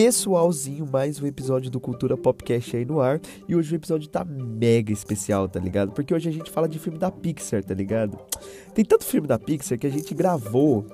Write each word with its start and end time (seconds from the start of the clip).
pessoalzinho, 0.00 0.86
mais 0.86 1.20
um 1.20 1.26
episódio 1.26 1.72
do 1.72 1.80
Cultura 1.80 2.16
Popcast 2.16 2.76
aí 2.76 2.84
no 2.84 3.00
ar. 3.00 3.20
E 3.48 3.56
hoje 3.56 3.74
o 3.74 3.74
episódio 3.74 4.08
tá 4.08 4.24
mega 4.24 4.92
especial, 4.92 5.48
tá 5.48 5.58
ligado? 5.58 5.90
Porque 5.90 6.14
hoje 6.14 6.28
a 6.28 6.32
gente 6.32 6.52
fala 6.52 6.68
de 6.68 6.78
filme 6.78 6.96
da 6.96 7.10
Pixar, 7.10 7.64
tá 7.64 7.74
ligado? 7.74 8.16
Tem 8.72 8.84
tanto 8.84 9.04
filme 9.04 9.26
da 9.26 9.40
Pixar 9.40 9.76
que 9.76 9.88
a 9.88 9.90
gente 9.90 10.14
gravou 10.14 10.86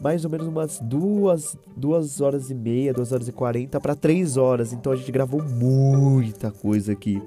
mais 0.00 0.24
ou 0.24 0.30
menos 0.30 0.46
umas 0.46 0.78
duas, 0.80 1.58
duas 1.76 2.22
horas 2.22 2.48
e 2.48 2.54
meia, 2.54 2.94
duas 2.94 3.12
horas 3.12 3.28
e 3.28 3.32
quarenta 3.32 3.78
para 3.78 3.94
três 3.94 4.38
horas. 4.38 4.72
Então 4.72 4.92
a 4.92 4.96
gente 4.96 5.12
gravou 5.12 5.42
muita 5.42 6.50
coisa 6.50 6.92
aqui. 6.92 7.22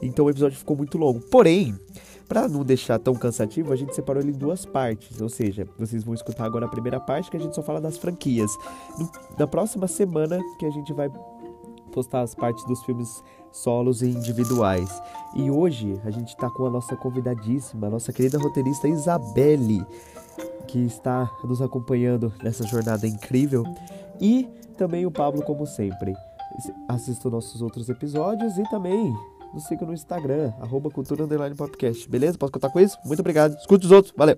Então 0.00 0.24
o 0.24 0.30
episódio 0.30 0.56
ficou 0.56 0.74
muito 0.74 0.96
longo. 0.96 1.20
Porém, 1.20 1.78
para 2.32 2.48
não 2.48 2.64
deixar 2.64 2.98
tão 2.98 3.14
cansativo, 3.14 3.74
a 3.74 3.76
gente 3.76 3.94
separou 3.94 4.22
ele 4.22 4.32
em 4.32 4.38
duas 4.38 4.64
partes. 4.64 5.20
Ou 5.20 5.28
seja, 5.28 5.68
vocês 5.78 6.02
vão 6.02 6.14
escutar 6.14 6.46
agora 6.46 6.64
a 6.64 6.68
primeira 6.68 6.98
parte 6.98 7.30
que 7.30 7.36
a 7.36 7.40
gente 7.40 7.54
só 7.54 7.62
fala 7.62 7.78
das 7.78 7.98
franquias. 7.98 8.50
No, 8.98 9.10
na 9.38 9.46
próxima 9.46 9.86
semana 9.86 10.40
que 10.58 10.64
a 10.64 10.70
gente 10.70 10.94
vai 10.94 11.10
postar 11.92 12.22
as 12.22 12.34
partes 12.34 12.64
dos 12.64 12.82
filmes 12.84 13.22
solos 13.52 14.00
e 14.00 14.06
individuais. 14.06 14.88
E 15.36 15.50
hoje 15.50 16.00
a 16.06 16.10
gente 16.10 16.28
está 16.28 16.48
com 16.48 16.64
a 16.64 16.70
nossa 16.70 16.96
convidadíssima, 16.96 17.88
a 17.88 17.90
nossa 17.90 18.10
querida 18.14 18.38
roteirista 18.38 18.88
Isabelle, 18.88 19.84
que 20.66 20.78
está 20.78 21.30
nos 21.44 21.60
acompanhando 21.60 22.32
nessa 22.42 22.66
jornada 22.66 23.06
incrível. 23.06 23.62
E 24.18 24.48
também 24.78 25.04
o 25.04 25.10
Pablo, 25.10 25.42
como 25.42 25.66
sempre. 25.66 26.14
Assista 26.88 27.28
nossos 27.28 27.60
outros 27.60 27.90
episódios 27.90 28.56
e 28.56 28.62
também 28.70 29.14
nos 29.52 29.64
siga 29.64 29.84
no 29.84 29.92
Instagram, 29.92 30.52
arroba 30.60 30.90
Cultura 30.90 31.24
Underline 31.24 31.54
Podcast. 31.54 32.08
Beleza? 32.08 32.38
Posso 32.38 32.52
contar 32.52 32.70
com 32.70 32.80
isso? 32.80 32.96
Muito 33.04 33.20
obrigado. 33.20 33.56
Escute 33.56 33.86
os 33.86 33.92
outros. 33.92 34.14
Valeu! 34.16 34.36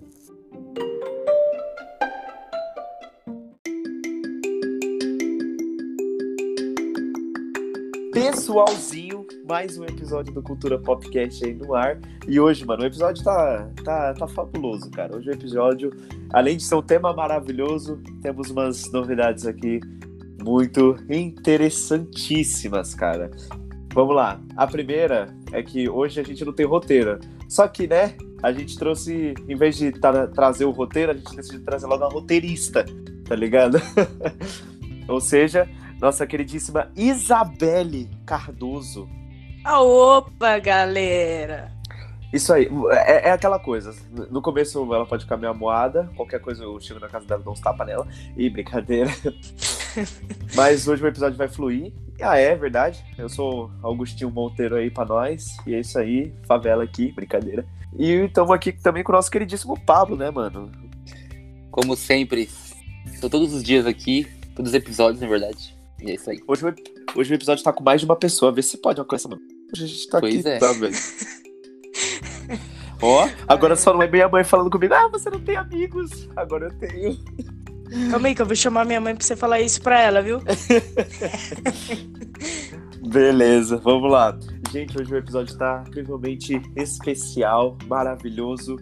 Pessoalzinho, 8.13 9.27
mais 9.49 9.79
um 9.79 9.85
episódio 9.85 10.33
do 10.33 10.43
Cultura 10.43 10.79
Popcast 10.79 11.45
aí 11.45 11.55
no 11.55 11.75
ar. 11.75 11.99
E 12.29 12.39
hoje, 12.39 12.65
mano, 12.65 12.83
o 12.83 12.87
episódio 12.87 13.25
tá, 13.25 13.69
tá, 13.85 14.15
tá 14.15 14.29
fabuloso, 14.29 14.91
cara. 14.91 15.17
Hoje 15.17 15.31
o 15.31 15.33
episódio, 15.33 15.93
além 16.33 16.57
de 16.57 16.65
ser 16.65 16.75
um 16.75 16.83
tema 16.83 17.13
maravilhoso, 17.13 18.01
temos 18.23 18.51
umas 18.51 18.91
novidades 18.93 19.47
aqui 19.47 19.81
muito 20.43 20.97
interessantíssimas, 21.09 22.95
cara. 22.95 23.31
Vamos 23.95 24.17
lá. 24.17 24.41
A 24.57 24.67
primeira 24.67 25.33
é 25.53 25.63
que 25.63 25.89
hoje 25.89 26.21
a 26.21 26.25
gente 26.25 26.45
não 26.45 26.53
tem 26.53 26.67
roteiro. 26.67 27.21
Só 27.49 27.69
que, 27.69 27.87
né, 27.87 28.17
a 28.43 28.53
gente 28.53 28.77
trouxe, 28.77 29.35
em 29.49 29.55
vez 29.55 29.77
de 29.77 29.93
tra 29.93 30.27
trazer 30.27 30.65
o 30.65 30.73
roteiro, 30.73 31.13
a 31.13 31.15
gente 31.15 31.37
decidiu 31.37 31.65
trazer 31.65 31.87
logo 31.87 32.03
a 32.03 32.09
roteirista, 32.09 32.85
tá 33.25 33.37
ligado? 33.37 33.81
Ou 35.07 35.21
seja, 35.21 35.69
nossa 36.01 36.27
queridíssima 36.27 36.91
Isabelle 36.97 38.11
Cardoso. 38.27 39.09
Ah, 39.65 39.81
opa, 39.81 40.59
galera! 40.59 41.73
Isso 42.33 42.53
aí, 42.53 42.69
é, 42.91 43.29
é, 43.29 43.31
aquela 43.31 43.61
coisa. 43.61 43.95
No 44.29 44.43
começo 44.43 44.93
ela 44.93 45.07
pode 45.07 45.23
ficar 45.23 45.37
meio 45.37 45.53
amoada, 45.53 46.11
qualquer 46.17 46.41
coisa 46.41 46.65
eu 46.65 46.81
chego 46.81 46.99
na 46.99 47.09
casa 47.09 47.25
dela, 47.25 47.41
dou 47.41 47.53
uns 47.53 47.61
tapas 47.61 47.87
nela. 47.87 48.09
E 48.37 48.51
brincadeira. 48.51 49.09
Mas 50.57 50.89
hoje 50.89 51.05
o 51.05 51.07
episódio 51.07 51.39
vai 51.39 51.47
fluir. 51.47 51.93
Ah, 52.21 52.37
é 52.39 52.55
verdade. 52.55 53.05
Eu 53.19 53.29
sou 53.29 53.71
Augustinho 53.83 54.31
Monteiro 54.31 54.77
aí 54.77 54.91
pra 54.91 55.05
nós. 55.05 55.57
E 55.67 55.75
é 55.75 55.81
isso 55.81 55.99
aí, 55.99 56.33
favela 56.47 56.85
aqui, 56.85 57.13
brincadeira. 57.13 57.67
E 57.99 58.13
estamos 58.25 58.51
aqui 58.51 58.73
também 58.73 59.03
com 59.03 59.13
o 59.13 59.15
nosso 59.15 59.31
queridíssimo 59.31 59.79
Pablo, 59.85 60.17
né, 60.17 60.31
mano? 60.31 60.71
Como 61.71 61.97
sempre, 61.97 62.49
estou 63.07 63.29
todos 63.29 63.53
os 63.53 63.63
dias 63.63 63.87
aqui, 63.87 64.27
todos 64.55 64.71
os 64.71 64.75
episódios, 64.75 65.21
na 65.21 65.29
verdade. 65.29 65.77
E 66.01 66.11
é 66.11 66.15
isso 66.15 66.31
aí. 66.31 66.41
Hoje, 66.47 66.65
hoje 67.17 67.33
o 67.33 67.35
episódio 67.35 67.65
tá 67.65 67.73
com 67.73 67.83
mais 67.83 68.01
de 68.01 68.07
uma 68.07 68.17
pessoa. 68.17 68.53
Vê 68.53 68.63
se 68.63 68.79
pode 68.79 69.01
alcançar, 69.01 69.29
mano. 69.29 69.43
Hoje 69.73 69.85
a 69.85 69.87
gente 69.87 70.09
tá 70.09 70.21
pois 70.21 70.39
aqui, 70.41 70.49
é. 70.49 70.59
tá, 70.59 70.73
velho? 70.73 70.95
Ó, 73.03 73.29
agora 73.49 73.77
só 73.77 73.93
não 73.93 74.03
é 74.03 74.09
minha 74.09 74.29
mãe 74.29 74.45
falando 74.45 74.71
comigo, 74.71 74.95
ah, 74.95 75.09
você 75.09 75.29
não 75.29 75.41
tem 75.41 75.57
amigos. 75.57 76.29
Agora 76.37 76.67
eu 76.67 76.79
tenho. 76.79 77.19
Calma 78.11 78.29
aí 78.29 78.35
que 78.35 78.43
eu 78.43 78.47
vou 78.47 78.57
chamar 78.57 78.85
minha 78.85 79.01
mãe 79.01 79.15
pra 79.15 79.25
você 79.25 79.37
falar 79.37 79.61
isso 79.61 79.81
pra 79.81 80.01
ela, 80.01 80.23
viu? 80.23 80.41
Beleza, 83.07 83.77
vamos 83.77 84.11
lá. 84.11 84.37
Gente, 84.73 85.01
hoje 85.01 85.15
o 85.15 85.19
episódio 85.19 85.57
tá 85.57 85.85
incrivelmente 85.87 86.61
especial, 86.75 87.79
maravilhoso. 87.87 88.77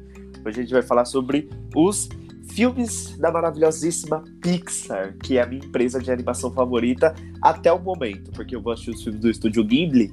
Hoje 0.45 0.61
a 0.61 0.63
gente 0.63 0.73
vai 0.73 0.83
falar 0.83 1.05
sobre 1.05 1.51
os 1.75 2.09
filmes 2.53 3.17
da 3.19 3.31
maravilhosíssima 3.31 4.25
Pixar, 4.41 5.15
que 5.23 5.39
é 5.39 5.43
a 5.43 5.47
minha 5.47 5.65
empresa 5.65 6.01
de 6.01 6.11
animação 6.11 6.51
favorita 6.51 7.15
até 7.41 7.73
o 7.73 7.79
momento, 7.79 8.31
porque 8.33 8.57
eu 8.57 8.63
vou 8.63 8.73
assistir 8.73 8.91
os 8.91 9.03
filmes 9.03 9.21
do 9.21 9.31
estúdio 9.31 9.65
Ghibli 9.65 10.13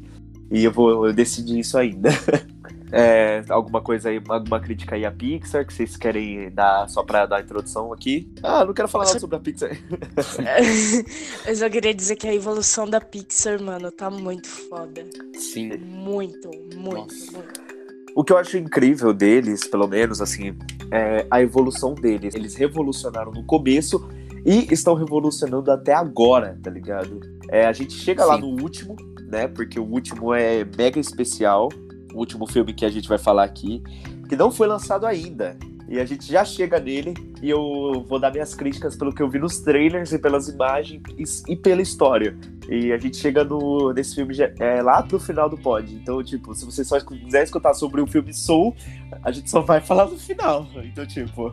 e 0.52 0.64
eu 0.64 0.72
vou 0.72 1.12
decidir 1.14 1.60
isso 1.60 1.78
ainda. 1.78 2.10
É, 2.92 3.44
alguma 3.50 3.82
coisa 3.82 4.10
aí, 4.10 4.22
alguma 4.28 4.60
crítica 4.60 4.96
aí 4.96 5.06
à 5.06 5.12
Pixar 5.12 5.66
que 5.66 5.74
vocês 5.74 5.96
querem 5.96 6.50
dar 6.50 6.90
só 6.90 7.04
pra 7.04 7.26
dar 7.26 7.38
a 7.38 7.42
introdução 7.42 7.94
aqui? 7.94 8.32
Ah, 8.42 8.66
não 8.66 8.74
quero 8.74 8.88
falar 8.88 9.06
nada 9.06 9.20
sobre 9.20 9.36
a 9.36 9.40
Pixar. 9.40 9.72
eu 11.46 11.56
só 11.56 11.70
queria 11.70 11.94
dizer 11.94 12.16
que 12.16 12.28
a 12.28 12.34
evolução 12.34 12.90
da 12.90 13.00
Pixar, 13.00 13.62
mano, 13.62 13.92
tá 13.92 14.10
muito 14.10 14.48
foda. 14.48 15.06
Sim. 15.36 15.78
Muito, 15.78 16.50
muito, 16.76 16.78
Nossa. 16.78 17.32
muito. 17.32 17.70
O 18.16 18.24
que 18.24 18.34
eu 18.34 18.38
acho 18.38 18.58
incrível 18.58 19.14
deles, 19.14 19.68
pelo 19.68 19.88
menos, 19.88 20.20
assim, 20.20 20.58
é 20.92 21.26
a 21.30 21.42
evolução 21.42 21.94
deles. 21.94 22.34
Eles 22.34 22.56
revolucionaram 22.56 23.32
no 23.32 23.46
começo 23.46 24.10
e 24.46 24.68
estão 24.74 24.96
revolucionando 24.96 25.72
até 25.72 25.94
agora, 25.94 26.58
tá 26.62 26.70
ligado? 26.72 27.20
É, 27.50 27.66
a 27.66 27.72
gente 27.72 27.94
chega 27.94 28.26
lá 28.26 28.36
Sim. 28.36 28.42
no 28.42 28.62
último, 28.62 28.96
né? 29.28 29.48
Porque 29.48 29.80
o 29.80 29.84
último 29.84 30.34
é 30.34 30.66
mega 30.78 31.00
especial. 31.00 31.70
Último 32.19 32.46
filme 32.46 32.74
que 32.74 32.85
a 32.85 32.90
gente 32.90 33.07
vai 33.07 33.18
falar 33.18 33.44
aqui, 33.44 33.81
que 34.28 34.35
não 34.35 34.52
foi 34.52 34.68
lançado 34.68 35.06
ainda. 35.06 35.57
E 35.88 36.00
a 36.00 36.06
gente 36.06 36.31
já 36.31 36.46
chega 36.46 36.80
nele 36.80 37.16
e 37.41 37.50
eu 37.50 38.06
vou 38.07 38.19
dar 38.19 38.31
minhas 38.31 38.53
críticas 38.53 38.96
pelo 38.96 39.12
que 39.12 39.24
eu 39.24 39.30
vi 39.30 39.40
nos 39.40 39.59
trailers 39.59 40.12
e 40.12 40.19
pelas 40.19 40.47
imagens 40.47 41.02
e, 41.47 41.56
pela 41.56 41.81
história. 41.81 42.38
E 42.69 42.91
a 42.91 42.97
gente 42.97 43.18
chega 43.18 43.44
no, 43.44 43.91
nesse 43.91 44.13
filme 44.13 44.35
é, 44.59 44.84
lá 44.84 45.02
pro 45.02 45.19
final 45.19 45.50
do 45.50 45.57
pod. 45.57 45.91
Então, 45.96 46.22
tipo, 46.24 46.53
se 46.53 46.63
você 46.63 46.84
só 46.84 47.00
quiser 47.00 47.44
escutar 47.44 47.74
sobre 47.74 48.02
o 48.02 48.06
filme 48.06 48.31
Soul, 48.31 48.75
a 49.24 49.31
gente 49.31 49.50
só 49.50 49.62
vai 49.62 49.81
falar 49.81 50.06
no 50.06 50.18
final. 50.18 50.68
Então, 50.84 51.07
tipo. 51.07 51.51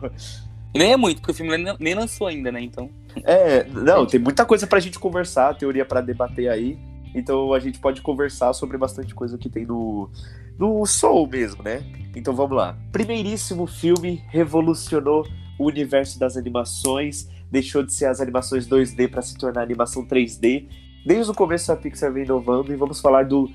Nem 0.75 0.91
é 0.91 0.97
muito, 0.97 1.21
porque 1.21 1.31
o 1.31 1.35
filme 1.35 1.57
nem, 1.57 1.75
nem 1.79 1.95
lançou 1.95 2.27
ainda, 2.27 2.51
né? 2.51 2.61
Então. 2.61 2.91
É, 3.23 3.63
não, 3.63 4.05
tem 4.05 4.19
muita 4.19 4.45
coisa 4.45 4.67
pra 4.67 4.79
gente 4.79 4.99
conversar, 4.99 5.57
teoria 5.57 5.85
pra 5.85 6.01
debater 6.01 6.49
aí. 6.49 6.77
Então 7.15 7.53
a 7.53 7.59
gente 7.59 7.79
pode 7.79 8.01
conversar 8.01 8.53
sobre 8.53 8.77
bastante 8.77 9.15
coisa 9.15 9.37
que 9.37 9.49
tem 9.49 9.65
no, 9.65 10.11
no 10.57 10.85
Soul 10.85 11.27
mesmo, 11.27 11.63
né? 11.63 11.83
Então 12.15 12.35
vamos 12.35 12.57
lá. 12.57 12.77
Primeiríssimo 12.91 13.67
filme 13.67 14.23
revolucionou 14.29 15.25
o 15.59 15.65
universo 15.65 16.19
das 16.19 16.35
animações, 16.37 17.27
deixou 17.51 17.83
de 17.83 17.93
ser 17.93 18.05
as 18.05 18.19
animações 18.19 18.67
2D 18.67 19.09
para 19.09 19.21
se 19.21 19.37
tornar 19.37 19.61
animação 19.61 20.05
3D. 20.05 20.67
Desde 21.05 21.31
o 21.31 21.35
começo 21.35 21.71
a 21.71 21.75
Pixar 21.75 22.11
vem 22.11 22.23
inovando 22.23 22.73
e 22.73 22.75
vamos 22.75 22.99
falar 22.99 23.25
do 23.25 23.49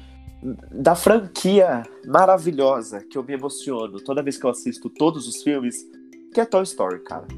da 0.73 0.97
franquia 0.97 1.85
maravilhosa 2.05 3.01
que 3.01 3.17
eu 3.17 3.23
me 3.23 3.33
emociono 3.33 4.01
toda 4.01 4.25
vez 4.25 4.37
que 4.37 4.45
eu 4.45 4.51
assisto 4.51 4.91
todos 4.91 5.29
os 5.29 5.41
filmes, 5.41 5.87
que 6.35 6.41
é 6.41 6.45
Toy 6.45 6.65
Story, 6.65 6.99
cara. 7.05 7.29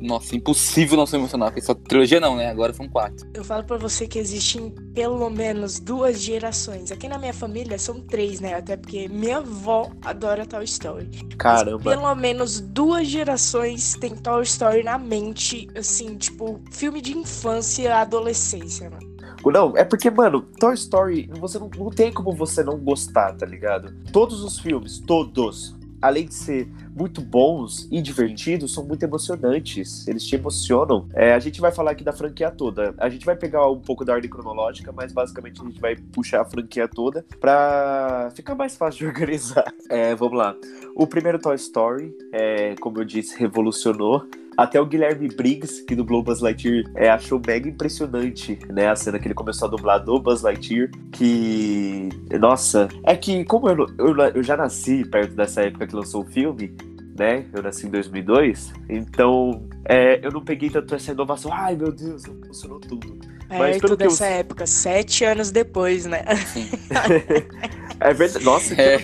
Nossa, 0.00 0.36
impossível 0.36 0.96
não 0.96 1.06
se 1.06 1.16
emocionar, 1.16 1.50
porque 1.50 1.64
só 1.64 1.74
trilogia 1.74 2.20
não, 2.20 2.36
né? 2.36 2.48
Agora 2.48 2.72
são 2.72 2.88
quatro. 2.88 3.26
Eu 3.34 3.44
falo 3.44 3.64
pra 3.64 3.76
você 3.76 4.06
que 4.06 4.18
existem 4.18 4.70
pelo 4.94 5.28
menos 5.30 5.78
duas 5.78 6.20
gerações. 6.20 6.92
Aqui 6.92 7.08
na 7.08 7.18
minha 7.18 7.32
família 7.32 7.78
são 7.78 8.00
três, 8.00 8.40
né? 8.40 8.54
Até 8.54 8.76
porque 8.76 9.08
minha 9.08 9.38
avó 9.38 9.90
adora 10.02 10.46
Toy 10.46 10.64
Story. 10.64 11.08
Mas 11.12 11.34
Caramba. 11.36 11.90
pelo 11.90 12.14
menos 12.14 12.60
duas 12.60 13.06
gerações 13.06 13.94
tem 13.94 14.14
Toy 14.14 14.42
Story 14.42 14.82
na 14.82 14.98
mente, 14.98 15.68
assim, 15.76 16.16
tipo, 16.16 16.60
filme 16.70 17.00
de 17.00 17.16
infância 17.16 17.82
e 17.82 17.88
adolescência, 17.88 18.90
mano. 18.90 19.16
Não, 19.44 19.76
é 19.76 19.84
porque, 19.84 20.10
mano, 20.10 20.42
Toy 20.58 20.74
Story, 20.74 21.30
você 21.38 21.58
não, 21.58 21.70
não 21.76 21.90
tem 21.90 22.12
como 22.12 22.32
você 22.32 22.64
não 22.64 22.78
gostar, 22.78 23.32
tá 23.34 23.46
ligado? 23.46 23.94
Todos 24.12 24.42
os 24.42 24.58
filmes, 24.58 24.98
todos, 24.98 25.75
além 26.00 26.26
de 26.26 26.34
ser 26.34 26.68
muito 26.94 27.20
bons 27.20 27.86
e 27.90 28.00
divertidos, 28.00 28.72
são 28.72 28.84
muito 28.84 29.02
emocionantes. 29.02 30.06
Eles 30.08 30.24
te 30.24 30.34
emocionam. 30.34 31.08
É, 31.14 31.34
a 31.34 31.38
gente 31.38 31.60
vai 31.60 31.70
falar 31.70 31.90
aqui 31.92 32.02
da 32.02 32.12
franquia 32.12 32.50
toda. 32.50 32.94
A 32.98 33.08
gente 33.08 33.24
vai 33.26 33.36
pegar 33.36 33.68
um 33.70 33.80
pouco 33.80 34.04
da 34.04 34.14
ordem 34.14 34.30
cronológica, 34.30 34.92
mas 34.92 35.12
basicamente 35.12 35.60
a 35.60 35.64
gente 35.64 35.80
vai 35.80 35.96
puxar 35.96 36.42
a 36.42 36.44
franquia 36.44 36.88
toda 36.88 37.24
pra 37.40 38.30
ficar 38.34 38.54
mais 38.54 38.76
fácil 38.76 39.00
de 39.00 39.06
organizar. 39.12 39.64
É, 39.90 40.14
vamos 40.14 40.38
lá. 40.38 40.56
O 40.94 41.06
primeiro 41.06 41.38
Toy 41.38 41.56
Story, 41.56 42.16
é, 42.32 42.74
como 42.80 42.98
eu 42.98 43.04
disse, 43.04 43.38
revolucionou. 43.38 44.26
Até 44.56 44.80
o 44.80 44.86
Guilherme 44.86 45.28
Briggs, 45.28 45.84
que 45.84 45.94
dublou 45.94 46.22
Buzz 46.22 46.40
Lightyear, 46.40 46.84
é, 46.94 47.10
achou 47.10 47.40
mega 47.44 47.68
impressionante, 47.68 48.58
né? 48.70 48.88
A 48.88 48.96
cena 48.96 49.18
que 49.18 49.26
ele 49.26 49.34
começou 49.34 49.68
a 49.68 49.70
dublar 49.70 50.02
do 50.02 50.18
Buzz 50.18 50.42
Lightyear. 50.42 50.90
Que. 51.12 52.08
Nossa, 52.40 52.88
é 53.04 53.14
que 53.16 53.44
como 53.44 53.68
eu, 53.68 53.86
eu, 53.98 54.16
eu 54.34 54.42
já 54.42 54.56
nasci 54.56 55.04
perto 55.04 55.34
dessa 55.34 55.62
época 55.62 55.86
que 55.86 55.94
lançou 55.94 56.22
o 56.22 56.26
filme, 56.26 56.74
né? 57.18 57.44
Eu 57.52 57.62
nasci 57.62 57.86
em 57.86 57.90
2002, 57.90 58.72
então 58.88 59.66
é, 59.84 60.24
eu 60.24 60.30
não 60.30 60.42
peguei 60.42 60.70
tanto 60.70 60.94
essa 60.94 61.12
inovação. 61.12 61.52
Ai, 61.52 61.76
meu 61.76 61.92
Deus, 61.92 62.22
funcionou 62.46 62.80
tudo. 62.80 63.18
Mas 63.48 63.78
pelo 63.78 63.96
dessa 63.96 64.26
eu... 64.26 64.40
época, 64.40 64.66
sete 64.66 65.24
anos 65.24 65.50
depois, 65.50 66.04
né? 66.04 66.24
é 68.00 68.12
verdade. 68.12 68.44
Nossa, 68.44 68.74
é. 68.74 68.98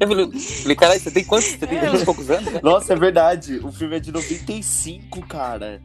Eu 0.00 0.08
falei, 0.08 0.76
caralho, 0.76 1.00
você 1.00 1.10
tem 1.10 1.24
quantos? 1.24 1.48
Você 1.48 1.66
tem 1.66 1.78
é. 1.78 2.04
poucos 2.04 2.30
anos? 2.30 2.52
Né? 2.52 2.60
Nossa, 2.62 2.92
é 2.92 2.96
verdade. 2.96 3.58
O 3.58 3.70
filme 3.70 3.96
é 3.96 4.00
de 4.00 4.12
95, 4.12 5.26
cara. 5.26 5.80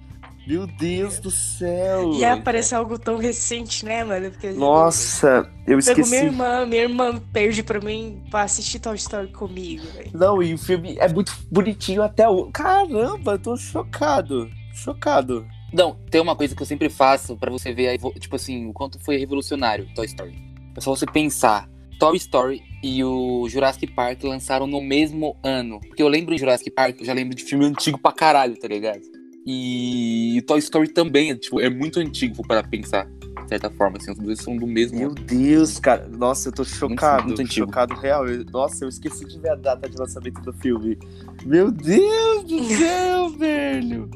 Meu 0.49 0.65
Deus 0.65 1.19
do 1.19 1.29
céu! 1.29 2.13
E 2.13 2.25
aparece 2.25 2.73
algo 2.73 2.97
tão 2.97 3.17
recente, 3.17 3.85
né, 3.85 4.03
mano? 4.03 4.31
Porque 4.31 4.49
Nossa, 4.49 5.47
eu 5.67 5.77
esqueci. 5.77 6.09
minha 6.09 6.23
irmã, 6.23 6.65
minha 6.65 6.81
irmã 6.81 7.21
perde 7.31 7.61
pra 7.61 7.79
mim 7.79 8.23
pra 8.31 8.41
assistir 8.41 8.79
Toy 8.79 8.95
Story 8.95 9.27
comigo, 9.27 9.85
véio. 9.93 10.09
Não, 10.11 10.41
e 10.41 10.55
o 10.55 10.57
filme 10.57 10.97
é 10.97 11.07
muito 11.07 11.37
bonitinho 11.51 12.01
até 12.01 12.27
o. 12.27 12.49
Caramba, 12.51 13.33
eu 13.33 13.39
tô 13.39 13.55
chocado. 13.55 14.49
Chocado. 14.73 15.45
Não, 15.71 15.95
tem 16.09 16.19
uma 16.19 16.35
coisa 16.35 16.55
que 16.55 16.61
eu 16.63 16.65
sempre 16.65 16.89
faço 16.89 17.37
para 17.37 17.51
você 17.51 17.71
ver, 17.71 17.99
tipo 18.19 18.35
assim, 18.35 18.67
o 18.67 18.73
quanto 18.73 18.99
foi 18.99 19.17
revolucionário 19.17 19.87
Toy 19.93 20.07
Story. 20.07 20.35
É 20.75 20.81
só 20.81 20.95
você 20.95 21.05
pensar. 21.05 21.69
Toy 21.99 22.17
Story 22.17 22.63
e 22.83 23.03
o 23.03 23.47
Jurassic 23.49 23.87
Park 23.87 24.23
lançaram 24.23 24.65
no 24.65 24.81
mesmo 24.81 25.35
ano. 25.43 25.79
Porque 25.79 26.01
eu 26.01 26.07
lembro 26.07 26.33
de 26.33 26.39
Jurassic 26.39 26.71
Park, 26.71 26.99
eu 26.99 27.05
já 27.05 27.13
lembro 27.13 27.35
de 27.35 27.43
filme 27.43 27.65
antigo 27.65 27.97
pra 27.97 28.11
caralho, 28.11 28.57
tá 28.57 28.67
ligado? 28.67 29.01
E 29.45 30.43
Toy 30.45 30.59
Story 30.59 30.89
também, 30.89 31.35
tipo, 31.35 31.59
é 31.59 31.69
muito 31.69 31.99
antigo 31.99 32.45
para 32.47 32.61
pensar, 32.63 33.07
certa 33.49 33.69
forma, 33.69 33.97
assim, 33.97 34.11
os 34.11 34.17
dois 34.17 34.39
são 34.39 34.55
do 34.55 34.67
mesmo. 34.67 34.97
Meu 34.97 35.13
Deus, 35.13 35.79
cara, 35.79 36.07
nossa, 36.07 36.49
eu 36.49 36.53
tô 36.53 36.63
chocado, 36.63 37.25
muito, 37.25 37.37
muito 37.37 37.53
chocado 37.53 37.95
real. 37.95 38.23
Nossa, 38.51 38.85
eu 38.85 38.89
esqueci 38.89 39.25
de 39.25 39.39
ver 39.39 39.49
a 39.49 39.55
data 39.55 39.89
de 39.89 39.97
lançamento 39.97 40.39
do 40.41 40.53
filme. 40.53 40.97
Meu 41.45 41.71
Deus 41.71 42.43
do 42.43 42.63
céu, 42.77 43.29
velho! 43.31 44.09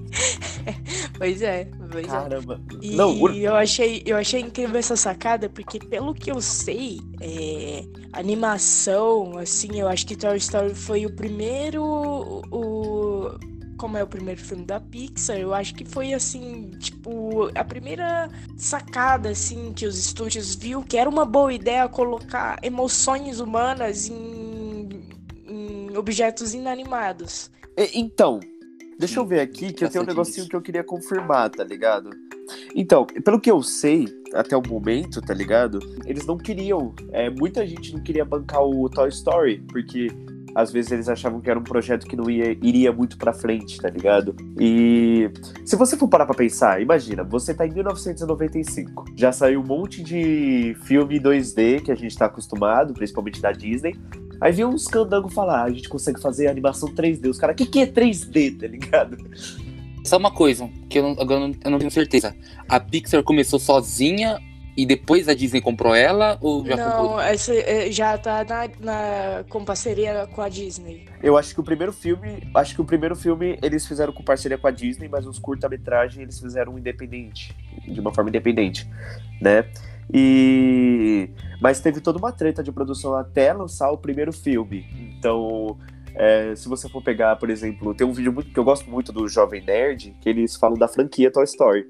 Pois 1.17 1.41
é, 1.41 1.67
pois 1.91 2.05
é. 2.05 2.09
Caramba. 2.09 2.61
é. 2.81 2.85
E 2.85 2.95
Não, 2.95 3.29
eu 3.29 3.55
achei, 3.55 4.03
eu 4.05 4.15
achei 4.17 4.41
incrível 4.41 4.77
essa 4.77 4.95
sacada, 4.95 5.49
porque 5.49 5.79
pelo 5.79 6.13
que 6.13 6.31
eu 6.31 6.39
sei, 6.41 7.01
é, 7.19 7.83
animação, 8.13 9.37
assim, 9.37 9.79
eu 9.79 9.87
acho 9.87 10.05
que 10.05 10.15
Toy 10.15 10.37
Story 10.37 10.73
foi 10.75 11.05
o 11.05 11.13
primeiro. 11.13 11.83
O, 11.83 12.41
como 13.77 13.97
é 13.97 14.03
o 14.03 14.07
primeiro 14.07 14.39
filme 14.39 14.65
da 14.65 14.79
Pixar, 14.79 15.37
eu 15.37 15.53
acho 15.53 15.73
que 15.75 15.85
foi 15.85 16.13
assim, 16.13 16.71
tipo, 16.79 17.49
a 17.55 17.63
primeira 17.63 18.29
sacada 18.57 19.29
assim 19.29 19.73
que 19.73 19.85
os 19.85 19.97
estúdios 19.97 20.55
viu 20.55 20.83
que 20.83 20.97
era 20.97 21.09
uma 21.09 21.25
boa 21.25 21.53
ideia 21.53 21.87
colocar 21.87 22.59
emoções 22.63 23.39
humanas 23.39 24.09
em, 24.09 24.89
em 25.47 25.97
objetos 25.97 26.53
inanimados. 26.53 27.51
Então, 27.93 28.39
deixa 28.99 29.19
eu 29.19 29.25
ver 29.25 29.39
aqui 29.39 29.73
que 29.73 29.83
eu 29.83 29.89
tenho 29.89 30.03
um 30.03 30.07
negocinho 30.07 30.47
que 30.47 30.55
eu 30.55 30.61
queria 30.61 30.83
confirmar, 30.83 31.49
tá 31.49 31.63
ligado? 31.63 32.09
Então, 32.75 33.05
pelo 33.05 33.39
que 33.39 33.49
eu 33.49 33.61
sei, 33.61 34.07
até 34.33 34.55
o 34.55 34.61
momento, 34.61 35.21
tá 35.21 35.33
ligado? 35.33 35.79
Eles 36.05 36.25
não 36.25 36.37
queriam. 36.37 36.93
É, 37.11 37.29
muita 37.29 37.65
gente 37.65 37.93
não 37.93 38.01
queria 38.01 38.25
bancar 38.25 38.61
o 38.61 38.89
Toy 38.89 39.09
Story, 39.09 39.63
porque 39.69 40.07
às 40.55 40.71
vezes 40.71 40.91
eles 40.91 41.09
achavam 41.09 41.41
que 41.41 41.49
era 41.49 41.59
um 41.59 41.63
projeto 41.63 42.05
que 42.05 42.15
não 42.15 42.29
ia, 42.29 42.51
iria 42.61 42.91
muito 42.91 43.17
pra 43.17 43.33
frente, 43.33 43.79
tá 43.79 43.89
ligado? 43.89 44.35
E 44.59 45.29
se 45.65 45.75
você 45.75 45.97
for 45.97 46.07
parar 46.07 46.25
pra 46.25 46.35
pensar, 46.35 46.81
imagina, 46.81 47.23
você 47.23 47.53
tá 47.53 47.65
em 47.65 47.71
1995, 47.71 49.05
já 49.15 49.31
saiu 49.31 49.61
um 49.61 49.65
monte 49.65 50.03
de 50.03 50.75
filme 50.83 51.19
2D 51.19 51.81
que 51.81 51.91
a 51.91 51.95
gente 51.95 52.17
tá 52.17 52.25
acostumado, 52.25 52.93
principalmente 52.93 53.41
da 53.41 53.51
Disney. 53.51 53.95
Aí 54.39 54.51
viu 54.51 54.67
uns 54.67 54.87
candango 54.87 55.29
falar, 55.29 55.61
ah, 55.61 55.63
a 55.63 55.71
gente 55.71 55.87
consegue 55.87 56.21
fazer 56.21 56.47
animação 56.47 56.89
3D. 56.89 57.29
Os 57.29 57.37
caras, 57.37 57.53
o 57.53 57.57
que, 57.57 57.65
que 57.65 57.79
é 57.79 57.87
3D, 57.87 58.59
tá 58.59 58.67
ligado? 58.67 59.17
Só 60.03 60.17
uma 60.17 60.31
coisa, 60.31 60.69
que 60.89 60.99
eu 60.99 61.03
não, 61.03 61.11
agora 61.11 61.49
eu 61.63 61.71
não 61.71 61.79
tenho 61.79 61.91
certeza. 61.91 62.35
A 62.67 62.77
Pixar 62.79 63.23
começou 63.23 63.57
sozinha 63.57 64.37
e 64.75 64.85
depois 64.85 65.29
a 65.29 65.33
Disney 65.33 65.61
comprou 65.61 65.93
ela 65.93 66.37
ou 66.41 66.65
já 66.65 66.75
Não, 66.75 66.91
comprou? 66.91 67.21
essa 67.21 67.53
é, 67.53 67.91
já 67.91 68.17
tá 68.17 68.43
na, 68.43 68.69
na, 68.79 69.43
com 69.49 69.63
parceria 69.63 70.27
com 70.27 70.41
a 70.41 70.49
Disney. 70.49 71.05
Eu 71.21 71.37
acho 71.37 71.53
que 71.53 71.59
o 71.59 71.63
primeiro 71.63 71.93
filme, 71.93 72.49
acho 72.55 72.73
que 72.73 72.81
o 72.81 72.85
primeiro 72.85 73.15
filme 73.15 73.57
eles 73.61 73.85
fizeram 73.85 74.11
com 74.11 74.23
parceria 74.23 74.57
com 74.57 74.67
a 74.67 74.71
Disney, 74.71 75.07
mas 75.07 75.27
os 75.27 75.37
curta-metragem 75.37 76.23
eles 76.23 76.39
fizeram 76.39 76.77
independente, 76.77 77.55
de 77.87 77.99
uma 77.99 78.13
forma 78.13 78.29
independente, 78.29 78.89
né? 79.39 79.65
E 80.11 81.29
mas 81.61 81.79
teve 81.79 82.01
toda 82.01 82.17
uma 82.17 82.31
treta 82.31 82.61
de 82.61 82.71
produção 82.71 83.15
até 83.15 83.53
lançar 83.53 83.89
o 83.91 83.97
primeiro 83.97 84.33
filme. 84.33 84.85
Então, 85.17 85.77
é, 86.15 86.53
se 86.55 86.67
você 86.67 86.89
for 86.89 87.01
pegar, 87.01 87.35
por 87.37 87.49
exemplo, 87.49 87.93
tem 87.93 88.05
um 88.05 88.11
vídeo 88.11 88.31
muito, 88.31 88.51
que 88.51 88.59
eu 88.59 88.63
gosto 88.63 88.89
muito 88.89 89.11
do 89.11 89.27
Jovem 89.27 89.63
Nerd, 89.63 90.15
que 90.19 90.29
eles 90.29 90.55
falam 90.55 90.77
da 90.77 90.87
franquia 90.87 91.31
Toy 91.31 91.43
Story. 91.45 91.87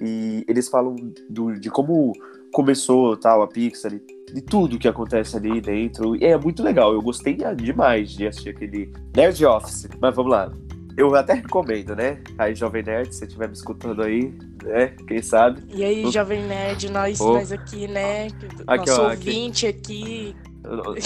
E 0.00 0.44
eles 0.48 0.68
falam 0.68 0.96
do, 1.28 1.58
de 1.58 1.70
como 1.70 2.12
começou 2.52 3.16
tal 3.16 3.42
a 3.42 3.48
Pixar, 3.48 3.90
de 3.90 4.42
tudo 4.42 4.78
que 4.78 4.88
acontece 4.88 5.36
ali 5.36 5.60
dentro. 5.60 6.16
E 6.16 6.24
é 6.24 6.36
muito 6.36 6.62
legal. 6.62 6.92
Eu 6.92 7.02
gostei 7.02 7.36
demais 7.56 8.10
de 8.10 8.26
assistir 8.26 8.50
aquele 8.50 8.92
Nerd 9.16 9.44
Office. 9.44 9.88
Mas 10.00 10.14
vamos 10.14 10.32
lá. 10.32 10.52
Eu 10.96 11.14
até 11.14 11.32
recomendo, 11.34 11.96
né? 11.96 12.20
Aí, 12.36 12.54
Jovem 12.54 12.82
Nerd, 12.82 13.12
se 13.12 13.20
você 13.20 13.24
estiver 13.24 13.48
me 13.48 13.54
escutando 13.54 14.02
aí, 14.02 14.32
né? 14.62 14.88
Quem 15.08 15.22
sabe? 15.22 15.62
E 15.74 15.82
aí, 15.82 16.10
Jovem 16.10 16.42
Nerd, 16.42 16.90
nós, 16.90 17.18
oh. 17.18 17.32
nós 17.32 17.50
aqui, 17.50 17.88
né? 17.88 18.26
Aqui, 18.66 18.90
Nosso 18.90 19.00
ó, 19.00 19.10
ouvinte 19.10 19.66
aqui. 19.66 20.34
aqui 20.34 20.51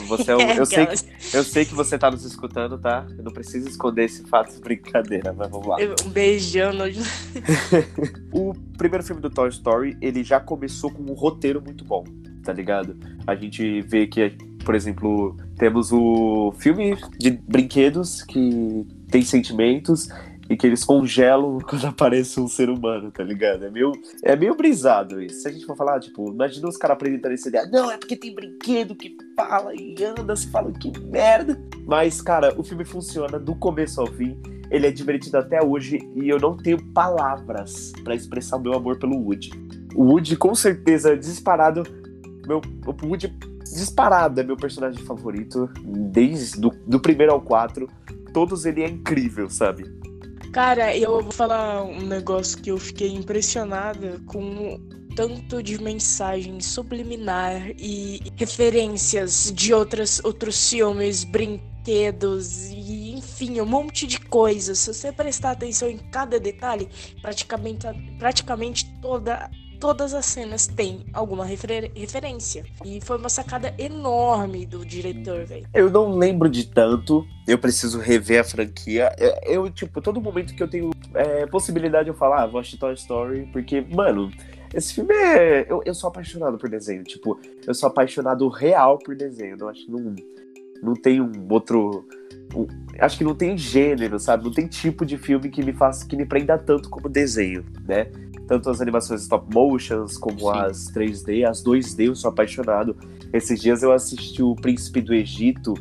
você 0.07 0.33
é, 0.33 0.37
um, 0.37 0.41
eu, 0.53 0.67
sei 0.67 0.87
que, 0.87 0.97
eu 1.35 1.45
sei 1.45 1.65
que 1.65 1.75
você 1.75 1.99
tá 1.99 2.11
nos 2.11 2.25
escutando, 2.25 2.79
tá? 2.79 3.07
Eu 3.17 3.25
não 3.25 3.33
preciso 3.33 3.69
esconder 3.69 4.05
esse 4.05 4.23
fato 4.25 4.55
de 4.55 4.61
brincadeira, 4.61 5.33
mas 5.33 5.51
vamos 5.51 5.67
lá. 5.67 5.77
Um 6.05 6.11
beijão. 6.11 6.73
o 8.33 8.53
primeiro 8.77 9.05
filme 9.05 9.23
do 9.23 9.31
Toy 9.31 9.49
Story, 9.49 9.97
ele 10.01 10.23
já 10.23 10.39
começou 10.39 10.91
com 10.91 11.03
um 11.03 11.15
roteiro 11.15 11.63
muito 11.63 11.85
bom, 11.85 12.05
tá 12.45 12.53
ligado? 12.53 12.97
A 13.27 13.35
gente 13.35 13.81
vê 13.83 14.07
que, 14.07 14.37
por 14.65 14.75
exemplo, 14.75 15.37
temos 15.57 15.91
o 15.93 16.53
filme 16.59 16.97
de 17.19 17.31
brinquedos 17.31 18.23
que 18.23 18.87
tem 19.11 19.23
sentimentos 19.23 20.09
e 20.49 20.57
que 20.57 20.67
eles 20.67 20.85
congelam 20.85 21.59
quando 21.69 21.87
aparece 21.87 22.41
um 22.41 22.49
ser 22.49 22.71
humano, 22.71 23.11
tá 23.11 23.23
ligado? 23.23 23.65
É 23.65 23.71
meio, 23.71 23.93
é 24.23 24.37
meio 24.37 24.55
brisado 24.57 25.21
isso. 25.21 25.43
Se 25.43 25.49
a 25.49 25.53
gente 25.53 25.67
for 25.67 25.77
falar, 25.77 26.01
tipo, 26.01 26.31
imagina 26.31 26.69
os 26.69 26.77
caras 26.77 26.97
apresentando 26.97 27.33
essa 27.33 27.49
ideia, 27.49 27.67
não, 27.67 27.91
é 27.91 27.97
porque 27.97 28.17
tem 28.17 28.35
brinquedo 28.35 28.95
que 28.95 29.17
fala 29.37 29.75
e 29.75 29.97
anda, 30.03 30.37
se 30.37 30.49
fala 30.51 30.73
que 30.73 30.93
merda. 31.01 31.61
Mas, 31.85 32.21
cara, 32.21 32.55
o 32.59 32.63
filme 32.63 32.85
funciona 32.85 33.39
do 33.39 33.55
começo 33.55 34.01
ao 34.01 34.07
fim. 34.07 34.41
Ele 34.71 34.87
é 34.87 34.91
divertido 34.91 35.39
até 35.39 35.63
hoje 35.63 35.99
e 36.15 36.29
eu 36.29 36.39
não 36.41 36.57
tenho 36.57 36.83
palavras 36.93 37.93
para 38.03 38.15
expressar 38.15 38.57
o 38.57 38.61
meu 38.61 38.75
amor 38.75 38.99
pelo 38.99 39.17
Woody. 39.17 39.51
O 39.95 40.05
Woody, 40.05 40.37
com 40.37 40.55
certeza, 40.55 41.17
disparado. 41.17 41.85
Meu, 42.47 42.61
o 42.85 43.07
Woody 43.07 43.33
disparado 43.75 44.41
é 44.41 44.45
meu 44.45 44.57
personagem 44.57 45.03
favorito, 45.05 45.71
desde 45.85 46.61
do, 46.61 46.71
do 46.87 47.01
primeiro 47.01 47.33
ao 47.33 47.41
quatro. 47.41 47.89
Todos 48.33 48.67
ele 48.67 48.83
é 48.83 48.89
incrível, 48.89 49.49
sabe? 49.49 49.85
Cara, 50.53 50.97
eu 50.97 51.23
vou 51.23 51.33
falar 51.33 51.83
um 51.85 52.01
negócio 52.01 52.61
que 52.61 52.71
eu 52.71 52.79
fiquei 52.79 53.13
impressionada 53.13 54.21
com 54.27 54.79
tanto 55.15 55.63
de 55.63 55.81
mensagem 55.83 56.61
subliminar 56.61 57.71
e 57.79 58.21
referências 58.37 59.51
de 59.55 59.73
outras, 59.73 60.23
outros 60.23 60.69
filmes, 60.69 61.25
brinquedos 61.25 62.67
e 62.67 63.13
enfim, 63.13 63.61
um 63.61 63.67
monte 63.67 64.07
de 64.07 64.21
coisas. 64.21 64.79
Se 64.79 64.93
você 64.93 65.11
prestar 65.11 65.53
atenção 65.53 65.89
em 65.89 65.99
cada 65.99 66.39
detalhe, 66.39 66.89
praticamente, 67.23 67.87
praticamente 68.19 68.87
toda 69.01 69.51
todas 69.79 70.15
as 70.15 70.27
cenas 70.27 70.67
têm 70.67 71.05
alguma 71.13 71.45
refer 71.45 71.91
referência. 71.95 72.65
E 72.85 73.01
foi 73.01 73.19
uma 73.19 73.29
sacada 73.29 73.75
enorme 73.79 74.67
do 74.67 74.85
diretor, 74.85 75.45
velho. 75.45 75.67
Eu 75.73 75.91
não 75.91 76.17
lembro 76.17 76.49
de 76.49 76.67
tanto. 76.67 77.27
Eu 77.47 77.59
preciso 77.59 77.99
rever 77.99 78.41
a 78.41 78.45
franquia. 78.45 79.15
Eu, 79.45 79.71
tipo, 79.71 80.01
todo 80.01 80.21
momento 80.21 80.55
que 80.55 80.63
eu 80.63 80.69
tenho 80.69 80.91
é, 81.15 81.47
possibilidade 81.47 82.05
de 82.05 82.11
eu 82.11 82.15
falar, 82.15 82.43
ah, 82.43 82.47
vou 82.47 82.61
assistir 82.61 82.79
Toy 82.79 82.95
Story, 82.95 83.49
porque, 83.53 83.81
mano, 83.81 84.31
esse 84.75 84.95
filme 84.95 85.15
é. 85.15 85.67
Eu, 85.69 85.83
eu 85.85 85.95
sou 85.95 86.09
apaixonado 86.09 86.59
por 86.59 86.69
desenho. 86.69 87.05
Tipo, 87.05 87.39
eu 87.67 87.75
sou 87.75 87.89
apaixonado 87.89 88.49
real 88.49 88.99
por 88.99 89.15
desenho. 89.15 89.57
Eu 89.59 89.69
acho 89.69 89.85
que 89.85 89.91
não, 89.91 90.15
não 90.83 90.95
tem 90.95 91.21
um 91.21 91.33
outro. 91.51 92.07
Um, 92.55 92.67
acho 92.99 93.19
que 93.19 93.25
não 93.25 93.35
tem 93.35 93.57
gênero, 93.57 94.19
sabe? 94.19 94.45
Não 94.45 94.53
tem 94.53 94.67
tipo 94.67 95.05
de 95.05 95.17
filme 95.17 95.49
que 95.49 95.63
me 95.63 95.73
faça 95.73 96.07
que 96.07 96.17
me 96.17 96.27
prenda 96.27 96.59
tanto 96.59 96.89
como 96.89 97.09
desenho, 97.09 97.65
né? 97.87 98.11
Tanto 98.47 98.71
as 98.71 98.81
animações 98.81 99.23
stop 99.23 99.53
motions 99.53 100.17
como 100.17 100.39
Sim. 100.39 100.59
as 100.59 100.91
3D, 100.93 101.49
as 101.49 101.63
2D, 101.63 102.07
eu 102.07 102.15
sou 102.15 102.31
apaixonado. 102.31 102.97
Esses 103.33 103.61
dias 103.61 103.83
eu 103.83 103.93
assisti 103.93 104.43
o 104.43 104.55
Príncipe 104.55 105.01
do 105.01 105.13
Egito, 105.15 105.75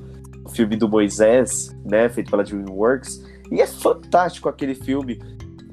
o 0.43 0.49
filme 0.49 0.75
do 0.75 0.89
Moisés, 0.89 1.75
né, 1.85 2.09
feito 2.09 2.29
pela 2.31 2.43
DreamWorks, 2.43 3.23
e 3.51 3.61
é 3.61 3.67
fantástico 3.67 4.49
aquele 4.49 4.75
filme. 4.75 5.19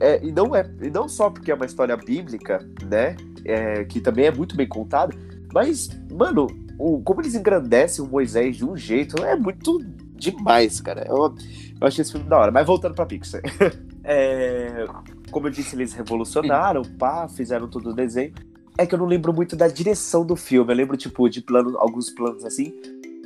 É, 0.00 0.24
e 0.24 0.32
não 0.32 0.54
é 0.54 0.68
e 0.82 0.90
não 0.90 1.08
só 1.08 1.30
porque 1.30 1.50
é 1.50 1.54
uma 1.54 1.66
história 1.66 1.96
bíblica, 1.96 2.58
né, 2.84 3.16
é, 3.44 3.84
que 3.84 4.00
também 4.00 4.26
é 4.26 4.30
muito 4.32 4.56
bem 4.56 4.66
contada, 4.66 5.14
mas 5.52 5.88
mano, 6.10 6.46
o, 6.78 7.00
como 7.02 7.20
eles 7.20 7.34
engrandecem 7.34 8.04
o 8.04 8.08
Moisés 8.08 8.56
de 8.56 8.64
um 8.64 8.76
jeito 8.76 9.22
é 9.24 9.36
muito 9.36 9.78
demais, 10.22 10.80
cara. 10.80 11.04
Eu, 11.08 11.34
eu 11.80 11.86
achei 11.86 12.02
esse 12.02 12.12
filme 12.12 12.28
da 12.28 12.38
hora. 12.38 12.52
Mas 12.52 12.66
voltando 12.66 12.94
pra 12.94 13.06
Pixar. 13.06 13.42
é, 14.04 14.84
como 15.32 15.48
eu 15.48 15.50
disse, 15.50 15.74
eles 15.74 15.92
revolucionaram, 15.92 16.82
pá, 16.82 17.26
fizeram 17.26 17.66
todo 17.66 17.90
o 17.90 17.94
desenho. 17.94 18.32
É 18.78 18.86
que 18.86 18.94
eu 18.94 18.98
não 18.98 19.06
lembro 19.06 19.32
muito 19.32 19.56
da 19.56 19.66
direção 19.66 20.24
do 20.24 20.36
filme. 20.36 20.72
Eu 20.72 20.76
lembro, 20.76 20.96
tipo, 20.96 21.28
de 21.28 21.42
plano, 21.42 21.76
alguns 21.78 22.10
planos 22.10 22.44
assim. 22.44 22.72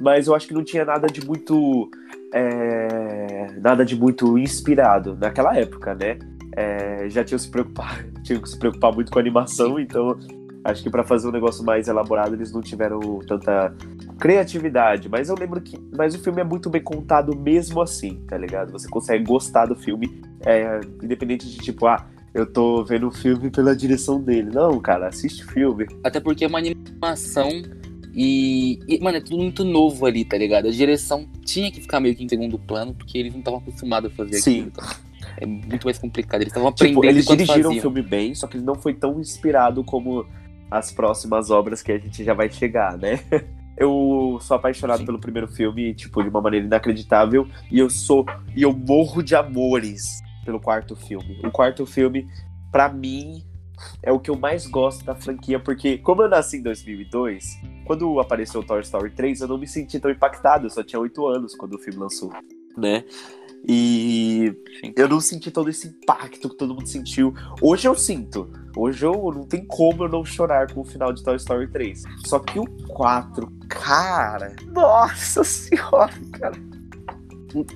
Mas 0.00 0.26
eu 0.26 0.34
acho 0.34 0.48
que 0.48 0.54
não 0.54 0.64
tinha 0.64 0.84
nada 0.84 1.06
de 1.06 1.24
muito. 1.24 1.90
É, 2.32 3.46
nada 3.60 3.84
de 3.84 3.96
muito 3.96 4.38
inspirado 4.38 5.16
naquela 5.16 5.56
época, 5.56 5.94
né? 5.94 6.18
É, 6.56 7.08
já 7.08 7.22
tinham 7.22 7.38
se 7.38 7.50
preocupar, 7.50 8.04
tinham 8.24 8.40
que 8.40 8.48
se 8.48 8.58
preocupar 8.58 8.92
muito 8.94 9.10
com 9.12 9.18
a 9.18 9.22
animação, 9.22 9.78
então 9.78 10.18
acho 10.64 10.82
que 10.82 10.90
para 10.90 11.04
fazer 11.04 11.28
um 11.28 11.30
negócio 11.32 11.64
mais 11.64 11.86
elaborado 11.86 12.34
eles 12.34 12.52
não 12.52 12.60
tiveram 12.60 13.00
tanta 13.26 13.74
criatividade. 14.18 15.08
Mas 15.08 15.28
eu 15.28 15.36
lembro 15.36 15.60
que. 15.60 15.78
Mas 15.96 16.14
o 16.14 16.18
filme 16.18 16.40
é 16.40 16.44
muito 16.44 16.68
bem 16.68 16.82
contado 16.82 17.36
mesmo 17.36 17.80
assim, 17.80 18.22
tá 18.26 18.36
ligado? 18.36 18.72
Você 18.72 18.88
consegue 18.88 19.24
gostar 19.24 19.66
do 19.66 19.76
filme, 19.76 20.20
é, 20.46 20.80
independente 21.02 21.48
de 21.50 21.58
tipo, 21.58 21.86
ah, 21.86 22.06
eu 22.32 22.46
tô 22.46 22.84
vendo 22.84 23.08
o 23.08 23.10
filme 23.10 23.50
pela 23.50 23.74
direção 23.74 24.20
dele. 24.20 24.50
Não, 24.52 24.78
cara, 24.80 25.08
assiste 25.08 25.44
o 25.44 25.48
filme. 25.48 25.86
Até 26.04 26.20
porque 26.20 26.44
é 26.44 26.48
uma 26.48 26.58
animação 26.58 27.48
e, 28.14 28.78
e, 28.88 28.98
mano, 29.00 29.18
é 29.18 29.20
tudo 29.20 29.36
muito 29.36 29.64
novo 29.64 30.06
ali, 30.06 30.24
tá 30.24 30.38
ligado? 30.38 30.68
A 30.68 30.70
direção 30.70 31.28
tinha 31.44 31.70
que 31.70 31.80
ficar 31.80 32.00
meio 32.00 32.14
que 32.14 32.24
em 32.24 32.28
segundo 32.28 32.58
plano, 32.58 32.94
porque 32.94 33.18
eles 33.18 33.32
não 33.32 33.40
estavam 33.40 33.60
acostumados 33.60 34.10
a 34.10 34.14
fazer 34.14 34.38
Sim. 34.38 34.60
aquilo. 34.60 34.68
Então 34.68 34.84
é 35.38 35.46
muito 35.46 35.84
mais 35.84 35.98
complicado. 35.98 36.40
Eles 36.40 36.50
estavam 36.50 36.72
Tipo, 36.72 36.84
aprendendo 36.84 37.10
eles 37.10 37.24
enquanto 37.24 37.38
dirigiram 37.40 37.70
o 37.70 37.80
filme 37.80 38.02
bem, 38.02 38.34
só 38.34 38.46
que 38.46 38.56
ele 38.56 38.64
não 38.64 38.74
foi 38.74 38.94
tão 38.94 39.20
inspirado 39.20 39.84
como 39.84 40.26
as 40.70 40.90
próximas 40.92 41.50
obras 41.50 41.82
que 41.82 41.92
a 41.92 41.98
gente 41.98 42.24
já 42.24 42.32
vai 42.32 42.50
chegar, 42.50 42.96
né? 42.96 43.20
Eu 43.76 44.38
sou 44.40 44.56
apaixonado 44.56 45.00
Sim. 45.00 45.04
pelo 45.04 45.18
primeiro 45.18 45.46
filme, 45.46 45.92
tipo, 45.92 46.22
de 46.22 46.30
uma 46.30 46.40
maneira 46.40 46.64
inacreditável, 46.64 47.46
e 47.70 47.78
eu 47.78 47.90
sou 47.90 48.24
e 48.56 48.62
eu 48.62 48.72
morro 48.72 49.22
de 49.22 49.34
amores 49.34 50.22
pelo 50.46 50.60
quarto 50.60 50.94
filme. 50.94 51.40
O 51.44 51.50
quarto 51.50 51.84
filme, 51.84 52.26
pra 52.70 52.88
mim, 52.88 53.44
é 54.02 54.12
o 54.12 54.20
que 54.20 54.30
eu 54.30 54.38
mais 54.38 54.66
gosto 54.66 55.04
da 55.04 55.14
franquia, 55.14 55.58
porque 55.58 55.98
como 55.98 56.22
eu 56.22 56.28
nasci 56.28 56.58
em 56.58 56.62
2002, 56.62 57.60
quando 57.84 58.18
apareceu 58.20 58.60
o 58.60 58.64
Toy 58.64 58.80
Story 58.80 59.10
3, 59.10 59.40
eu 59.42 59.48
não 59.48 59.58
me 59.58 59.66
senti 59.66 59.98
tão 60.00 60.10
impactado, 60.10 60.66
eu 60.66 60.70
só 60.70 60.82
tinha 60.82 61.00
8 61.00 61.26
anos 61.26 61.54
quando 61.54 61.74
o 61.74 61.78
filme 61.78 61.98
lançou, 61.98 62.32
né? 62.76 63.04
E 63.68 64.54
Sim. 64.80 64.92
eu 64.96 65.08
não 65.08 65.20
senti 65.20 65.50
todo 65.50 65.68
esse 65.68 65.88
impacto 65.88 66.48
que 66.48 66.56
todo 66.56 66.72
mundo 66.72 66.86
sentiu. 66.86 67.34
Hoje 67.60 67.88
eu 67.88 67.96
sinto. 67.96 68.48
Hoje 68.76 69.04
eu 69.04 69.32
não 69.34 69.44
tem 69.44 69.66
como 69.66 70.04
eu 70.04 70.08
não 70.08 70.24
chorar 70.24 70.72
com 70.72 70.82
o 70.82 70.84
final 70.84 71.12
de 71.12 71.24
Toy 71.24 71.34
Story 71.34 71.66
3. 71.72 72.04
Só 72.26 72.38
que 72.38 72.60
o 72.60 72.66
4, 72.86 73.50
cara. 73.68 74.54
Nossa 74.72 75.42
senhora, 75.42 76.12
cara. 76.38 76.56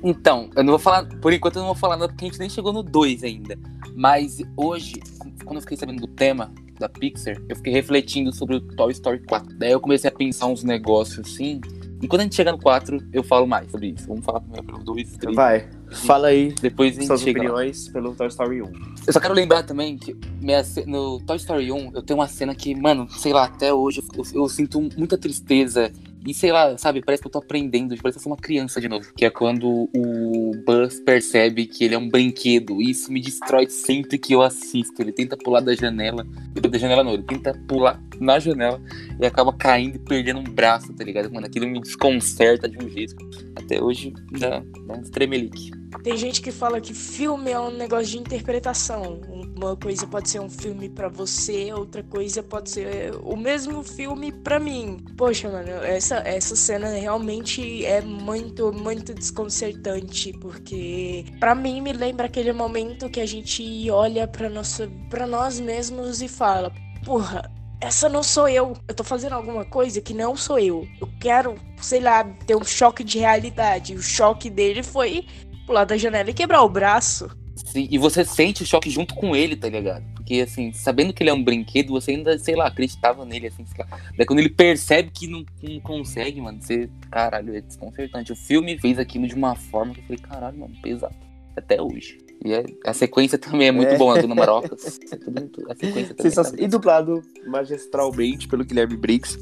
Então, 0.02 0.50
eu 0.56 0.62
não 0.64 0.72
vou 0.72 0.78
falar, 0.78 1.06
por 1.20 1.32
enquanto 1.32 1.56
eu 1.56 1.60
não 1.60 1.68
vou 1.68 1.76
falar 1.76 1.96
nada 1.96 2.12
porque 2.12 2.24
a 2.24 2.28
gente 2.28 2.38
nem 2.38 2.48
chegou 2.50 2.72
no 2.72 2.82
2 2.82 3.24
ainda. 3.24 3.58
Mas 3.94 4.38
hoje, 4.56 5.00
quando 5.44 5.56
eu 5.56 5.60
fiquei 5.62 5.76
sabendo 5.76 6.00
do 6.00 6.06
tema 6.08 6.52
da 6.78 6.88
Pixar, 6.88 7.36
eu 7.48 7.56
fiquei 7.56 7.72
refletindo 7.72 8.32
sobre 8.32 8.56
o 8.56 8.60
Toy 8.60 8.92
Story 8.92 9.22
4. 9.26 9.56
Daí 9.58 9.72
eu 9.72 9.80
comecei 9.80 10.08
a 10.08 10.12
pensar 10.12 10.46
uns 10.46 10.64
negócios 10.64 11.26
assim. 11.26 11.60
E 12.02 12.08
quando 12.08 12.20
a 12.20 12.24
gente 12.24 12.34
chegar 12.34 12.52
no 12.52 12.58
4, 12.58 12.98
eu 13.12 13.22
falo 13.22 13.46
mais 13.46 13.70
sobre 13.70 13.88
isso. 13.88 14.06
Vamos 14.08 14.24
falar 14.24 14.40
primeiro 14.40 14.66
pelo 14.66 14.78
2 14.78 15.16
3. 15.18 15.36
Vai, 15.36 15.68
fala 15.90 16.28
aí 16.28 16.54
Depois 16.60 16.92
a 16.92 17.00
gente 17.00 17.06
suas 17.08 17.20
chega 17.20 17.42
lá. 17.42 17.48
opiniões 17.50 17.88
pelo 17.88 18.14
Toy 18.14 18.28
Story 18.28 18.62
1. 18.62 18.72
Eu 19.06 19.12
só 19.12 19.20
quero 19.20 19.34
lembrar 19.34 19.64
também 19.64 19.98
que 19.98 20.16
minha 20.40 20.62
no 20.86 21.20
Toy 21.20 21.36
Story 21.36 21.70
1 21.70 21.92
eu 21.94 22.02
tenho 22.02 22.18
uma 22.18 22.28
cena 22.28 22.54
que, 22.54 22.74
mano, 22.74 23.06
sei 23.10 23.34
lá, 23.34 23.44
até 23.44 23.72
hoje 23.74 24.02
eu, 24.16 24.24
eu 24.34 24.48
sinto 24.48 24.80
muita 24.96 25.18
tristeza. 25.18 25.92
E 26.26 26.34
sei 26.34 26.52
lá, 26.52 26.76
sabe, 26.76 27.02
parece 27.02 27.22
que 27.22 27.28
eu 27.28 27.32
tô 27.32 27.38
aprendendo, 27.38 27.96
parece 27.96 28.02
que 28.02 28.18
eu 28.18 28.22
sou 28.22 28.32
uma 28.32 28.36
criança 28.36 28.80
de 28.80 28.88
novo. 28.88 29.10
Que 29.16 29.24
é 29.24 29.30
quando 29.30 29.88
o 29.94 30.52
Buzz 30.66 31.00
percebe 31.00 31.66
que 31.66 31.84
ele 31.84 31.94
é 31.94 31.98
um 31.98 32.08
brinquedo. 32.08 32.80
E 32.80 32.90
isso 32.90 33.10
me 33.10 33.20
destrói 33.20 33.68
sempre 33.68 34.18
que 34.18 34.34
eu 34.34 34.42
assisto. 34.42 35.00
Ele 35.00 35.12
tenta 35.12 35.36
pular 35.36 35.60
da 35.60 35.74
janela. 35.74 36.26
Da 36.54 36.78
janela 36.78 37.02
não, 37.02 37.14
ele 37.14 37.22
tenta 37.22 37.54
pular 37.66 38.00
na 38.20 38.38
janela 38.38 38.80
e 39.18 39.24
acaba 39.24 39.52
caindo 39.52 39.96
e 39.96 39.98
perdendo 39.98 40.40
um 40.40 40.44
braço, 40.44 40.92
tá 40.92 41.02
ligado? 41.02 41.32
Mano, 41.32 41.46
aquilo 41.46 41.66
me 41.66 41.80
desconcerta 41.80 42.68
de 42.68 42.76
um 42.84 42.88
jeito. 42.88 43.16
Até 43.56 43.82
hoje 43.82 44.12
dá, 44.38 44.62
dá 44.86 44.94
um 44.94 45.02
tremelique. 45.02 45.79
Tem 46.02 46.16
gente 46.16 46.40
que 46.40 46.50
fala 46.50 46.80
que 46.80 46.94
filme 46.94 47.50
é 47.50 47.60
um 47.60 47.70
negócio 47.70 48.06
de 48.06 48.18
interpretação. 48.18 49.20
Uma 49.56 49.76
coisa 49.76 50.06
pode 50.06 50.30
ser 50.30 50.40
um 50.40 50.48
filme 50.48 50.88
pra 50.88 51.08
você, 51.08 51.72
outra 51.72 52.02
coisa 52.02 52.42
pode 52.42 52.70
ser 52.70 53.14
o 53.22 53.36
mesmo 53.36 53.82
filme 53.82 54.32
pra 54.32 54.58
mim. 54.58 55.04
Poxa, 55.16 55.50
mano, 55.50 55.68
essa, 55.84 56.16
essa 56.18 56.56
cena 56.56 56.88
realmente 56.88 57.84
é 57.84 58.00
muito, 58.00 58.72
muito 58.72 59.12
desconcertante, 59.12 60.32
porque 60.40 61.26
pra 61.38 61.54
mim 61.54 61.82
me 61.82 61.92
lembra 61.92 62.26
aquele 62.26 62.52
momento 62.52 63.10
que 63.10 63.20
a 63.20 63.26
gente 63.26 63.90
olha 63.90 64.26
pra, 64.26 64.48
nossa, 64.48 64.88
pra 65.10 65.26
nós 65.26 65.60
mesmos 65.60 66.22
e 66.22 66.28
fala: 66.28 66.72
Porra, 67.04 67.50
essa 67.80 68.08
não 68.08 68.22
sou 68.22 68.48
eu. 68.48 68.74
Eu 68.86 68.94
tô 68.94 69.02
fazendo 69.02 69.34
alguma 69.34 69.64
coisa 69.64 70.00
que 70.00 70.14
não 70.14 70.36
sou 70.36 70.58
eu. 70.58 70.86
Eu 71.00 71.08
quero, 71.20 71.54
sei 71.80 72.00
lá, 72.00 72.24
ter 72.46 72.54
um 72.54 72.64
choque 72.64 73.02
de 73.02 73.18
realidade. 73.18 73.94
O 73.94 74.02
choque 74.02 74.48
dele 74.48 74.82
foi 74.82 75.26
pular 75.70 75.84
da 75.84 75.96
janela 75.96 76.28
e 76.28 76.34
quebrar 76.34 76.62
o 76.62 76.68
braço. 76.68 77.30
Sim, 77.54 77.86
e 77.88 77.96
você 77.96 78.24
sente 78.24 78.64
o 78.64 78.66
choque 78.66 78.90
junto 78.90 79.14
com 79.14 79.36
ele, 79.36 79.54
tá 79.54 79.68
ligado? 79.68 80.02
Porque, 80.16 80.40
assim, 80.40 80.72
sabendo 80.72 81.12
que 81.12 81.22
ele 81.22 81.30
é 81.30 81.32
um 81.32 81.44
brinquedo, 81.44 81.90
você 81.92 82.10
ainda, 82.10 82.36
sei 82.40 82.56
lá, 82.56 82.66
acreditava 82.66 83.24
nele, 83.24 83.46
assim, 83.46 83.64
sei 83.64 83.84
lá. 83.88 83.98
Daí 84.16 84.26
quando 84.26 84.40
ele 84.40 84.48
percebe 84.48 85.10
que 85.14 85.28
não, 85.28 85.44
não 85.62 85.78
consegue, 85.78 86.40
mano, 86.40 86.58
você, 86.60 86.90
caralho, 87.08 87.54
é 87.54 87.60
desconcertante. 87.60 88.32
O 88.32 88.36
filme 88.36 88.76
fez 88.80 88.98
aquilo 88.98 89.28
de 89.28 89.34
uma 89.36 89.54
forma 89.54 89.94
que 89.94 90.00
eu 90.00 90.04
falei, 90.04 90.18
caralho, 90.18 90.58
mano, 90.58 90.74
pesado. 90.82 91.14
Até 91.56 91.80
hoje. 91.80 92.18
E 92.44 92.52
é- 92.52 92.64
a 92.84 92.92
sequência 92.92 93.38
também 93.38 93.68
é 93.68 93.72
muito 93.72 93.92
É. 93.92 93.96
boa, 93.98 94.18
a 94.18 94.20
Dona 94.22 94.34
Marocas. 94.34 94.98
É 95.12 95.16
tudo 95.16 95.40
muito, 95.40 95.60
a 95.70 95.74
sequência 95.76 96.14
também. 96.14 96.30
Sensacional. 96.32 96.58
tá 96.58 96.64
E 96.64 96.68
dublado 96.68 97.22
magistralmente 97.46 98.48
pelo 98.48 98.64
Guilherme 98.64 98.96
Briggs. 98.96 99.38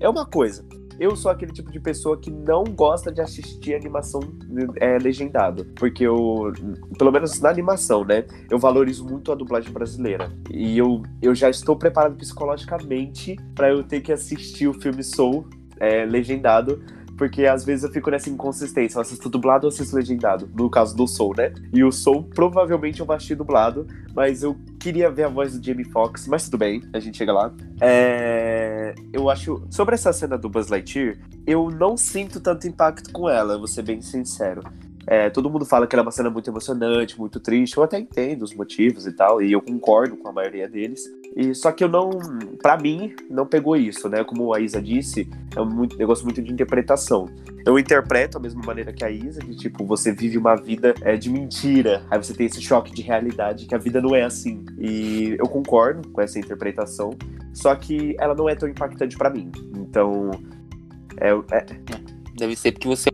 É 0.00 0.08
uma 0.08 0.26
coisa. 0.26 0.62
Eu 0.98 1.14
sou 1.14 1.30
aquele 1.30 1.52
tipo 1.52 1.70
de 1.70 1.78
pessoa 1.78 2.18
que 2.18 2.30
não 2.30 2.64
gosta 2.64 3.12
de 3.12 3.20
assistir 3.20 3.74
animação 3.74 4.20
é, 4.80 4.98
legendado. 4.98 5.64
Porque 5.76 6.04
eu, 6.04 6.52
pelo 6.98 7.12
menos 7.12 7.38
na 7.40 7.50
animação, 7.50 8.04
né? 8.04 8.24
Eu 8.50 8.58
valorizo 8.58 9.04
muito 9.04 9.30
a 9.30 9.34
dublagem 9.34 9.72
brasileira. 9.72 10.32
E 10.50 10.78
eu, 10.78 11.02
eu 11.20 11.34
já 11.34 11.50
estou 11.50 11.76
preparado 11.76 12.16
psicologicamente 12.16 13.36
para 13.54 13.70
eu 13.70 13.82
ter 13.82 14.00
que 14.00 14.12
assistir 14.12 14.68
o 14.68 14.74
filme 14.74 15.02
Soul 15.02 15.48
é, 15.78 16.04
legendado. 16.04 16.82
Porque 17.16 17.46
às 17.46 17.64
vezes 17.64 17.84
eu 17.84 17.90
fico 17.90 18.10
nessa 18.10 18.28
inconsistência. 18.28 18.98
Eu 18.98 19.02
assisto 19.02 19.28
dublado 19.28 19.66
ou 19.66 19.72
assisto 19.72 19.96
legendado. 19.96 20.48
No 20.54 20.68
caso 20.68 20.96
do 20.96 21.06
Soul, 21.06 21.34
né? 21.36 21.52
E 21.72 21.82
o 21.82 21.90
Soul 21.90 22.24
provavelmente 22.24 23.00
eu 23.00 23.12
assistir 23.12 23.34
dublado. 23.34 23.86
Mas 24.14 24.42
eu 24.42 24.56
queria 24.78 25.10
ver 25.10 25.24
a 25.24 25.28
voz 25.28 25.58
do 25.58 25.64
Jamie 25.64 25.84
Foxx. 25.84 26.26
Mas 26.26 26.44
tudo 26.44 26.58
bem, 26.58 26.82
a 26.92 27.00
gente 27.00 27.16
chega 27.16 27.32
lá. 27.32 27.52
É, 27.80 28.94
Eu 29.12 29.28
acho. 29.30 29.62
Sobre 29.70 29.94
essa 29.94 30.12
cena 30.12 30.36
do 30.36 30.48
Buzz 30.48 30.68
Lightyear, 30.68 31.18
eu 31.46 31.70
não 31.70 31.96
sinto 31.96 32.40
tanto 32.40 32.66
impacto 32.66 33.12
com 33.12 33.28
ela, 33.28 33.58
vou 33.58 33.66
ser 33.66 33.82
bem 33.82 34.00
sincero. 34.02 34.62
É, 35.06 35.30
todo 35.30 35.48
mundo 35.48 35.64
fala 35.64 35.86
que 35.86 35.94
ela 35.94 36.02
é 36.02 36.06
uma 36.06 36.10
cena 36.10 36.28
muito 36.28 36.50
emocionante, 36.50 37.18
muito 37.18 37.38
triste. 37.38 37.76
Eu 37.76 37.84
até 37.84 37.98
entendo 37.98 38.42
os 38.42 38.52
motivos 38.52 39.06
e 39.06 39.12
tal, 39.12 39.40
e 39.40 39.52
eu 39.52 39.62
concordo 39.62 40.16
com 40.16 40.28
a 40.28 40.32
maioria 40.32 40.68
deles. 40.68 41.04
E 41.36 41.54
só 41.54 41.70
que 41.70 41.84
eu 41.84 41.88
não, 41.88 42.10
Pra 42.60 42.76
mim, 42.76 43.14
não 43.30 43.46
pegou 43.46 43.76
isso, 43.76 44.08
né? 44.08 44.24
Como 44.24 44.52
a 44.52 44.58
Isa 44.60 44.82
disse, 44.82 45.28
é 45.54 45.60
um 45.60 45.66
muito- 45.66 45.96
negócio 45.96 46.24
muito 46.24 46.42
de 46.42 46.52
interpretação. 46.52 47.28
Eu 47.64 47.78
interpreto 47.78 48.38
da 48.38 48.40
mesma 48.42 48.62
maneira 48.64 48.92
que 48.92 49.04
a 49.04 49.10
Isa, 49.10 49.40
que 49.40 49.54
tipo, 49.54 49.84
você 49.84 50.12
vive 50.12 50.38
uma 50.38 50.56
vida 50.56 50.94
é, 51.02 51.16
de 51.16 51.28
mentira, 51.30 52.04
aí 52.10 52.16
você 52.22 52.32
tem 52.32 52.46
esse 52.46 52.60
choque 52.60 52.92
de 52.92 53.02
realidade 53.02 53.66
que 53.66 53.74
a 53.74 53.78
vida 53.78 54.00
não 54.00 54.14
é 54.14 54.22
assim. 54.22 54.64
E 54.78 55.36
eu 55.38 55.46
concordo 55.48 56.08
com 56.08 56.20
essa 56.20 56.38
interpretação, 56.38 57.10
só 57.52 57.74
que 57.74 58.16
ela 58.18 58.34
não 58.34 58.48
é 58.48 58.54
tão 58.54 58.68
impactante 58.68 59.16
pra 59.16 59.30
mim. 59.30 59.50
Então, 59.76 60.30
é, 61.20 61.30
é, 61.30 61.66
Deve 62.36 62.54
ser 62.54 62.72
porque 62.72 62.86
você 62.86 63.08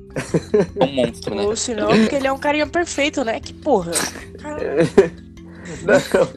é 0.81 0.85
um 0.85 0.93
monstro, 0.93 1.35
né? 1.35 1.43
Ou 1.43 1.57
senão, 1.57 1.89
porque 1.89 2.17
ele 2.17 2.27
é 2.27 2.33
um 2.33 2.39
carinha 2.39 2.67
perfeito, 2.67 3.25
né? 3.25 3.41
Que 3.41 3.53
porra. 3.53 3.93
Não, 5.85 6.29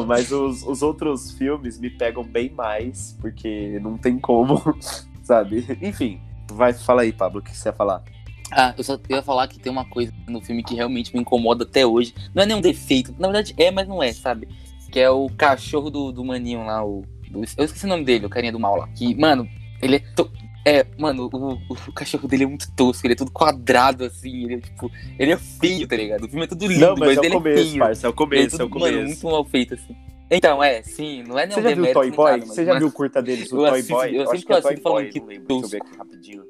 não, 0.00 0.06
mas 0.06 0.30
os, 0.32 0.62
os 0.62 0.82
outros 0.82 1.32
filmes 1.32 1.78
me 1.78 1.90
pegam 1.90 2.22
bem 2.24 2.50
mais, 2.50 3.16
porque 3.20 3.78
não 3.82 3.98
tem 3.98 4.18
como, 4.18 4.62
sabe? 5.22 5.66
Enfim, 5.82 6.20
vai, 6.50 6.72
fala 6.72 7.02
aí, 7.02 7.12
Pablo, 7.12 7.40
o 7.40 7.42
que 7.42 7.54
você 7.54 7.68
ia 7.68 7.72
falar? 7.72 8.02
Ah, 8.50 8.74
eu 8.78 8.84
só 8.84 8.98
ia 9.10 9.22
falar 9.22 9.46
que 9.48 9.58
tem 9.58 9.70
uma 9.70 9.84
coisa 9.84 10.12
no 10.26 10.40
filme 10.40 10.62
que 10.62 10.74
realmente 10.74 11.12
me 11.14 11.20
incomoda 11.20 11.64
até 11.64 11.84
hoje. 11.84 12.14
Não 12.34 12.42
é 12.42 12.46
nenhum 12.46 12.60
defeito. 12.60 13.14
Na 13.18 13.28
verdade 13.28 13.54
é, 13.58 13.70
mas 13.70 13.86
não 13.86 14.02
é, 14.02 14.12
sabe? 14.12 14.48
Que 14.90 15.00
é 15.00 15.10
o 15.10 15.28
cachorro 15.36 15.90
do, 15.90 16.10
do 16.10 16.24
maninho 16.24 16.64
lá, 16.64 16.82
o. 16.82 17.02
do- 17.30 17.40
eu 17.58 17.64
esqueci 17.64 17.84
o 17.84 17.88
nome 17.88 18.04
dele, 18.04 18.24
o 18.24 18.30
carinha 18.30 18.52
do 18.52 18.58
mal 18.60 18.76
lá. 18.76 18.88
Que, 18.88 19.14
mano, 19.14 19.46
ele 19.82 19.96
é. 19.96 19.98
To... 19.98 20.30
É, 20.66 20.84
mano, 20.98 21.30
o, 21.32 21.52
o, 21.72 21.92
cachorro 21.94 22.28
dele 22.28 22.44
é 22.44 22.46
muito 22.46 22.70
tosco, 22.76 23.06
ele 23.06 23.14
é 23.14 23.16
tudo 23.16 23.30
quadrado, 23.30 24.04
assim, 24.04 24.44
ele 24.44 24.54
é 24.56 24.60
tipo. 24.60 24.90
Ele 25.18 25.32
é 25.32 25.36
feio, 25.36 25.88
tá 25.88 25.96
ligado? 25.96 26.24
O 26.24 26.28
filme 26.28 26.44
é 26.44 26.46
tudo 26.48 26.66
lindo, 26.66 26.80
Não, 26.80 26.94
mas, 26.96 27.16
é 27.16 27.20
o 27.20 27.24
ele 27.24 27.34
começo, 27.34 27.58
é 27.60 27.64
feio. 27.64 27.78
parça, 27.78 28.06
é 28.06 28.10
o 28.10 28.12
é 28.12 28.14
começo, 28.14 28.50
tudo, 28.50 28.62
é 28.62 28.64
o 28.64 28.68
mano, 28.68 28.80
começo. 28.96 29.06
muito 29.06 29.24
mal 29.30 29.44
feito, 29.46 29.74
assim. 29.74 29.96
Então, 30.30 30.62
é, 30.62 30.82
sim, 30.82 31.22
não 31.26 31.38
é 31.38 31.46
nenhum 31.46 31.62
Você 31.62 31.68
já 31.70 31.74
viu 31.74 31.84
o 31.84 31.92
Toy 31.94 32.06
nem 32.08 32.16
Boy? 32.16 32.30
nada, 32.32 32.44
mas, 32.46 32.54
Você 32.54 32.64
já 32.64 32.68
mano, 32.74 32.80
viu 32.80 32.88
o 32.88 32.92
curta 32.92 33.22
deles, 33.22 33.50
o 33.50 33.56
eu 33.56 33.60
Toy 33.60 33.70
assisto- 33.70 33.92
Boy? 33.94 34.16
eu 34.16 34.22
acho 34.22 34.30
sempre 34.32 34.46
que 34.46 34.52
é 34.52 34.56
assisto 34.56 34.74
Toy 34.74 34.82
falando 34.82 35.02
Boy, 35.04 35.12
que 35.12 35.20
lembro. 35.20 35.46
Deixa 35.48 35.64
eu 35.64 35.68
ver 35.70 35.76
aqui 35.82 35.96
rapidinho. 35.98 36.44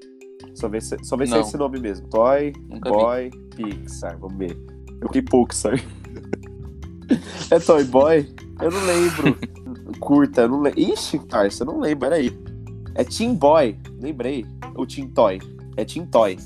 Só 0.55 0.69
vê 0.69 0.81
se, 0.81 0.97
só 1.05 1.17
vê 1.17 1.27
se 1.27 1.35
é 1.35 1.41
esse 1.41 1.57
nome 1.57 1.79
mesmo. 1.79 2.09
Toy, 2.09 2.53
Nunca 2.69 2.91
vi. 2.91 2.97
Boy, 2.97 3.31
Pixar. 3.55 4.19
Vamos 4.19 4.37
ver. 4.37 4.57
Eu 5.01 5.09
vi 5.13 5.23
Pixar. 5.23 5.79
é 7.53 7.59
Toy 7.61 7.85
Boy? 7.85 8.29
Eu 8.61 8.71
não 8.73 8.85
lembro. 8.85 9.39
Curta, 10.01 10.43
eu 10.43 10.49
não 10.49 10.61
lembro. 10.61 10.81
Ixi, 10.81 11.21
parça, 11.21 11.63
eu 11.63 11.67
não 11.69 11.79
lembro. 11.79 12.09
Peraí. 12.09 12.37
É 12.99 13.05
Team 13.05 13.37
Boy. 13.37 13.79
Lembrei. 14.01 14.45
Ou 14.75 14.85
Team 14.85 15.09
Toy. 15.11 15.39
É 15.77 15.85
Team 15.85 16.05
Toy. 16.07 16.37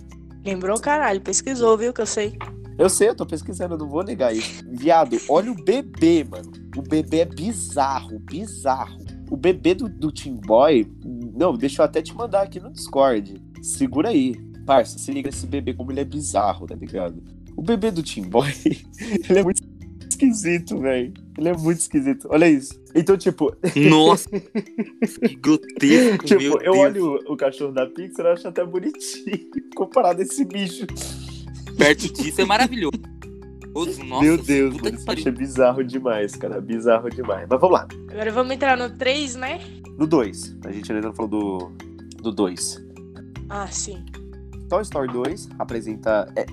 Lembrou, 0.45 0.79
caralho? 0.79 1.19
Pesquisou, 1.19 1.79
viu? 1.79 1.95
Que 1.95 2.03
eu 2.03 2.07
sei. 2.07 2.39
Eu 2.79 2.91
sei, 2.91 3.09
eu 3.09 3.15
tô 3.15 3.25
pesquisando, 3.25 3.75
eu 3.75 3.79
não 3.79 3.89
vou 3.89 4.05
negar 4.05 4.37
isso. 4.37 4.63
Viado, 4.69 5.17
olha 5.31 5.51
o 5.51 5.65
bebê, 5.65 6.25
mano. 6.25 6.53
O 6.77 6.83
bebê 6.83 7.21
é 7.21 7.25
bizarro, 7.25 8.19
bizarro. 8.19 8.99
O 9.31 9.37
bebê 9.37 9.75
do, 9.75 9.89
do 9.89 10.13
Team 10.13 10.37
Boy. 10.37 10.87
Não, 11.35 11.57
deixa 11.57 11.81
eu 11.81 11.87
até 11.87 12.03
te 12.03 12.15
mandar 12.15 12.43
aqui 12.43 12.61
no 12.61 12.71
Discord. 12.71 13.43
Segura 13.63 14.11
aí. 14.11 14.35
Parça, 14.67 14.99
se 14.99 15.11
liga 15.11 15.31
esse 15.31 15.47
bebê 15.47 15.73
como 15.73 15.91
ele 15.91 16.01
é 16.01 16.05
bizarro, 16.05 16.67
tá 16.67 16.75
ligado? 16.75 17.23
O 17.57 17.63
bebê 17.63 17.91
do 17.91 18.03
Team 18.03 18.29
Boy, 18.29 18.53
ele 19.29 19.39
é 19.39 19.43
muito 19.43 19.63
esquisito, 20.07 20.79
velho. 20.79 21.15
Ele 21.39 21.49
é 21.49 21.57
muito 21.57 21.79
esquisito. 21.81 22.29
Olha 22.31 22.49
isso. 22.49 22.79
Então, 22.95 23.17
tipo, 23.17 23.55
Nossa, 23.89 24.29
que 24.29 25.35
grotesco, 25.37 26.25
tipo 26.27 26.41
meu 26.43 26.53
eu 26.61 26.73
Deus. 26.73 26.77
olho 26.79 27.07
o, 27.29 27.33
o 27.33 27.37
cachorro 27.37 27.73
da 27.73 27.87
Pixar 27.87 28.27
e 28.27 28.29
acho 28.31 28.49
até 28.49 28.65
bonitinho 28.65 29.49
comparado 29.75 30.21
a 30.21 30.25
esse 30.25 30.45
bicho. 30.45 30.87
Perto 31.79 32.13
disso 32.13 32.41
é 32.41 32.45
maravilhoso. 32.45 32.93
Nossa, 33.75 34.05
Meu 34.23 34.37
Deus, 34.37 34.77
mano, 34.77 34.99
bicho 35.15 35.29
é 35.29 35.33
bizarro 35.33 35.83
demais, 35.83 36.37
cara. 36.37 36.61
Bizarro 36.61 37.09
demais. 37.09 37.47
Mas 37.49 37.59
vamos 37.59 37.79
lá. 37.79 37.89
Agora 38.11 38.31
vamos 38.31 38.53
entrar 38.53 38.77
no 38.77 38.91
3, 38.91 39.37
né? 39.37 39.61
No 39.99 40.07
2. 40.07 40.59
A 40.67 40.71
gente 40.71 40.93
ainda 40.93 41.07
não 41.09 41.15
falou 41.15 41.73
do 42.21 42.31
2. 42.31 42.85
Ah, 43.49 43.67
sim. 43.69 44.05
Toy 44.69 44.83
Story 44.83 45.11
2 45.11 45.49
apresenta. 45.59 46.31
é, 46.37 46.45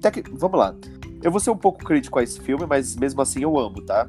tec- 0.00 0.26
Vamos 0.32 0.58
lá. 0.58 0.74
Eu 1.22 1.30
vou 1.30 1.40
ser 1.40 1.50
um 1.50 1.56
pouco 1.56 1.84
crítico 1.84 2.18
a 2.18 2.22
esse 2.22 2.40
filme, 2.40 2.66
mas 2.66 2.96
mesmo 2.96 3.22
assim 3.22 3.42
eu 3.42 3.58
amo, 3.58 3.80
tá? 3.82 4.08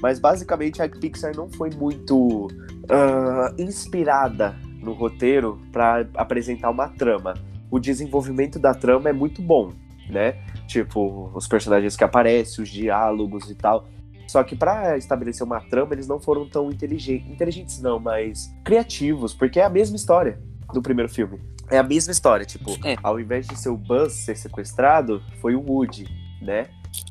Mas 0.00 0.18
basicamente 0.18 0.82
a 0.82 0.88
Pixar 0.88 1.36
não 1.36 1.48
foi 1.48 1.70
muito 1.70 2.48
ah, 2.90 3.52
inspirada 3.58 4.56
no 4.80 4.92
roteiro 4.92 5.60
para 5.72 6.06
apresentar 6.14 6.70
uma 6.70 6.88
trama. 6.88 7.34
O 7.70 7.78
desenvolvimento 7.78 8.58
da 8.58 8.74
trama 8.74 9.08
é 9.08 9.12
muito 9.12 9.42
bom, 9.42 9.72
né? 10.08 10.32
Tipo, 10.66 11.30
os 11.34 11.46
personagens 11.46 11.96
que 11.96 12.04
aparecem, 12.04 12.62
os 12.62 12.70
diálogos 12.70 13.50
e 13.50 13.54
tal. 13.54 13.86
Só 14.26 14.42
que 14.42 14.56
para 14.56 14.96
estabelecer 14.96 15.46
uma 15.46 15.60
trama, 15.60 15.92
eles 15.94 16.08
não 16.08 16.18
foram 16.18 16.48
tão 16.48 16.70
inteligentes, 16.70 17.30
inteligentes 17.30 17.80
não, 17.80 17.98
mas 17.98 18.50
criativos, 18.64 19.34
porque 19.34 19.60
é 19.60 19.64
a 19.64 19.70
mesma 19.70 19.96
história 19.96 20.38
do 20.72 20.80
primeiro 20.80 21.10
filme. 21.12 21.40
É 21.70 21.78
a 21.78 21.82
mesma 21.82 22.10
história, 22.12 22.44
tipo, 22.44 22.70
É. 22.84 22.96
ao 23.02 23.18
invés 23.20 23.46
de 23.46 23.56
ser 23.58 23.68
o 23.68 23.76
Buzz 23.76 24.12
ser 24.12 24.36
sequestrado, 24.36 25.22
foi 25.40 25.54
o 25.54 25.60
Woody, 25.60 26.06
né? 26.40 26.66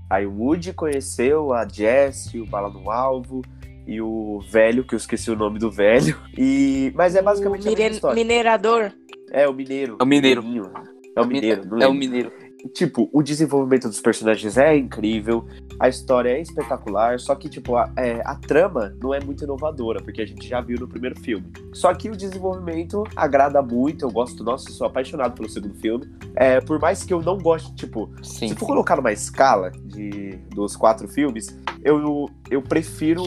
Aí 0.09 0.25
o 0.25 0.31
Woody 0.31 0.73
conheceu 0.73 1.53
a 1.53 1.67
Jessie, 1.67 2.39
o 2.39 2.45
Bala 2.45 2.69
no 2.69 2.89
Alvo 2.89 3.41
e 3.85 3.99
o 4.01 4.39
velho, 4.49 4.83
que 4.83 4.95
eu 4.95 4.97
esqueci 4.97 5.29
o 5.29 5.35
nome 5.35 5.59
do 5.59 5.69
velho. 5.71 6.17
E 6.37 6.91
mas 6.95 7.15
é 7.15 7.21
basicamente 7.21 7.67
o 7.67 7.71
a 7.71 7.75
mesma 7.75 7.87
história. 7.91 8.15
minerador. 8.15 8.91
É 9.31 9.47
o 9.47 9.53
mineiro. 9.53 9.97
É 9.99 10.03
o 10.03 10.07
mineiro. 10.07 10.43
Mininho. 10.43 10.71
É 11.15 11.21
o 11.21 11.27
mineiro, 11.27 11.81
É 11.81 11.87
o 11.87 11.93
mineiro. 11.93 12.31
Tipo, 12.73 13.09
o 13.11 13.21
desenvolvimento 13.21 13.87
dos 13.87 13.99
personagens 13.99 14.57
é 14.57 14.75
incrível, 14.77 15.45
a 15.79 15.89
história 15.89 16.29
é 16.29 16.41
espetacular, 16.41 17.19
só 17.19 17.35
que, 17.35 17.49
tipo, 17.49 17.75
a, 17.75 17.91
é, 17.97 18.21
a 18.25 18.35
trama 18.35 18.95
não 19.01 19.13
é 19.13 19.19
muito 19.19 19.43
inovadora, 19.43 20.01
porque 20.01 20.21
a 20.21 20.25
gente 20.25 20.47
já 20.47 20.61
viu 20.61 20.79
no 20.79 20.87
primeiro 20.87 21.19
filme. 21.19 21.51
Só 21.73 21.93
que 21.93 22.09
o 22.09 22.15
desenvolvimento 22.15 23.03
agrada 23.15 23.61
muito, 23.61 24.05
eu 24.05 24.11
gosto, 24.11 24.43
nossa, 24.43 24.69
eu 24.69 24.73
sou 24.73 24.87
apaixonado 24.87 25.33
pelo 25.33 25.49
segundo 25.49 25.75
filme. 25.75 26.05
É, 26.35 26.61
por 26.61 26.79
mais 26.79 27.03
que 27.03 27.13
eu 27.13 27.21
não 27.21 27.37
goste, 27.37 27.73
tipo, 27.75 28.09
Sim. 28.23 28.47
se 28.49 28.55
for 28.55 28.67
colocar 28.67 28.95
numa 28.95 29.11
escala 29.11 29.71
de, 29.71 30.37
dos 30.55 30.75
quatro 30.75 31.07
filmes, 31.07 31.47
eu, 31.83 32.29
eu 32.49 32.61
prefiro. 32.61 33.23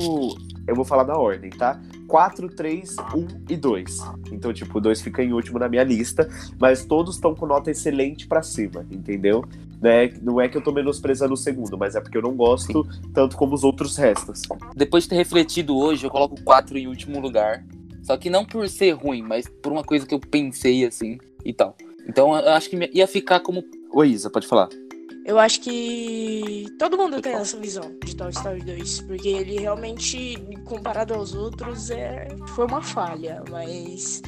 Eu 0.67 0.75
vou 0.75 0.85
falar 0.85 1.05
na 1.05 1.17
ordem, 1.17 1.51
tá? 1.51 1.81
4, 2.09 2.49
3, 2.49 2.97
1 3.15 3.27
e 3.49 3.57
2. 3.57 3.99
Então, 4.33 4.53
tipo, 4.53 4.79
o 4.79 4.81
2 4.81 5.01
fica 5.01 5.23
em 5.23 5.33
último 5.33 5.59
na 5.59 5.69
minha 5.69 5.85
lista, 5.85 6.29
mas 6.59 6.85
todos 6.85 7.17
estão 7.17 7.35
com 7.35 7.47
nota 7.47 7.71
excelente 7.71 8.27
pra 8.27 8.43
cima, 8.43 8.87
entendeu? 8.91 9.45
Né? 9.81 10.13
Não 10.23 10.41
é 10.41 10.49
que 10.49 10.57
eu 10.57 10.63
tô 10.63 10.73
menosprezando 10.73 11.35
o 11.35 11.37
segundo, 11.37 11.77
mas 11.77 11.95
é 11.95 12.01
porque 12.01 12.17
eu 12.17 12.23
não 12.23 12.35
gosto 12.35 12.87
tanto 13.13 13.37
como 13.37 13.55
os 13.55 13.63
outros 13.63 13.97
restos. 13.97 14.43
Depois 14.75 15.05
de 15.05 15.11
ter 15.11 15.17
refletido 15.17 15.77
hoje, 15.77 16.07
eu 16.07 16.11
coloco 16.11 16.35
o 16.35 16.43
4 16.43 16.79
em 16.79 16.87
último 16.87 17.21
lugar. 17.21 17.65
Só 18.03 18.17
que 18.17 18.31
não 18.31 18.45
por 18.45 18.69
ser 18.69 18.93
ruim, 18.93 19.23
mas 19.23 19.49
por 19.49 19.73
uma 19.73 19.83
coisa 19.83 20.07
que 20.07 20.15
eu 20.15 20.21
pensei 20.21 20.85
assim 20.85 21.19
e 21.45 21.53
tal. 21.53 21.77
Então 22.09 22.37
eu 22.37 22.53
acho 22.53 22.71
que 22.71 22.91
ia 22.95 23.07
ficar 23.07 23.41
como. 23.41 23.65
Oi, 23.93 24.11
Isa, 24.11 24.31
pode 24.31 24.47
falar. 24.47 24.69
Eu 25.27 25.41
acho 25.41 25.61
que 25.61 26.67
todo 26.79 26.97
mundo 26.97 27.21
tem 27.21 27.33
essa 27.33 27.59
visão 27.59 27.93
de 28.05 28.15
Toy 28.15 28.31
Story 28.31 28.63
2, 28.63 29.01
porque 29.03 29.29
ele 29.29 29.59
realmente, 29.59 30.39
comparado 30.65 31.15
aos 31.15 31.35
outros, 31.35 31.91
é... 31.91 32.29
foi 32.51 32.65
uma 32.67 32.81
falha, 32.81 33.43
mas 33.51 34.23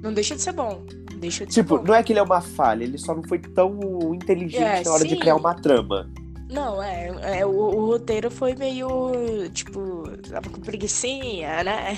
não 0.00 0.12
deixa 0.14 0.36
de 0.36 0.42
ser 0.42 0.52
bom. 0.52 0.86
Deixa 1.16 1.44
de 1.44 1.52
Tipo, 1.52 1.74
ser 1.74 1.80
bom. 1.80 1.84
não 1.88 1.94
é 1.94 2.04
que 2.04 2.12
ele 2.12 2.20
é 2.20 2.22
uma 2.22 2.40
falha, 2.40 2.84
ele 2.84 2.98
só 2.98 3.16
não 3.16 3.22
foi 3.24 3.40
tão 3.40 4.14
inteligente 4.14 4.62
É, 4.62 4.84
na 4.84 4.92
hora 4.92 5.04
de 5.04 5.14
sim. 5.14 5.18
criar 5.18 5.34
uma 5.34 5.54
trama. 5.54 6.08
Não, 6.48 6.80
é, 6.80 7.40
é 7.40 7.44
o, 7.46 7.50
o 7.50 7.86
roteiro 7.86 8.30
foi 8.30 8.54
meio, 8.54 9.48
tipo, 9.52 10.04
tava 10.30 10.48
com 10.50 10.60
preguicinha, 10.60 11.64
né? 11.64 11.96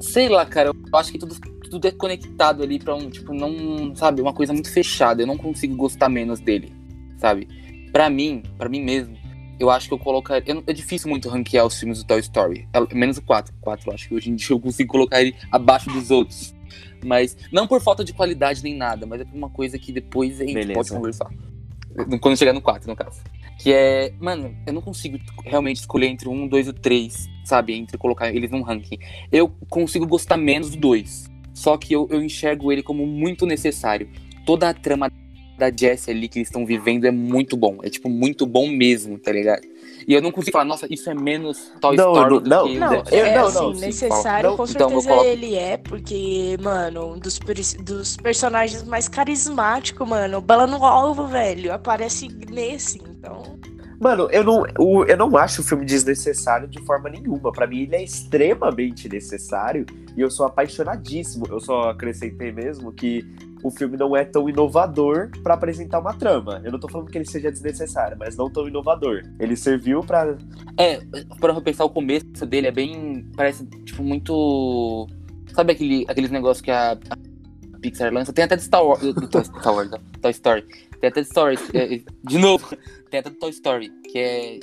Sei 0.00 0.28
lá, 0.28 0.44
cara, 0.44 0.68
eu 0.70 0.98
acho 0.98 1.12
que 1.12 1.18
tudo, 1.18 1.34
tudo 1.70 1.86
é 1.88 1.92
conectado 1.92 2.62
ali 2.62 2.78
pra 2.78 2.94
um, 2.94 3.08
tipo, 3.08 3.32
não. 3.32 3.94
Sabe, 3.96 4.20
uma 4.20 4.34
coisa 4.34 4.52
muito 4.52 4.70
fechada. 4.70 5.22
Eu 5.22 5.26
não 5.26 5.38
consigo 5.38 5.74
gostar 5.76 6.10
menos 6.10 6.40
dele, 6.40 6.74
sabe? 7.18 7.48
Pra 7.92 8.10
mim, 8.10 8.42
pra 8.58 8.68
mim 8.68 8.82
mesmo, 8.82 9.16
eu 9.58 9.70
acho 9.70 9.88
que 9.88 9.94
eu 9.94 9.98
colocaria. 9.98 10.42
eu 10.46 10.56
não- 10.56 10.64
É 10.66 10.72
difícil 10.72 11.08
muito 11.08 11.28
ranquear 11.28 11.64
os 11.66 11.78
filmes 11.78 11.98
do 12.02 12.06
Toy 12.06 12.20
Story. 12.20 12.68
É- 12.72 12.94
Menos 12.94 13.18
o 13.18 13.22
4. 13.22 13.54
O 13.54 13.60
4, 13.60 13.88
eu 13.90 13.94
acho 13.94 14.08
que 14.08 14.14
hoje 14.14 14.30
em 14.30 14.34
dia 14.34 14.50
eu 14.50 14.60
consigo 14.60 14.90
colocar 14.90 15.20
ele 15.20 15.34
abaixo 15.50 15.90
dos 15.90 16.10
outros. 16.10 16.54
Mas 17.04 17.36
não 17.52 17.66
por 17.66 17.80
falta 17.80 18.02
de 18.04 18.12
qualidade 18.12 18.62
nem 18.62 18.74
nada, 18.74 19.06
mas 19.06 19.20
é 19.20 19.24
por 19.24 19.36
uma 19.36 19.50
coisa 19.50 19.78
que 19.78 19.92
depois 19.92 20.40
a 20.40 20.44
gente 20.44 20.54
Beleza. 20.54 20.72
pode 20.74 20.90
conversar. 20.90 21.30
Quando 22.20 22.36
chegar 22.36 22.52
no 22.52 22.60
4, 22.60 22.88
no 22.90 22.96
caso. 22.96 23.20
Que 23.60 23.72
é, 23.72 24.12
mano, 24.18 24.52
eu 24.66 24.72
não 24.72 24.82
consigo 24.82 25.16
realmente 25.44 25.76
escolher 25.76 26.08
entre 26.08 26.28
o 26.28 26.32
1, 26.32 26.48
2 26.48 26.66
e 26.66 26.70
o 26.70 26.72
3, 26.72 27.28
sabe? 27.44 27.74
Entre 27.74 27.96
colocar 27.96 28.34
eles 28.34 28.50
num 28.50 28.62
ranking. 28.62 28.98
Eu 29.30 29.48
consigo 29.68 30.04
gostar 30.06 30.36
menos 30.36 30.70
do 30.70 30.76
2. 30.76 31.30
Só 31.52 31.76
que 31.76 31.92
eu, 31.92 32.08
eu 32.10 32.20
enxergo 32.20 32.72
ele 32.72 32.82
como 32.82 33.06
muito 33.06 33.46
necessário. 33.46 34.08
Toda 34.44 34.68
a 34.70 34.74
trama 34.74 35.08
da 35.58 35.70
Jessie 35.70 36.12
ali 36.12 36.28
que 36.28 36.38
eles 36.38 36.48
estão 36.48 36.64
vivendo 36.66 37.04
é 37.04 37.10
muito 37.10 37.56
bom. 37.56 37.78
É, 37.82 37.88
tipo, 37.90 38.08
muito 38.08 38.44
bom 38.46 38.68
mesmo, 38.68 39.18
tá 39.18 39.30
ligado? 39.32 39.62
E 40.06 40.12
eu 40.12 40.20
não 40.20 40.30
consigo 40.30 40.52
falar, 40.52 40.64
nossa, 40.66 40.86
isso 40.92 41.08
é 41.08 41.14
menos 41.14 41.72
Toy 41.80 41.96
Não, 41.96 42.12
Story 42.12 42.30
não, 42.34 42.42
do 42.42 42.48
não, 42.50 42.66
que... 42.66 42.78
Não, 42.78 42.94
Eu- 43.10 43.26
é 43.26 43.34
não, 43.36 43.46
assim, 43.46 43.58
não, 43.58 43.72
necessário, 43.72 44.50
não, 44.50 44.56
com 44.56 44.64
então 44.64 44.90
eu 44.90 45.00
certeza 45.00 45.08
coloco- 45.08 45.26
ele 45.28 45.54
é, 45.54 45.76
porque, 45.78 46.58
mano, 46.60 47.14
um 47.14 47.18
dos, 47.18 47.38
dos 47.82 48.16
personagens 48.18 48.82
mais 48.82 49.08
carismáticos, 49.08 50.06
mano, 50.06 50.40
Bala 50.42 50.66
no 50.66 50.84
Alvo, 50.84 51.26
velho, 51.26 51.72
aparece 51.72 52.28
nesse, 52.50 52.98
então... 52.98 53.58
Mano, 54.04 54.28
eu 54.30 54.44
não, 54.44 54.66
eu 55.06 55.16
não 55.16 55.34
acho 55.34 55.62
o 55.62 55.64
filme 55.64 55.82
desnecessário 55.86 56.68
de 56.68 56.78
forma 56.84 57.08
nenhuma. 57.08 57.50
Pra 57.50 57.66
mim, 57.66 57.84
ele 57.84 57.96
é 57.96 58.04
extremamente 58.04 59.08
necessário 59.08 59.86
e 60.14 60.20
eu 60.20 60.30
sou 60.30 60.44
apaixonadíssimo. 60.44 61.46
Eu 61.48 61.58
só 61.58 61.88
acrescentei 61.88 62.52
mesmo 62.52 62.92
que 62.92 63.24
o 63.62 63.70
filme 63.70 63.96
não 63.96 64.14
é 64.14 64.22
tão 64.22 64.46
inovador 64.46 65.30
pra 65.42 65.54
apresentar 65.54 66.00
uma 66.00 66.12
trama. 66.12 66.60
Eu 66.62 66.70
não 66.70 66.78
tô 66.78 66.86
falando 66.86 67.10
que 67.10 67.16
ele 67.16 67.24
seja 67.24 67.50
desnecessário, 67.50 68.14
mas 68.18 68.36
não 68.36 68.50
tão 68.50 68.68
inovador. 68.68 69.22
Ele 69.40 69.56
serviu 69.56 70.02
pra. 70.02 70.36
É, 70.78 70.96
eu 70.96 71.62
pensar 71.62 71.86
o 71.86 71.90
começo 71.90 72.44
dele 72.44 72.66
é 72.66 72.72
bem. 72.72 73.26
Parece, 73.34 73.64
tipo, 73.86 74.02
muito. 74.02 75.06
Sabe 75.54 75.72
aquele, 75.72 76.04
aqueles 76.06 76.30
negócios 76.30 76.60
que 76.60 76.70
a, 76.70 76.94
Pixar 77.80 78.12
lança? 78.12 78.34
Tem 78.34 78.44
até 78.44 78.56
de 78.56 78.64
Star 78.64 78.84
Wars. 78.84 79.00
Star 79.00 79.74
Wars, 79.74 79.90
Toy 80.20 80.30
Story. 80.30 80.64
Tem 81.04 81.08
até 81.08 81.20
de 81.20 81.26
Story. 81.26 81.58
é, 81.74 81.94
é, 81.96 82.00
de 82.22 82.38
novo, 82.38 82.66
tem 83.10 83.20
até 83.20 83.28
do 83.30 83.36
Toy 83.36 83.50
Story, 83.50 83.90
que 84.10 84.18
é. 84.18 84.60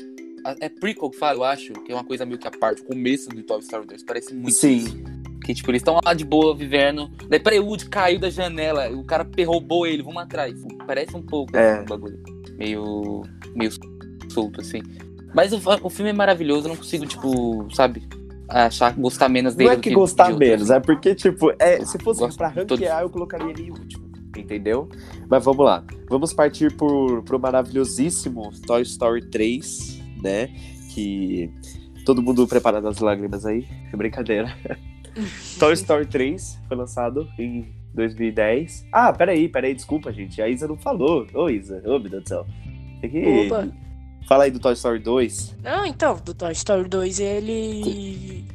É 0.59 0.69
prequel 0.69 1.11
que 1.11 1.17
fala, 1.19 1.37
eu 1.37 1.43
acho, 1.43 1.71
que 1.73 1.91
é 1.91 1.95
uma 1.95 2.03
coisa 2.03 2.25
meio 2.25 2.39
que 2.39 2.47
a 2.47 2.51
parte. 2.51 2.81
O 2.81 2.85
começo 2.85 3.29
do 3.29 3.43
Toy 3.43 3.59
Story 3.59 3.85
2 3.85 4.03
parece 4.03 4.33
muito 4.33 4.51
Sim. 4.55 4.77
isso. 4.77 4.97
Que, 5.45 5.53
tipo, 5.53 5.69
eles 5.69 5.81
estão 5.81 5.99
lá 6.03 6.15
de 6.15 6.25
boa, 6.25 6.55
vivendo. 6.55 7.11
Daí, 7.29 7.39
peraí, 7.39 7.59
o 7.59 7.65
Woody 7.65 7.87
caiu 7.87 8.19
da 8.19 8.29
janela. 8.29 8.89
O 8.89 9.03
cara 9.03 9.27
roubou 9.45 9.85
ele, 9.85 10.01
vamos 10.01 10.19
atrás. 10.21 10.59
Parece 10.87 11.15
um 11.15 11.21
pouco 11.21 11.55
É. 11.55 11.81
um 11.81 11.85
bagulho. 11.85 12.19
Meio. 12.57 13.21
meio 13.53 13.71
solto, 14.31 14.61
assim. 14.61 14.81
Mas 15.33 15.53
o, 15.53 15.59
o 15.83 15.89
filme 15.89 16.09
é 16.09 16.13
maravilhoso, 16.13 16.65
eu 16.65 16.69
não 16.69 16.75
consigo, 16.75 17.05
tipo, 17.05 17.67
sabe, 17.71 18.01
achar, 18.49 18.93
gostar 18.95 19.29
menos 19.29 19.53
dele. 19.53 19.67
Não 19.67 19.73
é 19.73 19.75
do 19.77 19.81
que 19.83 19.89
de 19.89 19.95
gostar 19.95 20.35
menos, 20.35 20.71
é 20.71 20.79
porque, 20.79 21.13
tipo, 21.13 21.53
é, 21.59 21.85
se 21.85 21.99
fosse 21.99 22.19
pra 22.35 22.49
de 22.49 22.65
todos. 22.65 22.79
ranquear, 22.79 23.03
eu 23.03 23.09
colocaria 23.11 23.49
ele 23.51 23.67
em 23.67 23.71
último. 23.71 24.00
Entendeu? 24.35 24.87
Mas 25.29 25.43
vamos 25.43 25.65
lá. 25.65 25.83
Vamos 26.09 26.33
partir 26.33 26.75
por, 26.75 27.21
pro 27.23 27.39
maravilhosíssimo 27.39 28.51
Toy 28.65 28.81
Story 28.83 29.29
3, 29.29 30.01
né? 30.21 30.47
Que. 30.93 31.49
Todo 32.05 32.21
mundo 32.21 32.47
preparado 32.47 32.87
as 32.87 32.99
lágrimas 32.99 33.45
aí? 33.45 33.67
É 33.93 33.95
brincadeira. 33.95 34.55
Toy 35.59 35.73
Story 35.73 36.05
3 36.05 36.59
foi 36.67 36.77
lançado 36.77 37.27
em 37.37 37.71
2010. 37.93 38.87
Ah, 38.91 39.11
peraí, 39.13 39.47
peraí, 39.49 39.75
desculpa, 39.75 40.11
gente. 40.11 40.41
A 40.41 40.47
Isa 40.47 40.67
não 40.67 40.77
falou. 40.77 41.27
Ô, 41.33 41.49
Isa, 41.49 41.81
ô, 41.85 41.99
meu 41.99 42.09
Deus 42.09 42.23
do 42.23 42.29
céu. 42.29 42.45
Tem 43.01 43.09
que. 43.09 43.45
Opa. 43.47 43.67
Fala 44.27 44.45
aí 44.45 44.51
do 44.51 44.59
Toy 44.59 44.73
Story 44.73 44.99
2. 44.99 45.57
Não, 45.63 45.85
então, 45.85 46.15
do 46.23 46.33
Toy 46.33 46.51
Story 46.53 46.87
2, 46.87 47.19
ele. 47.19 48.45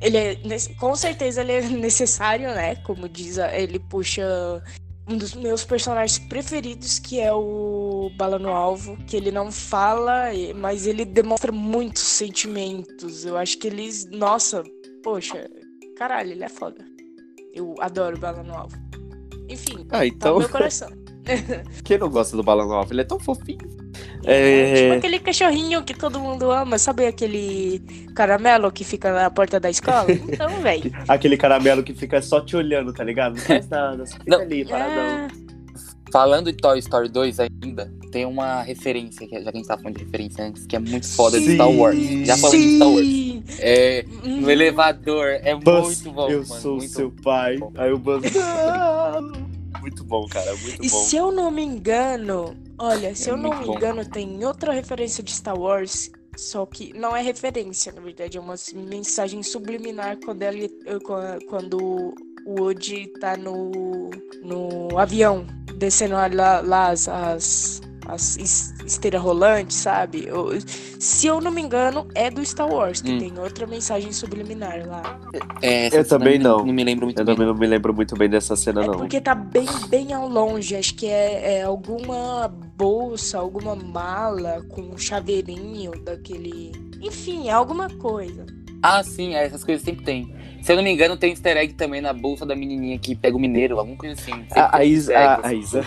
Ele 0.00 0.16
é. 0.16 0.36
Com 0.78 0.94
certeza 0.94 1.40
ele 1.40 1.52
é 1.52 1.62
necessário, 1.68 2.46
né? 2.54 2.76
Como 2.76 3.08
diz, 3.08 3.38
a- 3.38 3.56
ele 3.58 3.78
puxa 3.78 4.62
um 5.08 5.16
dos 5.16 5.34
meus 5.34 5.64
personagens 5.64 6.18
preferidos, 6.18 6.98
que 6.98 7.20
é 7.20 7.32
o 7.32 8.10
Bala 8.16 8.38
no 8.38 8.48
Alvo, 8.50 8.96
que 9.06 9.16
ele 9.16 9.30
não 9.30 9.52
fala, 9.52 10.24
mas 10.56 10.86
ele 10.86 11.04
demonstra 11.04 11.52
muitos 11.52 12.02
sentimentos. 12.02 13.24
Eu 13.24 13.36
acho 13.36 13.58
que 13.58 13.68
ele. 13.68 13.88
Nossa, 14.10 14.64
poxa, 15.02 15.48
caralho, 15.96 16.32
ele 16.32 16.44
é 16.44 16.48
foda. 16.48 16.84
Eu 17.54 17.74
adoro 17.80 18.18
Bala 18.18 18.42
no 18.42 18.54
Alvo. 18.54 18.76
Enfim, 19.48 19.86
Ah, 19.90 19.98
tá 19.98 20.06
então. 20.06 20.34
no 20.34 20.40
meu 20.40 20.48
coração. 20.48 20.90
Quem 21.84 21.98
não 21.98 22.10
gosta 22.10 22.36
do 22.36 22.42
Balão 22.42 22.72
Alvo? 22.72 22.92
Ele 22.92 23.00
é 23.00 23.04
tão 23.04 23.18
fofinho. 23.18 23.58
É, 24.26 24.60
É. 24.70 24.74
Tipo 24.82 24.94
aquele 24.94 25.18
cachorrinho 25.20 25.82
que 25.84 25.94
todo 25.94 26.18
mundo 26.20 26.50
ama, 26.50 26.78
sabe 26.78 27.06
aquele 27.06 27.80
caramelo 28.14 28.70
que 28.72 28.84
fica 28.84 29.12
na 29.12 29.30
porta 29.30 29.58
da 29.60 29.70
escola? 29.70 30.06
Então, 30.28 30.48
velho. 30.60 30.92
Aquele 31.08 31.36
caramelo 31.36 31.82
que 31.82 31.94
fica 31.94 32.20
só 32.20 32.40
te 32.40 32.56
olhando, 32.56 32.92
tá 32.92 33.04
ligado? 33.04 33.34
Não 33.36 33.42
faz 33.42 33.68
nada, 33.68 34.04
só 34.06 34.16
fica 34.18 34.30
Não. 34.30 34.40
ali, 34.40 34.64
paradão. 34.64 35.02
É, 35.02 35.28
Falando 36.12 36.52
de 36.52 36.56
Toy 36.58 36.78
Story 36.78 37.08
2 37.08 37.40
ainda, 37.40 37.92
tem 38.12 38.24
uma 38.24 38.62
referência, 38.62 39.26
que 39.26 39.34
já 39.34 39.42
que 39.42 39.48
a 39.48 39.52
gente 39.52 39.66
tava 39.66 39.82
falando 39.82 39.98
de 39.98 40.04
referência 40.04 40.44
antes, 40.44 40.64
que 40.64 40.76
é 40.76 40.78
muito 40.78 41.06
foda 41.08 41.38
de 41.38 41.46
Sim. 41.46 41.54
Star 41.56 41.70
Wars. 41.70 41.98
Já 42.24 42.36
falando 42.36 42.58
de 42.60 42.76
Star 42.76 42.88
Wars. 42.88 43.06
sim. 43.06 43.44
É, 43.58 44.04
Hum, 44.24 44.40
no 44.40 44.50
elevador, 44.50 45.26
é 45.26 45.54
Buzz, 45.56 46.02
muito 46.02 46.12
bom, 46.12 46.28
eu 46.30 46.46
mano. 46.46 46.60
sou 46.62 46.76
muito 46.76 46.92
seu 46.92 47.10
pai. 47.22 47.56
bom. 47.58 47.72
Aí 47.76 47.92
o 47.92 47.98
Buzz. 47.98 48.22
"Não." 48.32 49.32
muito 49.82 50.04
bom, 50.04 50.26
cara, 50.28 50.54
muito 50.56 50.84
E 50.84 50.88
bom. 50.88 50.96
se 50.96 51.16
eu 51.16 51.32
não 51.32 51.50
me 51.50 51.62
engano, 51.62 52.54
olha, 52.78 53.14
se 53.14 53.30
É 53.30 53.32
eu 53.32 53.36
não 53.36 53.50
me 53.58 53.66
bom. 53.66 53.74
engano, 53.76 54.04
tem 54.08 54.44
outra 54.44 54.72
referência 54.72 55.22
de 55.22 55.32
Star 55.32 55.58
Wars, 55.58 56.10
só 56.36 56.66
que 56.66 56.92
não 56.92 57.16
é 57.16 57.22
referência, 57.22 57.92
na 57.92 58.00
verdade, 58.00 58.36
é 58.36 58.40
uma 58.40 58.54
mensagem 58.74 59.42
subliminar 59.42 60.18
quando 60.24 60.42
ele, 60.42 60.68
quando 61.48 62.14
o 62.46 62.60
Woody 62.60 63.06
tá 63.20 63.36
no, 63.36 64.10
no 64.42 64.98
avião, 64.98 65.46
descendo 65.78 66.14
lá, 66.14 66.60
lá 66.60 66.88
as, 66.90 67.08
as, 67.08 67.80
as 68.08 68.36
es- 68.36 68.74
esteiras 68.86 69.20
rolantes, 69.22 69.76
sabe? 69.76 70.24
Eu- 70.26 70.50
se 70.98 71.26
eu 71.26 71.40
não 71.40 71.50
me 71.50 71.60
engano, 71.62 72.06
é 72.14 72.30
do 72.30 72.44
Star 72.44 72.68
Wars, 72.72 73.00
que 73.02 73.12
Hum. 73.12 73.18
tem 73.18 73.38
outra 73.38 73.66
mensagem 73.66 74.12
subliminar 74.12 74.86
lá. 74.86 75.20
É, 75.62 75.96
Eu 75.96 76.06
também 76.06 76.38
não. 76.38 76.58
Não 76.64 76.72
me 76.72 76.84
lembro 76.84 77.06
muito 77.06 77.18
Eu 77.20 77.24
bem. 77.24 77.34
também 77.34 77.46
não 77.52 77.54
me 77.58 77.66
lembro 77.66 77.94
muito 77.94 78.16
bem 78.16 78.28
dessa 78.28 78.56
cena, 78.56 78.82
É 78.84 78.86
não. 78.86 78.94
porque 78.98 79.20
tá 79.20 79.34
bem, 79.34 79.66
bem 79.88 80.12
ao 80.12 80.28
longe. 80.28 80.74
Acho 80.76 80.94
que 80.94 81.06
é, 81.06 81.58
é 81.58 81.62
alguma 81.62 82.48
bolsa, 82.48 83.38
alguma 83.38 83.74
mala 83.74 84.62
com 84.70 84.80
um 84.82 84.98
chaveirinho 84.98 85.92
daquele. 86.04 86.72
Enfim, 87.00 87.48
é 87.48 87.52
alguma 87.52 87.88
coisa. 87.88 88.46
Ah, 88.82 89.02
sim, 89.02 89.34
é, 89.34 89.44
essas 89.44 89.64
coisas 89.64 89.84
sempre 89.84 90.04
tem. 90.04 90.34
Se 90.62 90.72
eu 90.72 90.76
não 90.76 90.82
me 90.82 90.90
engano, 90.90 91.16
tem 91.16 91.30
easter 91.30 91.56
egg 91.56 91.74
também 91.74 92.00
na 92.00 92.12
bolsa 92.12 92.44
da 92.44 92.54
menininha 92.56 92.98
que 92.98 93.14
pega 93.14 93.36
o 93.36 93.40
mineiro, 93.40 93.78
alguma 93.78 93.96
coisa 93.96 94.14
assim. 94.20 94.32
A, 94.52 94.78
a 94.78 94.84
Isa, 94.84 95.12
egg, 95.12 95.22
a, 95.24 95.34
assim. 95.36 95.46
a 95.48 95.52
Isa. 95.54 95.86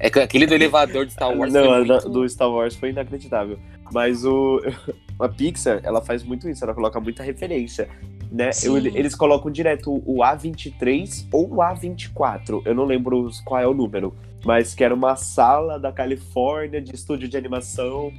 É 0.00 0.10
que 0.10 0.18
aquele 0.18 0.46
do 0.46 0.54
elevador 0.54 1.06
de 1.06 1.12
Star 1.12 1.36
Wars 1.36 1.52
Não, 1.52 1.84
da- 1.86 1.94
muito... 1.94 2.08
do 2.08 2.28
Star 2.28 2.50
Wars 2.50 2.74
foi 2.74 2.90
inacreditável. 2.90 3.58
Mas 3.92 4.24
o 4.24 4.60
a 5.18 5.28
Pixar, 5.28 5.80
ela 5.82 6.02
faz 6.02 6.22
muito 6.22 6.48
isso, 6.48 6.64
ela 6.64 6.74
coloca 6.74 6.98
muita 7.00 7.22
referência, 7.22 7.88
né? 8.30 8.50
Eu- 8.62 8.76
eles 8.76 9.14
colocam 9.14 9.50
direto 9.50 10.02
o 10.04 10.18
A23 10.22 11.26
ou 11.32 11.48
o 11.54 11.56
A24, 11.56 12.62
eu 12.64 12.74
não 12.74 12.84
lembro 12.84 13.30
qual 13.44 13.60
é 13.60 13.66
o 13.66 13.72
número, 13.74 14.14
mas 14.44 14.74
que 14.74 14.82
era 14.82 14.94
uma 14.94 15.16
sala 15.16 15.78
da 15.78 15.92
Califórnia 15.92 16.80
de 16.82 16.94
estúdio 16.94 17.28
de 17.28 17.36
animação 17.36 18.10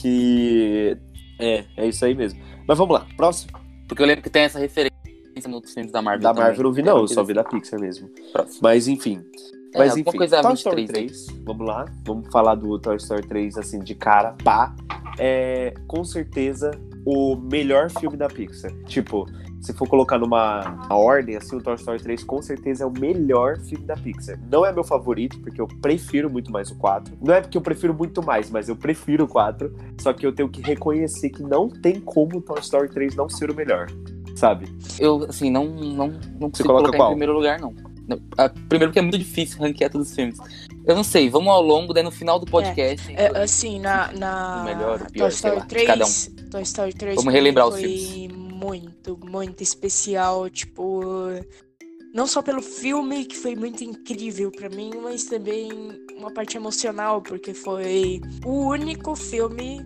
que 0.00 0.96
é, 1.38 1.64
é 1.76 1.86
isso 1.86 2.04
aí 2.04 2.14
mesmo. 2.14 2.40
Mas 2.70 2.78
vamos 2.78 2.94
lá, 2.94 3.04
próximo. 3.16 3.50
Porque 3.88 4.00
eu 4.00 4.06
lembro 4.06 4.22
que 4.22 4.30
tem 4.30 4.42
essa 4.42 4.56
referência 4.60 4.92
nos 5.48 5.74
filmes 5.74 5.90
da 5.90 6.00
Marvel 6.00 6.22
Da 6.22 6.28
também. 6.28 6.44
Marvel 6.44 6.66
eu 6.66 6.72
vi 6.72 6.82
não, 6.84 6.98
eu 6.98 7.08
só 7.08 7.24
vi 7.24 7.34
da 7.34 7.42
Pixar 7.42 7.80
mesmo. 7.80 8.08
Próximo. 8.32 8.60
Mas 8.62 8.86
enfim, 8.86 9.24
É, 9.74 9.78
Mas 9.78 9.96
enfim, 9.96 10.16
coisa 10.16 10.40
Toy 10.40 10.52
23 10.52 10.58
Story 10.60 10.82
aí. 10.82 10.86
3, 10.86 11.26
vamos 11.44 11.66
lá. 11.66 11.84
Vamos 12.06 12.28
falar 12.30 12.54
do 12.54 12.78
Toy 12.78 12.94
Story 12.94 13.26
3, 13.26 13.58
assim, 13.58 13.80
de 13.80 13.96
cara, 13.96 14.36
pá. 14.44 14.72
É, 15.18 15.74
com 15.88 16.04
certeza, 16.04 16.70
o 17.04 17.34
melhor 17.34 17.90
filme 17.90 18.16
da 18.16 18.28
Pixar. 18.28 18.70
Tipo, 18.84 19.26
se 19.60 19.74
for 19.74 19.86
colocar 19.86 20.18
numa 20.18 20.60
uma 20.86 20.96
ordem, 20.96 21.36
assim, 21.36 21.56
o 21.56 21.62
Toy 21.62 21.74
Story 21.74 22.02
3 22.02 22.24
com 22.24 22.40
certeza 22.40 22.84
é 22.84 22.86
o 22.86 22.90
melhor 22.90 23.58
filme 23.58 23.84
da 23.84 23.94
Pixar. 23.94 24.38
Não 24.50 24.64
é 24.64 24.72
meu 24.72 24.82
favorito, 24.82 25.38
porque 25.40 25.60
eu 25.60 25.68
prefiro 25.68 26.30
muito 26.30 26.50
mais 26.50 26.70
o 26.70 26.76
4. 26.76 27.16
Não 27.20 27.34
é 27.34 27.40
porque 27.40 27.58
eu 27.58 27.62
prefiro 27.62 27.92
muito 27.92 28.22
mais, 28.22 28.50
mas 28.50 28.68
eu 28.68 28.76
prefiro 28.76 29.24
o 29.24 29.28
4. 29.28 29.72
Só 30.00 30.12
que 30.12 30.26
eu 30.26 30.32
tenho 30.32 30.48
que 30.48 30.62
reconhecer 30.62 31.28
que 31.30 31.42
não 31.42 31.68
tem 31.68 32.00
como 32.00 32.38
o 32.38 32.40
Toy 32.40 32.58
Story 32.60 32.88
3 32.88 33.14
não 33.14 33.28
ser 33.28 33.50
o 33.50 33.54
melhor. 33.54 33.88
Sabe? 34.34 34.66
Eu, 34.98 35.26
assim, 35.28 35.50
não, 35.50 35.66
não, 35.66 36.08
não 36.38 36.50
consigo 36.50 36.68
coloca 36.68 36.84
colocar 36.84 36.96
qual? 36.96 37.08
em 37.10 37.12
primeiro 37.12 37.34
lugar, 37.34 37.60
não. 37.60 37.74
Primeiro 38.68 38.90
porque 38.90 38.98
é 38.98 39.02
muito 39.02 39.18
difícil 39.18 39.60
ranquear 39.60 39.90
todos 39.90 40.08
os 40.08 40.14
filmes. 40.14 40.38
Eu 40.86 40.96
não 40.96 41.04
sei, 41.04 41.28
vamos 41.28 41.48
ao 41.48 41.62
longo, 41.62 41.92
daí 41.92 42.02
no 42.02 42.10
final 42.10 42.38
do 42.38 42.46
podcast... 42.46 43.12
É, 43.14 43.26
assim, 43.42 43.78
na, 43.78 44.10
na 44.12 44.62
O 44.62 44.64
melhor, 44.64 45.02
o 45.02 45.12
pior, 45.12 45.24
Toy 45.24 45.28
Story 45.28 45.56
lá, 45.56 45.64
de 45.66 45.74
cada 45.84 46.04
3, 46.04 46.34
Toy 46.50 46.62
Story 46.62 46.92
3 46.94 47.16
Vamos 47.16 47.32
relembrar 47.32 47.66
mim 47.66 47.74
os 47.74 47.80
foi 47.80 48.39
muito, 48.60 49.18
muito 49.24 49.62
especial, 49.62 50.50
tipo, 50.50 51.00
não 52.12 52.26
só 52.26 52.42
pelo 52.42 52.60
filme 52.60 53.24
que 53.24 53.36
foi 53.36 53.56
muito 53.56 53.82
incrível 53.82 54.50
pra 54.50 54.68
mim, 54.68 54.90
mas 55.02 55.24
também 55.24 55.70
uma 56.16 56.32
parte 56.32 56.56
emocional, 56.56 57.22
porque 57.22 57.54
foi 57.54 58.20
o 58.44 58.68
único 58.68 59.16
filme 59.16 59.80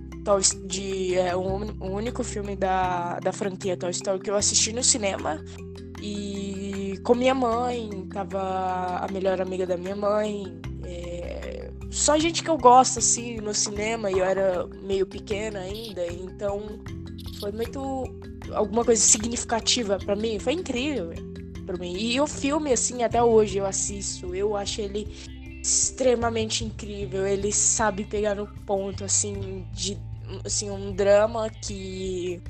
de 0.67 1.17
é, 1.17 1.37
um, 1.37 1.71
o 1.81 1.91
único 1.93 2.25
filme 2.25 2.57
da, 2.57 3.21
da 3.21 3.33
franquia 3.33 3.77
Toy 3.77 3.91
Story 3.91 4.21
que 4.21 4.31
eu 4.31 4.37
assisti 4.37 4.73
no 4.73 4.83
cinema. 4.83 5.45
E 6.03 6.99
com 7.05 7.15
minha 7.15 7.35
mãe, 7.35 8.09
tava 8.13 8.99
a 8.99 9.07
melhor 9.13 9.41
amiga 9.41 9.67
da 9.67 9.77
minha 9.77 9.97
mãe, 9.97 10.45
é, 10.85 11.71
só 11.91 12.19
gente 12.19 12.43
que 12.43 12.51
eu 12.51 12.59
gosto, 12.59 12.99
assim, 12.99 13.37
no 13.37 13.55
cinema, 13.55 14.11
e 14.11 14.19
eu 14.19 14.25
era 14.25 14.67
meio 14.83 15.07
pequena 15.07 15.61
ainda, 15.61 16.05
então 16.07 16.61
foi 17.39 17.53
muito. 17.53 18.05
Alguma 18.53 18.85
coisa 18.85 19.01
significativa 19.01 19.99
pra 19.99 20.15
mim, 20.17 20.39
foi 20.39 20.55
incrível 20.55 21.13
pra 21.65 21.77
mim. 21.77 21.97
E 21.97 22.21
o 22.21 22.27
filme, 22.27 22.73
assim, 22.73 23.03
até 23.03 23.23
hoje 23.23 23.59
eu 23.59 23.67
assisto, 23.67 24.35
eu 24.35 24.57
acho 24.57 24.81
ele 24.81 25.09
extremamente 25.63 26.65
incrível, 26.65 27.27
ele 27.27 27.51
sabe 27.51 28.05
pegar 28.05 28.35
no 28.35 28.47
ponto, 28.67 29.05
assim, 29.05 29.67
de 29.73 29.99
assim, 30.45 30.71
um 30.71 30.93
drama 30.93 31.49
que 31.51 32.43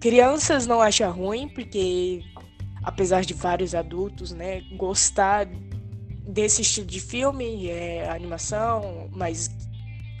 crianças 0.00 0.66
não 0.66 0.80
acham 0.80 1.12
ruim, 1.12 1.48
porque 1.48 2.22
apesar 2.82 3.24
de 3.24 3.34
vários 3.34 3.74
adultos, 3.74 4.32
né, 4.32 4.62
gostar 4.76 5.46
desse 6.26 6.62
estilo 6.62 6.86
de 6.86 7.00
filme, 7.00 7.68
é 7.68 8.08
animação, 8.10 9.08
mas 9.12 9.48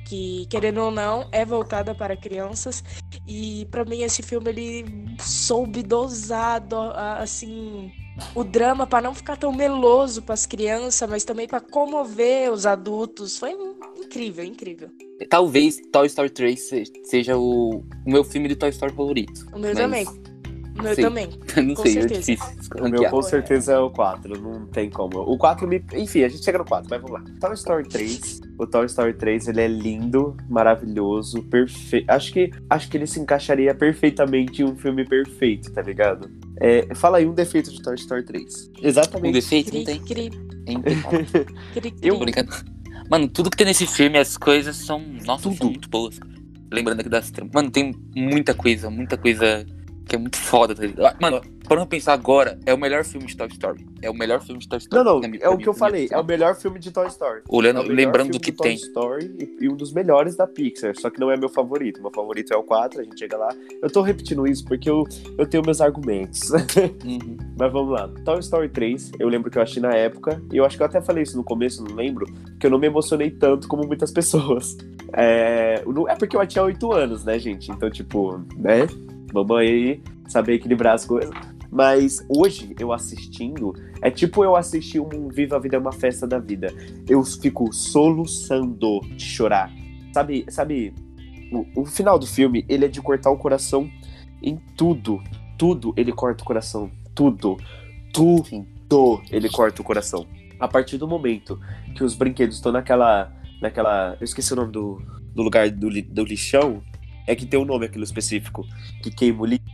que 0.06 0.46
querendo 0.48 0.78
ou 0.82 0.90
não 0.90 1.28
é 1.32 1.44
voltada 1.44 1.94
para 1.94 2.16
crianças 2.16 2.82
e 3.26 3.66
para 3.70 3.84
mim 3.84 4.02
esse 4.02 4.22
filme 4.22 4.48
ele 4.50 4.84
soube 5.20 5.82
dosar 5.82 6.62
assim 7.20 7.90
o 8.34 8.42
drama 8.42 8.86
para 8.86 9.02
não 9.02 9.14
ficar 9.14 9.36
tão 9.36 9.52
meloso 9.52 10.22
para 10.22 10.32
as 10.32 10.46
crianças, 10.46 11.06
mas 11.10 11.22
também 11.24 11.46
para 11.46 11.60
comover 11.60 12.50
os 12.50 12.64
adultos. 12.64 13.36
Foi 13.36 13.50
incrível, 13.98 14.42
incrível. 14.42 14.88
Talvez 15.28 15.76
Toy 15.92 16.06
Story 16.06 16.30
3 16.30 16.60
se- 16.60 16.84
seja 17.04 17.36
o, 17.36 17.80
o 18.06 18.10
meu 18.10 18.24
filme 18.24 18.48
de 18.48 18.56
Toy 18.56 18.70
Story 18.70 18.94
favorito. 18.94 19.46
O 19.52 19.58
meu 19.58 19.74
Mas- 19.74 19.78
também. 19.78 20.06
O 20.78 20.82
meu 20.82 20.94
Sim. 20.94 21.02
também. 21.02 21.28
não 21.64 21.74
Com 21.74 21.82
sei, 21.82 21.92
certeza. 21.92 22.32
é 22.32 22.82
O 22.82 22.88
meu 22.88 23.08
com 23.10 23.22
certeza 23.22 23.72
é 23.72 23.78
o 23.78 23.90
4, 23.90 24.40
não 24.40 24.66
tem 24.66 24.90
como. 24.90 25.18
O 25.20 25.38
4 25.38 25.66
me. 25.66 25.82
Enfim, 25.94 26.22
a 26.24 26.28
gente 26.28 26.44
chega 26.44 26.58
no 26.58 26.64
4, 26.64 26.86
mas 26.90 27.00
vamos 27.00 27.18
lá. 27.18 27.24
Toy 27.40 27.54
Story 27.54 27.88
3. 27.88 28.40
O 28.58 28.66
Toy 28.66 28.86
Story 28.86 29.14
3 29.14 29.48
ele 29.48 29.60
é 29.60 29.68
lindo, 29.68 30.36
maravilhoso, 30.48 31.42
perfeito. 31.44 32.10
Acho 32.10 32.32
que, 32.32 32.50
acho 32.68 32.88
que 32.90 32.96
ele 32.96 33.06
se 33.06 33.20
encaixaria 33.20 33.74
perfeitamente 33.74 34.62
em 34.62 34.64
um 34.64 34.76
filme 34.76 35.04
perfeito, 35.04 35.72
tá 35.72 35.82
ligado? 35.82 36.30
É, 36.60 36.94
fala 36.94 37.18
aí 37.18 37.26
um 37.26 37.34
defeito 37.34 37.70
de 37.70 37.80
Toy 37.82 37.94
Story 37.94 38.24
3. 38.24 38.70
Um 38.82 38.86
Exatamente. 38.86 39.32
defeito 39.34 39.74
não 39.74 39.84
Cri, 39.84 39.98
tem. 39.98 40.00
cri, 40.04 40.30
É 40.66 40.72
impecável. 40.72 41.26
cri, 41.74 41.94
Eu 42.02 42.14
cri. 42.16 42.32
brincando. 42.32 42.52
Mano, 43.10 43.28
tudo 43.28 43.50
que 43.50 43.56
tem 43.56 43.66
nesse 43.66 43.86
filme, 43.86 44.18
as 44.18 44.36
coisas 44.36 44.76
são. 44.76 45.00
Nossa, 45.24 45.44
Tudo. 45.44 45.56
são 45.56 45.66
muito 45.70 45.88
boas. 45.88 46.18
Lembrando 46.72 47.00
aqui 47.00 47.08
das 47.08 47.30
tramas. 47.30 47.52
Mano, 47.54 47.70
tem 47.70 47.94
muita 48.16 48.52
coisa, 48.52 48.90
muita 48.90 49.16
coisa 49.16 49.64
Que 50.08 50.14
é 50.14 50.18
muito 50.18 50.36
foda, 50.36 50.72
tá 50.72 50.82
ligado? 50.82 51.16
Mano, 51.20 51.40
para 51.66 51.78
não 51.80 51.86
pensar 51.86 52.12
agora, 52.12 52.60
é 52.64 52.72
o 52.72 52.78
melhor 52.78 53.04
filme 53.04 53.26
de 53.26 53.36
Toy 53.36 53.48
Story. 53.48 53.84
É 54.00 54.08
o 54.08 54.14
melhor 54.14 54.40
filme 54.40 54.60
de 54.60 54.68
Toy 54.68 54.78
Story. 54.78 55.04
Não, 55.04 55.14
não, 55.20 55.28
minha- 55.28 55.42
é 55.42 55.48
o 55.48 55.58
que 55.58 55.68
eu 55.68 55.74
falei. 55.74 56.06
É 56.12 56.16
o 56.16 56.22
melhor 56.24 56.54
filme 56.54 56.78
de 56.78 56.92
Toy 56.92 57.08
Story. 57.08 57.42
Olhando, 57.48 57.80
É 57.80 57.82
lembrando 57.82 58.26
filme 58.26 58.38
do 58.38 58.40
que 58.40 58.52
Toy 58.52 58.68
tem. 58.68 58.76
Story 58.76 59.34
e, 59.36 59.64
e 59.64 59.68
um 59.68 59.74
dos 59.74 59.92
melhores 59.92 60.36
da 60.36 60.46
Pixar, 60.46 60.94
só 60.96 61.10
que 61.10 61.18
não 61.18 61.28
é 61.28 61.36
meu 61.36 61.48
favorito. 61.48 62.00
Meu 62.00 62.12
favorito 62.12 62.54
é 62.54 62.56
o 62.56 62.62
4, 62.62 63.00
a 63.00 63.02
gente 63.02 63.18
chega 63.18 63.36
lá. 63.36 63.48
Eu 63.82 63.90
tô 63.90 64.00
repetindo 64.00 64.46
isso 64.46 64.64
porque 64.64 64.88
eu, 64.88 65.02
eu 65.36 65.44
tenho 65.44 65.64
meus 65.64 65.80
argumentos. 65.80 66.50
Uhum. 67.04 67.36
Mas 67.58 67.72
vamos 67.72 67.92
lá. 67.92 68.08
Toy 68.24 68.38
Story 68.40 68.68
3, 68.68 69.12
eu 69.18 69.28
lembro 69.28 69.50
que 69.50 69.58
eu 69.58 69.62
achei 69.62 69.80
na 69.82 69.92
época, 69.94 70.40
e 70.52 70.56
eu 70.56 70.64
acho 70.64 70.76
que 70.76 70.82
eu 70.82 70.86
até 70.86 71.00
falei 71.00 71.22
isso 71.22 71.36
no 71.36 71.42
começo, 71.44 71.82
não 71.82 71.94
lembro, 71.96 72.26
que 72.60 72.66
eu 72.66 72.70
não 72.70 72.78
me 72.78 72.86
emocionei 72.86 73.30
tanto 73.30 73.66
como 73.66 73.84
muitas 73.86 74.10
pessoas. 74.12 74.76
É, 75.12 75.82
é 76.08 76.14
porque 76.16 76.36
eu 76.36 76.46
tinha 76.46 76.62
8 76.64 76.92
anos, 76.92 77.24
né, 77.24 77.38
gente? 77.38 77.70
Então, 77.70 77.90
tipo, 77.90 78.40
né? 78.56 78.86
Vamos 79.32 79.56
aí 79.56 80.02
saber 80.28 80.54
equilibrar 80.54 80.94
as 80.94 81.04
coisas. 81.04 81.30
Mas 81.70 82.24
hoje, 82.28 82.74
eu 82.78 82.92
assistindo, 82.92 83.74
é 84.00 84.10
tipo 84.10 84.44
eu 84.44 84.56
assistir 84.56 85.00
um 85.00 85.28
Viva 85.28 85.56
a 85.56 85.58
Vida 85.58 85.76
é 85.76 85.78
uma 85.78 85.92
Festa 85.92 86.26
da 86.26 86.38
Vida. 86.38 86.68
Eu 87.08 87.22
fico 87.24 87.72
soluçando 87.72 89.00
de 89.16 89.24
chorar. 89.24 89.70
Sabe, 90.12 90.46
sabe 90.48 90.94
o, 91.52 91.82
o 91.82 91.86
final 91.86 92.18
do 92.18 92.26
filme, 92.26 92.64
ele 92.68 92.84
é 92.84 92.88
de 92.88 93.00
cortar 93.00 93.30
o 93.30 93.36
coração 93.36 93.90
em 94.42 94.56
tudo. 94.76 95.22
Tudo 95.58 95.92
ele 95.96 96.12
corta 96.12 96.42
o 96.42 96.46
coração. 96.46 96.90
Tudo. 97.14 97.56
Tudo 98.12 99.22
ele 99.30 99.48
corta 99.48 99.80
o 99.80 99.84
coração. 99.84 100.26
A 100.58 100.68
partir 100.68 100.96
do 100.96 101.06
momento 101.06 101.60
que 101.94 102.04
os 102.04 102.14
brinquedos 102.14 102.56
estão 102.56 102.72
naquela. 102.72 103.32
naquela. 103.60 104.16
Eu 104.20 104.24
esqueci 104.24 104.52
o 104.52 104.56
nome 104.56 104.72
do, 104.72 105.02
do 105.34 105.42
lugar 105.42 105.68
do, 105.70 105.88
do 105.90 106.24
lixão. 106.24 106.82
É 107.26 107.34
que 107.34 107.46
tem 107.46 107.58
um 107.58 107.64
nome 107.64 107.86
aquilo 107.86 108.04
específico. 108.04 108.64
Que 109.02 109.10
queima 109.10 109.42
o 109.42 109.46
lixo. 109.46 109.64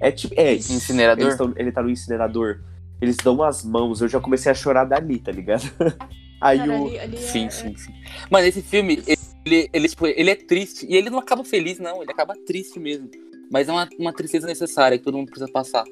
É 0.00 0.10
tipo. 0.10 0.34
É, 0.36 0.54
Incinerador? 0.54 1.36
tão- 1.36 1.54
ele 1.56 1.72
tá 1.72 1.82
no 1.82 1.90
incinerador. 1.90 2.60
Eles 3.00 3.16
dão 3.16 3.42
as 3.42 3.64
mãos. 3.64 4.00
Eu 4.00 4.08
já 4.08 4.20
comecei 4.20 4.50
a 4.50 4.54
chorar 4.54 4.84
dali, 4.84 5.18
tá 5.18 5.32
ligado? 5.32 5.62
Aí 6.40 6.58
Cara, 6.58 6.72
o. 6.72 6.86
ali, 6.86 6.98
ali 7.00 7.16
Sim, 7.18 7.46
é, 7.46 7.50
sim, 7.50 7.76
sim. 7.76 7.92
Mano, 8.30 8.46
esse 8.46 8.62
filme, 8.62 9.02
ele, 9.44 9.68
ele, 9.72 9.88
tipo, 9.88 10.06
ele 10.06 10.30
é 10.30 10.36
triste. 10.36 10.86
E 10.88 10.96
ele 10.96 11.10
não 11.10 11.18
acaba 11.18 11.44
feliz, 11.44 11.78
não. 11.78 12.00
Ele 12.02 12.10
acaba 12.12 12.34
triste 12.46 12.78
mesmo. 12.78 13.10
Mas 13.50 13.68
é 13.68 13.72
uma, 13.72 13.88
uma 13.98 14.12
tristeza 14.12 14.46
necessária 14.46 14.98
que 14.98 15.04
todo 15.04 15.16
mundo 15.16 15.30
precisa 15.30 15.50
passar. 15.50 15.84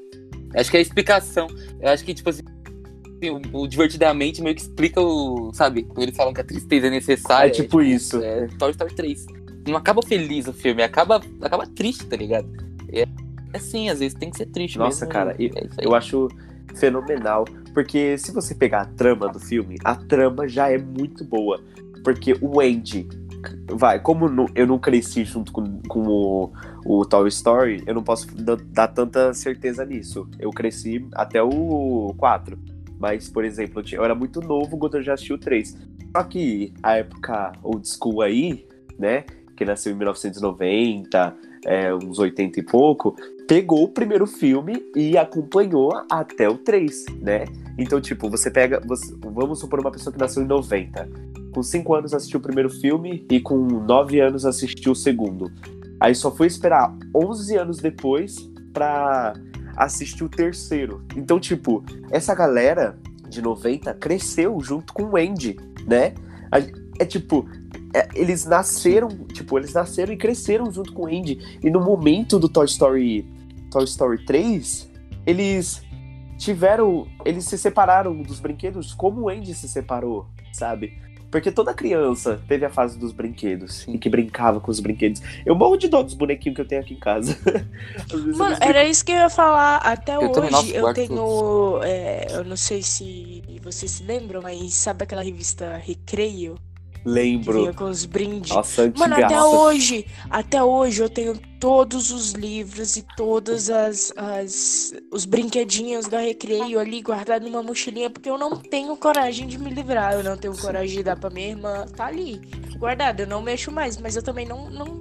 Acho 0.55 0.71
que 0.71 0.77
é 0.77 0.81
a 0.81 0.83
explicação. 0.83 1.49
Eu 1.81 1.89
acho 1.89 2.05
que, 2.05 2.15
tipo 2.15 2.31
assim, 2.31 2.43
o, 3.53 3.63
o 3.63 3.67
Divertidamente 3.67 4.41
meio 4.43 4.55
que 4.55 4.63
explica 4.63 5.01
o. 5.01 5.53
Sabe? 5.53 5.83
Quando 5.83 6.03
eles 6.03 6.17
falam 6.17 6.33
que 6.33 6.41
a 6.41 6.45
tristeza 6.45 6.87
é 6.87 6.91
necessária. 6.91 7.49
É 7.49 7.51
tipo 7.51 7.83
isso. 7.83 8.23
É 8.23 8.47
Toy 8.59 8.71
Story 8.71 8.95
3. 8.95 9.27
Não 9.67 9.77
acaba 9.77 10.03
feliz 10.03 10.47
o 10.47 10.53
filme, 10.53 10.83
acaba, 10.83 11.21
acaba 11.43 11.67
triste, 11.67 12.07
tá 12.07 12.17
ligado? 12.17 12.49
É 12.93 13.07
é 13.53 13.57
assim, 13.59 13.89
às 13.89 14.01
vezes 14.01 14.15
tem 14.15 14.31
que 14.31 14.37
ser 14.37 14.47
triste 14.47 14.79
Nossa, 14.79 15.07
mesmo. 15.07 15.13
cara, 15.13 15.35
é 15.39 15.45
isso 15.45 15.81
aí. 15.81 15.87
Eu 15.87 15.95
acho 15.95 16.29
fenomenal, 16.75 17.45
porque 17.73 18.19
se 18.19 18.31
você 18.33 18.55
pegar 18.55 18.83
a 18.83 18.87
trama 18.87 19.29
do 19.29 19.41
filme, 19.41 19.77
a 19.83 19.95
trama 19.95 20.47
já 20.47 20.71
é 20.71 20.77
muito 20.77 21.25
boa. 21.25 21.63
Porque 22.05 22.35
o 22.41 22.61
Andy, 22.61 23.09
vai, 23.71 23.99
como 23.99 24.27
eu 24.55 24.67
não 24.67 24.79
cresci 24.79 25.25
junto 25.25 25.53
com, 25.53 25.81
com 25.89 26.07
o, 26.07 26.53
o 26.85 27.05
Toy 27.07 27.29
Story, 27.29 27.83
eu 27.87 27.95
não 27.95 28.03
posso 28.03 28.27
da- 28.37 28.59
dar 28.69 28.89
tanta 28.89 29.33
certeza 29.33 29.85
nisso. 29.85 30.29
Eu 30.39 30.51
cresci 30.51 31.07
até 31.15 31.43
o 31.43 32.15
4. 32.19 32.59
Mas, 32.99 33.29
por 33.29 33.45
exemplo, 33.45 33.81
eu, 33.91 33.99
eu 33.99 34.05
era 34.05 34.15
muito 34.15 34.41
novo 34.41 34.77
quando 34.79 34.97
eu 34.99 35.03
já 35.03 35.15
assisti 35.15 35.33
o 35.33 35.39
3. 35.39 35.77
Só 36.15 36.23
que 36.25 36.73
a 36.83 36.97
época 36.97 37.53
old 37.63 37.89
school 37.89 38.23
aí, 38.23 38.67
né? 38.99 39.25
Que 39.57 39.65
nasceu 39.65 39.93
em 39.93 39.97
1990, 39.97 41.35
é, 41.65 41.95
uns 41.95 42.19
80 42.19 42.61
e 42.61 42.63
pouco, 42.63 43.17
pegou 43.49 43.85
o 43.85 43.89
primeiro 43.89 44.27
filme 44.27 44.85
e 44.95 45.17
acompanhou 45.17 45.93
até 46.11 46.49
o 46.49 46.59
3, 46.59 47.07
né? 47.21 47.45
Então, 47.79 48.01
tipo, 48.01 48.29
você 48.31 48.51
pega. 48.51 48.81
você- 48.87 49.15
vamos 49.21 49.59
supor 49.61 49.81
uma 49.81 49.91
pessoa 49.91 50.13
que 50.13 50.19
nasceu 50.19 50.43
em 50.43 50.47
90. 50.47 51.09
Com 51.53 51.63
5 51.63 51.95
anos 51.95 52.13
assistiu 52.13 52.39
o 52.39 52.43
primeiro 52.43 52.69
filme 52.69 53.25
e 53.31 53.41
com 53.41 53.57
9 53.57 54.21
anos 54.21 54.45
assistiu 54.45 54.93
o 54.93 54.97
segundo. 54.97 55.51
Aí 55.99 56.15
só 56.15 56.31
foi 56.31 56.47
esperar 56.47 56.95
11 57.15 57.57
anos 57.57 57.79
depois 57.79 58.51
pra 58.73 59.33
assistir 59.77 60.23
o 60.25 60.29
terceiro. 60.29 61.03
Então, 61.17 61.41
tipo, 61.41 61.83
essa 62.11 62.35
galera 62.35 62.99
de 63.29 63.41
90 63.43 63.95
cresceu 63.95 64.59
junto 64.61 64.93
com 64.93 65.05
o 65.05 65.17
Andy, 65.17 65.57
né? 65.87 66.13
É 66.99 67.05
tipo, 67.05 67.47
eles 68.15 68.45
nasceram, 68.45 69.09
tipo, 69.33 69.59
eles 69.59 69.73
nasceram 69.73 70.13
e 70.13 70.17
cresceram 70.17 70.73
junto 70.73 70.93
com 70.93 71.05
o 71.05 71.07
Andy. 71.07 71.59
E 71.63 71.71
no 71.71 71.81
momento 71.81 72.39
do 72.39 72.49
Toy 72.49 72.67
Story, 72.67 73.27
Toy 73.71 73.85
Story 73.85 74.25
3, 74.25 74.91
eles 75.27 75.83
tiveram, 76.39 77.07
eles 77.25 77.45
se 77.45 77.57
separaram 77.57 78.23
dos 78.23 78.41
brinquedos 78.41 78.93
como 78.93 79.23
o 79.23 79.29
Andy 79.29 79.55
se 79.55 79.69
separou, 79.69 80.27
sabe? 80.53 80.99
Porque 81.31 81.51
toda 81.51 81.75
criança 81.75 82.41
teve 82.47 82.65
a 82.65 82.71
fase 82.71 82.99
dos 82.99 83.13
brinquedos 83.13 83.81
Sim. 83.81 83.95
e 83.95 83.99
que 83.99 84.09
brincava 84.09 84.61
com 84.61 84.71
os 84.71 84.81
brinquedos. 84.81 85.21
Eu 85.45 85.55
morro 85.55 85.77
de 85.77 85.89
dó 85.89 86.03
dos 86.03 86.15
bonequinhos 86.15 86.55
que 86.55 86.63
eu 86.63 86.67
tenho 86.69 86.81
aqui 86.81 86.95
em 86.95 86.99
casa. 86.99 87.37
Mano, 88.37 88.57
era 88.61 88.85
isso 88.85 89.05
que 89.05 89.13
eu 89.13 89.17
ia 89.17 89.29
falar. 89.29 89.79
Até 89.79 90.15
Eu 90.15 90.31
hoje 90.31 90.75
eu 90.75 90.95
tenho. 90.95 91.83
é, 91.83 92.27
eu 92.31 92.45
não 92.45 92.57
sei 92.57 92.81
se 92.83 93.43
vocês 93.63 93.91
se 93.91 94.05
lembram, 94.05 94.41
mas 94.41 94.73
sabe 94.75 95.03
aquela 95.03 95.23
revista 95.23 95.77
Recreio? 95.77 96.57
Que 97.07 97.11
lembro. 97.11 97.61
vinha 97.61 97.73
com 97.73 97.85
os 97.85 98.05
brindes. 98.05 98.51
Nossa, 98.51 98.93
Mano, 98.99 99.15
até 99.15 99.41
hoje, 99.41 100.05
até 100.29 100.63
hoje 100.63 101.03
eu 101.05 101.09
tenho 101.09 101.39
todos 101.61 102.11
os 102.11 102.33
livros 102.33 102.97
e 102.97 103.07
todas 103.17 103.71
as, 103.71 104.13
as 104.17 104.93
os 105.13 105.25
brinquedinhos 105.25 106.09
da 106.09 106.19
Recreio 106.19 106.81
ali 106.81 107.01
guardados 107.01 107.49
numa 107.49 107.63
mochilinha, 107.63 108.11
porque 108.11 108.29
eu 108.29 108.37
não 108.37 108.57
tenho 108.57 108.97
coragem 108.97 109.47
de 109.47 109.57
me 109.57 109.71
livrar, 109.71 110.15
eu 110.15 110.25
não 110.25 110.37
tenho 110.37 110.57
coragem 110.59 110.97
de 110.97 111.05
dar 111.05 111.17
pra 111.17 111.31
minha 111.31 111.51
irmã, 111.51 111.87
tá 111.97 112.07
ali, 112.07 112.41
guardado, 112.77 113.21
eu 113.21 113.27
não 113.29 113.41
mexo 113.41 113.71
mais, 113.71 113.97
mas 113.99 114.17
eu 114.17 114.23
também 114.23 114.45
não 114.45 114.69
não, 114.69 115.01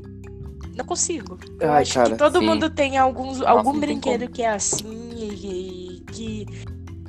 não 0.75 0.85
consigo. 0.85 1.39
Eu 1.59 1.71
Ai, 1.71 1.81
acho 1.81 1.95
cara, 1.95 2.11
que 2.11 2.17
todo 2.17 2.39
sim. 2.39 2.45
mundo 2.45 2.69
tem 2.69 2.99
alguns 2.99 3.41
algum 3.41 3.73
não 3.73 3.79
tem 3.79 3.81
brinquedo 3.81 4.29
que 4.29 4.43
é 4.43 4.49
assim 4.49 5.09
e, 5.11 5.97
e 5.97 5.99
que 6.11 6.45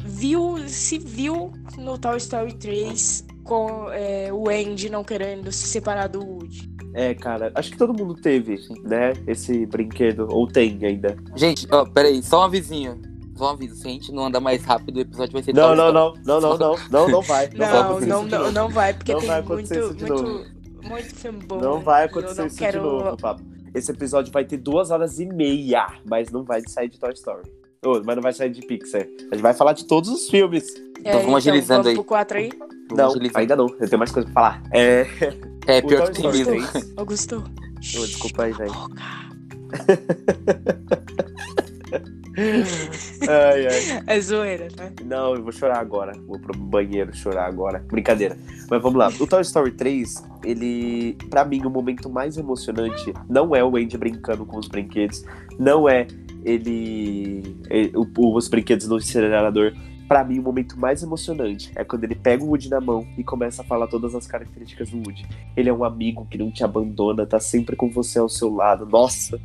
viu 0.03 0.57
se 0.69 0.99
viu 0.99 1.53
no 1.77 1.99
Toy 1.99 2.17
Story 2.17 2.55
3 2.55 3.26
com 3.47 3.91
é, 3.91 4.31
o 4.33 4.49
Andy 4.49 4.91
não 4.91 5.03
querendo 5.03 5.51
se 5.53 5.69
separar 5.69 6.09
do 6.09 6.21
Woody. 6.21 6.71
É, 6.93 7.15
cara, 7.15 7.53
acho 7.55 7.71
que 7.71 7.79
todo 7.79 7.95
mundo 7.95 8.15
teve, 8.15 8.59
né? 8.83 9.13
Esse 9.27 9.67
brinquedo, 9.67 10.27
ou 10.31 10.47
tem 10.47 10.79
ainda. 10.83 11.17
Gente, 11.35 11.67
ó, 11.71 11.85
peraí, 11.85 12.23
só 12.23 12.41
um 12.41 12.45
avisinho. 12.45 13.01
Só 13.37 13.49
um 13.49 13.51
aviso, 13.51 13.77
se 13.77 13.87
a 13.87 13.91
gente 13.91 14.13
não 14.13 14.27
andar 14.27 14.41
mais 14.41 14.65
rápido, 14.65 14.97
o 14.97 15.01
episódio 15.01 15.33
vai 15.35 15.43
ser 15.43 15.55
Não, 15.55 15.77
não, 15.77 15.93
não, 15.93 16.15
não, 16.25 16.41
não, 16.41 16.57
não, 16.59 16.77
não, 16.91 17.09
não 17.09 17.23
vai. 17.23 17.51
Não, 17.55 17.67
vai 17.67 18.07
Não, 18.07 18.23
não, 18.25 18.53
não, 18.53 18.69
vai, 18.71 18.95
porque 18.95 19.13
Não 19.13 19.21
tem 19.21 19.29
vai 19.29 19.43
muito, 19.43 19.53
acontecer 19.53 19.81
isso 19.81 19.95
de 19.95 20.05
muito, 20.11 20.89
muito 20.89 21.15
filme 21.15 21.39
bom. 21.45 21.61
Não 21.61 21.79
né? 21.79 21.85
vai 21.85 22.05
acontecer 22.05 22.41
não 22.41 22.47
isso 22.47 22.59
quero... 22.59 22.79
de 22.79 22.85
novo, 22.85 23.17
papo. 23.17 23.43
Esse 23.75 23.93
episódio 23.93 24.33
vai 24.33 24.47
ter 24.47 24.57
duas 24.57 24.91
horas 24.91 25.21
e 25.21 25.27
meia, 25.27 25.87
mas 26.09 26.31
não 26.31 26.45
vai 26.45 26.63
sair 26.67 26.89
de 26.89 26.99
Toy 26.99 27.13
Story. 27.13 27.43
Ô, 27.85 28.03
mas 28.03 28.17
não 28.17 28.23
vai 28.23 28.33
sair 28.33 28.51
de 28.51 28.63
Pixar. 28.63 29.03
A 29.03 29.35
gente 29.35 29.43
vai 29.43 29.53
falar 29.53 29.75
de 29.75 29.85
todos 29.85 30.09
os 30.09 30.31
filmes. 30.31 30.65
Então 30.99 31.21
vamos 31.21 31.37
agilizando 31.37 31.83
vamos 31.83 31.89
aí. 31.89 31.95
pro 31.95 32.05
4 32.05 32.39
aí. 32.39 32.51
Não, 32.93 33.13
ainda 33.35 33.57
não. 33.57 33.67
Eu 33.81 33.89
tenho 33.89 33.99
mais 33.99 34.11
coisa 34.13 34.29
pra 34.31 34.35
falar. 34.35 34.63
É. 34.73 35.07
É, 35.67 35.83
pior 35.83 36.11
que 36.13 36.23
tem 36.23 36.31
mesmo. 36.31 36.45
3. 36.71 36.93
Augusto. 36.97 37.37
Ô, 37.39 38.07
desculpa 38.07 38.45
aí, 38.45 38.53
velho. 38.53 38.73
Ai, 43.29 43.67
ai. 43.67 44.03
É 44.07 44.21
zoeira, 44.21 44.69
né? 44.77 44.93
Não, 45.05 45.35
eu 45.35 45.43
vou 45.43 45.53
chorar 45.53 45.79
agora. 45.81 46.13
Vou 46.27 46.39
pro 46.39 46.57
banheiro 46.57 47.15
chorar 47.17 47.47
agora. 47.47 47.85
Brincadeira. 47.91 48.37
Mas 48.71 48.83
vamos 48.83 48.99
lá. 48.99 49.09
O 49.19 49.27
Toy 49.27 49.41
Story 49.43 49.73
3, 49.73 50.23
ele. 50.45 51.17
Pra 51.31 51.45
mim, 51.45 51.63
o 51.65 51.71
momento 51.71 52.11
mais 52.11 52.37
emocionante 52.37 53.13
não 53.29 53.55
é 53.57 53.65
o 53.65 53.77
Andy 53.77 53.97
brincando 53.97 54.45
com 54.45 54.59
os 54.59 54.69
brinquedos. 54.69 55.25
Não 55.59 55.89
é 55.89 56.07
ele. 56.45 57.57
ele- 57.71 57.93
o- 57.97 58.35
os 58.37 58.49
brinquedos 58.49 58.87
no 58.87 58.99
incinerador. 58.99 59.73
Pra 60.09 60.23
mim, 60.25 60.39
o 60.39 60.43
momento 60.43 60.79
mais 60.79 61.03
emocionante 61.03 61.71
é 61.75 61.83
quando 61.85 62.05
ele 62.05 62.15
pega 62.15 62.45
o 62.45 62.49
Woody 62.49 62.69
na 62.69 62.81
mão 62.81 63.07
e 63.19 63.25
começa 63.25 63.63
a 63.63 63.65
falar 63.65 63.87
todas 63.89 64.15
as 64.15 64.27
características 64.27 64.91
do 64.91 64.99
Woody. 64.99 65.27
Ele 65.57 65.69
é 65.69 65.73
um 65.73 65.83
amigo 65.85 66.27
que 66.31 66.39
não 66.39 66.51
te 66.51 66.63
abandona, 66.63 67.27
tá 67.27 67.41
sempre 67.41 67.75
com 67.75 67.91
você 67.91 68.19
ao 68.21 68.29
seu 68.29 68.55
lado. 68.55 68.87
Nossa, 68.87 69.41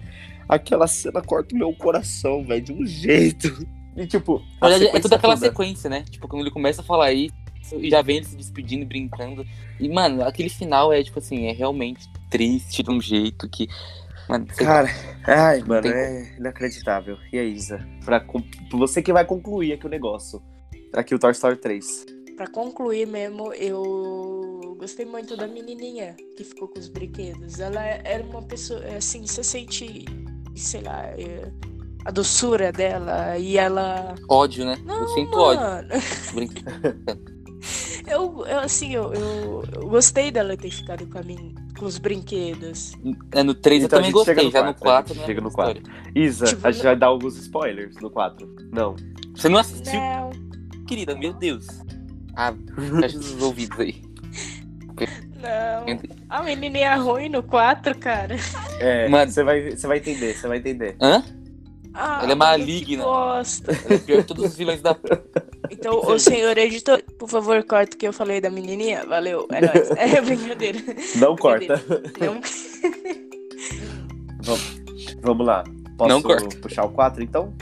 aquela 0.47 0.86
cena 0.88 1.21
corta 1.21 1.56
o 1.56 1.58
meu 1.58 1.74
coração, 1.74 2.43
velho, 2.45 2.62
de 2.63 2.74
um 2.74 2.86
jeito. 2.86 3.47
E 3.93 4.08
tipo, 4.08 4.41
Na 4.62 4.67
a 4.67 4.69
verdade, 4.69 4.95
é 4.95 5.00
toda 5.02 5.15
aquela 5.17 5.34
toda- 5.36 5.47
sequência, 5.47 5.89
né? 5.89 6.06
Tipo, 6.10 6.26
quando 6.26 6.43
ele 6.43 6.50
começa 6.50 6.80
a 6.80 6.84
falar 6.84 7.12
isso, 7.12 7.34
e 7.78 7.89
já 7.89 8.02
vem 8.02 8.17
ele 8.17 8.26
se 8.26 8.38
despedindo 8.38 8.84
e 8.84 8.86
brincando. 8.86 9.45
E, 9.82 9.89
mano, 9.89 10.24
aquele 10.24 10.47
final 10.47 10.93
é, 10.93 11.04
tipo 11.04 11.19
assim, 11.19 11.47
é 11.47 11.52
realmente 11.52 12.08
triste 12.30 12.82
de 12.84 12.89
um 12.89 13.02
jeito 13.02 13.50
que. 13.50 13.67
Mano. 14.32 14.48
Cara, 14.58 14.88
ai, 15.28 15.62
mano, 15.62 15.82
tem 15.84 15.91
é 15.91 16.36
inacreditável. 16.38 17.17
E 17.34 17.38
aí, 17.38 17.54
Isa? 17.54 17.86
Pra, 18.06 18.20
com- 18.20 18.41
você 18.72 19.02
que 19.02 19.12
vai 19.13 19.26
concluir 19.26 19.74
aqui 19.74 19.86
o 19.86 19.89
negócio. 19.89 20.41
Aqui 20.94 21.13
o 21.13 21.20
Toy 21.20 21.32
Story 21.32 21.58
3. 21.58 22.06
Pra 22.38 22.48
concluir 22.48 23.06
mesmo, 23.06 23.54
eu 23.54 24.76
gostei 24.80 25.06
muito 25.06 25.36
da 25.38 25.48
menininha 25.48 26.15
que 26.36 26.44
ficou 26.44 26.67
com 26.67 26.80
os 26.80 26.88
brinquedos. 26.88 27.60
Ela 27.60 27.82
era 27.86 28.24
uma 28.24 28.41
pessoa, 28.41 28.82
assim, 28.98 29.28
você 29.28 29.44
sente, 29.44 30.06
sei 30.56 30.82
lá, 30.82 31.04
é, 31.08 31.52
a 32.06 32.10
doçura 32.12 32.72
dela 32.72 33.38
e 33.38 33.58
ela. 33.58 34.15
Ódio, 34.30 34.65
né? 34.65 34.78
Não, 34.86 35.02
eu 35.02 35.08
sinto 35.10 35.38
ódio. 35.38 35.62
mano. 35.62 35.89
Brinca- 36.34 36.98
Eu, 38.08 38.46
eu 38.48 38.60
assim, 38.60 38.94
eu, 38.96 39.13
eu, 39.13 39.63
eu 39.76 39.88
gostei 39.89 40.32
dela 40.32 40.58
ter 40.58 40.72
ficado 40.72 41.06
com 41.08 41.20
a 41.20 41.22
mim, 41.24 41.54
com 41.82 41.88
os 41.88 41.98
brinquedos. 41.98 42.94
É, 43.32 43.41
no 43.41 43.56
3 43.56 43.84
Então 43.84 43.98
eu 43.98 44.04
também 44.04 44.12
gostei, 44.12 44.36
no 44.36 44.52
já 44.52 44.63
no 44.63 44.74
quatro, 44.76 45.13
a 45.13 45.15
4 45.15 45.15
gente 45.15 45.17
não 45.17 45.24
é 45.24 45.28
chega 45.28 45.41
no 45.41 45.48
outra 45.48 45.63
quatro. 45.65 45.82
história. 45.82 46.12
Isa, 46.15 46.46
Tipo, 46.46 46.67
a 46.67 46.72
gente 46.72 46.84
vai 46.84 46.96
dar 46.96 47.08
alguns 47.08 47.38
spoilers 47.38 47.96
no 48.00 48.10
4. 48.12 48.56
Não. 48.72 48.96
Você 49.36 49.50
não 49.50 49.58
assistiu, 49.58 50.00
Não, 50.00 50.30
querida? 50.88 51.15
Meu 51.15 51.34
Deus. 51.34 51.65
Ah, 52.36 52.54
fecha 53.02 53.17
os 53.17 53.34
ouvidos 53.41 53.80
aí. 53.80 54.00
não. 55.41 56.00
A 56.30 56.44
menininha 56.44 56.96
ruim 56.98 57.30
no 57.30 57.41
4, 57.41 57.98
cara. 57.98 58.36
É, 58.80 59.10
Mano. 59.10 59.32
você 59.32 59.44
vai, 59.44 59.72
você 59.72 59.88
vai 59.88 59.98
entender, 59.98 60.36
você 60.36 60.48
vai 60.48 60.58
entender. 60.60 60.96
Hã? 61.02 61.24
Ah, 61.93 62.21
Ela 62.23 62.32
é 62.32 62.36
maligna. 62.36 63.04
Ela 63.04 63.43
é 63.89 63.97
pior 63.97 64.17
que 64.21 64.23
todos 64.23 64.45
os 64.45 64.56
vilões 64.56 64.82
da. 64.82 64.95
Então, 65.73 65.99
o 65.99 66.19
senhor 66.19 66.58
editor, 66.58 67.01
por 67.17 67.30
favor, 67.30 67.63
corta 67.63 67.95
o 67.95 67.97
que 67.97 68.06
eu 68.06 68.12
falei 68.12 68.41
da 68.41 68.49
menininha. 68.49 69.06
Valeu, 69.06 69.47
é 69.51 69.62
nóis. 69.62 69.89
É 69.95 70.21
brincadeira. 70.21 70.80
Não 71.15 71.34
corta. 71.36 71.82
Não, 72.19 72.41
Vamos 75.21 75.45
lá. 75.47 75.63
Posso 75.97 76.10
Não 76.10 76.21
corta. 76.21 76.58
puxar 76.58 76.84
o 76.84 76.89
4 76.89 77.23
então? 77.23 77.54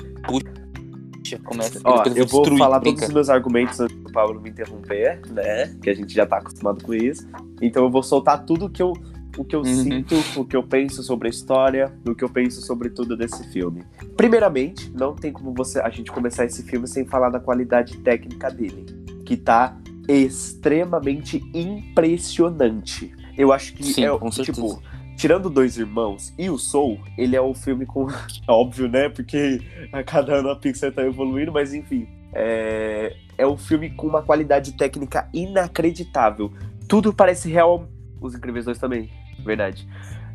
Começa. 1.46 1.80
Ó, 1.84 2.04
eu 2.06 2.26
vou 2.26 2.42
destruir, 2.42 2.58
falar 2.58 2.80
brinca. 2.80 2.96
todos 2.98 3.10
os 3.10 3.14
meus 3.14 3.30
argumentos 3.30 3.80
antes 3.80 3.96
do 3.98 4.12
Pablo 4.12 4.42
me 4.42 4.50
interromper, 4.50 5.22
né? 5.30 5.68
Que 5.84 5.92
a 5.92 5.94
gente 5.94 6.12
já 6.14 6.26
tá 6.26 6.38
acostumado 6.38 6.84
com 6.84 6.94
isso. 6.94 7.28
Então 7.62 7.84
eu 7.84 7.92
vou 7.92 8.02
soltar 8.02 8.44
tudo 8.46 8.70
que 8.70 8.82
eu, 8.82 8.94
o 9.40 9.46
que 9.46 9.56
eu 9.56 9.62
Uhum. 9.62 9.66
sinto, 9.84 10.16
o 10.40 10.44
que 10.46 10.56
eu 10.56 10.62
penso 10.64 11.02
sobre 11.02 11.28
a 11.28 11.32
história, 11.32 11.94
o 12.06 12.14
que 12.14 12.24
eu 12.24 12.30
penso 12.30 12.62
sobre 12.62 12.90
tudo 12.90 13.16
desse 13.16 13.42
filme. 13.52 13.84
Primeiramente, 14.18 14.92
não 14.92 15.16
tem 15.16 15.32
como 15.32 15.54
você 15.54 15.80
a 15.80 15.90
gente 15.90 16.12
começar 16.12 16.44
esse 16.46 16.62
filme 16.64 16.88
sem 16.88 17.06
falar 17.06 17.30
da 17.30 17.40
qualidade 17.40 17.98
técnica 18.00 18.52
dele, 18.52 18.86
que 19.26 19.38
tá 19.38 19.78
extremamente 20.10 21.42
impressionante. 21.54 23.12
Eu 23.38 23.54
acho 23.54 23.74
que 23.74 23.84
Sim, 23.84 24.04
é 24.06 24.18
com 24.18 24.32
certeza. 24.32 24.62
tipo, 24.62 24.82
tirando 25.16 25.50
Dois 25.50 25.78
Irmãos 25.78 26.34
e 26.38 26.50
o 26.50 26.58
Soul, 26.58 27.00
ele 27.18 27.36
é 27.36 27.42
o 27.42 27.54
filme 27.54 27.86
com. 27.86 28.08
Óbvio, 28.48 28.90
né? 28.90 29.08
Porque 29.10 29.62
a 29.94 30.04
cada 30.04 30.36
ano 30.36 30.50
a 30.50 30.56
Pixar 30.56 30.92
tá 30.92 31.06
evoluindo, 31.06 31.52
mas 31.52 31.74
enfim. 31.74 32.08
É, 32.34 33.16
é 33.38 33.48
um 33.48 33.58
filme 33.58 33.90
com 33.90 34.06
uma 34.08 34.22
qualidade 34.22 34.74
técnica 34.74 35.28
inacreditável. 35.34 36.52
Tudo 36.88 37.14
parece 37.14 37.50
real. 37.50 37.88
Os 38.22 38.36
Incríveis 38.36 38.66
2 38.66 38.78
também, 38.78 39.10
verdade. 39.44 39.88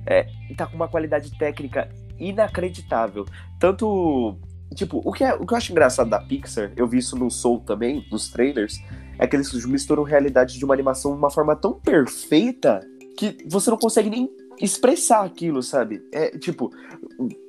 É, 0.07 0.27
tá 0.57 0.67
com 0.67 0.77
uma 0.77 0.89
qualidade 0.89 1.37
técnica 1.39 1.89
inacreditável. 2.19 3.25
Tanto. 3.59 4.37
Tipo, 4.75 5.01
o 5.05 5.13
que, 5.13 5.23
é, 5.23 5.35
o 5.35 5.47
que 5.47 5.53
eu 5.53 5.59
acho 5.59 5.71
engraçado 5.71 6.11
da 6.11 6.19
Pixar, 6.19 6.73
eu 6.77 6.89
vi 6.89 6.99
isso 6.99 7.17
no 7.17 7.31
Soul 7.31 7.61
também, 7.61 8.05
nos 8.11 8.29
trailers, 8.29 8.83
é 9.19 9.27
que 9.27 9.37
eles 9.37 9.53
misturam 9.67 10.03
realidade 10.03 10.59
de 10.59 10.65
uma 10.65 10.75
animação 10.75 11.13
de 11.13 11.19
uma 11.19 11.31
forma 11.31 11.55
tão 11.55 11.75
perfeita 11.75 12.81
que 13.17 13.39
você 13.47 13.71
não 13.71 13.79
consegue 13.79 14.11
nem 14.11 14.29
expressar 14.61 15.25
aquilo, 15.25 15.63
sabe? 15.63 16.03
É 16.13 16.37
tipo, 16.39 16.73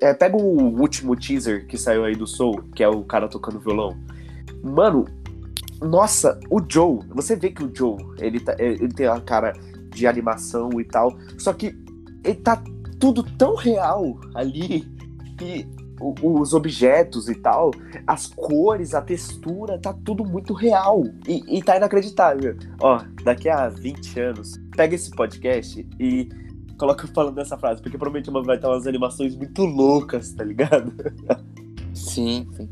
é, 0.01 0.13
pega 0.13 0.37
o 0.37 0.79
último 0.79 1.15
teaser 1.15 1.65
que 1.67 1.77
saiu 1.77 2.05
aí 2.05 2.15
do 2.15 2.27
Soul, 2.27 2.63
que 2.75 2.83
é 2.83 2.87
o 2.87 3.03
cara 3.03 3.27
tocando 3.27 3.59
violão. 3.59 3.97
Mano, 4.63 5.05
nossa, 5.81 6.39
o 6.49 6.61
Joe, 6.67 6.99
você 7.09 7.35
vê 7.35 7.51
que 7.51 7.63
o 7.63 7.71
Joe, 7.73 7.97
ele, 8.19 8.39
tá, 8.39 8.55
ele 8.59 8.89
tem 8.89 9.07
a 9.07 9.19
cara 9.19 9.53
de 9.95 10.05
animação 10.05 10.69
e 10.79 10.83
tal, 10.83 11.17
só 11.37 11.53
que 11.53 11.75
ele 12.23 12.35
tá 12.35 12.61
tudo 12.99 13.23
tão 13.23 13.55
real 13.55 14.19
ali 14.33 14.81
que 15.37 15.67
os 16.21 16.53
objetos 16.53 17.29
e 17.29 17.35
tal, 17.35 17.71
as 18.05 18.27
cores, 18.27 18.93
a 18.93 19.01
textura, 19.01 19.79
tá 19.79 19.93
tudo 19.93 20.25
muito 20.25 20.53
real. 20.53 21.03
E, 21.27 21.57
e 21.57 21.63
tá 21.63 21.77
inacreditável. 21.77 22.57
Ó, 22.81 23.01
daqui 23.23 23.47
a 23.47 23.69
20 23.69 24.19
anos, 24.19 24.59
pega 24.75 24.95
esse 24.95 25.09
podcast 25.11 25.87
e 25.99 26.29
coloca 26.77 27.07
falando 27.07 27.35
dessa 27.35 27.57
frase, 27.57 27.81
porque 27.81 27.97
provavelmente 27.97 28.45
vai 28.45 28.57
ter 28.57 28.67
umas 28.67 28.85
animações 28.85 29.35
muito 29.35 29.63
loucas, 29.63 30.33
tá 30.33 30.43
ligado? 30.43 30.91
Sim, 31.93 32.45
sim. 32.57 32.69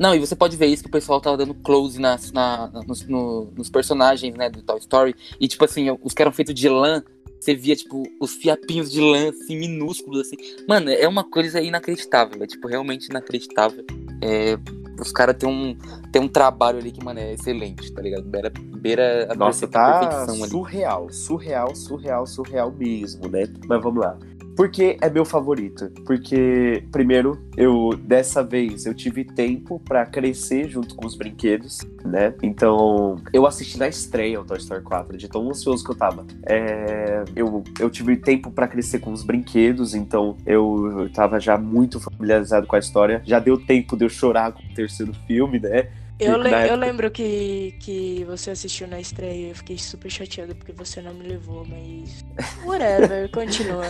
Não, 0.00 0.14
e 0.14 0.18
você 0.18 0.34
pode 0.34 0.56
ver 0.56 0.66
isso 0.66 0.82
que 0.82 0.88
o 0.88 0.92
pessoal 0.92 1.20
tava 1.20 1.36
dando 1.36 1.52
close 1.54 2.00
nas, 2.00 2.32
na, 2.32 2.68
nos, 2.86 3.06
no- 3.06 3.52
nos 3.54 3.68
personagens, 3.68 4.34
né, 4.34 4.48
do 4.48 4.62
Toy 4.62 4.78
Story. 4.78 5.14
E, 5.38 5.46
tipo 5.46 5.62
assim, 5.64 5.94
os 6.02 6.14
que 6.14 6.22
eram 6.22 6.32
feitos 6.32 6.54
de 6.54 6.68
lã, 6.70 7.02
você 7.38 7.54
via, 7.54 7.76
tipo, 7.76 8.02
os 8.18 8.32
fiapinhos 8.32 8.90
de 8.90 8.98
lã, 9.00 9.28
assim, 9.28 9.58
minúsculos, 9.58 10.20
assim. 10.22 10.36
Mano, 10.66 10.88
é 10.90 11.06
uma 11.06 11.22
coisa 11.22 11.60
inacreditável, 11.60 12.42
é, 12.42 12.46
tipo, 12.46 12.66
realmente 12.66 13.08
inacreditável. 13.08 13.84
É, 14.22 14.58
os 14.98 15.12
caras 15.12 15.36
têm 15.36 15.48
um, 15.48 15.76
têm 16.10 16.22
um 16.22 16.28
trabalho 16.28 16.78
ali 16.78 16.92
que, 16.92 17.02
mano, 17.04 17.20
é 17.20 17.34
excelente, 17.34 17.92
tá 17.92 18.00
ligado? 18.02 18.22
Beira, 18.24 18.50
beira 18.80 19.28
a 19.30 19.34
Nossa, 19.34 19.66
tá 19.68 19.98
perfeição 19.98 20.42
ali. 20.42 20.50
surreal, 20.50 21.10
surreal, 21.12 21.74
surreal, 21.76 22.26
surreal 22.26 22.72
mesmo, 22.72 23.28
né? 23.28 23.46
Mas 23.68 23.82
vamos 23.82 24.00
lá. 24.00 24.18
Por 24.60 24.70
que 24.70 24.98
é 25.00 25.08
meu 25.08 25.24
favorito? 25.24 25.90
Porque, 26.04 26.84
primeiro, 26.92 27.42
eu 27.56 27.96
dessa 27.96 28.44
vez 28.44 28.84
eu 28.84 28.92
tive 28.92 29.24
tempo 29.24 29.80
pra 29.80 30.04
crescer 30.04 30.68
junto 30.68 30.94
com 30.94 31.06
os 31.06 31.16
brinquedos, 31.16 31.78
né? 32.04 32.34
Então, 32.42 33.16
eu 33.32 33.46
assisti 33.46 33.78
na 33.78 33.88
estreia 33.88 34.38
o 34.38 34.44
Toy 34.44 34.58
Story 34.58 34.82
4, 34.82 35.16
de 35.16 35.30
tão 35.30 35.48
ansioso 35.48 35.82
que 35.82 35.90
eu 35.90 35.94
tava. 35.94 36.26
É, 36.44 37.24
eu, 37.34 37.64
eu 37.78 37.88
tive 37.88 38.18
tempo 38.18 38.50
pra 38.50 38.68
crescer 38.68 38.98
com 38.98 39.12
os 39.12 39.22
brinquedos, 39.22 39.94
então 39.94 40.36
eu, 40.44 41.04
eu 41.04 41.10
tava 41.10 41.40
já 41.40 41.56
muito 41.56 41.98
familiarizado 41.98 42.66
com 42.66 42.76
a 42.76 42.80
história. 42.80 43.22
Já 43.24 43.38
deu 43.38 43.56
tempo 43.56 43.96
de 43.96 44.04
eu 44.04 44.10
chorar 44.10 44.52
com 44.52 44.62
o 44.62 44.74
terceiro 44.74 45.14
filme, 45.26 45.58
né? 45.58 45.88
Eu, 46.20 46.36
le- 46.36 46.68
eu 46.68 46.76
lembro 46.76 47.10
que, 47.10 47.74
que 47.80 48.24
você 48.24 48.50
assistiu 48.50 48.86
na 48.86 49.00
estreia 49.00 49.48
eu 49.48 49.54
fiquei 49.54 49.78
super 49.78 50.10
chateada 50.10 50.54
porque 50.54 50.72
você 50.72 51.00
não 51.00 51.14
me 51.14 51.26
levou, 51.26 51.64
mas. 51.66 52.24
Whatever, 52.64 53.30
continua. 53.32 53.84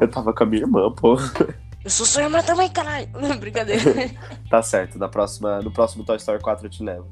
Eu 0.00 0.08
tava 0.08 0.32
com 0.32 0.44
a 0.44 0.46
minha 0.46 0.62
irmã, 0.62 0.92
pô. 0.92 1.16
Eu 1.84 1.90
sou 1.90 2.06
sua 2.06 2.22
irmã 2.22 2.42
também, 2.42 2.68
caralho! 2.70 3.08
Brincadeira. 3.40 3.82
Tá 4.48 4.62
certo, 4.62 4.98
na 4.98 5.08
próxima, 5.08 5.60
no 5.60 5.70
próximo 5.70 6.04
Toy 6.04 6.16
Story 6.16 6.40
4 6.42 6.66
eu 6.66 6.70
te 6.70 6.82
levo. 6.82 7.06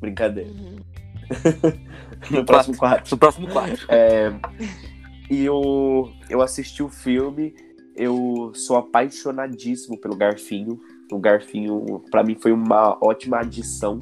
Brincadeira. 0.00 0.50
Uhum. 0.50 0.76
No 2.30 2.44
próximo 2.44 2.76
4. 2.76 3.10
No 3.10 3.18
próximo 3.18 3.48
quadro. 3.48 3.78
É, 3.88 4.32
e 5.30 5.44
eu, 5.44 6.12
eu 6.28 6.40
assisti 6.42 6.82
o 6.82 6.88
filme, 6.88 7.54
eu 7.96 8.52
sou 8.54 8.76
apaixonadíssimo 8.76 10.00
pelo 10.00 10.16
Garfinho. 10.16 10.80
O 11.10 11.18
Garfinho, 11.18 12.02
pra 12.10 12.22
mim, 12.22 12.36
foi 12.40 12.52
uma 12.52 12.96
ótima 13.00 13.38
adição 13.38 13.98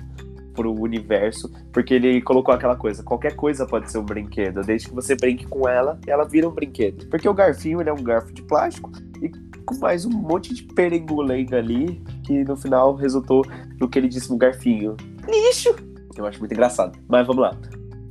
pro 0.54 0.72
universo, 0.72 1.48
porque 1.72 1.94
ele 1.94 2.20
colocou 2.20 2.52
aquela 2.52 2.74
coisa, 2.74 3.02
qualquer 3.04 3.36
coisa 3.36 3.64
pode 3.64 3.90
ser 3.92 3.98
um 3.98 4.04
brinquedo, 4.04 4.60
desde 4.62 4.88
que 4.88 4.94
você 4.94 5.14
brinque 5.14 5.46
com 5.46 5.68
ela, 5.68 6.00
ela 6.04 6.24
vira 6.24 6.48
um 6.48 6.50
brinquedo. 6.52 7.06
Porque 7.08 7.28
o 7.28 7.34
Garfinho, 7.34 7.80
ele 7.80 7.88
é 7.88 7.92
um 7.92 8.02
garfo 8.02 8.32
de 8.32 8.42
plástico 8.42 8.90
e 9.22 9.30
com 9.64 9.76
mais 9.78 10.04
um 10.04 10.10
monte 10.10 10.52
de 10.52 10.64
perengulenga 10.64 11.58
ali, 11.58 12.02
que 12.24 12.42
no 12.42 12.56
final 12.56 12.96
resultou 12.96 13.44
no 13.78 13.88
que 13.88 13.98
ele 13.98 14.08
disse 14.08 14.30
no 14.30 14.36
Garfinho. 14.36 14.96
Lixo! 15.28 15.76
Eu 16.16 16.26
acho 16.26 16.40
muito 16.40 16.52
engraçado. 16.52 16.98
Mas 17.06 17.24
vamos 17.24 17.42
lá. 17.42 17.56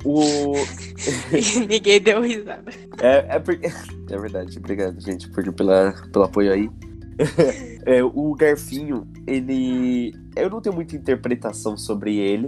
O... 0.05 0.53
Ninguém 1.67 1.99
deu 1.99 2.21
risada. 2.21 2.71
É, 3.01 3.35
é, 3.35 3.39
porque... 3.39 3.67
é 4.09 4.17
verdade, 4.17 4.57
obrigado, 4.57 5.01
gente, 5.01 5.27
por, 5.29 5.51
pela, 5.51 5.93
pelo 6.13 6.23
apoio 6.23 6.53
aí. 6.53 6.69
É, 7.85 8.03
o 8.03 8.35
Garfinho, 8.35 9.07
ele. 9.25 10.13
Eu 10.35 10.49
não 10.49 10.59
tenho 10.59 10.75
muita 10.75 10.93
interpretação 10.93 11.77
sobre 11.77 12.17
ele, 12.17 12.47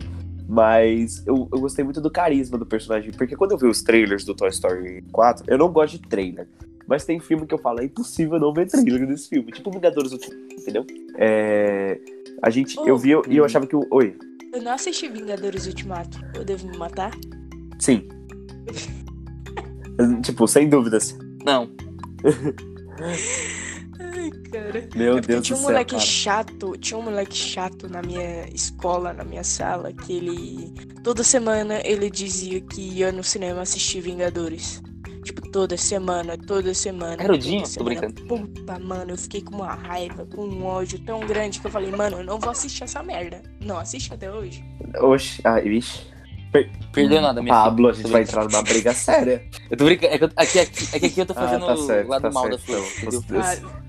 mas 0.49 1.25
eu, 1.25 1.47
eu 1.53 1.61
gostei 1.61 1.85
muito 1.85 2.01
do 2.01 2.11
carisma 2.11 2.57
do 2.57 2.65
personagem. 2.65 3.11
Porque 3.13 3.37
quando 3.37 3.53
eu 3.53 3.57
vi 3.57 3.67
os 3.67 3.81
trailers 3.81 4.25
do 4.25 4.35
Toy 4.35 4.49
Story 4.49 5.01
4, 5.13 5.45
eu 5.47 5.57
não 5.57 5.71
gosto 5.71 5.93
de 5.93 6.09
trailer. 6.09 6.45
Mas 6.85 7.05
tem 7.05 7.19
filme 7.19 7.45
que 7.45 7.53
eu 7.53 7.57
falo, 7.57 7.79
é 7.79 7.85
impossível 7.85 8.37
não 8.37 8.51
ver 8.51 8.67
trailer 8.67 9.07
desse 9.07 9.29
filme. 9.29 9.49
Tipo 9.51 9.71
Vingadores 9.71 10.11
Ultimato, 10.11 10.53
entendeu? 10.53 10.85
É, 11.17 11.97
a 12.41 12.49
gente. 12.49 12.75
Eu 12.77 12.97
vi 12.97 13.11
e 13.29 13.37
eu 13.37 13.45
achava 13.45 13.65
que 13.65 13.75
o. 13.75 13.87
Oi. 13.91 14.17
Eu 14.51 14.61
não 14.61 14.73
assisti 14.73 15.07
Vingadores 15.07 15.67
Ultimato. 15.67 16.19
Eu 16.35 16.43
devo 16.43 16.67
me 16.67 16.77
matar? 16.77 17.11
Sim. 17.79 18.09
tipo, 20.21 20.47
sem 20.47 20.67
dúvidas. 20.67 21.17
Não. 21.45 21.69
Ai, 24.53 24.61
cara. 24.61 24.89
Meu 24.95 25.17
É 25.17 25.21
Deus 25.21 25.39
do 25.41 25.45
tinha 25.45 25.55
um 25.55 25.59
céu. 25.59 25.69
moleque 25.69 25.91
cara. 25.95 26.05
chato, 26.05 26.77
tinha 26.77 26.97
um 26.97 27.01
moleque 27.03 27.35
chato 27.35 27.89
na 27.89 28.01
minha 28.01 28.47
escola, 28.53 29.13
na 29.13 29.23
minha 29.23 29.43
sala, 29.43 29.91
que 29.93 30.13
ele 30.13 30.73
toda 31.03 31.23
semana 31.23 31.81
ele 31.83 32.09
dizia 32.09 32.59
que 32.61 32.81
ia 32.81 33.11
no 33.11 33.23
cinema 33.23 33.61
assistir 33.61 34.01
Vingadores. 34.01 34.81
Tipo, 35.23 35.41
toda 35.51 35.77
semana, 35.77 36.35
toda 36.37 36.73
semana. 36.73 37.21
Era 37.21 37.33
o 37.33 37.37
Dinho? 37.37 37.63
Tô 37.69 37.83
brincando. 37.83 38.13
Puta, 38.25 38.79
mano, 38.79 39.11
eu 39.11 39.17
fiquei 39.17 39.41
com 39.41 39.55
uma 39.57 39.75
raiva, 39.75 40.25
com 40.25 40.43
um 40.45 40.65
ódio 40.65 40.97
tão 40.99 41.19
grande 41.19 41.59
que 41.59 41.67
eu 41.67 41.71
falei, 41.71 41.91
mano, 41.91 42.19
eu 42.19 42.23
não 42.23 42.39
vou 42.39 42.49
assistir 42.49 42.83
essa 42.85 43.03
merda. 43.03 43.43
Não, 43.59 43.77
assiste 43.77 44.11
até 44.13 44.31
hoje. 44.31 44.63
Oxe, 45.01 45.39
ah, 45.43 45.59
vixe. 45.59 45.99
Perdeu 46.91 47.21
nada, 47.21 47.43
minha 47.43 47.53
Pablo, 47.53 47.89
a 47.89 47.93
filha. 47.93 48.03
gente 48.05 48.11
vai 48.11 48.21
entrar 48.23 48.43
numa 48.45 48.61
briga 48.63 48.91
séria. 48.95 49.45
Eu 49.69 49.77
tô 49.77 49.85
brincando. 49.85 50.13
É 50.13 50.17
que, 50.17 50.23
eu- 50.23 50.31
aqui, 50.35 50.59
aqui, 50.59 50.87
que 50.99 51.05
aqui 51.05 51.19
eu 51.19 51.25
tô 51.27 51.33
Ah, 51.33 51.35
fazendo 51.35 51.65
tá 51.67 51.77
certo, 51.77 52.07
o 52.07 52.09
lado 52.09 52.21
tá 52.23 52.31
mal 52.31 52.43
certo, 52.47 52.57
da 52.57 53.21
flor, 53.21 53.43
Ah, 53.43 53.79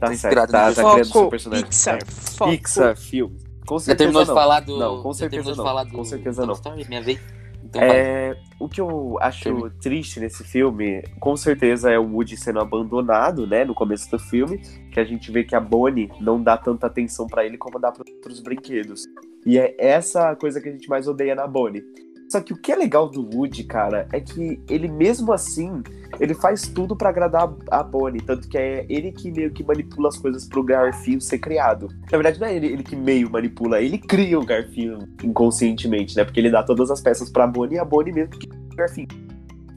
Tá 0.00 0.06
Tô 0.06 0.14
certo, 0.14 0.14
inspirado 0.14 0.52
tá, 0.52 0.72
tá 0.72 1.04
seu 1.04 1.04
Foco, 1.12 1.30
personagem. 1.30 1.66
Pixar, 1.66 1.98
Tá. 1.98 2.06
foco. 2.10 2.50
Pixar, 2.50 2.96
filme. 2.96 3.36
Com 3.66 3.78
Já 3.78 3.84
certeza 3.84 3.96
terminou 3.98 4.22
de 4.22 4.28
não. 4.28 4.34
falar 4.34 4.60
do. 4.60 4.78
Não, 4.78 5.02
com 5.02 5.12
certeza 5.12 5.52
de 5.52 5.58
não. 5.58 5.64
falar 5.64 5.84
do. 5.84 5.92
Com 5.92 6.04
certeza 6.04 6.46
não. 6.46 6.54
Story? 6.54 6.88
Minha 6.88 7.02
vez. 7.02 7.20
Então. 7.62 7.82
É, 7.82 8.34
o 8.58 8.68
que 8.68 8.80
eu 8.80 9.18
acho 9.20 9.70
triste 9.80 10.18
nesse 10.18 10.42
filme, 10.42 11.02
com 11.20 11.36
certeza, 11.36 11.90
é 11.90 11.98
o 11.98 12.14
Woody 12.14 12.36
sendo 12.36 12.58
abandonado, 12.58 13.46
né, 13.46 13.64
no 13.64 13.74
começo 13.74 14.10
do 14.10 14.18
filme, 14.18 14.58
que 14.90 14.98
a 14.98 15.04
gente 15.04 15.30
vê 15.30 15.44
que 15.44 15.54
a 15.54 15.60
Bonnie 15.60 16.10
não 16.20 16.42
dá 16.42 16.56
tanta 16.56 16.86
atenção 16.86 17.26
pra 17.26 17.44
ele 17.44 17.56
como 17.58 17.78
dá 17.78 17.92
para 17.92 18.02
outros 18.10 18.40
brinquedos. 18.40 19.02
E 19.46 19.58
é 19.58 19.76
essa 19.78 20.30
a 20.30 20.36
coisa 20.36 20.60
que 20.60 20.68
a 20.68 20.72
gente 20.72 20.88
mais 20.88 21.06
odeia 21.06 21.34
na 21.34 21.46
Bonnie. 21.46 21.82
Só 22.30 22.40
que 22.40 22.52
o 22.52 22.56
que 22.56 22.70
é 22.70 22.76
legal 22.76 23.08
do 23.08 23.28
Woody, 23.34 23.64
cara, 23.64 24.06
é 24.12 24.20
que 24.20 24.62
ele 24.68 24.86
mesmo 24.86 25.32
assim, 25.32 25.82
ele 26.20 26.32
faz 26.32 26.68
tudo 26.68 26.94
pra 26.94 27.08
agradar 27.08 27.52
a 27.68 27.82
Bonnie, 27.82 28.20
tanto 28.20 28.48
que 28.48 28.56
é 28.56 28.86
ele 28.88 29.10
que 29.10 29.32
meio 29.32 29.50
que 29.50 29.64
manipula 29.64 30.08
as 30.08 30.16
coisas 30.16 30.46
pro 30.46 30.62
Garfinho 30.62 31.20
ser 31.20 31.40
criado. 31.40 31.88
Na 32.10 32.16
verdade, 32.16 32.38
não 32.38 32.46
é 32.46 32.54
ele, 32.54 32.68
ele 32.68 32.82
que 32.84 32.94
meio 32.94 33.28
manipula, 33.28 33.80
ele 33.80 33.98
cria 33.98 34.38
o 34.38 34.46
Garfinho 34.46 35.00
inconscientemente, 35.24 36.14
né? 36.16 36.24
Porque 36.24 36.38
ele 36.38 36.50
dá 36.50 36.62
todas 36.62 36.88
as 36.88 37.00
peças 37.00 37.28
pra 37.28 37.48
Bonnie 37.48 37.76
e 37.76 37.80
a 37.80 37.84
Bonnie 37.84 38.14
mesmo 38.14 38.38
que 38.38 38.48
o 38.48 38.76
Garfinho. 38.76 39.08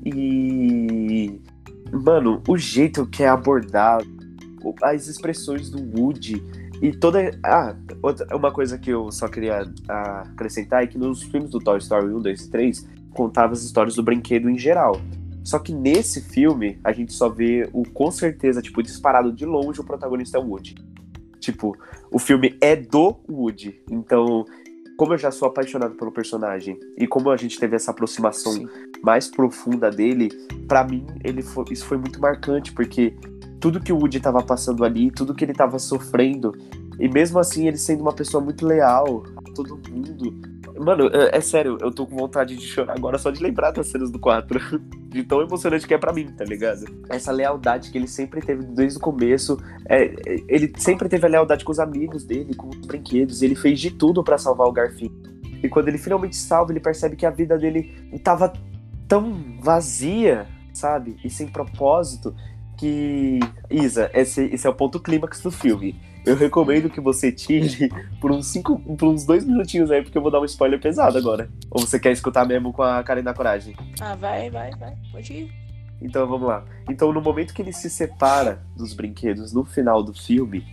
E 0.05 1.41
mano, 1.91 2.39
o 2.47 2.55
jeito 2.55 3.07
que 3.07 3.23
é 3.23 3.29
abordado, 3.29 4.05
as 4.83 5.07
expressões 5.07 5.71
do 5.71 5.99
Woody 5.99 6.43
e 6.83 6.91
toda. 6.91 7.31
Ah, 7.41 7.73
outra, 8.01 8.27
uma 8.35 8.51
coisa 8.51 8.77
que 8.77 8.89
eu 8.89 9.09
só 9.09 9.29
queria 9.29 9.65
ah, 9.87 10.23
acrescentar 10.33 10.83
é 10.83 10.87
que 10.87 10.97
nos 10.97 11.23
filmes 11.23 11.49
do 11.49 11.59
Toy 11.59 11.77
Story 11.77 12.13
1, 12.13 12.19
2 12.19 12.41
e 12.41 12.51
3 12.51 12.89
contava 13.11 13.53
as 13.53 13.63
histórias 13.63 13.95
do 13.95 14.03
brinquedo 14.03 14.49
em 14.49 14.57
geral. 14.57 14.99
Só 15.45 15.59
que 15.59 15.73
nesse 15.73 16.19
filme 16.19 16.77
a 16.83 16.91
gente 16.91 17.13
só 17.13 17.29
vê 17.29 17.69
o 17.71 17.83
com 17.87 18.11
certeza, 18.11 18.61
tipo, 18.61 18.83
disparado 18.83 19.31
de 19.31 19.45
longe 19.45 19.79
o 19.79 19.83
protagonista 19.85 20.37
é 20.37 20.41
o 20.41 20.45
Woody. 20.45 20.75
Tipo, 21.39 21.73
o 22.11 22.19
filme 22.19 22.57
é 22.59 22.75
do 22.75 23.15
Woody. 23.29 23.81
Então, 23.89 24.43
como 24.97 25.13
eu 25.13 25.17
já 25.17 25.31
sou 25.31 25.47
apaixonado 25.47 25.95
pelo 25.95 26.11
personagem 26.11 26.77
e 26.97 27.07
como 27.07 27.29
a 27.29 27.37
gente 27.37 27.57
teve 27.57 27.77
essa 27.77 27.91
aproximação 27.91 28.51
Sim. 28.51 28.67
mais 29.01 29.29
profunda 29.29 29.89
dele, 29.89 30.29
pra 30.67 30.83
mim 30.83 31.05
ele 31.23 31.41
foi- 31.41 31.65
isso 31.71 31.85
foi 31.85 31.97
muito 31.97 32.19
marcante, 32.19 32.73
porque 32.73 33.13
tudo 33.63 33.79
que 33.79 33.93
o 33.93 33.97
Woody 33.97 34.19
tava 34.19 34.43
passando 34.43 34.83
ali, 34.83 35.09
tudo 35.09 35.33
que 35.33 35.45
ele 35.45 35.53
tava 35.53 35.79
sofrendo, 35.79 36.51
e 36.99 37.07
mesmo 37.07 37.39
assim 37.39 37.65
ele 37.65 37.77
sendo 37.77 38.01
uma 38.01 38.11
pessoa 38.11 38.43
muito 38.43 38.67
leal 38.67 39.23
a 39.37 39.53
todo 39.53 39.79
mundo. 39.89 40.35
Mano, 40.77 41.07
é, 41.07 41.37
é 41.37 41.39
sério, 41.39 41.77
eu 41.79 41.89
tô 41.89 42.05
com 42.05 42.17
vontade 42.17 42.57
de 42.57 42.65
chorar 42.65 42.93
agora 42.97 43.17
só 43.17 43.31
de 43.31 43.41
lembrar 43.41 43.71
das 43.71 43.87
cenas 43.87 44.11
do 44.11 44.19
4. 44.19 44.59
De 45.13 45.23
tão 45.23 45.43
emocionante 45.43 45.87
que 45.87 45.93
é 45.93 45.97
pra 45.99 46.11
mim, 46.11 46.25
tá 46.25 46.43
ligado? 46.43 46.85
Essa 47.07 47.31
lealdade 47.31 47.91
que 47.91 47.99
ele 47.99 48.07
sempre 48.07 48.41
teve 48.41 48.63
desde 48.63 48.97
o 48.97 48.99
começo. 48.99 49.59
é, 49.87 50.05
é, 50.05 50.43
ele 50.47 50.73
sempre 50.77 51.07
teve 51.07 51.23
a 51.27 51.29
lealdade 51.29 51.63
com 51.63 51.71
os 51.71 51.79
amigos 51.79 52.23
dele, 52.23 52.55
com 52.55 52.69
os 52.69 52.77
brinquedos. 52.77 53.43
Ele 53.43 53.53
fez 53.53 53.79
de 53.79 53.91
tudo 53.91 54.23
pra 54.23 54.39
salvar 54.39 54.67
o 54.67 54.71
Garfinho. 54.71 55.11
E 55.61 55.69
quando 55.69 55.87
ele 55.87 55.99
finalmente 55.99 56.35
salva, 56.35 56.71
ele 56.71 56.79
percebe 56.79 57.15
que 57.15 57.27
a 57.27 57.29
vida 57.29 57.59
dele 57.59 57.93
tava 58.23 58.51
tão 59.07 59.55
vazia, 59.61 60.47
sabe? 60.73 61.15
E 61.23 61.29
sem 61.29 61.47
propósito, 61.47 62.35
que. 62.83 63.39
Isa, 63.69 64.11
esse, 64.13 64.43
esse 64.45 64.67
é 64.67 64.69
o 64.69 64.73
ponto 64.73 64.99
clímax 64.99 65.39
do 65.41 65.49
filme. 65.51 65.95
Eu 66.25 66.35
recomendo 66.35 66.89
que 66.89 66.99
você 67.01 67.31
tire 67.31 67.89
por 68.21 68.31
uns 68.31 68.47
cinco, 68.47 68.77
por 68.97 69.07
uns 69.07 69.25
dois 69.25 69.45
minutinhos 69.45 69.89
aí, 69.91 70.01
porque 70.01 70.17
eu 70.17 70.21
vou 70.21 70.31
dar 70.31 70.39
um 70.41 70.45
spoiler 70.45 70.79
pesado 70.79 71.17
agora. 71.17 71.49
Ou 71.71 71.81
você 71.81 71.99
quer 71.99 72.11
escutar 72.11 72.45
mesmo 72.45 72.71
com 72.73 72.83
a 72.83 73.01
Karen 73.03 73.23
da 73.23 73.33
Coragem? 73.33 73.75
Ah, 73.99 74.15
vai, 74.15 74.49
vai, 74.49 74.71
vai. 74.71 74.93
Pode 75.11 75.33
ir. 75.33 75.51
Então 76.01 76.27
vamos 76.27 76.47
lá. 76.47 76.65
Então, 76.89 77.11
no 77.13 77.21
momento 77.21 77.53
que 77.53 77.61
ele 77.61 77.71
se 77.73 77.89
separa 77.89 78.61
dos 78.75 78.93
brinquedos 78.93 79.53
no 79.53 79.63
final 79.63 80.03
do 80.03 80.13
filme, 80.13 80.63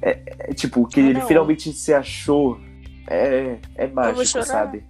é, 0.00 0.20
é 0.50 0.54
tipo, 0.54 0.86
que 0.86 1.00
Ah, 1.00 1.04
ele 1.10 1.20
finalmente 1.22 1.72
se 1.72 1.92
achou. 1.92 2.60
É, 3.08 3.58
é 3.74 3.86
mágico, 3.88 4.42
sabe? 4.44 4.84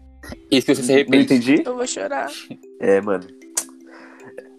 Isso 0.51 0.67
que 0.67 0.75
você 0.75 0.83
se 0.83 0.89
Não 0.89 0.95
arrepende. 0.95 1.25
entendi? 1.25 1.63
Eu 1.65 1.75
vou 1.77 1.87
chorar. 1.87 2.29
É, 2.81 3.01
mano. 3.01 3.27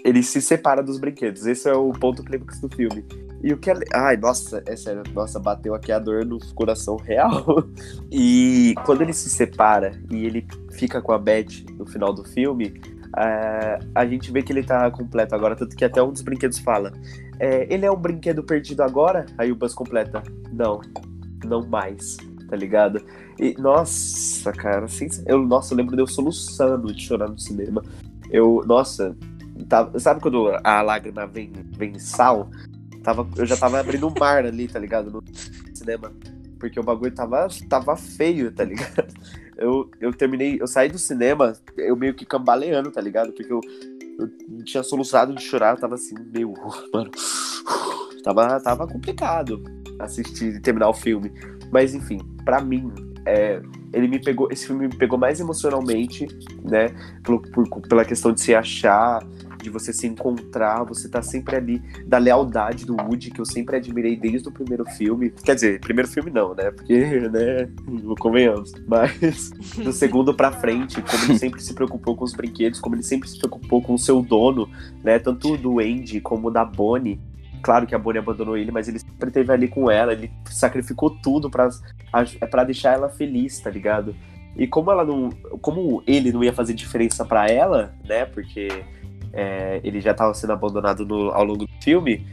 Ele 0.04 0.22
se 0.22 0.42
separa 0.42 0.84
dos 0.84 1.00
brinquedos. 1.00 1.46
Esse 1.46 1.70
é 1.70 1.74
o 1.74 1.92
ponto 1.92 2.24
clímax 2.24 2.60
do 2.60 2.70
filme. 2.76 3.06
E 3.42 3.54
o 3.54 3.58
que 3.58 3.72
é. 3.72 3.74
Ai, 3.94 4.18
nossa, 4.18 4.64
é 4.66 4.76
sério. 4.76 5.04
Nossa, 5.14 5.40
bateu 5.40 5.74
aqui 5.74 5.92
a 5.92 6.00
dor 6.00 6.26
no 6.26 6.40
coração 6.54 6.98
real. 6.98 7.46
E 8.12 8.76
quando 8.86 9.02
ele 9.02 9.14
se 9.14 9.30
separa 9.30 10.00
e 10.12 10.26
ele 10.26 10.48
fica 10.72 11.02
com 11.02 11.12
a 11.12 11.18
Beth 11.18 11.66
no 11.78 11.86
final 11.86 12.14
do 12.14 12.24
filme, 12.24 12.80
é, 13.18 13.80
a 13.96 14.06
gente 14.06 14.32
vê 14.32 14.42
que 14.42 14.52
ele 14.52 14.64
tá 14.64 14.90
completo 14.92 15.34
agora. 15.36 15.56
Tanto 15.56 15.76
que 15.76 15.84
até 15.84 16.02
um 16.02 16.12
dos 16.12 16.22
brinquedos 16.22 16.60
fala: 16.60 16.92
é, 17.40 17.74
Ele 17.74 17.86
é 17.86 17.92
um 17.92 17.96
brinquedo 17.96 18.44
perdido 18.44 18.82
agora? 18.82 19.26
Aí 19.38 19.52
o 19.52 19.56
Buzz 19.56 19.74
completa: 19.74 20.24
Não, 20.52 20.82
não 21.46 21.66
mais. 21.66 22.18
Tá 22.50 22.56
ligado? 22.56 23.02
E, 23.40 23.56
nossa, 23.60 24.52
cara, 24.52 24.86
assim, 24.86 25.08
eu, 25.26 25.40
nossa, 25.40 25.74
eu 25.74 25.78
lembro 25.78 25.96
de 25.96 26.02
eu 26.02 26.08
soluçando 26.08 26.94
de 26.94 27.02
chorar 27.02 27.28
no 27.28 27.40
cinema. 27.40 27.82
Eu, 28.30 28.62
nossa, 28.66 29.16
tava- 29.74 30.00
sabe 30.00 30.22
quando 30.22 30.50
a 30.64 30.82
lágrima 30.84 31.26
vem, 31.26 31.52
vem 31.76 31.98
sal? 31.98 32.50
Tava, 33.04 33.28
eu 33.36 33.46
já 33.46 33.58
tava 33.58 33.80
abrindo 33.80 34.08
um 34.08 34.14
mar 34.20 34.46
ali, 34.46 34.68
tá 34.68 34.78
ligado? 34.78 35.10
No 35.12 35.24
cinema. 35.74 36.12
Porque 36.60 36.80
o 36.80 36.84
bagulho 36.84 37.12
tava, 37.14 37.48
tava 37.68 37.96
feio, 37.98 38.52
tá 38.52 38.64
ligado? 38.64 39.06
Eu, 39.56 39.90
eu 40.02 40.12
terminei, 40.12 40.58
eu 40.60 40.66
saí 40.66 40.90
do 40.90 40.98
cinema, 40.98 41.54
eu 41.78 41.96
meio 41.96 42.16
que 42.16 42.26
cambaleando, 42.26 42.90
tá 42.90 43.00
ligado? 43.00 43.32
Porque 43.32 43.54
eu, 43.54 43.62
eu 44.20 44.64
tinha 44.66 44.82
soluçado 44.82 45.34
de 45.36 45.44
chorar, 45.44 45.76
eu 45.76 45.80
tava 45.80 45.94
assim, 45.94 46.16
meio, 46.34 46.52
mano, 46.92 47.12
tava, 48.26 48.60
tava 48.60 48.88
complicado 48.88 49.64
assistir 50.00 50.56
e 50.56 50.60
terminar 50.60 50.90
o 50.90 50.94
filme. 50.94 51.32
Mas 51.72 51.94
enfim, 51.94 52.18
pra 52.44 52.60
mim, 52.62 52.92
é, 53.28 53.62
ele 53.94 54.08
me 54.08 54.20
pegou, 54.20 54.52
esse 54.52 54.66
filme 54.66 54.88
me 54.88 54.98
pegou 54.98 55.20
mais 55.20 55.40
emocionalmente, 55.40 56.28
né? 56.64 56.88
Pelo- 57.24 57.42
por- 57.42 57.82
pela 57.88 58.04
questão 58.04 58.32
de 58.34 58.42
se 58.42 58.56
achar, 58.56 59.24
de 59.64 59.70
você 59.70 59.94
se 59.94 60.06
encontrar, 60.06 60.84
você 60.84 61.10
tá 61.10 61.22
sempre 61.22 61.56
ali, 61.56 61.82
da 62.06 62.18
lealdade 62.18 62.86
do 62.86 62.96
Woody, 62.96 63.32
que 63.32 63.40
eu 63.40 63.46
sempre 63.46 63.78
admirei 63.78 64.16
desde 64.16 64.50
o 64.50 64.52
primeiro 64.52 64.86
filme. 64.86 65.32
Quer 65.44 65.56
dizer, 65.56 65.80
primeiro 65.80 66.10
filme 66.10 66.30
não, 66.30 66.54
né? 66.54 66.70
Porque, 66.70 66.98
né, 67.30 67.70
convenhamos. 68.20 68.74
Mas 68.88 69.52
do 69.78 69.92
segundo 69.92 70.34
pra 70.34 70.52
frente, 70.52 71.02
como 71.02 71.24
ele 71.24 71.40
sempre 71.40 71.62
se 71.62 71.74
preocupou 71.74 72.16
com 72.16 72.26
os 72.26 72.34
brinquedos, 72.34 72.80
como 72.80 72.96
ele 72.96 73.04
sempre 73.04 73.30
se 73.30 73.40
preocupou 73.40 73.82
com 73.82 73.94
o 73.94 74.00
seu 74.00 74.22
dono, 74.22 74.70
né? 75.04 75.18
Tanto 75.18 75.58
do 75.58 75.80
Andy 75.80 76.20
como 76.22 76.52
da 76.52 76.66
Bonnie. 76.66 77.20
Claro 77.62 77.88
que 77.88 77.96
a 77.96 78.00
Bonnie 78.00 78.20
abandonou 78.20 78.58
ele, 78.58 78.72
mas 78.72 78.90
ele 78.90 79.00
sempre 79.00 79.30
esteve 79.30 79.52
ali 79.54 79.70
com 79.70 79.90
ela, 79.90 80.12
ele 80.12 80.30
sacrificou 80.50 81.10
tudo 81.10 81.50
pra 81.50 81.70
deixar 82.66 82.94
ela 82.94 83.08
feliz, 83.08 83.58
tá 83.60 83.70
ligado? 83.70 84.14
E 84.56 84.68
como 84.68 84.92
ela 84.92 85.04
não. 85.04 85.30
Como 85.62 86.04
ele 86.06 86.32
não 86.32 86.44
ia 86.44 86.54
fazer 86.54 86.74
diferença 86.74 87.26
pra 87.26 87.48
ela, 87.48 87.94
né? 88.08 88.26
Porque 88.26 88.68
é, 89.34 89.82
ele 89.84 90.00
já 90.00 90.14
tava 90.14 90.34
sendo 90.34 90.54
abandonado 90.54 91.06
no- 91.06 91.32
ao 91.32 91.44
longo 91.44 91.66
do 91.66 91.68
filme, 91.84 92.26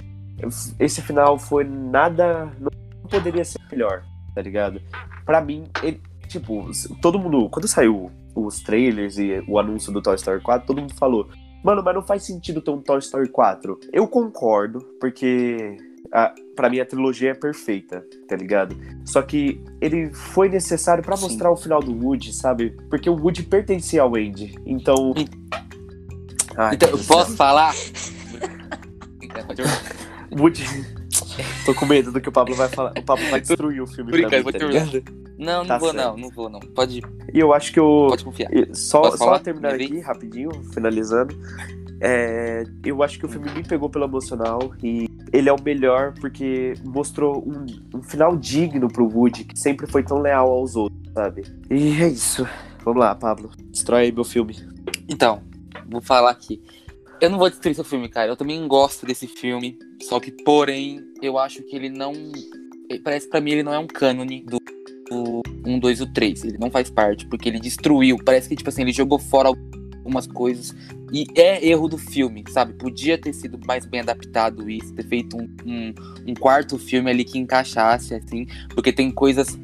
esse 0.79 1.03
final 1.03 1.39
foi 1.39 1.65
nada. 1.65 2.51
Não 2.61 2.71
poderia 3.11 3.45
ser 3.45 3.59
melhor, 3.71 4.03
tá 4.35 4.41
ligado? 4.43 4.81
Pra 5.25 5.41
mim, 5.41 5.65
ele, 5.83 6.01
tipo, 6.29 6.71
todo 7.03 7.19
mundo. 7.19 7.49
Quando 7.51 7.67
saiu 7.67 8.11
os 8.35 8.61
trailers 8.61 9.19
e 9.19 9.43
o 9.49 9.59
anúncio 9.59 9.93
do 9.93 10.01
Toy 10.01 10.15
Story 10.15 10.41
4, 10.41 10.67
todo 10.67 10.81
mundo 10.81 10.95
falou. 10.95 11.29
Mano, 11.63 11.83
mas 11.85 11.95
não 11.95 12.03
faz 12.03 12.23
sentido 12.23 12.63
ter 12.63 12.71
um 12.71 12.81
Toy 12.81 12.99
Story 13.01 13.29
4. 13.29 13.79
Eu 13.93 14.09
concordo, 14.09 14.79
porque 14.99 15.77
a, 16.11 16.33
pra 16.57 16.71
mim 16.71 16.81
a 16.81 16.87
trilogia 16.87 17.33
é 17.33 17.35
perfeita, 17.35 18.03
tá 18.27 18.35
ligado? 18.35 18.75
Só 19.05 19.21
que 19.21 19.63
ele 19.79 20.11
foi 20.15 20.49
necessário 20.49 21.05
pra 21.05 21.17
Sim. 21.17 21.25
mostrar 21.25 21.51
o 21.51 21.57
final 21.57 21.81
do 21.81 21.93
Woody, 21.93 22.33
sabe? 22.33 22.71
Porque 22.89 23.11
o 23.11 23.15
Woody 23.15 23.43
pertencia 23.43 24.01
ao 24.01 24.15
Andy. 24.17 24.55
Então. 24.65 25.13
En- 25.17 25.27
Ai, 26.57 26.75
Então, 26.75 26.89
eu 26.91 26.99
posso 26.99 27.29
céu. 27.29 27.37
falar? 27.37 27.75
Pode 29.47 29.63
Woody. 30.39 30.65
Tô 31.65 31.75
com 31.75 31.87
medo 31.87 32.13
do 32.13 32.21
que 32.21 32.29
o 32.29 32.33
Pablo 32.33 32.55
vai 32.55 32.69
falar. 32.69 32.93
O 32.99 33.03
Pablo 33.03 33.25
vai 33.31 33.41
destruir 33.41 33.81
o 33.83 33.87
filme 33.87 34.11
Brincadeira, 34.11 34.45
mim, 34.45 34.51
vou 34.51 34.53
tá 34.53 34.59
terminar. 34.59 34.85
ligado? 34.87 35.31
Não, 35.39 35.59
não 35.61 35.67
Tá 35.67 35.79
vou 35.79 35.91
certo. 35.93 36.05
não, 36.07 36.17
não 36.17 36.31
vou 36.31 36.49
não. 36.51 36.61
Pode, 36.61 37.03
E 37.33 37.39
eu 37.39 37.53
acho 37.55 37.73
que 37.73 37.81
o. 37.81 38.09
pode 38.09 38.25
confiar. 38.25 38.51
Só, 38.75 39.03
Posso 39.03 39.19
só 39.19 39.25
falar? 39.25 39.39
terminar 39.41 39.75
aqui, 39.75 39.99
rapidinho, 40.01 40.51
finalizando. 40.73 41.37
É, 42.03 42.65
eu 42.85 43.03
acho 43.03 43.19
que 43.19 43.27
o 43.27 43.29
filme 43.29 43.51
me 43.51 43.63
pegou 43.63 43.89
pelo 43.91 44.05
emocional 44.05 44.73
e 44.83 45.07
ele 45.33 45.49
é 45.49 45.53
o 45.53 45.61
melhor 45.63 46.15
porque 46.21 46.75
mostrou 46.85 47.43
um, 47.47 47.67
um 47.99 48.03
final 48.03 48.37
digno 48.37 48.89
pro 48.89 49.05
Woody, 49.07 49.45
que 49.45 49.59
sempre 49.59 49.87
foi 49.87 50.03
tão 50.03 50.19
leal 50.19 50.51
aos 50.51 50.77
outros, 50.77 50.99
sabe? 51.13 51.43
E 51.71 52.03
é 52.03 52.09
isso. 52.09 52.47
Vamos 52.85 53.01
lá, 53.01 53.15
Pablo. 53.15 53.51
Destrói 53.71 54.05
aí 54.05 54.13
meu 54.13 54.25
filme. 54.25 54.57
Então, 55.09 55.43
vou 55.89 56.01
falar 56.01 56.31
aqui. 56.31 56.61
Eu 57.21 57.29
não 57.31 57.39
vou 57.39 57.51
destruir 57.51 57.75
seu 57.75 57.85
filme, 57.85 58.09
cara. 58.09 58.29
Eu 58.29 58.37
também 58.37 58.67
gosto 58.67 59.05
desse 59.05 59.27
filme. 59.27 59.79
Só 60.03 60.19
que, 60.19 60.31
porém, 60.31 61.05
eu 61.21 61.39
acho 61.39 61.63
que 61.63 61.77
ele 61.77 61.91
não. 61.91 62.13
ele- 62.89 63.01
Parece 63.03 63.29
pra 63.29 63.41
mim 63.41 63.53
ele 63.53 63.63
não 63.63 63.75
é 63.75 63.79
um 63.79 63.87
cânone 63.87 64.43
do, 64.43 64.59
do 65.11 65.43
1, 65.67 65.79
2 65.79 66.01
e 66.01 66.03
o 66.05 66.13
3. 66.13 66.45
Ele 66.45 66.59
não 66.59 66.71
faz 66.71 66.89
parte, 66.91 67.27
porque 67.27 67.49
ele 67.49 67.61
destruiu. 67.61 68.17
Parece 68.25 68.49
que, 68.49 68.57
tipo 68.57 68.69
assim, 68.71 68.83
ele 68.83 68.93
jogou 68.93 69.19
fora 69.19 69.49
algumas 69.49 70.27
coisas. 70.27 70.75
E 71.13 71.27
é 71.35 71.67
erro 71.67 71.89
do 71.89 71.99
filme, 71.99 72.43
sabe? 72.49 72.73
Podia 72.73 73.19
ter 73.19 73.33
sido 73.35 73.59
mais 73.67 73.85
bem 73.85 74.01
adaptado 74.01 74.71
isso, 74.71 74.95
ter 74.95 75.05
feito 75.05 75.37
um, 75.37 75.49
um, 75.67 75.95
um 76.29 76.35
quarto 76.35 76.79
filme 76.79 77.11
ali 77.11 77.25
que 77.25 77.37
encaixasse, 77.39 78.15
assim, 78.15 78.47
porque 78.71 78.93
tem 78.93 79.11
coisas 79.11 79.59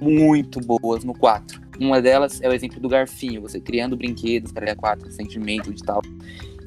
muito 0.00 0.60
boas 0.60 1.04
no 1.04 1.12
4. 1.12 1.60
Uma 1.82 2.00
delas 2.00 2.40
é 2.40 2.48
o 2.48 2.52
exemplo 2.52 2.78
do 2.78 2.88
garfinho, 2.88 3.40
você 3.40 3.60
criando 3.60 3.96
brinquedos, 3.96 4.52
para 4.52 4.74
4, 4.76 5.10
sentimento 5.10 5.70
e 5.70 5.74
tal. 5.74 6.00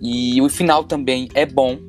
E 0.01 0.41
o 0.41 0.49
final 0.49 0.83
também 0.83 1.29
é 1.33 1.45
bom, 1.45 1.79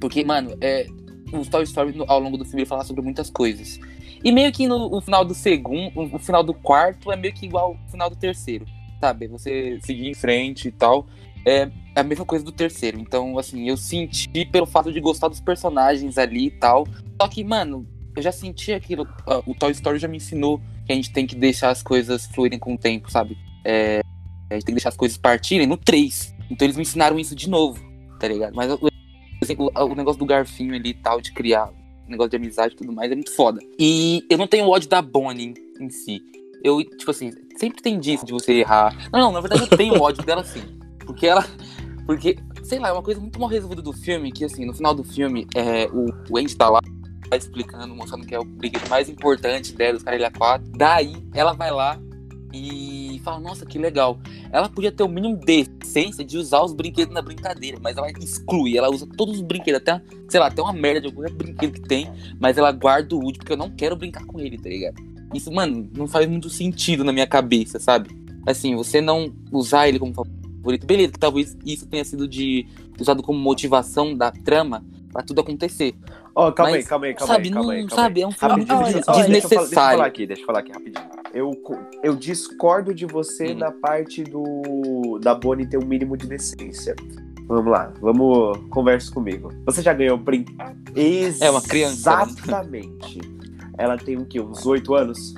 porque, 0.00 0.24
mano, 0.24 0.56
é, 0.60 0.86
o 1.32 1.44
Toy 1.44 1.64
Story 1.64 1.92
ao 2.06 2.20
longo 2.20 2.38
do 2.38 2.44
filme 2.44 2.62
ele 2.62 2.68
fala 2.68 2.84
sobre 2.84 3.02
muitas 3.02 3.30
coisas. 3.30 3.80
E 4.22 4.30
meio 4.30 4.52
que 4.52 4.68
no, 4.68 4.94
o 4.96 5.00
final 5.00 5.24
do 5.24 5.34
segundo, 5.34 5.92
o 5.96 6.18
final 6.20 6.44
do 6.44 6.54
quarto 6.54 7.10
é 7.10 7.16
meio 7.16 7.34
que 7.34 7.46
igual 7.46 7.76
ao 7.76 7.90
final 7.90 8.08
do 8.08 8.16
terceiro, 8.16 8.64
sabe? 9.00 9.26
Você 9.26 9.80
seguir 9.82 10.08
em 10.08 10.14
frente 10.14 10.68
e 10.68 10.72
tal. 10.72 11.06
É, 11.44 11.70
a 11.96 12.02
mesma 12.04 12.24
coisa 12.24 12.44
do 12.44 12.52
terceiro. 12.52 13.00
Então, 13.00 13.38
assim, 13.38 13.68
eu 13.68 13.76
senti 13.76 14.44
pelo 14.46 14.66
fato 14.66 14.92
de 14.92 15.00
gostar 15.00 15.28
dos 15.28 15.40
personagens 15.40 16.16
ali 16.16 16.46
e 16.46 16.50
tal. 16.50 16.86
Só 17.20 17.26
que, 17.26 17.42
mano, 17.42 17.86
eu 18.14 18.22
já 18.22 18.32
senti 18.32 18.72
aquilo. 18.72 19.06
O 19.46 19.54
Toy 19.54 19.72
Story 19.72 19.98
já 19.98 20.08
me 20.08 20.16
ensinou 20.16 20.60
que 20.88 20.92
a 20.92 20.96
gente 20.96 21.12
tem 21.12 21.26
que 21.26 21.36
deixar 21.36 21.68
as 21.68 21.82
coisas 21.82 22.24
fluírem 22.26 22.58
com 22.58 22.72
o 22.72 22.78
tempo, 22.78 23.10
sabe? 23.10 23.36
É, 23.62 24.00
a 24.50 24.54
gente 24.54 24.64
tem 24.64 24.74
que 24.74 24.80
deixar 24.80 24.88
as 24.88 24.96
coisas 24.96 25.18
partirem 25.18 25.66
no 25.66 25.76
3. 25.76 26.34
Então 26.50 26.64
eles 26.64 26.76
me 26.76 26.82
ensinaram 26.82 27.18
isso 27.18 27.36
de 27.36 27.48
novo, 27.48 27.78
tá 28.18 28.26
ligado? 28.26 28.54
Mas 28.54 28.72
o, 28.72 28.78
o, 28.80 29.94
negócio 29.94 30.18
do 30.18 30.24
garfinho 30.24 30.74
ali 30.74 30.90
e 30.90 30.94
tal, 30.94 31.20
de 31.20 31.30
criar 31.32 31.70
negócio 32.08 32.30
de 32.30 32.36
amizade 32.36 32.72
e 32.72 32.76
tudo 32.78 32.90
mais, 32.90 33.12
é 33.12 33.14
muito 33.14 33.36
foda. 33.36 33.60
E 33.78 34.24
eu 34.30 34.38
não 34.38 34.46
tenho 34.46 34.66
ódio 34.66 34.88
da 34.88 35.02
Bonnie 35.02 35.52
em 35.78 35.90
si. 35.90 36.22
Eu, 36.64 36.82
tipo 36.82 37.10
assim, 37.10 37.32
sempre 37.58 37.82
tem 37.82 38.00
disso 38.00 38.24
de 38.24 38.32
você 38.32 38.54
errar. 38.54 38.96
Não, 39.12 39.20
não, 39.20 39.32
na 39.32 39.40
verdade 39.40 39.62
eu 39.70 39.76
tenho 39.76 40.00
ódio 40.00 40.24
dela 40.24 40.42
sim. 40.42 40.62
Porque 41.04 41.26
ela. 41.26 41.46
Porque, 42.06 42.38
sei 42.62 42.78
lá, 42.78 42.88
é 42.88 42.92
uma 42.92 43.02
coisa 43.02 43.20
muito 43.20 43.38
mal 43.38 43.50
resolvida 43.50 43.82
do 43.82 43.92
filme, 43.92 44.32
que 44.32 44.42
assim, 44.42 44.64
no 44.64 44.72
final 44.72 44.94
do 44.94 45.04
filme, 45.04 45.46
é, 45.54 45.86
o, 45.88 46.06
o 46.30 46.38
Andy 46.38 46.56
tá 46.56 46.70
lá 46.70 46.80
explicando, 47.36 47.94
mostrando 47.94 48.26
que 48.26 48.34
é 48.34 48.38
o 48.38 48.44
brinquedo 48.44 48.88
mais 48.88 49.08
importante 49.08 49.72
dela, 49.72 49.96
os 49.96 50.02
Carelha 50.02 50.30
4. 50.30 50.70
Daí, 50.76 51.16
ela 51.34 51.52
vai 51.52 51.70
lá 51.70 52.00
e 52.52 53.20
fala, 53.22 53.40
nossa, 53.40 53.66
que 53.66 53.78
legal. 53.78 54.18
Ela 54.50 54.68
podia 54.68 54.90
ter 54.90 55.02
o 55.02 55.08
mínimo 55.08 55.36
de 55.38 55.64
decência 55.64 56.24
de 56.24 56.38
usar 56.38 56.62
os 56.62 56.72
brinquedos 56.72 57.12
na 57.12 57.20
brincadeira, 57.20 57.78
mas 57.80 57.96
ela 57.96 58.10
exclui, 58.10 58.76
ela 58.76 58.90
usa 58.90 59.06
todos 59.16 59.36
os 59.36 59.42
brinquedos, 59.42 59.80
até, 59.80 60.00
sei 60.28 60.40
lá, 60.40 60.46
até 60.46 60.62
uma 60.62 60.72
merda 60.72 61.02
de 61.02 61.12
qualquer 61.12 61.32
brinquedo 61.34 61.72
que 61.72 61.82
tem, 61.82 62.10
mas 62.40 62.56
ela 62.56 62.72
guarda 62.72 63.14
o 63.14 63.18
Woody 63.18 63.38
porque 63.38 63.52
eu 63.52 63.56
não 63.56 63.70
quero 63.70 63.96
brincar 63.96 64.24
com 64.24 64.40
ele, 64.40 64.56
tá 64.56 64.68
ligado? 64.68 64.96
Isso, 65.34 65.52
mano, 65.52 65.90
não 65.94 66.08
faz 66.08 66.26
muito 66.28 66.48
sentido 66.48 67.04
na 67.04 67.12
minha 67.12 67.26
cabeça, 67.26 67.78
sabe? 67.78 68.08
Assim, 68.46 68.74
você 68.74 69.00
não 69.00 69.30
usar 69.52 69.88
ele 69.88 69.98
como 69.98 70.14
favorito, 70.14 70.86
beleza, 70.86 71.12
que 71.12 71.18
talvez 71.18 71.56
isso 71.66 71.86
tenha 71.86 72.04
sido 72.04 72.26
de 72.26 72.66
usado 72.98 73.22
como 73.22 73.38
motivação 73.38 74.16
da 74.16 74.30
trama 74.30 74.82
pra 75.12 75.22
tudo 75.22 75.40
acontecer. 75.42 75.94
Ó, 76.34 76.48
oh, 76.48 76.52
calma 76.52 76.72
mas, 76.72 76.84
aí, 76.84 76.88
calma 76.88 77.06
aí, 77.06 77.14
calma 77.14 77.34
sabe, 77.34 77.48
aí. 77.48 77.54
Calma 77.54 77.66
não, 77.66 77.70
aí, 77.72 77.90
sabe, 77.90 78.20
aí. 78.20 78.22
é 78.22 78.26
um 78.26 78.32
filme 78.32 78.64
desnecessário. 78.64 79.30
Deixa 79.30 79.54
eu, 79.54 79.68
falar, 79.68 80.06
aqui, 80.06 80.26
deixa 80.26 80.42
eu 80.42 80.46
falar 80.46 80.58
aqui, 80.60 80.72
rapidinho. 80.72 81.06
Eu, 81.34 81.52
eu 82.02 82.16
discordo 82.16 82.94
de 82.94 83.06
você 83.06 83.52
hum. 83.52 83.58
na 83.58 83.72
parte 83.72 84.24
do 84.24 85.18
da 85.22 85.34
Bonnie 85.34 85.66
ter 85.66 85.78
um 85.78 85.86
mínimo 85.86 86.16
de 86.16 86.26
decência. 86.26 86.94
Vamos 87.46 87.72
lá, 87.72 87.92
vamos, 88.00 88.58
conversa 88.68 89.10
comigo. 89.10 89.50
Você 89.64 89.80
já 89.80 89.94
ganhou 89.94 90.18
brinquedo? 90.18 90.58
É 91.40 91.50
uma 91.50 91.62
criança. 91.62 92.16
Né? 92.16 92.22
Exatamente. 92.22 93.20
Ela 93.78 93.96
tem 93.96 94.18
o 94.18 94.26
quê? 94.26 94.40
Uns 94.40 94.66
oito 94.66 94.94
anos? 94.94 95.34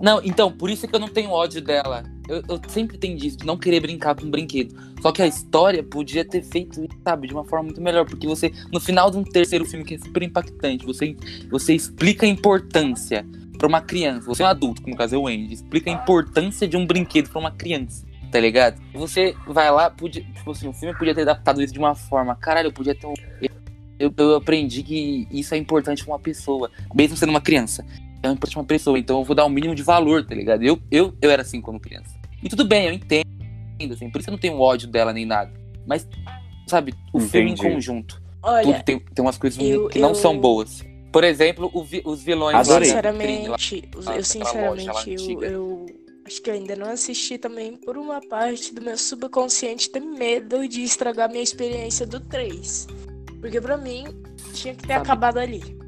Não, 0.00 0.22
então, 0.24 0.50
por 0.50 0.70
isso 0.70 0.88
que 0.88 0.94
eu 0.94 1.00
não 1.00 1.08
tenho 1.08 1.30
ódio 1.30 1.60
dela. 1.60 2.02
Eu, 2.28 2.42
eu, 2.48 2.60
sempre 2.68 2.96
tenho 2.96 3.16
disso, 3.16 3.36
de 3.36 3.46
não 3.46 3.56
querer 3.56 3.80
brincar 3.80 4.14
com 4.14 4.24
um 4.24 4.30
brinquedo. 4.30 4.74
Só 5.04 5.12
que 5.12 5.20
a 5.20 5.26
história 5.26 5.82
podia 5.82 6.24
ter 6.24 6.42
feito 6.42 6.88
sabe, 7.06 7.28
de 7.28 7.34
uma 7.34 7.44
forma 7.44 7.64
muito 7.64 7.80
melhor. 7.82 8.06
Porque 8.06 8.26
você, 8.26 8.50
no 8.72 8.80
final 8.80 9.10
de 9.10 9.18
um 9.18 9.22
terceiro 9.22 9.66
filme 9.66 9.84
que 9.84 9.96
é 9.96 9.98
super 9.98 10.22
impactante, 10.22 10.86
você, 10.86 11.14
você 11.50 11.74
explica 11.74 12.24
a 12.24 12.28
importância 12.28 13.22
para 13.58 13.68
uma 13.68 13.82
criança. 13.82 14.26
Você 14.26 14.42
é 14.42 14.46
um 14.46 14.48
adulto, 14.48 14.80
como 14.80 14.94
no 14.94 14.98
caso 14.98 15.14
é 15.14 15.18
o 15.18 15.26
Andy, 15.26 15.52
explica 15.52 15.90
a 15.90 15.92
importância 15.92 16.66
de 16.66 16.74
um 16.74 16.86
brinquedo 16.86 17.28
para 17.28 17.38
uma 17.38 17.50
criança. 17.50 18.06
Tá 18.32 18.40
ligado? 18.40 18.80
Você 18.94 19.36
vai 19.46 19.70
lá, 19.70 19.90
podia, 19.90 20.24
tipo 20.24 20.50
assim, 20.50 20.68
o 20.68 20.72
filme 20.72 20.96
podia 20.96 21.14
ter 21.14 21.20
adaptado 21.20 21.62
isso 21.62 21.74
de 21.74 21.78
uma 21.78 21.94
forma. 21.94 22.34
Caralho, 22.36 22.68
eu 22.68 22.72
podia 22.72 22.94
ter 22.94 23.06
um. 23.06 23.12
Eu, 23.98 24.10
eu 24.16 24.36
aprendi 24.36 24.82
que 24.82 25.28
isso 25.30 25.54
é 25.54 25.58
importante 25.58 26.02
pra 26.02 26.14
uma 26.14 26.18
pessoa, 26.18 26.70
mesmo 26.94 27.14
sendo 27.14 27.28
uma 27.28 27.42
criança 27.42 27.84
é 28.22 28.32
importante 28.32 28.56
uma 28.56 28.64
pessoa, 28.64 28.98
então 28.98 29.18
eu 29.18 29.24
vou 29.24 29.36
dar 29.36 29.44
um 29.44 29.50
mínimo 29.50 29.74
de 29.74 29.82
valor, 29.82 30.24
tá 30.24 30.34
ligado? 30.34 30.62
Eu, 30.62 30.80
eu, 30.90 31.14
eu 31.20 31.30
era 31.30 31.42
assim 31.42 31.60
quando 31.60 31.78
criança. 31.78 32.18
E 32.42 32.48
tudo 32.48 32.64
bem, 32.64 32.86
eu 32.86 32.92
entendo, 32.94 33.24
assim, 33.92 34.10
por 34.10 34.20
isso 34.20 34.30
eu 34.30 34.32
não 34.32 34.38
tenho 34.38 34.58
ódio 34.58 34.88
dela 34.88 35.12
nem 35.12 35.26
nada. 35.26 35.52
Mas, 35.86 36.08
sabe, 36.66 36.94
o 37.12 37.18
Entendi. 37.18 37.30
filme 37.30 37.50
em 37.52 37.56
conjunto. 37.56 38.22
Olha, 38.42 38.64
tudo 38.64 38.82
tem, 38.82 38.98
tem 38.98 39.24
umas 39.24 39.38
coisas 39.38 39.58
eu, 39.62 39.88
que 39.88 39.98
não 39.98 40.10
eu... 40.10 40.14
são 40.14 40.38
boas. 40.38 40.82
Por 41.12 41.22
exemplo, 41.22 41.70
vi, 41.84 42.02
os 42.04 42.22
vilões 42.22 42.56
Adorei. 42.56 42.88
Sinceramente, 42.88 43.48
lá, 43.48 44.16
eu 44.16 44.24
sinceramente, 44.24 45.32
eu, 45.32 45.42
eu 45.42 45.86
acho 46.26 46.42
que 46.42 46.50
eu 46.50 46.54
ainda 46.54 46.74
não 46.74 46.90
assisti 46.90 47.38
também 47.38 47.76
por 47.76 47.96
uma 47.96 48.20
parte 48.20 48.74
do 48.74 48.82
meu 48.82 48.98
subconsciente 48.98 49.90
ter 49.90 50.00
medo 50.00 50.66
de 50.66 50.82
estragar 50.82 51.30
minha 51.30 51.42
experiência 51.42 52.06
do 52.06 52.18
3. 52.18 52.88
Porque 53.40 53.60
pra 53.60 53.76
mim, 53.76 54.06
tinha 54.52 54.74
que 54.74 54.82
ter 54.82 54.94
Sabe? 54.94 55.04
acabado 55.04 55.38
ali. 55.38 55.83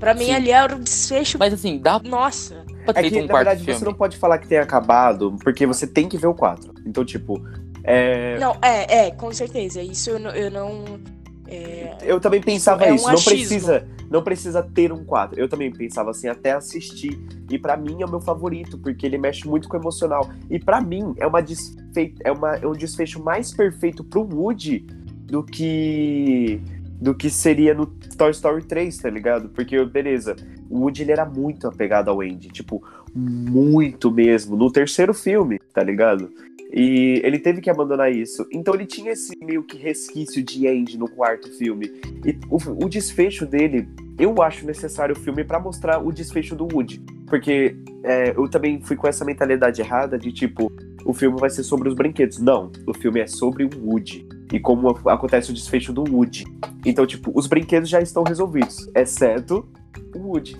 Pra 0.00 0.14
mim, 0.14 0.24
Sim. 0.24 0.32
ali 0.32 0.50
era 0.50 0.74
o 0.74 0.80
desfecho. 0.80 1.38
Mas 1.38 1.52
assim, 1.52 1.78
dá. 1.78 2.00
Nossa. 2.00 2.64
É 2.86 3.02
que, 3.02 3.20
um 3.20 3.26
na 3.26 3.34
verdade, 3.34 3.62
filme. 3.62 3.78
você 3.78 3.84
não 3.84 3.94
pode 3.94 4.16
falar 4.16 4.38
que 4.38 4.48
tem 4.48 4.58
acabado, 4.58 5.36
porque 5.44 5.66
você 5.66 5.86
tem 5.86 6.08
que 6.08 6.16
ver 6.16 6.26
o 6.26 6.34
4. 6.34 6.74
Então, 6.86 7.04
tipo. 7.04 7.40
É... 7.84 8.38
Não, 8.38 8.56
é, 8.60 9.06
é, 9.06 9.10
com 9.10 9.32
certeza. 9.32 9.80
Isso 9.82 10.10
eu 10.10 10.18
não. 10.18 10.30
Eu, 10.30 10.50
não, 10.50 11.00
é... 11.46 11.98
eu 12.02 12.18
também 12.18 12.40
pensava 12.40 12.88
isso. 12.88 13.06
É 13.06 13.12
um 13.12 13.14
não 13.14 13.22
precisa 13.22 13.86
não 14.10 14.22
precisa 14.24 14.60
ter 14.60 14.92
um 14.92 15.04
4. 15.04 15.38
Eu 15.38 15.48
também 15.48 15.70
pensava 15.70 16.10
assim, 16.10 16.26
até 16.26 16.50
assistir. 16.50 17.16
E 17.48 17.56
para 17.56 17.76
mim 17.76 18.02
é 18.02 18.04
o 18.04 18.10
meu 18.10 18.20
favorito, 18.20 18.76
porque 18.76 19.06
ele 19.06 19.16
mexe 19.16 19.46
muito 19.46 19.68
com 19.68 19.76
o 19.76 19.80
emocional. 19.80 20.28
E 20.50 20.58
para 20.58 20.80
mim 20.80 21.14
é, 21.18 21.26
uma 21.26 21.40
desfe... 21.40 22.14
é, 22.24 22.32
uma, 22.32 22.56
é 22.56 22.66
um 22.66 22.72
desfecho 22.72 23.22
mais 23.22 23.54
perfeito 23.54 24.02
pro 24.02 24.22
Woody 24.22 24.80
do 25.26 25.44
que 25.44 26.60
do 27.00 27.14
que 27.14 27.30
seria 27.30 27.72
no 27.72 27.86
Toy 27.86 28.30
Story 28.30 28.62
3, 28.64 28.96
tá 28.98 29.08
ligado? 29.08 29.48
Porque, 29.48 29.82
beleza, 29.86 30.36
o 30.68 30.80
Woody 30.80 31.02
ele 31.02 31.12
era 31.12 31.24
muito 31.24 31.66
apegado 31.66 32.10
ao 32.10 32.20
Andy, 32.20 32.48
tipo, 32.48 32.84
muito 33.14 34.10
mesmo, 34.10 34.54
no 34.54 34.70
terceiro 34.70 35.14
filme, 35.14 35.58
tá 35.72 35.82
ligado? 35.82 36.30
E 36.72 37.20
ele 37.24 37.38
teve 37.38 37.60
que 37.60 37.70
abandonar 37.70 38.12
isso. 38.12 38.46
Então 38.52 38.74
ele 38.74 38.86
tinha 38.86 39.12
esse 39.12 39.32
meio 39.42 39.64
que 39.64 39.76
resquício 39.76 40.42
de 40.42 40.68
Andy 40.68 40.98
no 40.98 41.08
quarto 41.08 41.50
filme. 41.56 41.90
E 42.24 42.38
o, 42.48 42.84
o 42.84 42.88
desfecho 42.88 43.44
dele, 43.44 43.88
eu 44.18 44.40
acho 44.40 44.64
necessário 44.64 45.16
o 45.16 45.18
filme 45.18 45.42
para 45.42 45.58
mostrar 45.58 45.98
o 45.98 46.12
desfecho 46.12 46.54
do 46.54 46.68
Woody. 46.72 47.02
Porque 47.26 47.74
é, 48.04 48.30
eu 48.36 48.48
também 48.48 48.80
fui 48.80 48.94
com 48.94 49.08
essa 49.08 49.24
mentalidade 49.24 49.80
errada 49.80 50.16
de 50.16 50.30
tipo, 50.30 50.70
o 51.04 51.12
filme 51.12 51.40
vai 51.40 51.50
ser 51.50 51.64
sobre 51.64 51.88
os 51.88 51.94
brinquedos. 51.94 52.38
Não, 52.38 52.70
o 52.86 52.94
filme 52.94 53.20
é 53.20 53.26
sobre 53.26 53.64
o 53.64 53.70
Woody 53.82 54.28
e 54.52 54.58
como 54.58 54.88
acontece 55.08 55.50
o 55.50 55.54
desfecho 55.54 55.92
do 55.92 56.04
Woody. 56.10 56.44
Então, 56.84 57.06
tipo, 57.06 57.30
os 57.34 57.46
brinquedos 57.46 57.88
já 57.88 58.00
estão 58.00 58.22
resolvidos, 58.22 58.88
exceto 58.94 59.68
o 60.14 60.18
Woody. 60.18 60.56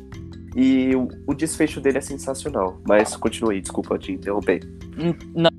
E 0.56 0.94
o, 0.96 1.08
o 1.26 1.34
desfecho 1.34 1.80
dele 1.80 1.98
é 1.98 2.00
sensacional. 2.00 2.80
Mas 2.86 3.16
continue, 3.16 3.60
desculpa 3.60 3.98
te 3.98 4.12
interromper. 4.12 4.60
Hum, 4.98 5.14
não. 5.34 5.50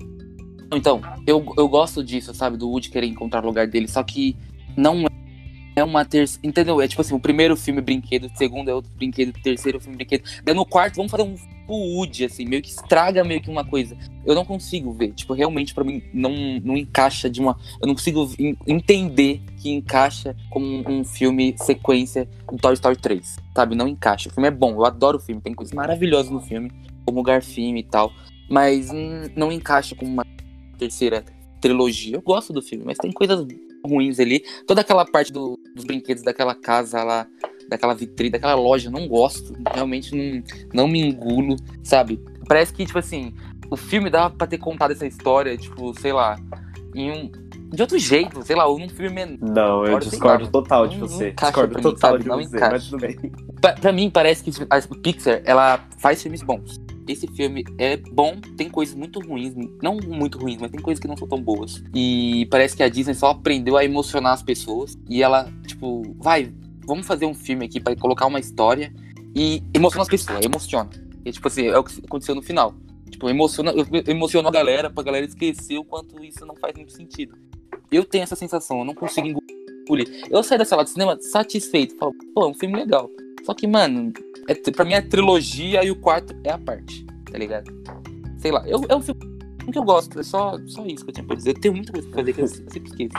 Então, 0.73 1.01
eu, 1.27 1.45
eu 1.57 1.67
gosto 1.67 2.03
disso, 2.03 2.33
sabe? 2.33 2.57
Do 2.57 2.69
Woody 2.69 2.89
querer 2.89 3.07
encontrar 3.07 3.43
o 3.43 3.47
lugar 3.47 3.67
dele, 3.67 3.87
só 3.87 4.03
que 4.03 4.37
não 4.77 5.05
é 5.75 5.83
uma 5.83 6.05
terceira. 6.05 6.47
Entendeu? 6.47 6.81
É 6.81 6.87
tipo 6.87 7.01
assim, 7.01 7.13
o 7.13 7.19
primeiro 7.19 7.55
filme 7.55 7.81
brinquedo, 7.81 8.25
o 8.25 8.37
segundo 8.37 8.69
é 8.69 8.73
outro 8.73 8.91
brinquedo, 8.95 9.29
o 9.29 9.41
terceiro 9.41 9.79
filme 9.79 9.97
brinquedo. 9.97 10.23
Daí 10.43 10.55
no 10.55 10.65
quarto, 10.65 10.95
vamos 10.95 11.11
fazer 11.11 11.23
um 11.23 11.35
Woody, 11.73 12.25
assim, 12.25 12.45
meio 12.45 12.61
que 12.61 12.69
estraga 12.69 13.23
meio 13.23 13.41
que 13.41 13.49
uma 13.49 13.63
coisa. 13.63 13.97
Eu 14.25 14.35
não 14.35 14.43
consigo 14.43 14.91
ver. 14.91 15.13
Tipo, 15.13 15.33
realmente 15.33 15.73
para 15.73 15.83
mim 15.83 16.03
não, 16.13 16.31
não 16.63 16.77
encaixa 16.77 17.29
de 17.29 17.39
uma. 17.39 17.57
Eu 17.81 17.87
não 17.87 17.95
consigo 17.95 18.29
entender 18.67 19.41
que 19.57 19.69
encaixa 19.69 20.35
como 20.49 20.65
um, 20.65 20.99
um 20.99 21.05
filme 21.05 21.55
sequência 21.57 22.27
do 22.51 22.57
Toy 22.57 22.73
Story 22.73 22.97
3. 22.97 23.37
Sabe? 23.55 23.75
Não 23.75 23.87
encaixa. 23.87 24.29
O 24.29 24.33
filme 24.33 24.47
é 24.47 24.51
bom, 24.51 24.71
eu 24.73 24.85
adoro 24.85 25.17
o 25.17 25.21
filme, 25.21 25.41
tem 25.41 25.53
coisas 25.53 25.73
maravilhosas 25.73 26.31
no 26.31 26.41
filme, 26.41 26.71
como 27.05 27.19
o 27.19 27.23
Garfinho 27.23 27.77
e 27.77 27.83
tal. 27.83 28.11
Mas 28.49 28.89
hum, 28.91 29.29
não 29.35 29.51
encaixa 29.51 29.95
como 29.95 30.11
uma 30.11 30.25
terceira 30.77 31.23
trilogia. 31.61 32.15
Eu 32.15 32.21
gosto 32.21 32.51
do 32.51 32.61
filme, 32.61 32.83
mas 32.85 32.97
tem 32.97 33.11
coisas 33.11 33.45
ruins 33.85 34.19
ali. 34.19 34.43
Toda 34.67 34.81
aquela 34.81 35.05
parte 35.05 35.31
do, 35.31 35.59
dos 35.75 35.85
brinquedos 35.85 36.23
daquela 36.23 36.55
casa 36.55 37.03
lá, 37.03 37.27
daquela 37.69 37.93
vitrine, 37.93 38.31
daquela 38.31 38.55
loja, 38.55 38.89
não 38.89 39.07
gosto. 39.07 39.53
Realmente 39.73 40.15
não, 40.15 40.43
não 40.73 40.87
me 40.87 40.99
engulo, 40.99 41.55
sabe? 41.83 42.19
Parece 42.47 42.73
que, 42.73 42.85
tipo 42.85 42.99
assim, 42.99 43.33
o 43.69 43.77
filme 43.77 44.09
dava 44.09 44.35
pra 44.35 44.45
ter 44.45 44.57
contado 44.57 44.91
essa 44.91 45.07
história, 45.07 45.57
tipo, 45.57 45.97
sei 45.99 46.11
lá, 46.11 46.37
em 46.93 47.11
um. 47.11 47.31
De 47.73 47.81
outro 47.81 47.97
jeito, 47.97 48.43
sei 48.43 48.53
lá, 48.53 48.65
ou 48.65 48.77
num 48.77 48.89
filme 48.89 49.09
menor. 49.09 49.37
Não, 49.39 49.85
eu 49.85 49.97
discordo 49.97 50.45
total 50.49 50.87
de 50.87 50.97
você. 50.97 51.31
discordo 51.31 51.81
total 51.81 52.15
mim, 52.15 52.19
de 52.19 52.27
não 52.27 52.37
você, 52.37 52.57
encaixa. 52.57 52.71
mas 52.71 52.85
tudo 52.89 52.99
bem. 52.99 53.31
Pra, 53.61 53.73
pra, 53.73 53.91
mim, 53.93 54.09
parece 54.09 54.43
que 54.43 54.51
a 54.69 54.81
Pixar, 55.01 55.41
ela 55.45 55.79
faz 55.97 56.21
filmes 56.21 56.43
bons. 56.43 56.81
Esse 57.07 57.27
filme 57.27 57.63
é 57.77 57.97
bom, 57.97 58.37
tem 58.57 58.69
coisas 58.69 58.95
muito 58.95 59.19
ruins, 59.19 59.53
não 59.81 59.97
muito 59.97 60.37
ruins, 60.37 60.57
mas 60.59 60.71
tem 60.71 60.81
coisas 60.81 61.01
que 61.01 61.07
não 61.07 61.17
são 61.17 61.27
tão 61.27 61.41
boas. 61.41 61.83
E 61.93 62.47
parece 62.49 62.75
que 62.75 62.83
a 62.83 62.89
Disney 62.89 63.13
só 63.13 63.31
aprendeu 63.31 63.77
a 63.77 63.83
emocionar 63.83 64.33
as 64.33 64.43
pessoas. 64.43 64.97
E 65.09 65.21
ela, 65.21 65.51
tipo, 65.65 66.03
vai, 66.17 66.53
vamos 66.85 67.05
fazer 67.05 67.25
um 67.25 67.33
filme 67.33 67.65
aqui 67.65 67.79
para 67.79 67.95
colocar 67.95 68.25
uma 68.25 68.39
história 68.39 68.93
e 69.35 69.63
emocionar 69.73 70.03
as 70.03 70.09
pessoas, 70.09 70.45
emociona. 70.45 70.89
E, 71.25 71.31
tipo 71.31 71.47
assim, 71.47 71.67
é 71.67 71.77
o 71.77 71.83
que 71.83 71.99
aconteceu 72.05 72.35
no 72.35 72.41
final. 72.41 72.73
Tipo, 73.09 73.29
emociona, 73.29 73.73
emocionou 74.07 74.49
a 74.49 74.53
galera, 74.53 74.89
pra 74.89 75.03
galera 75.03 75.25
esquecer 75.25 75.77
o 75.77 75.83
quanto 75.83 76.23
isso 76.23 76.45
não 76.45 76.55
faz 76.55 76.75
muito 76.75 76.91
sentido. 76.91 77.35
Eu 77.91 78.05
tenho 78.05 78.23
essa 78.23 78.35
sensação, 78.35 78.79
eu 78.79 78.85
não 78.85 78.95
consigo 78.95 79.27
engolir. 79.27 80.25
Eu 80.29 80.41
saí 80.43 80.57
da 80.57 80.65
sala 80.65 80.83
de 80.83 80.91
cinema 80.91 81.17
satisfeito, 81.19 81.97
falo, 81.97 82.13
pô, 82.33 82.45
é 82.45 82.47
um 82.47 82.53
filme 82.53 82.75
legal. 82.75 83.09
Só 83.43 83.53
que, 83.53 83.67
mano, 83.67 84.13
é, 84.47 84.71
pra 84.71 84.85
mim 84.85 84.93
é 84.93 85.01
trilogia 85.01 85.83
e 85.83 85.91
o 85.91 85.95
quarto 85.95 86.35
é 86.43 86.51
a 86.51 86.57
parte, 86.57 87.05
tá 87.31 87.37
ligado? 87.37 87.71
Sei 88.37 88.51
lá, 88.51 88.67
eu, 88.67 88.83
é 88.89 88.95
um 88.95 89.01
filme 89.01 89.31
que 89.71 89.77
eu 89.77 89.83
gosto, 89.83 90.19
é 90.19 90.23
só, 90.23 90.57
só 90.67 90.85
isso 90.85 91.03
que 91.03 91.11
eu 91.11 91.13
tinha 91.13 91.25
pra 91.25 91.35
dizer. 91.35 91.51
Eu 91.51 91.61
tenho 91.61 91.73
muita 91.75 91.91
coisa 91.91 92.07
pra 92.07 92.19
fazer 92.19 92.33
que 92.33 92.41
eu, 92.41 92.47
sempre 92.71 92.89
esqueço. 92.89 93.13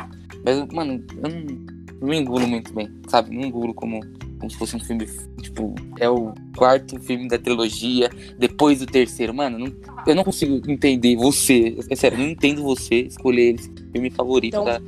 Mas, 0.45 0.67
mano, 0.73 1.05
eu 1.23 1.31
não, 1.31 2.09
não 2.09 2.15
engulo 2.15 2.47
muito 2.47 2.73
bem, 2.73 2.91
sabe? 3.09 3.35
Não 3.35 3.43
engulo 3.43 3.73
como, 3.73 4.01
como 4.39 4.51
se 4.51 4.57
fosse 4.57 4.77
um 4.77 4.81
filme, 4.81 5.07
tipo, 5.41 5.75
é 6.01 6.09
o 6.09 6.35
quarto 6.57 6.99
filme 7.01 7.29
da 7.29 7.39
trilogia, 7.39 8.11
depois 8.39 8.81
do 8.81 8.87
terceiro. 8.87 9.33
Mano, 9.33 9.59
não, 9.59 9.73
eu 10.07 10.15
não 10.15 10.25
consigo 10.25 10.61
entender 10.71 11.17
você, 11.17 11.77
é 11.89 11.95
sério, 11.95 12.19
eu 12.19 12.25
não 12.25 12.31
entendo 12.31 12.63
você 12.63 13.03
escolher 13.03 13.55
esse 13.55 13.71
filme 13.93 14.11
favorito 14.11 14.55
então, 14.55 14.65
da 14.65 14.81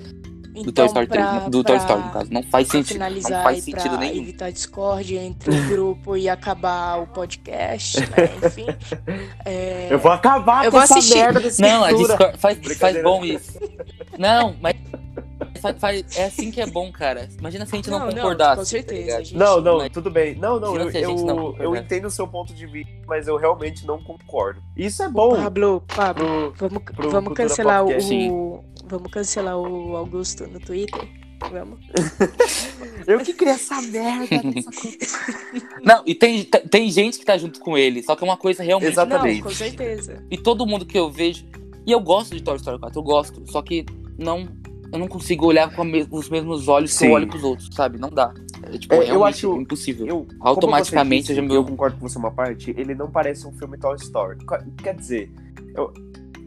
do 0.62 0.70
então, 0.70 0.72
Toy 0.72 0.86
Story 0.86 1.06
pra, 1.08 1.40
3, 1.40 1.50
do 1.50 1.64
Toy 1.64 1.76
Story, 1.76 2.02
no 2.02 2.10
caso. 2.10 2.32
Não 2.32 2.42
faz 2.44 2.68
sentido. 2.68 3.00
Não 3.00 3.42
faz 3.42 3.64
sentido 3.64 3.98
nenhum. 3.98 4.22
evitar 4.22 4.52
discórdia 4.52 5.20
entre 5.20 5.50
o 5.50 5.68
grupo 5.68 6.16
e 6.16 6.28
acabar 6.28 7.02
o 7.02 7.06
podcast, 7.08 8.00
né? 8.00 8.30
Enfim. 8.46 8.66
É... 9.46 9.88
Eu 9.90 9.98
vou 9.98 10.10
acabar 10.10 10.64
eu 10.64 10.70
com 10.70 10.78
vou 10.78 10.84
essa 10.84 10.98
assistir. 10.98 11.18
merda 11.18 11.40
desse 11.40 11.60
Não, 11.60 11.84
a 11.84 11.92
Discord 11.92 12.38
faz, 12.38 12.58
faz 12.78 13.02
bom 13.02 13.22
isso. 13.22 13.58
Não, 14.18 14.56
mas 14.60 14.74
faz, 15.64 15.80
faz, 15.80 16.18
é 16.18 16.24
assim 16.26 16.50
que 16.50 16.60
é 16.60 16.66
bom, 16.66 16.92
cara. 16.92 17.28
Imagina 17.38 17.64
se 17.64 17.74
a 17.74 17.76
gente 17.76 17.90
não, 17.90 17.98
Não, 18.00 18.06
não, 18.06 18.14
concordasse. 18.14 18.56
com 18.56 18.64
certeza, 18.64 19.16
tá 19.16 19.22
gente- 19.22 19.36
Não, 19.36 19.60
não, 19.60 19.78
Mas- 19.78 19.92
tudo 19.92 20.10
bem. 20.10 20.34
Não, 20.34 20.60
não, 20.60 20.76
eu, 20.76 20.90
eu, 20.90 21.14
não 21.24 21.56
eu 21.58 21.76
entendo 21.76 22.06
o 22.06 22.10
seu 22.10 22.26
ponto 22.28 22.52
de 22.52 22.66
vista, 22.66 22.92
mas 23.06 23.26
eu 23.26 23.36
realmente 23.36 23.86
não 23.86 24.02
concordo. 24.02 24.62
Isso 24.76 25.02
é 25.02 25.08
bom 25.08 25.36
Pablo, 25.36 25.82
Pablo, 25.86 26.52
pro, 26.56 26.68
vamos, 26.68 26.82
pro 26.84 27.10
vamos 27.10 27.34
cancelar 27.34 27.84
o, 27.84 28.64
vamos 28.86 29.10
cancelar 29.10 29.56
o 29.58 29.96
Augusto 29.96 30.46
no 30.46 30.60
Twitter. 30.60 31.08
Vamos. 31.50 31.78
Eu 33.06 33.18
que 33.20 33.34
criei 33.34 33.54
essa 33.54 33.80
merda 33.82 34.38
dessa 34.50 34.70
coisa. 34.70 35.18
Não, 35.82 36.02
e 36.06 36.14
tem, 36.14 36.44
tem 36.44 36.90
gente 36.90 37.18
que 37.18 37.24
tá 37.24 37.36
junto 37.36 37.60
com 37.60 37.76
ele, 37.76 38.02
só 38.02 38.16
que 38.16 38.24
é 38.24 38.26
uma 38.26 38.36
coisa 38.36 38.62
realmente. 38.62 38.92
Exatamente. 38.92 39.36
Não, 39.38 39.42
com 39.44 39.50
certeza. 39.54 40.24
E 40.30 40.38
todo 40.38 40.66
mundo 40.66 40.86
que 40.86 40.98
eu 40.98 41.10
vejo. 41.10 41.44
E 41.86 41.92
eu 41.92 42.00
gosto 42.00 42.34
de 42.34 42.42
Toy 42.42 42.56
Story 42.56 42.78
4, 42.78 42.98
eu 42.98 43.02
gosto. 43.02 43.42
Só 43.50 43.60
que 43.60 43.84
não. 44.16 44.48
Eu 44.94 45.00
não 45.00 45.08
consigo 45.08 45.44
olhar 45.46 45.74
com 45.74 45.82
me- 45.82 46.06
os 46.08 46.28
mesmos 46.30 46.68
olhos 46.68 46.92
que 46.92 46.98
Sim. 46.98 47.06
eu 47.08 47.12
olho 47.14 47.26
pros 47.26 47.42
outros, 47.42 47.68
sabe? 47.74 47.98
Não 47.98 48.08
dá. 48.10 48.32
É, 48.62 48.78
tipo, 48.78 48.94
É, 48.94 49.10
eu 49.10 49.24
acho- 49.24 49.60
impossível. 49.60 50.06
Eu, 50.06 50.26
Automaticamente 50.38 51.26
você 51.26 51.32
eu 51.32 51.36
já 51.36 51.42
disse, 51.42 51.52
me- 51.52 51.58
eu 51.58 51.64
concordo 51.64 51.96
com 51.98 52.08
você 52.08 52.16
uma 52.16 52.30
parte, 52.30 52.72
ele 52.78 52.94
não 52.94 53.10
parece 53.10 53.44
um 53.44 53.52
filme 53.52 53.76
Toy 53.76 53.96
Story. 53.96 54.38
Qu- 54.46 54.64
Quer 54.80 54.94
dizer, 54.94 55.32
eu, 55.76 55.92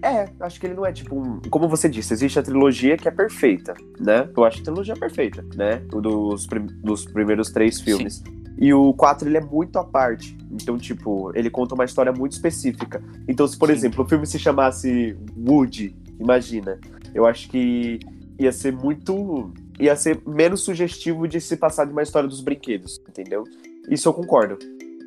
é, 0.01 0.29
acho 0.39 0.61
que 0.61 0.65
ele 0.65 0.75
não 0.75 0.85
é 0.85 0.93
tipo 0.93 1.13
um. 1.19 1.41
Como 1.49 1.67
você 1.67 1.89
disse, 1.89 2.13
existe 2.13 2.39
a 2.39 2.41
trilogia 2.41 2.95
que 2.95 3.05
é 3.09 3.11
perfeita, 3.11 3.73
né? 3.99 4.29
Eu 4.35 4.45
acho 4.45 4.61
a 4.61 4.63
trilogia 4.63 4.95
perfeita, 4.95 5.45
né? 5.53 5.81
O 5.91 5.99
dos, 5.99 6.47
prim- 6.47 6.67
dos 6.81 7.03
primeiros 7.03 7.51
três 7.51 7.81
filmes. 7.81 8.23
E 8.57 8.73
o 8.73 8.93
4 8.93 9.27
ele 9.27 9.37
é 9.37 9.41
muito 9.41 9.77
à 9.77 9.83
parte. 9.83 10.37
Então, 10.49 10.77
tipo, 10.77 11.31
ele 11.35 11.49
conta 11.49 11.75
uma 11.75 11.83
história 11.83 12.13
muito 12.13 12.31
específica. 12.31 13.03
Então, 13.27 13.45
se, 13.45 13.57
por 13.57 13.67
Sim. 13.67 13.73
exemplo, 13.75 14.05
o 14.05 14.07
filme 14.07 14.25
se 14.25 14.39
chamasse 14.39 15.17
Woody, 15.37 15.93
imagina. 16.17 16.79
Eu 17.13 17.25
acho 17.27 17.49
que 17.49 17.99
ia 18.39 18.51
ser 18.51 18.71
muito. 18.71 19.51
ia 19.79 19.95
ser 19.95 20.21
menos 20.25 20.61
sugestivo 20.61 21.27
de 21.27 21.41
se 21.41 21.57
passar 21.57 21.85
de 21.85 21.91
uma 21.91 22.03
história 22.03 22.27
dos 22.27 22.41
brinquedos, 22.41 23.01
entendeu? 23.07 23.43
Isso 23.89 24.07
eu 24.07 24.13
concordo. 24.13 24.57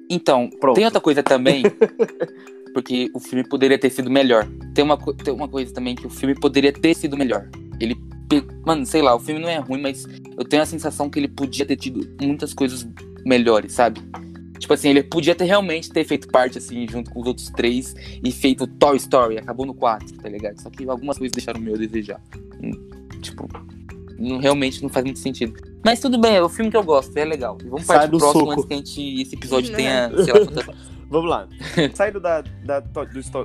Então, 0.09 0.51
Pronto. 0.61 0.75
tem 0.77 0.85
outra 0.85 1.01
coisa 1.01 1.23
também. 1.23 1.63
porque 2.73 3.11
o 3.15 3.21
filme 3.21 3.47
poderia 3.47 3.79
ter 3.79 3.91
sido 3.91 4.11
melhor. 4.11 4.49
Tem 4.75 4.85
uma, 4.85 4.97
tem 4.97 5.35
uma 5.35 5.49
coisa 5.49 5.73
também 5.73 5.95
que 5.95 6.07
o 6.07 6.11
filme 6.11 6.35
poderia 6.35 6.73
ter 6.73 6.95
sido 6.95 7.17
melhor. 7.17 7.49
Ele. 7.81 7.97
Mano, 8.65 8.87
sei 8.87 9.03
lá, 9.03 9.15
o 9.15 9.19
filme 9.19 9.41
não 9.41 9.49
é 9.49 9.59
ruim, 9.59 9.81
mas 9.81 10.07
eu 10.39 10.45
tenho 10.45 10.63
a 10.63 10.67
sensação 10.67 11.11
que 11.11 11.19
ele 11.19 11.27
podia 11.27 11.67
ter 11.67 11.77
tido 11.77 12.09
muitas 12.21 12.55
coisas 12.55 12.89
melhores, 13.25 13.73
sabe? 13.73 14.01
Tipo 14.57 14.75
assim, 14.75 14.91
ele 14.91 15.03
podia 15.03 15.35
ter 15.35 15.47
realmente 15.47 15.91
ter 15.91 16.05
feito 16.05 16.29
parte, 16.29 16.59
assim, 16.59 16.87
junto 16.89 17.11
com 17.11 17.21
os 17.21 17.27
outros 17.27 17.51
três 17.51 17.93
e 18.23 18.31
feito 18.31 18.69
Toy 18.69 18.97
Story, 18.99 19.39
acabou 19.39 19.67
no 19.67 19.75
4, 19.75 20.17
tá 20.19 20.29
ligado? 20.29 20.61
Só 20.61 20.71
que 20.71 20.89
algumas 20.89 21.19
coisas 21.19 21.33
deixaram 21.33 21.59
o 21.59 21.63
meu 21.63 21.75
a 21.75 21.79
desejar. 21.79 22.21
Tipo, 23.21 23.47
não, 24.19 24.39
realmente 24.39 24.83
não 24.83 24.89
faz 24.89 25.05
muito 25.05 25.19
sentido. 25.19 25.53
Mas 25.85 25.99
tudo 26.01 26.19
bem, 26.21 26.37
é 26.37 26.43
o 26.43 26.49
filme 26.49 26.71
que 26.71 26.77
eu 26.77 26.85
gosto, 26.85 27.17
é 27.17 27.25
legal. 27.25 27.57
E 27.63 27.69
vamos 27.69 27.87
Sai 27.87 27.97
partir 27.99 28.11
do 28.13 28.19
próximo 28.19 28.41
soco. 28.41 28.53
antes 28.53 28.65
que 28.67 28.75
a 28.75 28.77
gente, 28.77 29.23
esse 29.23 29.35
episódio 29.35 29.73
tenha, 29.75 30.11
sei 30.25 30.33
lá, 30.35 30.41
Vamos 31.09 31.29
lá. 31.31 31.49
Saindo 31.95 32.21
da, 32.21 32.43
da 32.65 32.79
do, 32.81 33.01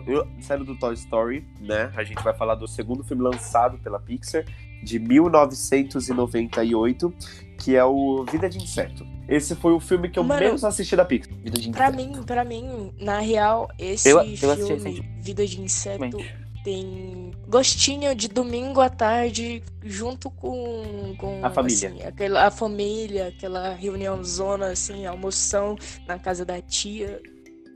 eu- 0.05 0.27
saindo 0.39 0.65
do 0.65 0.75
Toy 0.77 0.93
Story, 0.93 1.43
né? 1.61 1.91
A 1.95 2.03
gente 2.03 2.21
vai 2.23 2.33
falar 2.35 2.53
do 2.55 2.67
segundo 2.67 3.03
filme 3.03 3.23
lançado 3.23 3.77
pela 3.79 3.99
Pixar, 3.99 4.45
de 4.83 4.99
1998, 4.99 7.11
que 7.57 7.75
é 7.75 7.83
o 7.83 8.23
Vida 8.31 8.47
de 8.49 8.57
Inseto. 8.59 9.03
Esse 9.27 9.55
foi 9.55 9.73
o 9.73 9.79
filme 9.79 10.07
que 10.09 10.19
eu 10.19 10.23
Mano, 10.23 10.39
menos 10.39 10.63
assisti 10.63 10.95
da 10.95 11.03
Pixar. 11.03 11.33
vida 11.37 11.59
de 11.59 11.71
Pra 11.71 11.89
inseto. 11.89 12.17
mim, 12.17 12.23
pra 12.23 12.45
mim, 12.45 12.91
na 12.99 13.17
real, 13.19 13.67
esse 13.79 14.07
Eu- 14.09 14.19
eu 14.21 14.37
filme, 14.37 15.01
Vida 15.19 15.47
de 15.47 15.59
Inseto. 15.61 16.17
Tem 16.65 17.31
gostinho 17.47 18.15
de 18.15 18.27
domingo 18.27 18.81
à 18.81 18.89
tarde 18.89 19.61
junto 19.83 20.31
com, 20.31 21.15
com 21.19 21.45
A 21.45 21.49
família. 21.51 21.89
assim, 21.89 22.01
aquela, 22.01 22.47
a 22.47 22.51
família, 22.51 23.27
aquela 23.27 23.75
reunião 23.75 24.23
zona, 24.23 24.69
assim, 24.69 25.05
almoção 25.05 25.77
na 26.07 26.17
casa 26.17 26.43
da 26.43 26.59
tia. 26.59 27.21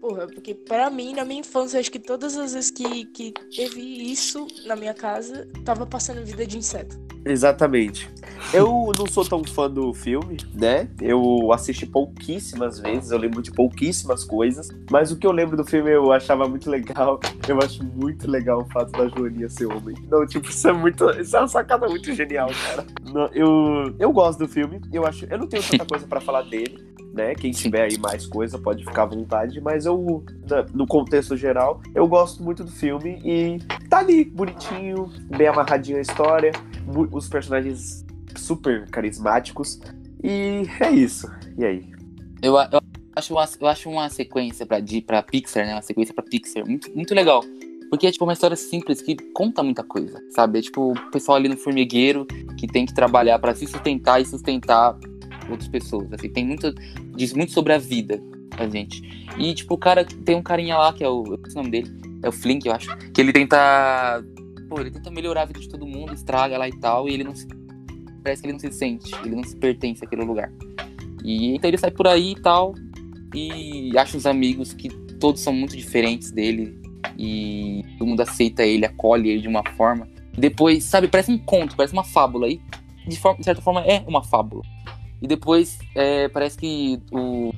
Porra, 0.02 0.26
porque 0.26 0.56
pra 0.56 0.90
mim, 0.90 1.14
na 1.14 1.24
minha 1.24 1.42
infância, 1.42 1.80
acho 1.80 1.92
que 1.92 2.00
todas 2.00 2.36
as 2.36 2.54
vezes 2.54 2.72
que, 2.72 3.06
que 3.06 3.32
teve 3.56 3.80
isso 3.80 4.48
na 4.66 4.76
minha 4.76 4.94
casa, 4.94 5.48
tava 5.64 5.86
passando 5.86 6.26
vida 6.26 6.48
de 6.48 6.58
inseto. 6.58 7.00
Exatamente. 7.26 8.10
Eu 8.52 8.92
não 8.98 9.06
sou 9.06 9.24
tão 9.24 9.44
fã 9.44 9.70
do 9.70 9.94
filme, 9.94 10.38
né? 10.56 10.90
Eu 11.00 11.54
assisti 11.54 11.86
pouquíssimas 11.86 12.80
vezes, 12.80 13.12
eu 13.12 13.20
lembro 13.20 13.44
de 13.44 13.52
pouquíssimas 13.52 14.24
coisas, 14.24 14.70
mas 14.90 15.12
o 15.12 15.18
que 15.18 15.28
eu 15.28 15.32
lembro 15.32 15.56
do 15.56 15.64
filme 15.64 15.92
eu 15.92 16.12
achava 16.12 16.48
muito 16.48 16.68
legal. 16.68 17.20
Eu 17.48 17.60
acho 17.60 17.84
muito 17.84 18.30
legal 18.30 18.62
o 18.62 18.66
fato 18.66 18.92
da 18.92 19.08
Joaninha 19.08 19.50
ser 19.50 19.68
homem. 19.68 19.96
Não, 20.10 20.26
tipo, 20.26 20.50
isso 20.50 20.68
é 20.68 20.74
muito. 20.74 21.08
Isso 21.12 21.36
é 21.36 21.40
uma 21.40 21.48
sacada 21.48 21.88
muito 21.88 22.12
genial, 22.14 22.50
cara. 22.68 22.86
Não, 23.14 23.28
eu, 23.28 23.96
eu 24.00 24.12
gosto 24.12 24.40
do 24.40 24.48
filme, 24.48 24.82
eu 24.92 25.06
acho. 25.06 25.26
Eu 25.26 25.38
não 25.38 25.48
tenho 25.48 25.62
tanta 25.62 25.86
coisa 25.86 26.08
pra 26.08 26.20
falar 26.20 26.42
dele, 26.42 26.84
né? 27.14 27.36
Quem 27.36 27.52
tiver 27.52 27.84
aí 27.84 28.00
mais 28.00 28.26
coisa 28.26 28.58
pode 28.58 28.84
ficar 28.84 29.04
à 29.04 29.06
vontade, 29.06 29.62
mas 29.62 29.86
eu, 29.86 30.24
no 30.74 30.88
contexto 30.88 31.38
geral, 31.38 31.82
eu 31.94 32.08
gosto 32.08 32.44
muito 32.44 32.64
do 32.64 32.72
filme 32.72 33.22
e 33.24 33.60
tá 33.88 34.00
ali, 34.00 34.26
bonitinho, 34.26 35.12
bem 35.38 35.48
amarradinho 35.48 36.00
a 36.00 36.02
história 36.02 36.52
os 37.12 37.28
personagens 37.28 38.06
super 38.36 38.88
carismáticos. 38.90 39.80
E 40.24 40.64
é 40.80 40.92
isso. 40.92 41.28
E 41.58 41.66
aí? 41.66 41.90
Eu, 42.42 42.56
eu 42.56 42.82
acho 43.16 43.34
uma, 43.34 43.50
eu 43.60 43.68
acho 43.68 43.90
uma 43.90 44.10
sequência 44.10 44.66
pra, 44.66 44.80
Di- 44.80 45.02
pra 45.02 45.22
Pixar, 45.24 45.66
né? 45.66 45.74
Uma 45.76 45.82
sequência 45.82 46.14
pra 46.14 46.24
Pixar 46.24 46.66
muito, 46.68 46.90
muito 46.96 47.14
legal. 47.14 47.44
Porque 47.90 48.06
é 48.06 48.12
tipo 48.12 48.24
uma 48.24 48.34
história 48.34 48.56
simples 48.56 49.02
que 49.02 49.16
conta 49.34 49.64
muita 49.64 49.84
coisa, 49.84 50.22
sabe? 50.30 50.60
É 50.60 50.62
tipo 50.62 50.92
o 50.92 51.12
pessoal 51.12 51.38
ali 51.38 51.50
no 51.50 51.58
formigueiro 51.58 52.26
que 52.58 52.68
tem 52.68 52.86
que 52.86 52.94
trabalhar 52.94 53.40
pra 53.40 53.56
se 53.56 53.66
sustentar 53.66 54.22
e 54.22 54.26
sustentar 54.26 54.96
outras 55.50 55.68
pessoas. 55.68 56.12
Assim, 56.14 56.30
tem 56.30 56.46
muito. 56.46 56.72
Diz 57.16 57.34
muito 57.34 57.52
sobre 57.52 57.74
a 57.74 57.78
vida 57.80 58.22
a 58.58 58.68
gente. 58.68 59.02
E 59.40 59.54
tipo, 59.56 59.74
o 59.74 59.78
cara. 59.78 60.06
Tem 60.06 60.36
um 60.36 60.44
carinha 60.44 60.78
lá 60.78 60.94
que 60.94 61.04
é 61.04 61.10
o. 61.10 61.24
O 61.24 61.40
nome 61.56 61.72
dele. 61.72 61.92
É 62.22 62.30
o 62.30 62.32
Flink, 62.32 62.68
eu 62.68 62.74
acho. 62.74 62.96
Que 63.12 63.22
ele 63.22 63.34
tenta. 63.34 64.24
Pô, 64.70 64.80
ele 64.80 64.92
tenta 64.92 65.10
melhorar 65.10 65.42
a 65.42 65.46
vida 65.46 65.60
de 65.60 65.68
todo 65.68 65.88
mundo, 65.88 66.14
estraga 66.14 66.60
lá 66.60 66.70
e 66.70 66.80
tal, 66.80 67.10
e 67.10 67.14
ele 67.16 67.24
não 67.24 67.34
se. 67.36 67.48
Parece 68.24 68.42
que 68.42 68.48
ele 68.48 68.54
não 68.54 68.60
se 68.60 68.72
sente, 68.72 69.12
ele 69.24 69.36
não 69.36 69.44
se 69.44 69.56
pertence 69.56 70.04
àquele 70.04 70.24
lugar. 70.24 70.52
E 71.24 71.56
então 71.56 71.70
ele 71.70 71.78
sai 71.78 71.92
por 71.92 72.08
aí 72.08 72.32
e 72.32 72.42
tal, 72.42 72.74
e 73.34 73.98
acha 73.98 74.18
uns 74.18 74.26
amigos 74.26 74.74
que 74.74 74.90
todos 75.20 75.42
são 75.42 75.54
muito 75.54 75.76
diferentes 75.76 76.32
dele, 76.32 76.80
e 77.18 77.84
todo 77.98 78.08
mundo 78.08 78.22
aceita 78.22 78.64
ele, 78.64 78.86
acolhe 78.86 79.30
ele 79.30 79.42
de 79.42 79.48
uma 79.48 79.64
forma. 79.72 80.08
Depois, 80.38 80.84
sabe, 80.86 81.08
parece 81.08 81.32
um 81.32 81.38
conto, 81.38 81.76
parece 81.76 81.94
uma 81.94 82.04
fábula, 82.04 82.48
e 82.48 82.62
de, 83.08 83.18
de 83.18 83.44
certa 83.44 83.62
forma 83.62 83.82
é 83.82 84.04
uma 84.08 84.24
fábula. 84.24 84.64
E 85.22 85.28
depois, 85.28 85.78
é, 85.96 86.30
parece 86.30 86.58
que 86.58 87.02
o. 87.12 87.54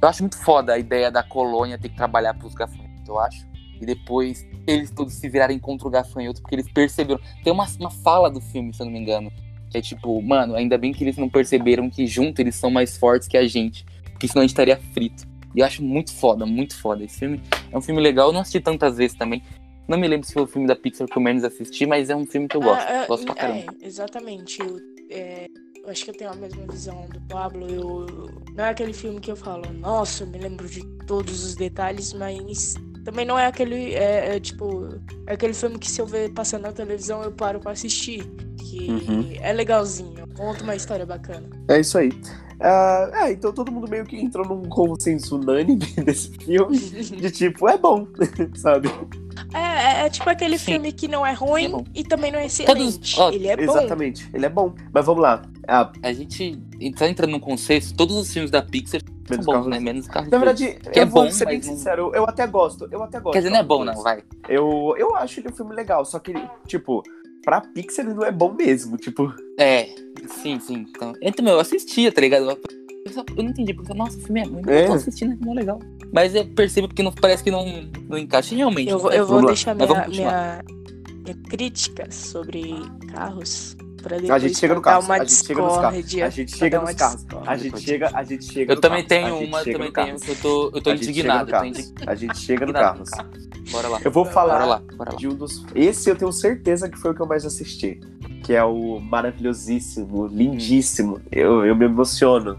Eu 0.00 0.08
acho 0.08 0.22
muito 0.22 0.38
foda 0.38 0.74
a 0.74 0.78
ideia 0.78 1.10
da 1.10 1.22
colônia 1.22 1.78
ter 1.78 1.88
que 1.88 1.96
trabalhar 1.96 2.34
pros 2.34 2.54
gafanhotos, 2.54 3.08
eu 3.08 3.18
acho. 3.18 3.46
E 3.80 3.86
depois 3.86 4.46
eles 4.66 4.90
todos 4.90 5.14
se 5.14 5.28
virarem 5.28 5.58
contra 5.58 5.88
o 5.88 5.90
gafanhoto, 5.90 6.40
porque 6.42 6.54
eles 6.54 6.70
perceberam. 6.70 7.20
Tem 7.42 7.52
uma, 7.52 7.66
uma 7.80 7.90
fala 7.90 8.30
do 8.30 8.40
filme, 8.40 8.72
se 8.74 8.82
eu 8.82 8.86
não 8.86 8.92
me 8.92 8.98
engano, 8.98 9.32
que 9.70 9.78
é 9.78 9.80
tipo, 9.80 10.20
mano, 10.22 10.54
ainda 10.54 10.78
bem 10.78 10.92
que 10.92 11.04
eles 11.04 11.16
não 11.16 11.28
perceberam 11.28 11.90
que 11.90 12.06
junto 12.06 12.40
eles 12.40 12.54
são 12.54 12.70
mais 12.70 12.96
fortes 12.96 13.28
que 13.28 13.36
a 13.36 13.46
gente. 13.46 13.84
Porque 14.12 14.26
senão 14.28 14.40
a 14.40 14.44
gente 14.44 14.50
estaria 14.50 14.76
frito. 14.92 15.26
E 15.54 15.60
eu 15.60 15.66
acho 15.66 15.82
muito 15.82 16.12
foda, 16.12 16.44
muito 16.44 16.76
foda. 16.76 17.04
Esse 17.04 17.18
filme 17.18 17.40
é 17.70 17.76
um 17.76 17.80
filme 17.80 18.00
legal, 18.00 18.28
eu 18.28 18.32
não 18.32 18.40
assisti 18.40 18.60
tantas 18.60 18.96
vezes 18.96 19.16
também. 19.16 19.42
Não 19.86 19.98
me 19.98 20.06
lembro 20.06 20.26
se 20.26 20.34
foi 20.34 20.42
o 20.42 20.46
filme 20.46 20.68
da 20.68 20.76
Pixar 20.76 21.06
que 21.06 21.16
eu 21.16 21.22
menos 21.22 21.44
assisti, 21.44 21.86
mas 21.86 22.10
é 22.10 22.16
um 22.16 22.26
filme 22.26 22.46
que 22.46 22.56
eu 22.56 22.60
gosto. 22.60 22.86
Ah, 22.86 23.06
gosto 23.06 23.24
pra 23.24 23.34
caramba. 23.34 23.74
É, 23.80 23.86
exatamente. 23.86 24.60
Eu, 24.60 24.78
é, 25.10 25.46
eu 25.82 25.88
acho 25.88 26.04
que 26.04 26.10
eu 26.10 26.16
tenho 26.16 26.30
a 26.30 26.34
mesma 26.36 26.66
visão 26.70 27.08
do 27.08 27.20
Pablo. 27.22 27.66
Eu, 27.66 28.06
não 28.54 28.64
é 28.66 28.68
aquele 28.68 28.92
filme 28.92 29.18
que 29.18 29.30
eu 29.30 29.36
falo, 29.36 29.72
nossa, 29.72 30.24
eu 30.24 30.26
me 30.26 30.38
lembro 30.38 30.68
de 30.68 30.84
todos 31.06 31.42
os 31.42 31.54
detalhes, 31.54 32.12
mas 32.12 32.74
também 33.08 33.24
não 33.24 33.38
é 33.38 33.46
aquele. 33.46 33.94
É, 33.94 34.36
é, 34.36 34.40
tipo. 34.40 34.88
É 35.26 35.32
aquele 35.32 35.54
filme 35.54 35.78
que 35.78 35.90
se 35.90 35.98
eu 35.98 36.06
ver 36.06 36.30
passando 36.34 36.62
na 36.62 36.72
televisão 36.72 37.22
eu 37.22 37.32
paro 37.32 37.58
pra 37.58 37.72
assistir. 37.72 38.22
Que 38.68 38.90
uhum. 38.90 39.32
é 39.40 39.50
legalzinho, 39.50 40.26
conta 40.36 40.62
uma 40.62 40.76
história 40.76 41.06
bacana. 41.06 41.48
É 41.68 41.80
isso 41.80 41.96
aí. 41.96 42.10
Uh, 42.10 43.14
é, 43.14 43.32
então 43.32 43.50
todo 43.50 43.72
mundo 43.72 43.88
meio 43.88 44.04
que 44.04 44.20
entrou 44.20 44.44
num 44.46 44.68
consenso 44.68 45.36
unânime 45.36 45.86
desse 46.04 46.30
filme, 46.32 46.76
de 46.76 47.30
tipo, 47.30 47.66
é 47.66 47.78
bom, 47.78 48.06
sabe? 48.54 48.90
É, 49.54 50.02
é, 50.02 50.06
é, 50.06 50.10
tipo 50.10 50.28
aquele 50.28 50.58
Sim. 50.58 50.72
filme 50.72 50.92
que 50.92 51.08
não 51.08 51.24
é 51.24 51.32
ruim 51.32 51.72
é 51.72 52.00
e 52.00 52.04
também 52.04 52.30
não 52.30 52.38
é 52.38 52.44
excelente. 52.46 53.16
Todos, 53.16 53.34
ele 53.34 53.46
é 53.46 53.56
bom. 53.56 53.62
Exatamente, 53.62 54.28
ele 54.34 54.44
é 54.44 54.48
bom. 54.50 54.74
Mas 54.92 55.06
vamos 55.06 55.22
lá. 55.22 55.42
Ah, 55.66 55.90
a 56.02 56.12
gente 56.12 56.60
tá 56.96 57.08
entrando 57.08 57.30
num 57.30 57.40
consenso, 57.40 57.94
todos 57.94 58.16
os 58.16 58.30
filmes 58.30 58.50
da 58.50 58.60
Pixar 58.60 59.00
Menos 59.30 59.44
são 59.44 59.54
bons, 59.54 59.66
né? 59.66 59.80
Menos 59.80 60.08
Carros 60.08 60.30
Na 60.30 60.38
verdade, 60.38 60.78
que 60.92 60.98
eu 60.98 61.02
é 61.02 61.06
vou 61.06 61.24
bom, 61.24 61.30
ser 61.30 61.46
bem 61.46 61.60
sincero, 61.60 62.10
eu 62.14 62.24
até 62.24 62.46
gosto. 62.46 62.88
Eu 62.90 63.02
até 63.02 63.20
gosto. 63.20 63.34
Quer 63.34 63.40
dizer, 63.40 63.50
não 63.50 63.58
é 63.58 63.62
bom, 63.62 63.84
não, 63.84 64.02
vai. 64.02 64.22
Eu, 64.48 64.94
eu 64.96 65.14
acho 65.16 65.40
ele 65.40 65.48
um 65.48 65.52
filme 65.52 65.74
legal, 65.74 66.04
só 66.04 66.18
que, 66.18 66.32
tipo, 66.66 67.02
pra 67.48 67.62
Pixar 67.62 68.04
ele 68.04 68.14
não 68.14 68.24
é 68.24 68.30
bom 68.30 68.52
mesmo, 68.52 68.98
tipo. 68.98 69.32
É, 69.58 69.86
sim, 70.42 70.60
sim. 70.60 70.84
Então, 70.90 71.14
então 71.22 71.48
eu 71.48 71.58
assistia, 71.58 72.12
tá 72.12 72.20
ligado? 72.20 72.46
Eu, 72.46 73.42
não 73.42 73.50
entendi, 73.50 73.72
porque, 73.72 73.94
nossa, 73.94 74.18
o 74.18 74.20
filme 74.20 74.40
é 74.40 74.44
ruim, 74.44 74.62
é. 74.66 74.82
eu 74.82 74.86
tô 74.88 74.92
assistindo, 74.92 75.50
é 75.50 75.54
legal. 75.54 75.80
Mas 76.12 76.34
eu 76.34 76.46
percebo 76.46 76.88
que 76.88 77.02
não, 77.02 77.10
parece 77.10 77.42
que 77.42 77.50
não, 77.50 77.64
não 78.06 78.18
encaixa 78.18 78.54
realmente. 78.54 78.90
Eu, 78.90 78.98
vou, 78.98 79.10
eu 79.10 79.26
vou 79.26 79.46
deixar 79.46 79.74
minha, 79.74 80.08
minha, 80.08 80.62
minha 81.24 81.36
crítica 81.48 82.10
sobre 82.10 82.74
carros 83.14 83.74
a 84.30 84.38
gente 84.38 84.58
chega 84.58 84.74
no 84.74 84.80
carro. 84.80 85.12
A 85.12 85.18
gente 85.18 85.34
chega 85.34 85.62
nos 85.62 85.76
carros. 85.78 85.98
A 86.22 86.30
gente 86.30 86.56
chega 86.56 86.80
nos 86.80 86.94
carros. 86.94 87.26
A 87.46 87.56
gente 87.56 87.80
chega, 87.80 88.10
a 88.14 88.24
gente 88.24 88.44
chega. 88.44 88.72
Eu 88.72 88.80
também 88.80 89.04
tenho 89.04 89.38
uma, 89.38 89.62
também 89.64 89.92
tenho 89.92 90.20
que 90.20 90.30
eu 90.30 90.36
tô, 90.36 90.70
eu 90.74 90.82
tô 90.82 90.92
indignado. 90.92 91.52
A 92.06 92.14
gente 92.14 92.38
chega 92.38 92.66
no 92.66 92.72
carro. 92.72 93.04
Bora 93.70 93.88
lá. 93.88 94.00
Eu 94.02 94.10
vou 94.10 94.24
falar 94.24 94.54
bora 94.54 94.64
lá, 94.64 94.82
bora 94.96 95.12
lá. 95.12 95.16
de 95.16 95.28
um 95.28 95.34
dos. 95.34 95.64
Esse 95.74 96.10
eu 96.10 96.16
tenho 96.16 96.32
certeza 96.32 96.88
que 96.88 96.98
foi 96.98 97.10
o 97.10 97.14
que 97.14 97.20
eu 97.20 97.26
mais 97.26 97.44
assisti. 97.44 98.00
Que 98.42 98.54
é 98.54 98.64
o 98.64 98.98
maravilhosíssimo, 98.98 100.26
lindíssimo. 100.26 101.20
Eu, 101.30 101.66
eu 101.66 101.76
me 101.76 101.84
emociono. 101.84 102.58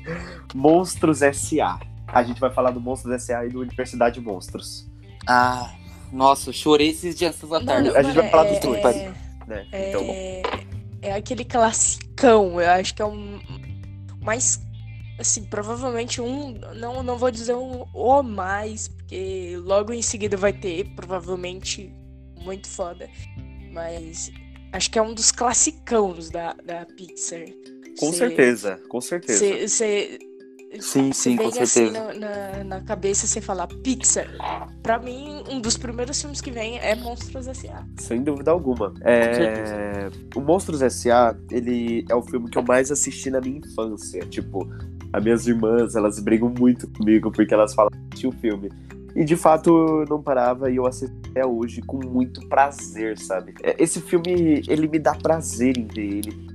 Monstros 0.54 1.22
S.A. 1.22 1.80
A 2.06 2.22
gente 2.22 2.40
vai 2.40 2.50
falar 2.50 2.72
do 2.72 2.80
Monstros 2.80 3.14
S.A. 3.14 3.46
e 3.46 3.48
do 3.48 3.60
Universidade 3.60 4.20
Monstros. 4.20 4.86
Ah, 5.26 5.70
nossa, 6.12 6.50
eu 6.50 6.52
chorei 6.52 6.88
esses 6.88 7.14
dias 7.14 7.42
essa 7.42 7.64
tarde. 7.64 7.96
a 7.96 8.02
gente 8.02 8.16
vai 8.16 8.28
falar 8.28 8.44
dos 8.44 8.58
dois. 8.58 8.84
É, 8.84 9.12
né? 9.46 9.66
Então, 9.72 10.02
é, 10.02 10.42
é 11.02 11.12
aquele 11.12 11.44
classicão. 11.44 12.60
Eu 12.60 12.70
acho 12.70 12.94
que 12.94 13.02
é 13.02 13.06
um 13.06 13.40
mais 14.22 14.60
assim, 15.18 15.44
provavelmente 15.44 16.20
um, 16.20 16.54
não, 16.74 17.02
não 17.02 17.18
vou 17.18 17.30
dizer 17.30 17.54
um 17.54 17.84
o 17.92 18.22
mais, 18.22 18.88
porque 18.88 19.56
logo 19.62 19.92
em 19.92 20.00
seguida 20.02 20.36
vai 20.36 20.52
ter, 20.52 20.88
provavelmente 20.94 21.92
muito 22.40 22.68
foda. 22.68 23.08
Mas 23.70 24.30
acho 24.72 24.90
que 24.90 24.98
é 24.98 25.02
um 25.02 25.14
dos 25.14 25.30
classicãos 25.30 26.30
da, 26.30 26.54
da 26.64 26.86
Pixar. 26.86 27.44
Com 27.98 28.12
cê, 28.12 28.18
certeza, 28.18 28.80
com 28.88 29.00
certeza. 29.00 29.68
Você 29.68 30.18
Sim, 30.78 31.12
sim, 31.12 31.36
com 31.36 31.48
assim 31.48 31.66
certeza. 31.66 32.10
Assim 32.10 32.18
na, 32.20 32.28
na, 32.28 32.64
na, 32.64 32.80
cabeça 32.82 33.26
você 33.26 33.40
falar 33.40 33.66
Pixar. 33.66 34.28
Pra 34.82 34.98
mim, 34.98 35.42
um 35.48 35.60
dos 35.60 35.76
primeiros 35.76 36.20
filmes 36.20 36.40
que 36.40 36.50
vem 36.50 36.78
é 36.78 36.94
Monstros 36.94 37.48
S.A. 37.48 37.84
Sem 37.96 38.22
dúvida 38.22 38.52
alguma. 38.52 38.94
É... 39.00 40.08
O 40.36 40.40
Monstros 40.40 40.80
S.A., 40.80 41.34
ele 41.50 42.04
é 42.08 42.14
o 42.14 42.22
filme 42.22 42.48
que 42.48 42.56
eu 42.56 42.62
mais 42.62 42.92
assisti 42.92 43.30
na 43.30 43.40
minha 43.40 43.58
infância. 43.58 44.20
Tipo, 44.26 44.68
as 45.12 45.24
minhas 45.24 45.46
irmãs, 45.46 45.96
elas 45.96 46.20
brigam 46.20 46.52
muito 46.56 46.86
comigo 46.88 47.32
porque 47.32 47.52
elas 47.52 47.74
falam 47.74 47.90
que 48.10 48.28
o 48.28 48.32
filme. 48.32 48.70
E 49.16 49.24
de 49.24 49.36
fato 49.36 49.70
eu 49.70 50.04
não 50.08 50.22
parava 50.22 50.70
e 50.70 50.76
eu 50.76 50.86
assisti 50.86 51.14
até 51.30 51.44
hoje 51.44 51.82
com 51.82 51.96
muito 51.96 52.46
prazer, 52.48 53.18
sabe? 53.18 53.54
É, 53.62 53.74
esse 53.76 54.00
filme, 54.00 54.62
ele 54.68 54.86
me 54.86 55.00
dá 55.00 55.14
prazer 55.14 55.76
em 55.76 55.86
ver 55.86 56.18
ele. 56.18 56.50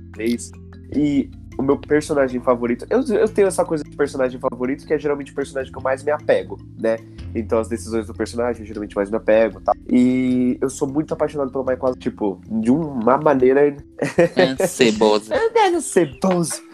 E 0.94 1.30
o 1.56 1.62
meu 1.62 1.76
personagem 1.78 2.40
favorito. 2.40 2.86
Eu, 2.90 3.02
eu 3.02 3.28
tenho 3.28 3.48
essa 3.48 3.64
coisa 3.64 3.84
de 3.84 3.96
personagem 3.96 4.38
favorito, 4.38 4.86
que 4.86 4.94
é 4.94 4.98
geralmente 4.98 5.32
o 5.32 5.34
personagem 5.34 5.72
que 5.72 5.78
eu 5.78 5.82
mais 5.82 6.02
me 6.02 6.10
apego, 6.10 6.58
né? 6.78 6.98
Então 7.34 7.58
as 7.58 7.68
decisões 7.68 8.06
do 8.06 8.14
personagem 8.14 8.62
eu 8.62 8.66
geralmente 8.66 8.94
mais 8.94 9.10
me 9.10 9.16
apego 9.16 9.60
tá? 9.60 9.72
E 9.90 10.58
eu 10.60 10.70
sou 10.70 10.88
muito 10.88 11.12
apaixonado 11.12 11.50
pelo 11.50 11.64
Michael, 11.64 11.94
tipo, 11.96 12.40
de 12.48 12.70
uma 12.70 13.18
maneira. 13.18 13.76
É 14.36 14.66
ceboso. 14.66 15.32
é 15.34 15.80
ceboso. 15.80 16.65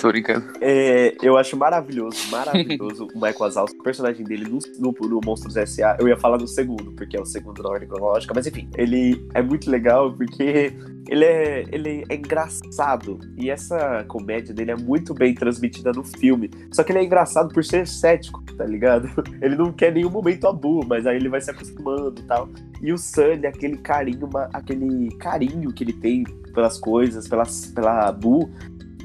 Tô 0.00 0.08
brincando. 0.08 0.44
É, 0.60 1.16
eu 1.22 1.36
acho 1.36 1.56
maravilhoso, 1.56 2.30
maravilhoso 2.30 3.08
o 3.14 3.14
Michael 3.14 3.38
Wazowski, 3.38 3.78
o 3.78 3.82
personagem 3.82 4.24
dele 4.24 4.44
no, 4.44 4.58
no, 4.78 5.08
no, 5.08 5.20
Monstros 5.24 5.56
S.A. 5.56 5.96
Eu 5.98 6.08
ia 6.08 6.16
falar 6.16 6.38
no 6.38 6.46
segundo, 6.46 6.92
porque 6.92 7.16
é 7.16 7.20
o 7.20 7.24
segundo 7.24 7.62
na 7.62 7.70
ordem 7.70 7.88
cronológica, 7.88 8.34
mas 8.34 8.46
enfim, 8.46 8.68
ele 8.76 9.26
é 9.32 9.40
muito 9.40 9.70
legal 9.70 10.12
porque 10.12 10.74
ele 11.08 11.24
é, 11.24 11.64
ele 11.72 12.04
é 12.08 12.14
engraçado. 12.14 13.18
E 13.38 13.50
essa 13.50 14.04
comédia 14.08 14.52
dele 14.54 14.72
é 14.72 14.76
muito 14.76 15.14
bem 15.14 15.34
transmitida 15.34 15.92
no 15.92 16.04
filme. 16.04 16.50
Só 16.72 16.82
que 16.82 16.92
ele 16.92 16.98
é 16.98 17.04
engraçado 17.04 17.52
por 17.52 17.64
ser 17.64 17.86
cético, 17.86 18.42
tá 18.56 18.64
ligado? 18.64 19.08
Ele 19.42 19.56
não 19.56 19.72
quer 19.72 19.92
nenhum 19.92 20.10
momento 20.10 20.46
abu, 20.46 20.84
mas 20.86 21.06
aí 21.06 21.16
ele 21.16 21.28
vai 21.28 21.40
se 21.40 21.50
acostumando 21.50 22.20
e 22.20 22.22
tal. 22.24 22.48
E 22.80 22.92
o 22.92 22.98
Sunny, 22.98 23.46
aquele 23.46 23.76
carinho, 23.78 24.28
aquele 24.52 25.08
carinho 25.16 25.72
que 25.72 25.82
ele 25.82 25.92
tem 25.92 26.24
pelas 26.54 26.78
coisas, 26.78 27.26
pelas, 27.26 27.66
pela 27.66 28.12
Boo, 28.12 28.50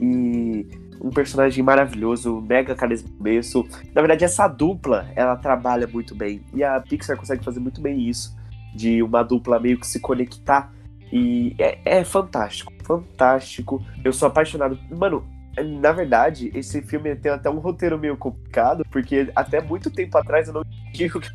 e 0.01 0.67
um 1.01 1.09
personagem 1.09 1.63
maravilhoso, 1.63 2.41
mega 2.41 2.75
carismático. 2.75 3.67
Na 3.93 4.01
verdade, 4.01 4.25
essa 4.25 4.47
dupla, 4.47 5.07
ela 5.15 5.35
trabalha 5.35 5.87
muito 5.87 6.13
bem. 6.15 6.41
E 6.53 6.63
a 6.63 6.79
Pixar 6.79 7.17
consegue 7.17 7.43
fazer 7.43 7.59
muito 7.59 7.81
bem 7.81 8.07
isso. 8.07 8.37
De 8.75 9.01
uma 9.01 9.23
dupla 9.23 9.59
meio 9.59 9.79
que 9.79 9.87
se 9.87 9.99
conectar. 9.99 10.71
E 11.11 11.55
é, 11.57 11.99
é 11.99 12.03
fantástico, 12.03 12.71
fantástico. 12.83 13.83
Eu 14.03 14.13
sou 14.13 14.27
apaixonado. 14.27 14.77
Mano, 14.91 15.25
na 15.79 15.91
verdade, 15.91 16.51
esse 16.53 16.81
filme 16.81 17.15
tem 17.15 17.31
até 17.31 17.49
um 17.49 17.59
roteiro 17.59 17.97
meio 17.97 18.15
complicado, 18.15 18.85
porque 18.91 19.31
até 19.35 19.61
muito 19.61 19.89
tempo 19.89 20.17
atrás 20.17 20.47
eu 20.47 20.53
não 20.53 20.61
entendi 20.61 21.05
o 21.05 21.19
que 21.19 21.29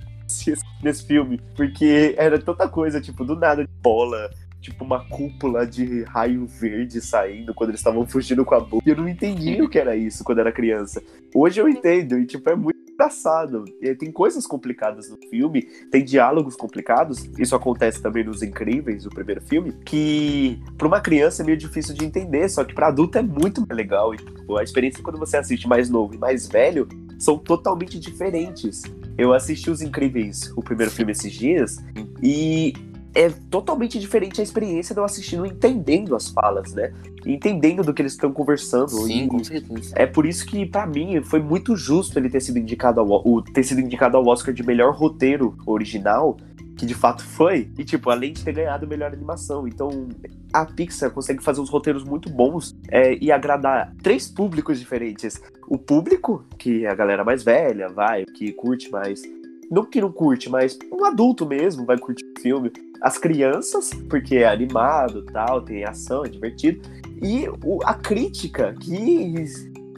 nesse 0.83 1.07
filme. 1.07 1.41
Porque 1.57 2.15
era 2.17 2.39
tanta 2.39 2.69
coisa, 2.69 3.01
tipo, 3.01 3.25
do 3.25 3.35
nada, 3.35 3.67
bola, 3.83 4.31
tipo 4.65 4.83
uma 4.83 5.05
cúpula 5.09 5.67
de 5.67 6.03
raio 6.05 6.47
verde 6.47 7.01
saindo 7.01 7.53
quando 7.53 7.71
eles 7.71 7.81
estavam 7.81 8.07
fugindo 8.07 8.45
com 8.45 8.55
a 8.55 8.61
boca. 8.61 8.89
Eu 8.89 8.97
não 8.97 9.07
entendia 9.07 9.63
o 9.63 9.69
que 9.69 9.79
era 9.79 9.95
isso 9.95 10.25
quando 10.25 10.39
era 10.39 10.51
criança. 10.51 11.03
Hoje 11.35 11.61
eu 11.61 11.69
entendo, 11.69 12.19
e 12.19 12.25
tipo, 12.25 12.49
é 12.49 12.57
muito 12.57 12.79
engraçado. 12.91 13.65
Tem 13.99 14.11
coisas 14.11 14.47
complicadas 14.47 15.11
no 15.11 15.19
filme, 15.29 15.63
tem 15.91 16.03
diálogos 16.03 16.57
complicados. 16.57 17.29
Isso 17.39 17.55
acontece 17.55 18.01
também 18.01 18.25
nos 18.25 18.43
Incríveis, 18.43 19.05
o 19.05 19.11
primeiro 19.11 19.43
filme, 19.43 19.73
que 19.85 20.59
para 20.79 20.87
uma 20.87 21.01
criança 21.01 21.43
é 21.43 21.45
meio 21.45 21.59
difícil 21.59 21.95
de 21.95 22.05
entender, 22.05 22.49
só 22.49 22.65
que 22.65 22.75
para 22.75 22.89
adulto 22.89 23.19
é 23.19 23.23
muito 23.23 23.67
legal. 23.71 24.15
E 24.15 24.17
tipo, 24.17 24.57
a 24.57 24.63
experiência 24.63 25.03
quando 25.03 25.19
você 25.19 25.37
assiste 25.37 25.69
mais 25.69 25.91
novo 25.91 26.15
e 26.15 26.19
mais 26.19 26.49
velho 26.49 26.89
são 27.19 27.37
totalmente 27.37 27.99
diferentes. 27.99 28.83
Eu 29.19 29.33
assisti 29.33 29.71
Os 29.71 29.83
Incríveis, 29.83 30.53
o 30.57 30.63
primeiro 30.63 30.91
filme 30.91 31.13
esses 31.13 31.33
dias, 31.33 31.77
e 32.23 32.73
é 33.15 33.31
totalmente 33.51 33.99
diferente 33.99 34.41
a 34.41 34.45
experiência 34.45 34.95
de 34.95 35.01
eu 35.01 35.05
assistindo 35.05 35.47
entendendo 35.47 36.17
as 36.17 36.29
falas, 36.29 36.75
né? 36.75 36.93
Entendendo 37.25 37.83
do 37.83 37.95
que 37.95 38.03
eles 38.03 38.13
estão 38.13 38.33
conversando. 38.33 38.89
Sim, 38.89 39.29
com 39.29 39.43
certeza. 39.43 39.95
É 39.97 40.05
por 40.05 40.27
isso 40.27 40.45
que, 40.45 40.67
para 40.67 40.87
mim, 40.87 41.23
foi 41.23 41.41
muito 41.41 41.77
justo 41.77 42.19
ele 42.19 42.29
ter 42.29 42.41
sido 42.41 42.59
indicado 42.59 43.01
ao, 43.01 43.27
o, 43.27 43.41
ter 43.41 43.63
sido 43.63 43.81
indicado 43.81 44.17
ao 44.17 44.27
Oscar 44.27 44.53
de 44.53 44.65
melhor 44.65 44.95
roteiro 44.95 45.57
original, 45.65 46.37
que 46.77 46.85
de 46.85 46.95
fato 46.95 47.25
foi, 47.25 47.71
e 47.79 47.85
tipo, 47.85 48.11
além 48.11 48.33
de 48.33 48.43
ter 48.43 48.53
ganhado 48.53 48.87
melhor 48.87 49.13
animação. 49.13 49.67
Então, 49.69 50.09
a 50.53 50.67
Pixar 50.67 51.11
consegue 51.11 51.43
fazer 51.43 51.61
uns 51.61 51.71
roteiros 51.71 52.03
muito 52.03 52.29
bons 52.29 52.77
é, 52.91 53.17
e 53.21 53.31
agradar 53.31 53.95
três 54.03 54.29
públicos 54.29 54.81
diferentes. 54.81 55.41
O 55.69 55.79
público, 55.79 56.45
que 56.59 56.85
é 56.85 56.91
a 56.91 56.95
galera 56.95 57.25
mais 57.25 57.45
velha, 57.45 57.89
vai, 57.89 58.25
que 58.25 58.53
curte 58.53 58.91
mais. 58.91 59.23
Não 59.71 59.85
que 59.85 60.01
não 60.01 60.13
curte, 60.13 60.51
mas 60.51 60.79
um 60.93 61.05
adulto 61.05 61.47
mesmo 61.47 61.87
vai 61.87 61.97
curtir 61.97 62.25
o 62.25 62.41
filme 62.41 62.71
as 63.05 63.19
crianças, 63.19 63.91
porque 64.09 64.37
é 64.37 64.49
animado 64.49 65.23
tal, 65.27 65.61
tem 65.61 65.85
ação, 65.85 66.25
é 66.25 66.29
divertido, 66.31 66.81
e 67.23 67.47
o, 67.63 67.79
a 67.85 67.93
crítica 67.93 68.75
que, 68.81 69.45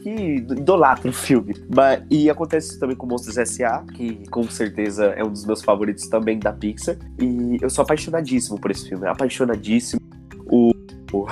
que 0.03 0.35
idolatra 0.35 1.09
o 1.09 1.13
filme. 1.13 1.55
Mas, 1.73 2.03
e 2.11 2.29
acontece 2.29 2.71
isso 2.71 2.79
também 2.81 2.97
com 2.97 3.07
Monstros 3.07 3.37
S.A., 3.37 3.85
que 3.93 4.29
com 4.29 4.43
certeza 4.43 5.05
é 5.05 5.23
um 5.23 5.31
dos 5.31 5.45
meus 5.45 5.61
favoritos 5.61 6.09
também 6.09 6.37
da 6.37 6.51
Pixar. 6.51 6.97
E 7.17 7.57
eu 7.61 7.69
sou 7.69 7.83
apaixonadíssimo 7.83 8.59
por 8.59 8.71
esse 8.71 8.89
filme, 8.89 9.07
apaixonadíssimo. 9.07 10.01
O, 10.45 10.73
o, 11.13 11.25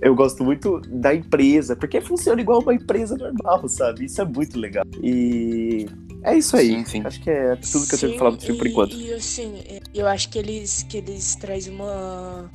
Eu 0.00 0.14
gosto 0.14 0.44
muito 0.44 0.80
da 0.88 1.14
empresa, 1.14 1.74
porque 1.76 2.00
funciona 2.00 2.40
igual 2.40 2.60
uma 2.60 2.74
empresa 2.74 3.16
normal, 3.16 3.68
sabe? 3.68 4.06
Isso 4.06 4.20
é 4.20 4.24
muito 4.24 4.58
legal. 4.58 4.84
E 5.02 5.86
é 6.22 6.36
isso 6.36 6.56
aí. 6.56 6.68
Sim, 6.68 6.84
sim. 6.84 7.02
Acho 7.04 7.20
que 7.20 7.30
é 7.30 7.56
tudo 7.56 7.86
que 7.86 7.94
eu 7.94 7.98
tenho 7.98 8.12
que 8.12 8.18
falar 8.18 8.30
do 8.30 8.40
filme 8.40 8.58
por 8.58 8.66
enquanto. 8.66 8.96
E 8.96 9.12
assim, 9.12 9.62
eu 9.94 10.06
acho 10.06 10.28
que 10.28 10.38
eles, 10.38 10.82
que 10.84 10.98
eles 10.98 11.36
trazem 11.36 11.74
uma 11.74 12.50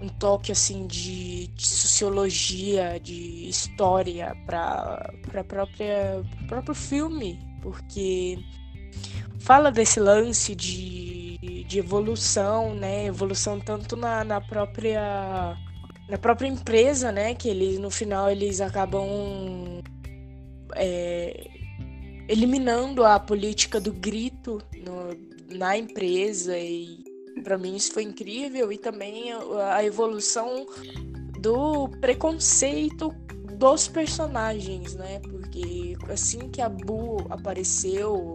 um 0.00 0.08
toque 0.08 0.52
assim 0.52 0.86
de, 0.86 1.46
de 1.48 1.66
sociologia, 1.66 3.00
de 3.00 3.48
história 3.48 4.36
para 4.46 5.12
para 5.30 5.44
própria 5.44 6.22
pro 6.36 6.46
próprio 6.46 6.74
filme, 6.74 7.38
porque 7.62 8.38
fala 9.40 9.70
desse 9.70 10.00
lance 10.00 10.54
de, 10.54 11.64
de 11.66 11.78
evolução, 11.78 12.74
né? 12.74 13.06
Evolução 13.06 13.58
tanto 13.60 13.96
na, 13.96 14.24
na 14.24 14.40
própria 14.40 15.56
na 16.08 16.18
própria 16.18 16.48
empresa, 16.48 17.10
né? 17.10 17.34
Que 17.34 17.48
eles 17.48 17.78
no 17.78 17.90
final 17.90 18.30
eles 18.30 18.60
acabam 18.60 19.82
é, 20.74 21.48
eliminando 22.28 23.04
a 23.04 23.18
política 23.18 23.80
do 23.80 23.92
grito 23.92 24.60
no, 24.76 25.56
na 25.56 25.76
empresa 25.76 26.56
e 26.58 27.04
para 27.42 27.58
mim 27.58 27.76
isso 27.76 27.92
foi 27.92 28.04
incrível 28.04 28.72
e 28.72 28.78
também 28.78 29.32
a, 29.32 29.84
evolução 29.84 30.66
do 31.40 31.88
preconceito 32.00 33.10
dos 33.58 33.86
personagens, 33.86 34.94
né? 34.94 35.20
Porque 35.20 35.96
assim 36.08 36.48
que 36.50 36.60
a 36.60 36.68
Bu 36.68 37.18
apareceu, 37.30 38.34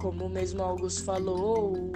como 0.00 0.28
mesmo 0.28 0.62
Augusto 0.62 1.04
falou, 1.04 1.92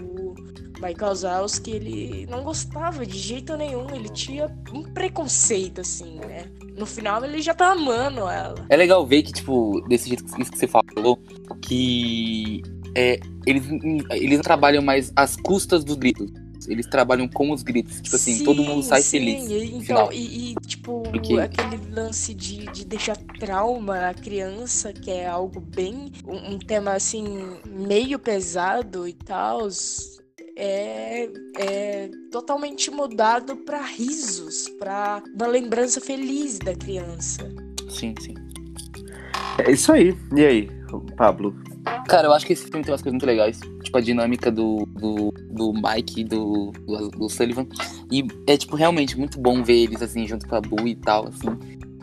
Michael 0.85 1.14
Zalski, 1.14 1.70
ele 1.70 2.26
não 2.30 2.43
gostava 2.43 3.07
de 3.07 3.18
jeito 3.18 3.57
nenhum, 3.57 3.87
ele 3.95 4.09
tinha 4.09 4.47
um 4.72 4.82
preconceito, 4.82 5.80
assim, 5.80 6.18
né? 6.20 6.45
No 6.76 6.85
final 6.85 7.24
ele 7.24 7.41
já 7.41 7.55
tá 7.55 7.72
amando 7.72 8.20
ela. 8.28 8.66
É 8.68 8.76
legal 8.76 9.07
ver 9.07 9.22
que, 9.22 9.32
tipo, 9.32 9.80
desse 9.89 10.09
jeito 10.09 10.24
que 10.24 10.45
você 10.45 10.66
falou, 10.66 11.18
que 11.62 12.62
é, 12.95 13.18
eles, 13.47 13.64
eles 14.11 14.41
trabalham 14.41 14.82
mais 14.82 15.12
às 15.16 15.37
custas 15.37 15.85
dos 15.85 15.97
gritos. 15.97 16.30
Eles 16.66 16.87
trabalham 16.87 17.28
com 17.28 17.51
os 17.51 17.62
gritos. 17.62 18.01
Tipo 18.01 18.16
assim, 18.16 18.35
sim, 18.35 18.45
todo 18.45 18.62
mundo 18.62 18.82
sai 18.82 19.03
sim. 19.03 19.18
feliz. 19.18 19.51
Então, 19.72 20.11
e, 20.12 20.53
e, 20.53 20.55
tipo, 20.66 21.03
Porque... 21.03 21.39
aquele 21.39 21.76
lance 21.93 22.32
de, 22.35 22.64
de 22.66 22.85
deixar 22.85 23.16
trauma 23.39 24.09
a 24.09 24.14
criança, 24.14 24.93
que 24.93 25.11
é 25.11 25.26
algo 25.26 25.61
bem. 25.61 26.11
Um, 26.26 26.55
um 26.55 26.59
tema 26.59 26.93
assim, 26.93 27.59
meio 27.66 28.18
pesado 28.18 29.07
e 29.07 29.12
tal. 29.12 29.68
É, 30.57 31.28
é, 31.59 32.11
totalmente 32.30 32.90
mudado 32.90 33.57
para 33.57 33.82
risos, 33.82 34.68
para 34.78 35.22
uma 35.34 35.46
lembrança 35.48 36.00
feliz 36.00 36.59
da 36.59 36.74
criança. 36.74 37.52
Sim, 37.88 38.14
sim. 38.20 38.34
É 39.59 39.72
isso 39.72 39.92
aí. 39.92 40.16
E 40.34 40.44
aí, 40.44 40.70
Pablo? 41.16 41.55
Cara, 42.09 42.28
eu 42.28 42.32
acho 42.32 42.46
que 42.46 42.52
esse 42.52 42.64
filme 42.64 42.84
tem 42.84 42.92
umas 42.92 43.02
coisas 43.02 43.12
muito 43.12 43.26
legais. 43.26 43.61
Tipo, 43.82 43.98
a 43.98 44.00
dinâmica 44.00 44.50
do, 44.50 44.86
do, 44.86 45.32
do 45.50 45.72
Mike 45.72 46.20
e 46.20 46.24
do, 46.24 46.72
do, 46.86 47.09
do, 47.11 47.28
Sullivan. 47.28 47.66
E 48.11 48.26
é, 48.46 48.57
tipo, 48.57 48.76
realmente 48.76 49.18
muito 49.18 49.40
bom 49.40 49.62
ver 49.62 49.84
eles, 49.84 50.02
assim, 50.02 50.26
junto 50.26 50.46
com 50.46 50.57
a 50.57 50.61
Boo 50.61 50.86
e 50.86 50.94
tal, 50.94 51.28
assim. 51.28 51.48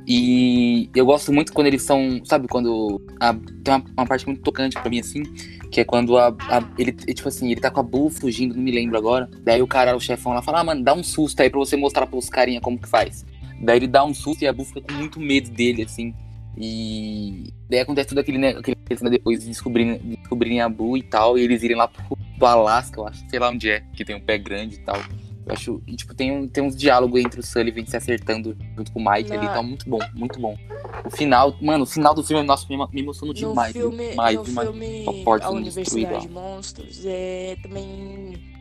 E 0.08 0.90
eu 0.96 1.06
gosto 1.06 1.32
muito 1.32 1.54
quando 1.54 1.68
eles 1.68 1.84
são. 1.84 2.22
Sabe, 2.26 2.48
quando. 2.48 3.02
A, 3.20 3.34
tem 3.34 3.74
uma, 3.74 3.86
uma, 3.98 4.06
parte 4.06 4.26
muito 4.26 4.42
tocante 4.42 4.80
pra 4.80 4.90
mim, 4.90 5.00
assim. 5.00 5.24
Que 5.72 5.82
é 5.82 5.86
quando 5.86 6.18
a, 6.18 6.28
a, 6.28 6.64
ele, 6.78 6.92
tipo 6.92 7.28
assim, 7.28 7.50
ele 7.50 7.62
tá 7.62 7.72
com 7.72 7.80
a 7.80 7.84
Boo 7.84 8.10
fugindo, 8.10 8.54
não 8.54 8.62
me 8.62 8.72
lembro 8.72 8.98
agora. 8.98 9.30
Daí 9.42 9.62
o 9.62 9.68
cara, 9.68 9.96
o 9.96 10.02
chefão 10.02 10.34
lá, 10.34 10.42
fala: 10.42 10.60
Ah, 10.60 10.64
mano, 10.64 10.84
dá 10.84 10.94
um 10.94 11.04
susto 11.04 11.40
aí 11.42 11.50
pra 11.50 11.60
você 11.60 11.78
mostrar 11.78 12.06
pros 12.08 12.30
carinha 12.30 12.60
como 12.60 12.78
que 12.78 12.90
faz. 12.90 13.26
Daí 13.62 13.78
ele 13.78 13.88
dá 13.88 14.04
um 14.04 14.14
susto 14.14 14.44
e 14.44 14.48
a 14.48 14.54
Boo 14.54 14.66
fica 14.66 14.82
com 14.82 14.94
muito 14.94 15.20
medo 15.20 15.50
dele, 15.50 15.84
assim. 15.84 16.14
E 16.58 17.54
daí 17.70 17.80
acontece 17.80 18.10
tudo 18.10 18.20
aquele, 18.20 18.38
né, 18.38 18.50
aquele 18.50 18.78
depois 19.10 19.40
de 19.40 19.48
descobrirem, 19.48 19.98
descobrirem 19.98 20.62
a 20.62 20.68
Boo 20.68 20.98
e 20.98 21.04
tal, 21.04 21.38
e 21.38 21.42
eles 21.42 21.64
irem 21.64 21.78
lá 21.78 21.88
pro, 21.88 22.18
pro 22.38 22.46
Alasca, 22.46 23.00
eu 23.00 23.08
acho, 23.08 23.24
sei 23.30 23.40
lá 23.40 23.50
onde 23.50 23.70
é, 23.70 23.82
que 23.94 24.04
tem 24.04 24.16
um 24.16 24.20
pé 24.20 24.38
grande 24.38 24.76
e 24.76 24.80
tal. 24.80 24.98
Eu 25.46 25.54
acho, 25.54 25.82
e, 25.88 25.96
tipo, 25.96 26.14
tem, 26.14 26.32
um, 26.32 26.48
tem 26.48 26.64
uns 26.64 26.76
diálogos 26.76 27.20
entre 27.20 27.40
o 27.40 27.44
Sullivan 27.44 27.86
se 27.86 27.98
acertando 27.98 28.56
junto 28.78 28.92
com 28.92 29.00
o 29.00 29.12
Mike 29.12 29.30
Não. 29.30 29.38
ali, 29.38 29.48
tá 29.48 29.64
muito 29.64 29.90
bom, 29.90 30.00
muito 30.14 30.40
bom. 30.40 30.56
O 31.06 31.10
final, 31.10 31.56
mano, 31.62 31.84
o 31.84 31.88
final 31.88 32.14
do 32.14 32.24
filme, 32.24 32.44
nossa, 32.44 32.66
me, 32.70 32.78
me 32.78 33.02
emocionou 33.02 33.34
demais. 33.34 33.74
No 33.74 33.82
filme, 33.82 34.10
demais, 34.10 34.38
no 34.38 34.44
demais. 34.44 34.70
filme 34.70 35.24
A 35.42 35.50
Universidade 35.50 36.28
de 36.28 36.34
Monstros, 36.34 37.02
é 37.06 37.56
também 37.64 38.52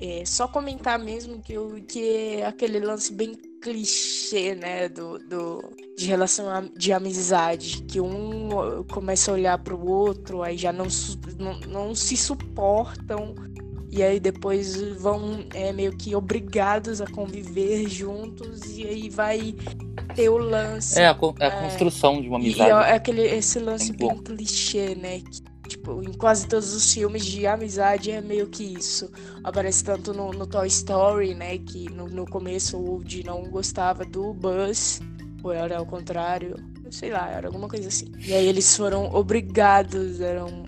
é, 0.00 0.24
só 0.24 0.48
comentar 0.48 0.98
mesmo 0.98 1.40
que, 1.40 1.52
eu, 1.52 1.80
que 1.86 2.00
é 2.00 2.46
aquele 2.46 2.80
lance 2.80 3.12
bem 3.12 3.34
clichê, 3.62 4.56
né, 4.56 4.88
do, 4.88 5.16
do, 5.20 5.62
de 5.96 6.06
relação 6.06 6.50
a, 6.50 6.60
de 6.60 6.92
amizade, 6.92 7.82
que 7.84 8.00
um 8.00 8.48
começa 8.92 9.30
a 9.30 9.34
olhar 9.34 9.58
para 9.58 9.74
o 9.74 9.88
outro, 9.88 10.42
aí 10.42 10.56
já 10.56 10.72
não, 10.72 10.88
não, 11.38 11.60
não 11.60 11.94
se 11.94 12.16
suportam, 12.16 13.34
e 13.92 14.02
aí 14.02 14.18
depois 14.18 14.74
vão 14.94 15.44
é, 15.54 15.70
meio 15.70 15.94
que 15.94 16.16
obrigados 16.16 17.02
a 17.02 17.06
conviver 17.06 17.86
juntos, 17.88 18.62
e 18.76 18.86
aí 18.86 19.10
vai 19.10 19.54
ter 20.14 20.30
o 20.30 20.38
lance. 20.38 20.98
É, 20.98 21.06
a, 21.06 21.12
a 21.12 21.44
é, 21.44 21.62
construção 21.62 22.22
de 22.22 22.28
uma 22.28 22.38
amizade. 22.38 22.70
E 22.70 22.90
é 22.90 22.94
aquele, 22.94 23.22
esse 23.22 23.58
lance 23.58 23.92
bem 23.92 24.16
clichê, 24.16 24.94
né, 24.94 25.20
que 25.20 25.52
Tipo, 25.68 26.02
em 26.02 26.12
quase 26.12 26.46
todos 26.46 26.74
os 26.74 26.92
filmes 26.92 27.24
de 27.24 27.46
amizade 27.46 28.10
é 28.10 28.20
meio 28.20 28.46
que 28.46 28.62
isso. 28.62 29.10
Aparece 29.42 29.82
tanto 29.82 30.12
no, 30.12 30.30
no 30.30 30.46
Toy 30.46 30.66
Story, 30.66 31.34
né? 31.34 31.56
Que 31.56 31.90
no, 31.90 32.08
no 32.08 32.26
começo 32.26 32.76
o 32.76 32.96
Woody 32.96 33.24
não 33.24 33.44
gostava 33.44 34.04
do 34.04 34.34
Buzz. 34.34 35.00
Ou 35.42 35.50
era 35.50 35.78
ao 35.78 35.86
contrário. 35.86 36.56
Sei 36.90 37.10
lá, 37.10 37.30
era 37.30 37.46
alguma 37.46 37.68
coisa 37.68 37.88
assim. 37.88 38.12
E 38.18 38.34
aí 38.34 38.46
eles 38.46 38.76
foram 38.76 39.14
obrigados 39.14 40.20
eram 40.20 40.64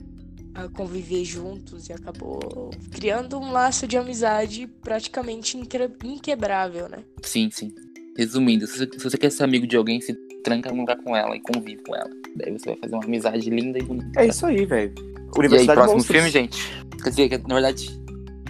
a 0.55 0.69
conviver 0.69 1.25
juntos 1.25 1.89
e 1.89 1.93
acabou 1.93 2.71
criando 2.93 3.39
um 3.39 3.51
laço 3.51 3.87
de 3.87 3.97
amizade 3.97 4.67
praticamente 4.83 5.57
inquebrável, 5.57 6.89
né? 6.89 6.99
Sim, 7.23 7.51
sim. 7.51 7.75
Resumindo, 8.17 8.67
se 8.67 8.87
você 8.87 9.19
quer 9.19 9.31
ser 9.31 9.43
amigo 9.43 9.67
de 9.67 9.77
alguém, 9.77 10.01
se 10.01 10.15
tranca 10.45 10.71
num 10.71 10.81
lugar 10.81 10.97
com 10.99 11.17
ela 11.17 11.35
e 11.35 11.41
convive 11.41 11.83
com 11.83 11.97
ela. 11.97 12.11
Daí 12.37 12.53
você 12.53 12.67
vai 12.67 12.77
fazer 12.77 12.95
uma 12.95 13.05
amizade 13.05 13.51
linda 13.51 13.79
e 13.79 13.83
bonita. 13.83 14.21
É 14.21 14.27
isso 14.29 14.47
aí, 14.47 14.65
velho. 14.65 14.95
Universidade 15.37 15.67
e 15.67 15.71
aí, 15.71 15.75
próximo 15.75 15.97
Monstros. 15.97 16.17
filme, 16.17 16.31
gente. 16.31 16.85
Quer 17.03 17.11
dizer, 17.11 17.43
na 17.49 17.55
verdade. 17.55 18.01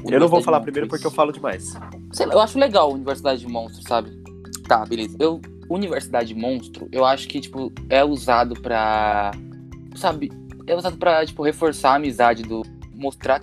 Eu 0.06 0.20
não 0.20 0.28
vou 0.28 0.42
falar 0.42 0.60
primeiro 0.60 0.86
porque 0.86 1.06
eu 1.06 1.10
falo 1.10 1.32
demais. 1.32 1.72
Sei 2.12 2.26
lá, 2.26 2.34
eu 2.34 2.40
acho 2.40 2.58
legal 2.58 2.92
Universidade 2.92 3.40
de 3.40 3.48
Monstros, 3.48 3.84
sabe? 3.88 4.10
Tá, 4.68 4.84
beleza. 4.84 5.16
Eu, 5.18 5.40
Universidade 5.70 6.34
Monstro, 6.34 6.86
eu 6.92 7.06
acho 7.06 7.26
que, 7.26 7.40
tipo, 7.40 7.72
é 7.88 8.04
usado 8.04 8.54
pra. 8.60 9.30
Sabe? 9.96 10.30
É 10.66 10.74
usado 10.74 10.96
pra, 10.96 11.24
tipo, 11.24 11.42
reforçar 11.42 11.92
a 11.92 11.96
amizade 11.96 12.42
do. 12.42 12.62
Mostrar 12.94 13.42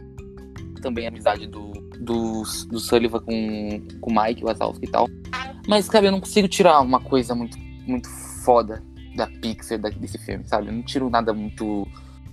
também 0.82 1.06
a 1.06 1.10
amizade 1.10 1.48
do. 1.48 1.72
Do, 2.00 2.42
do 2.68 2.80
Sullivan 2.80 3.20
com, 3.20 3.82
com 4.00 4.12
o 4.12 4.24
Mike, 4.24 4.44
o 4.44 4.48
Wazowski 4.48 4.86
e 4.86 4.90
tal. 4.90 5.08
Mas, 5.68 5.88
cara, 5.88 6.08
eu 6.08 6.12
não 6.12 6.20
consigo 6.20 6.48
tirar 6.48 6.82
uma 6.82 7.00
coisa 7.00 7.36
muito, 7.36 7.56
muito 7.86 8.10
foda 8.44 8.82
da 9.16 9.28
Pixar 9.28 9.78
desse 9.78 10.18
filme, 10.18 10.44
sabe? 10.48 10.68
Eu 10.68 10.74
não 10.74 10.82
tiro 10.82 11.10
nada 11.10 11.34
muito. 11.34 11.88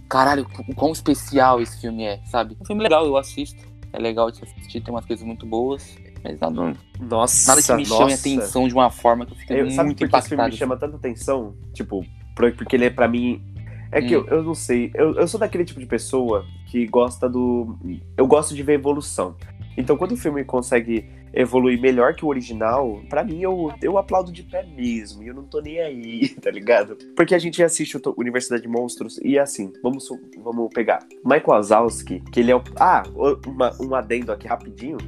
Caralho, 0.09 0.47
o 0.66 0.74
quão 0.74 0.93
especial 0.93 1.61
esse 1.61 1.80
filme 1.80 2.05
é, 2.05 2.20
sabe? 2.24 2.57
É 2.59 2.62
um 2.62 2.66
filme 2.66 2.82
legal, 2.82 3.05
eu 3.05 3.16
assisto. 3.16 3.62
É 3.93 3.99
legal 3.99 4.30
de 4.30 4.43
assistir, 4.43 4.80
tem 4.80 4.93
umas 4.93 5.05
coisas 5.05 5.24
muito 5.24 5.47
boas. 5.47 5.97
Mas 6.22 6.41
nada, 6.41 6.76
nossa, 7.01 7.49
nada 7.49 7.62
que 7.62 7.72
me 7.74 7.86
chame 7.86 8.12
a 8.12 8.16
atenção 8.16 8.66
de 8.66 8.74
uma 8.74 8.91
forma 8.91 9.24
que 9.24 9.32
eu 9.32 9.36
fico 9.36 9.53
eu, 9.53 9.64
muito 9.64 9.74
sabe 9.74 9.95
por 9.95 10.09
que 10.09 10.16
esse 10.16 10.28
filme 10.28 10.45
me 10.45 10.53
chama 10.53 10.76
tanta 10.76 10.97
atenção? 10.97 11.55
Tipo, 11.72 12.05
porque 12.34 12.76
ele 12.76 12.86
é 12.86 12.91
pra 12.91 13.07
mim. 13.07 13.43
É 13.91 14.01
que 14.03 14.16
hum. 14.16 14.24
eu, 14.28 14.39
eu 14.39 14.43
não 14.43 14.55
sei. 14.55 14.91
Eu, 14.95 15.14
eu 15.14 15.26
sou 15.26 15.41
daquele 15.41 15.64
tipo 15.64 15.80
de 15.80 15.86
pessoa 15.86 16.45
que 16.66 16.86
gosta 16.86 17.28
do. 17.28 17.78
Eu 18.16 18.26
gosto 18.26 18.55
de 18.55 18.62
ver 18.62 18.74
evolução. 18.74 19.36
Então, 19.76 19.97
quando 19.97 20.12
o 20.12 20.16
filme 20.16 20.45
consegue 20.45 21.09
evoluir 21.32 21.80
melhor 21.80 22.14
que 22.14 22.24
o 22.24 22.28
original, 22.28 23.01
para 23.09 23.22
mim 23.22 23.41
eu, 23.41 23.72
eu 23.80 23.97
aplaudo 23.97 24.32
de 24.32 24.43
pé 24.43 24.64
mesmo. 24.64 25.22
E 25.22 25.28
eu 25.28 25.34
não 25.34 25.45
tô 25.45 25.61
nem 25.61 25.80
aí, 25.80 26.28
tá 26.43 26.51
ligado? 26.51 26.97
Porque 27.14 27.34
a 27.34 27.39
gente 27.39 27.62
assiste 27.62 27.97
o 27.97 28.14
Universidade 28.16 28.62
de 28.62 28.68
Monstros 28.68 29.18
e 29.22 29.39
assim, 29.39 29.72
vamos, 29.82 30.09
vamos 30.43 30.68
pegar. 30.74 30.99
Michael 31.24 31.45
Wazowski, 31.47 32.20
que 32.32 32.41
ele 32.41 32.51
é 32.51 32.57
o. 32.57 32.62
Ah, 32.76 33.05
uma, 33.47 33.72
um 33.80 33.95
adendo 33.95 34.32
aqui 34.32 34.47
rapidinho. 34.47 34.99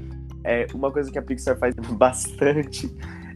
É 0.43 0.67
uma 0.73 0.91
coisa 0.91 1.11
que 1.11 1.19
a 1.19 1.23
Pixar 1.23 1.59
faz 1.59 1.75
bastante 1.99 2.91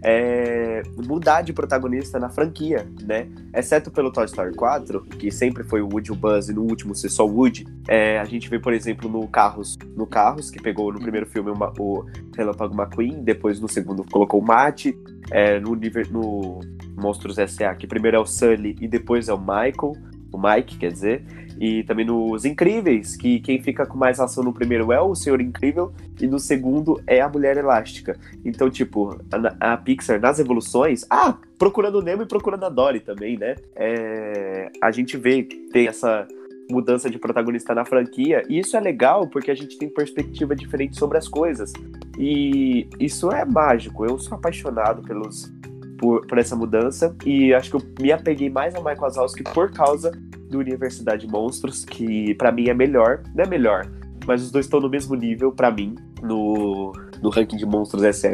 é, 0.05 0.83
mudar 1.09 1.41
de 1.41 1.53
protagonista 1.53 2.19
na 2.19 2.29
franquia, 2.29 2.87
né? 3.03 3.27
Exceto 3.55 3.91
pelo 3.91 4.13
Toy 4.13 4.27
Story 4.27 4.55
4, 4.55 5.01
que 5.03 5.31
sempre 5.31 5.65
foi 5.65 5.81
o 5.81 5.89
Woody 5.89 6.13
o 6.13 6.15
Buzz 6.15 6.51
e 6.51 6.53
no 6.53 6.63
último 6.63 6.95
ser 6.95 7.09
só 7.09 7.27
o 7.27 7.35
Woody. 7.35 7.67
É, 7.89 8.19
a 8.19 8.25
gente 8.25 8.51
vê, 8.51 8.59
por 8.59 8.75
exemplo, 8.75 9.09
no 9.09 9.27
Carros, 9.27 9.79
no 9.97 10.07
Carros, 10.07 10.51
que 10.51 10.61
pegou 10.61 10.93
no 10.93 11.01
primeiro 11.01 11.27
filme 11.27 11.51
uma, 11.51 11.73
o 11.79 12.05
Relâmpago 12.37 12.75
McQueen, 12.75 13.23
depois 13.23 13.59
no 13.59 13.69
segundo 13.69 14.05
colocou 14.05 14.41
o 14.41 14.45
Matt, 14.45 14.87
é, 15.31 15.59
no, 15.59 15.75
no 16.11 16.61
Monstros 16.97 17.39
S.A., 17.39 17.75
que 17.75 17.87
primeiro 17.87 18.19
é 18.19 18.21
o 18.21 18.27
Sully 18.27 18.77
e 18.81 18.87
depois 18.87 19.29
é 19.29 19.33
o 19.33 19.41
Michael. 19.41 19.95
O 20.35 20.41
Mike, 20.41 20.79
quer 20.79 20.93
dizer, 20.93 21.25
e 21.59 21.85
também 21.85 22.05
nos 22.05 22.45
Incríveis, 22.45 23.17
que 23.17 23.41
quem 23.41 23.63
fica 23.63 23.87
com 23.87 23.97
mais 23.97 24.19
ação 24.19 24.43
no 24.43 24.53
primeiro 24.53 24.93
é 24.93 25.01
o 25.01 25.15
Senhor 25.15 25.41
Incrível 25.41 25.93
e 26.21 26.27
no 26.27 26.39
segundo 26.39 27.01
é 27.07 27.21
a 27.21 27.29
Mulher 27.29 27.57
Elástica. 27.57 28.19
Então, 28.45 28.69
tipo, 28.69 29.19
a, 29.61 29.73
a 29.73 29.77
Pixar 29.77 30.21
nas 30.21 30.39
evoluções, 30.39 31.05
ah, 31.09 31.37
procurando 31.59 31.99
o 31.99 32.03
Nemo 32.03 32.23
e 32.23 32.27
procurando 32.27 32.65
a 32.65 32.69
Dory 32.69 33.01
também, 33.01 33.39
né? 33.39 33.55
É, 33.77 34.71
a 34.83 34.91
gente 34.91 35.17
vê 35.17 35.43
tem 35.43 35.87
essa 35.87 36.27
mudança 36.71 37.11
de 37.11 37.19
protagonista 37.19 37.75
na 37.75 37.85
franquia, 37.85 38.43
e 38.49 38.59
isso 38.59 38.77
é 38.77 38.81
legal 38.81 39.29
porque 39.29 39.51
a 39.51 39.55
gente 39.55 39.79
tem 39.79 39.89
perspectiva 39.89 40.57
diferente 40.57 40.99
sobre 40.99 41.19
as 41.19 41.29
coisas. 41.29 41.73
E 42.19 42.89
isso 42.99 43.31
é 43.31 43.45
mágico. 43.45 44.05
Eu 44.05 44.19
sou 44.19 44.37
apaixonado 44.37 45.03
pelos 45.03 45.53
por, 45.99 46.27
por 46.27 46.39
essa 46.39 46.57
mudança 46.57 47.15
e 47.25 47.53
acho 47.55 47.71
que 47.71 47.77
eu 47.77 47.83
me 48.01 48.13
apeguei 48.13 48.51
mais 48.51 48.75
ao 48.75 48.83
Michael 48.83 49.01
Wazowski 49.01 49.43
por 49.45 49.71
causa 49.71 50.11
do 50.51 50.59
Universidade 50.59 51.27
Monstros, 51.27 51.85
que 51.85 52.35
para 52.35 52.53
mim 52.53 52.69
é 52.69 52.75
melhor, 52.75 53.23
não 53.35 53.45
é 53.45 53.47
melhor, 53.47 53.91
mas 54.27 54.43
os 54.43 54.51
dois 54.51 54.67
estão 54.67 54.81
no 54.81 54.89
mesmo 54.89 55.15
nível 55.15 55.53
para 55.53 55.71
mim 55.71 55.95
no, 56.23 56.93
no 57.23 57.31
ranking 57.31 57.57
de 57.57 57.67
monstros 57.67 58.17
SA 58.17 58.29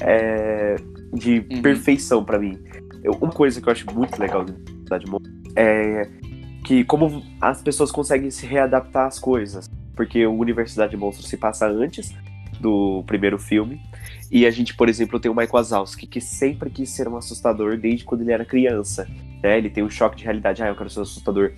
é 0.00 0.76
de 1.12 1.46
uhum. 1.50 1.62
perfeição 1.62 2.24
para 2.24 2.38
mim. 2.38 2.58
Eu, 3.02 3.12
uma 3.12 3.30
coisa 3.30 3.60
que 3.60 3.68
eu 3.68 3.72
acho 3.72 3.86
muito 3.94 4.18
legal 4.18 4.44
do 4.44 4.52
Universidade 4.52 5.06
Monstros 5.06 5.34
é 5.56 6.08
que 6.64 6.84
como 6.84 7.22
as 7.40 7.62
pessoas 7.62 7.92
conseguem 7.92 8.30
se 8.30 8.46
readaptar 8.46 9.06
às 9.06 9.18
coisas, 9.18 9.70
porque 9.94 10.26
o 10.26 10.34
Universidade 10.34 10.92
de 10.92 10.96
Monstros 10.96 11.28
se 11.28 11.36
passa 11.36 11.68
antes 11.68 12.12
do 12.60 13.04
primeiro 13.06 13.38
filme. 13.38 13.80
E 14.30 14.46
a 14.46 14.50
gente, 14.50 14.74
por 14.74 14.88
exemplo, 14.88 15.20
tem 15.20 15.30
o 15.30 15.34
Michael 15.34 15.52
Wazowski, 15.52 16.06
que 16.06 16.20
sempre 16.20 16.70
quis 16.70 16.90
ser 16.90 17.08
um 17.08 17.16
assustador 17.16 17.76
desde 17.76 18.04
quando 18.04 18.22
ele 18.22 18.32
era 18.32 18.44
criança. 18.44 19.08
Né? 19.42 19.58
Ele 19.58 19.70
tem 19.70 19.84
um 19.84 19.90
choque 19.90 20.16
de 20.16 20.24
realidade, 20.24 20.62
ah, 20.62 20.68
eu 20.68 20.76
quero 20.76 20.90
ser 20.90 21.00
um 21.00 21.02
assustador. 21.02 21.52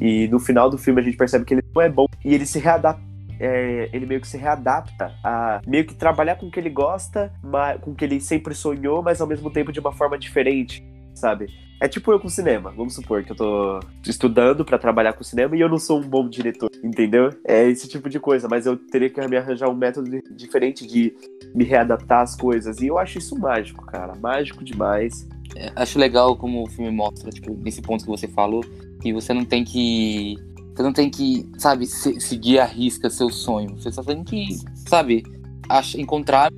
E 0.00 0.28
no 0.28 0.38
final 0.38 0.70
do 0.70 0.78
filme 0.78 1.00
a 1.00 1.04
gente 1.04 1.16
percebe 1.16 1.44
que 1.44 1.54
ele 1.54 1.64
não 1.74 1.82
é 1.82 1.88
bom. 1.88 2.06
E 2.24 2.34
ele 2.34 2.46
se 2.46 2.58
readapta. 2.58 3.12
É, 3.40 3.90
ele 3.92 4.06
meio 4.06 4.20
que 4.20 4.28
se 4.28 4.36
readapta 4.36 5.12
a 5.24 5.60
meio 5.66 5.84
que 5.84 5.94
trabalhar 5.94 6.36
com 6.36 6.46
o 6.46 6.50
que 6.50 6.60
ele 6.60 6.70
gosta, 6.70 7.32
com 7.80 7.90
o 7.90 7.94
que 7.94 8.04
ele 8.04 8.20
sempre 8.20 8.54
sonhou, 8.54 9.02
mas 9.02 9.20
ao 9.20 9.26
mesmo 9.26 9.50
tempo 9.50 9.72
de 9.72 9.80
uma 9.80 9.90
forma 9.90 10.16
diferente, 10.16 10.84
sabe? 11.12 11.46
É 11.82 11.88
tipo 11.88 12.12
eu 12.12 12.20
com 12.20 12.28
cinema. 12.28 12.70
Vamos 12.70 12.94
supor 12.94 13.24
que 13.24 13.32
eu 13.32 13.36
tô 13.36 13.80
estudando 14.06 14.64
para 14.64 14.78
trabalhar 14.78 15.14
com 15.14 15.24
cinema 15.24 15.56
e 15.56 15.60
eu 15.60 15.68
não 15.68 15.80
sou 15.80 15.98
um 15.98 16.08
bom 16.08 16.28
diretor, 16.28 16.70
entendeu? 16.80 17.30
É 17.44 17.68
esse 17.68 17.88
tipo 17.88 18.08
de 18.08 18.20
coisa, 18.20 18.46
mas 18.48 18.66
eu 18.66 18.76
teria 18.76 19.10
que 19.10 19.20
me 19.26 19.36
arranjar 19.36 19.68
um 19.68 19.74
método 19.74 20.08
diferente 20.30 20.86
de 20.86 21.12
me 21.52 21.64
readaptar 21.64 22.20
às 22.20 22.36
coisas. 22.36 22.80
E 22.80 22.86
eu 22.86 22.98
acho 22.98 23.18
isso 23.18 23.36
mágico, 23.36 23.84
cara. 23.84 24.14
Mágico 24.14 24.62
demais. 24.62 25.28
É, 25.56 25.72
acho 25.74 25.98
legal 25.98 26.36
como 26.36 26.62
o 26.62 26.70
filme 26.70 26.92
mostra, 26.92 27.32
tipo, 27.32 27.52
nesse 27.52 27.82
ponto 27.82 28.04
que 28.04 28.10
você 28.10 28.28
falou, 28.28 28.64
que 29.00 29.12
você 29.12 29.34
não 29.34 29.44
tem 29.44 29.64
que. 29.64 30.36
Você 30.76 30.82
não 30.84 30.92
tem 30.92 31.10
que, 31.10 31.50
sabe, 31.58 31.84
seguir 31.84 32.60
a 32.60 32.64
risca 32.64 33.10
seu 33.10 33.28
sonho. 33.28 33.74
Você 33.76 33.90
só 33.90 34.04
tem 34.04 34.22
que, 34.22 34.50
sabe, 34.86 35.24
encontrar 35.98 36.46
a 36.46 36.52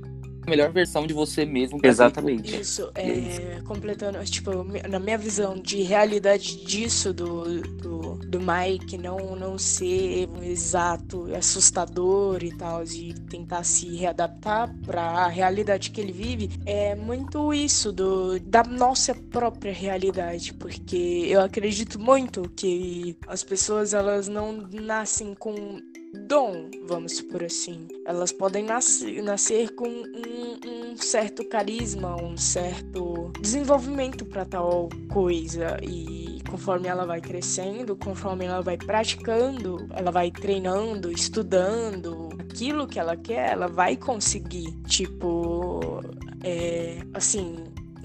melhor 0.47 0.71
versão 0.71 1.05
de 1.05 1.13
você 1.13 1.45
mesmo. 1.45 1.79
Exatamente. 1.83 2.59
Isso, 2.59 2.89
é, 2.95 3.61
completando, 3.65 4.23
tipo, 4.25 4.51
na 4.87 4.99
minha 4.99 5.17
visão 5.17 5.59
de 5.59 5.81
realidade 5.81 6.65
disso, 6.65 7.13
do, 7.13 7.61
do, 7.61 8.15
do 8.15 8.39
Mike 8.39 8.97
não, 8.97 9.35
não 9.35 9.57
ser 9.57 10.27
um 10.29 10.43
exato 10.43 11.33
assustador 11.35 12.43
e 12.43 12.55
tal, 12.55 12.83
de 12.83 13.13
tentar 13.29 13.63
se 13.63 13.95
readaptar 13.95 14.73
para 14.85 15.01
a 15.01 15.27
realidade 15.27 15.91
que 15.91 16.01
ele 16.01 16.11
vive, 16.11 16.49
é 16.65 16.95
muito 16.95 17.53
isso 17.53 17.91
do, 17.91 18.39
da 18.39 18.63
nossa 18.63 19.13
própria 19.13 19.73
realidade, 19.73 20.53
porque 20.53 21.27
eu 21.27 21.41
acredito 21.41 21.99
muito 21.99 22.49
que 22.55 23.17
as 23.27 23.43
pessoas 23.43 23.93
elas 23.93 24.27
não 24.27 24.67
nascem 24.71 25.33
com 25.33 25.79
dom, 26.27 26.69
vamos 26.87 27.17
supor 27.17 27.43
assim. 27.43 27.87
Elas 28.05 28.31
podem 28.31 28.63
nascer, 28.63 29.21
nascer 29.21 29.73
com 29.75 29.87
um, 29.87 30.91
um 30.93 30.97
certo 30.97 31.43
carisma, 31.47 32.15
um 32.21 32.37
certo 32.37 33.31
desenvolvimento 33.41 34.25
para 34.25 34.45
tal 34.45 34.89
coisa 35.11 35.77
e 35.83 36.41
conforme 36.49 36.87
ela 36.87 37.05
vai 37.05 37.19
crescendo, 37.19 37.95
conforme 37.95 38.45
ela 38.45 38.61
vai 38.61 38.77
praticando, 38.77 39.87
ela 39.91 40.11
vai 40.11 40.31
treinando, 40.31 41.11
estudando 41.11 42.29
aquilo 42.39 42.87
que 42.87 42.99
ela 42.99 43.17
quer, 43.17 43.51
ela 43.51 43.67
vai 43.67 43.97
conseguir. 43.97 44.71
Tipo, 44.87 46.01
é, 46.43 46.99
assim, 47.13 47.55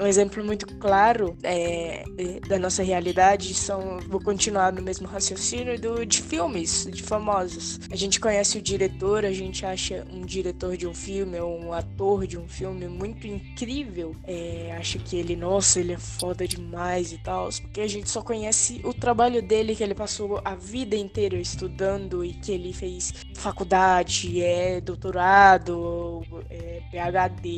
um 0.00 0.06
exemplo 0.06 0.42
muito 0.44 0.66
claro 0.78 1.36
é, 1.42 2.04
da 2.48 2.58
nossa 2.58 2.82
realidade 2.82 3.52
são, 3.54 4.00
vou 4.08 4.20
continuar 4.20 4.72
no 4.72 4.80
mesmo 4.80 5.06
raciocínio 5.06 5.78
do, 5.78 6.06
de 6.06 6.22
filmes, 6.22 6.88
de 6.90 7.02
famosos. 7.02 7.78
A 7.90 7.96
gente 7.96 8.18
conhece 8.18 8.56
o 8.56 8.62
diretor, 8.62 9.24
a 9.26 9.32
gente 9.32 9.64
acha 9.66 10.06
um 10.10 10.22
diretor 10.22 10.76
de 10.76 10.86
um 10.86 10.94
filme 10.94 11.38
ou 11.38 11.60
um 11.60 11.72
ator 11.72 12.26
de 12.26 12.38
um 12.38 12.48
filme 12.48 12.88
muito 12.88 13.26
incrível, 13.26 14.16
é, 14.24 14.74
acha 14.78 14.98
que 14.98 15.16
ele, 15.16 15.36
nossa, 15.36 15.80
ele 15.80 15.92
é 15.92 15.98
foda 15.98 16.48
demais 16.48 17.12
e 17.12 17.18
tal, 17.18 17.50
porque 17.60 17.82
a 17.82 17.88
gente 17.88 18.08
só 18.08 18.22
conhece 18.22 18.80
o 18.84 18.94
trabalho 18.94 19.42
dele 19.42 19.76
que 19.76 19.82
ele 19.82 19.94
passou 19.94 20.40
a 20.44 20.54
vida 20.54 20.96
inteira 20.96 21.36
estudando 21.36 22.24
e 22.24 22.32
que 22.32 22.52
ele 22.52 22.72
fez 22.72 23.12
faculdade, 23.36 24.42
é 24.42 24.80
doutorado, 24.80 26.22
é 26.48 26.80
PhD 26.90 27.48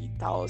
e 0.00 0.10
tal. 0.18 0.46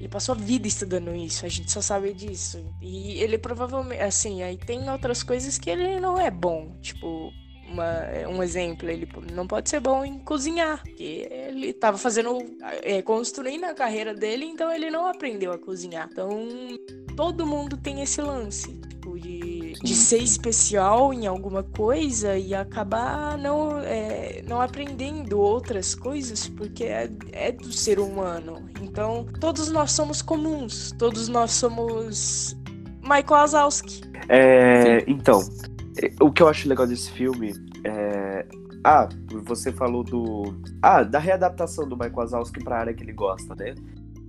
Ele 0.00 0.08
passou 0.08 0.34
a 0.34 0.38
vida 0.38 0.66
estudando 0.66 1.14
isso, 1.14 1.44
a 1.44 1.48
gente 1.48 1.70
só 1.70 1.82
sabe 1.82 2.14
disso. 2.14 2.64
E 2.80 3.20
ele 3.20 3.36
provavelmente, 3.36 4.00
assim, 4.00 4.42
aí 4.42 4.56
tem 4.56 4.88
outras 4.88 5.22
coisas 5.22 5.58
que 5.58 5.68
ele 5.68 6.00
não 6.00 6.18
é 6.18 6.30
bom. 6.30 6.74
Tipo, 6.80 7.30
uma, 7.68 7.84
um 8.26 8.42
exemplo, 8.42 8.88
ele 8.88 9.06
não 9.34 9.46
pode 9.46 9.68
ser 9.68 9.78
bom 9.78 10.02
em 10.02 10.18
cozinhar, 10.18 10.82
porque 10.82 11.28
ele 11.30 11.68
estava 11.68 11.98
fazendo, 11.98 12.38
é, 12.82 13.02
construindo 13.02 13.64
a 13.64 13.74
carreira 13.74 14.14
dele, 14.14 14.46
então 14.46 14.72
ele 14.72 14.90
não 14.90 15.06
aprendeu 15.06 15.52
a 15.52 15.58
cozinhar. 15.58 16.08
Então, 16.10 16.48
todo 17.14 17.46
mundo 17.46 17.76
tem 17.76 18.00
esse 18.00 18.22
lance, 18.22 18.80
de 19.82 19.94
ser 19.94 20.18
especial 20.18 21.12
em 21.12 21.26
alguma 21.26 21.62
coisa 21.62 22.36
e 22.36 22.54
acabar 22.54 23.38
não, 23.38 23.78
é, 23.78 24.42
não 24.46 24.60
aprendendo 24.60 25.38
outras 25.38 25.94
coisas, 25.94 26.48
porque 26.48 26.84
é, 26.84 27.10
é 27.32 27.50
do 27.52 27.72
ser 27.72 27.98
humano. 27.98 28.68
Então, 28.82 29.26
todos 29.40 29.70
nós 29.70 29.92
somos 29.92 30.20
comuns, 30.20 30.92
todos 30.98 31.28
nós 31.28 31.52
somos 31.52 32.56
Michael 33.02 33.24
Wazowski. 33.28 34.02
É, 34.28 35.02
então, 35.06 35.40
o 36.20 36.30
que 36.30 36.42
eu 36.42 36.48
acho 36.48 36.68
legal 36.68 36.86
desse 36.86 37.10
filme 37.12 37.54
é. 37.84 38.46
Ah, 38.84 39.08
você 39.44 39.72
falou 39.72 40.02
do. 40.02 40.54
Ah, 40.80 41.02
da 41.02 41.18
readaptação 41.18 41.88
do 41.88 41.96
Michael 41.96 42.14
Wazowski 42.16 42.62
para 42.62 42.76
a 42.76 42.80
área 42.80 42.94
que 42.94 43.02
ele 43.02 43.12
gosta, 43.12 43.54
né? 43.54 43.74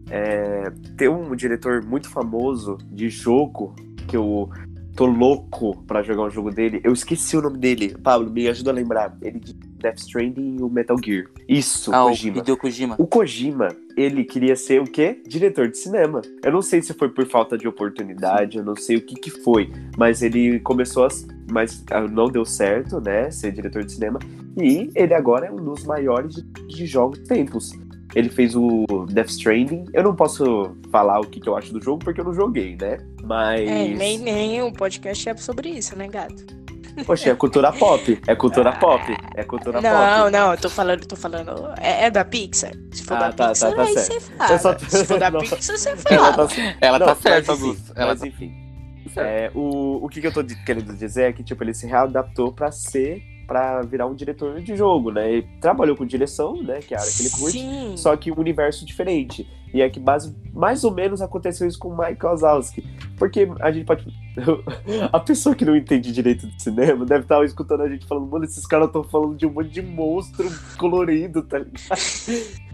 É, 0.10 0.70
tem 0.98 1.08
um 1.08 1.34
diretor 1.36 1.86
muito 1.86 2.10
famoso 2.10 2.78
de 2.92 3.10
jogo 3.10 3.74
que 4.08 4.18
eu 4.18 4.50
tô 4.96 5.06
louco 5.06 5.84
pra 5.86 6.02
jogar 6.02 6.24
um 6.24 6.30
jogo 6.30 6.52
dele. 6.52 6.82
Eu 6.84 6.94
esqueci 6.94 7.38
o 7.38 7.42
nome 7.42 7.58
dele. 7.58 7.98
Pablo, 7.98 8.30
me 8.30 8.48
ajuda 8.48 8.72
a 8.72 8.74
lembrar. 8.74 9.18
Ele 9.22 9.40
de 9.40 9.54
Death 9.54 10.00
Stranding 10.00 10.58
e 10.60 10.64
o 10.64 10.70
Metal 10.70 10.98
Gear. 11.04 11.26
Isso, 11.48 11.94
ah, 11.94 12.04
Kojima. 12.04 12.42
O 12.42 12.58
Kojima. 12.58 12.96
O 13.00 13.08
Kojima, 13.08 13.68
ele 13.98 14.24
queria 14.24 14.56
ser 14.56 14.82
o 14.82 14.86
quê? 14.86 15.22
Diretor 15.28 15.70
de 15.70 15.78
cinema. 15.78 16.22
Eu 16.44 16.52
não 16.52 16.62
sei 16.62 16.82
se 16.82 16.94
foi 16.94 17.10
por 17.10 17.26
falta 17.26 17.58
de 17.58 17.68
oportunidade, 17.68 18.58
eu 18.58 18.64
não 18.64 18.76
sei 18.76 18.98
o 18.98 19.02
que 19.02 19.16
que 19.16 19.32
foi, 19.32 19.72
mas 19.98 20.22
ele 20.22 20.60
começou 20.60 21.06
a... 21.06 21.10
Mas 21.52 21.84
ah, 21.92 22.02
não 22.02 22.28
deu 22.28 22.46
certo, 22.46 23.02
né, 23.02 23.30
ser 23.30 23.52
diretor 23.52 23.84
de 23.84 23.92
cinema. 23.92 24.20
E 24.58 24.90
ele 24.96 25.14
agora 25.14 25.48
é 25.48 25.52
um 25.52 25.58
dos 25.58 25.84
maiores 25.84 26.36
de 26.68 26.86
jogos 26.86 27.20
tempos. 27.20 27.74
Ele 28.16 28.30
fez 28.30 28.56
o 28.56 28.86
Death 29.10 29.30
Stranding. 29.30 29.86
Eu 29.94 30.04
não 30.04 30.16
posso 30.16 30.76
falar 30.92 31.20
o 31.20 31.26
que, 31.26 31.40
que 31.40 31.48
eu 31.48 31.56
acho 31.56 31.74
do 31.74 31.82
jogo 31.82 32.04
porque 32.04 32.20
eu 32.20 32.26
não 32.26 32.34
joguei, 32.34 32.76
né? 32.80 32.98
Mas. 33.24 33.62
É, 33.62 33.88
nem, 33.88 34.18
nem 34.18 34.62
o 34.62 34.72
podcast 34.74 35.30
é 35.30 35.38
sobre 35.38 35.70
isso, 35.70 35.98
né, 35.98 36.08
gato? 36.08 36.62
Poxa, 37.06 37.30
é 37.30 37.36
cultura 37.36 37.72
pop. 37.72 38.22
É 38.28 38.36
cultura 38.36 38.72
pop. 38.78 39.04
É 39.36 39.44
cultura 39.44 39.82
não, 39.82 39.90
pop. 39.90 40.02
Não, 40.02 40.32
não, 40.32 40.52
eu 40.52 40.58
tô 40.58 40.70
falando, 40.70 41.06
tô 41.06 41.16
falando. 41.16 41.74
É, 41.80 42.06
é 42.06 42.12
da 42.12 42.26
Pixar. 42.26 42.74
Se 42.92 43.04
for 43.04 43.16
ah, 43.16 43.20
da 43.20 43.32
tá, 43.32 43.32
tá 43.32 43.50
Pixar, 43.50 43.70
tá, 43.70 43.76
tá 43.76 43.84
aí 43.84 43.94
certo. 43.98 44.22
você 44.22 44.32
fala. 44.38 44.60
Só... 44.60 44.78
Se 44.80 45.06
for 45.06 45.20
da 45.20 45.32
Pixar, 45.40 45.78
você 45.78 45.96
fala. 45.98 46.16
Ela 46.16 46.34
tá, 46.34 46.76
ela 46.82 47.00
não, 47.00 47.06
tá 47.08 47.16
certa, 47.16 47.52
Augusto. 47.54 47.94
Ela 47.96 48.08
mas 48.08 48.20
tá 48.20 48.28
enfim. 48.28 48.62
É, 49.18 49.52
o, 49.54 50.06
o 50.06 50.10
que, 50.10 50.22
que 50.22 50.28
eu 50.28 50.32
tô 50.32 50.44
querendo 50.66 50.94
dizer 50.94 51.24
é 51.24 51.34
que, 51.34 51.44
tipo, 51.44 51.64
ele 51.64 51.74
se 51.74 51.86
readaptou 51.86 52.54
pra 52.54 52.72
ser 52.72 53.22
para 53.52 53.82
virar 53.82 54.08
um 54.08 54.16
diretor 54.16 54.62
de 54.62 54.78
jogo, 54.78 55.12
né? 55.12 55.30
Ele 55.30 55.48
trabalhou 55.60 55.98
com 55.98 56.06
direção, 56.06 56.64
né? 56.64 56.80
Que 56.80 56.94
é 56.94 56.98
a 56.98 57.02
área 57.02 57.12
que 57.12 57.22
ele 57.22 57.30
curte, 57.32 57.60
Sim. 57.60 57.98
só 57.98 58.16
que 58.16 58.32
um 58.32 58.40
universo 58.40 58.86
diferente. 58.86 59.46
E 59.74 59.82
é 59.82 59.90
que 59.90 60.00
base, 60.00 60.34
mais 60.54 60.86
ou 60.86 60.92
menos 60.92 61.22
aconteceu 61.22 61.68
isso 61.68 61.78
com 61.78 61.90
o 61.90 61.98
Mike 61.98 62.24
Wazowski. 62.24 62.82
Porque 63.18 63.50
a 63.60 63.70
gente 63.70 63.86
pode. 63.86 64.08
a 65.12 65.20
pessoa 65.20 65.54
que 65.54 65.66
não 65.66 65.76
entende 65.76 66.14
direito 66.14 66.48
de 66.48 66.64
cinema 66.64 67.06
deve 67.06 67.24
estar 67.24 67.44
escutando 67.44 67.82
a 67.82 67.90
gente 67.90 68.06
falando, 68.08 68.28
mano, 68.28 68.46
esses 68.46 68.66
caras 68.66 68.88
estão 68.88 69.04
falando 69.04 69.36
de 69.36 69.46
um 69.46 69.52
monte 69.52 69.70
de 69.70 69.82
monstro 69.82 70.50
colorido, 70.78 71.44
tá 71.44 71.58
ligado? 71.58 71.76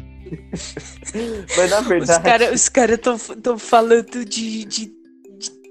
Mas 1.58 1.72
na 1.72 1.82
verdade. 1.82 2.12
Os 2.54 2.70
caras 2.70 2.70
cara 2.70 2.94
estão 2.94 3.58
falando 3.58 4.24
de, 4.24 4.64
de 4.66 4.86
de 4.86 4.97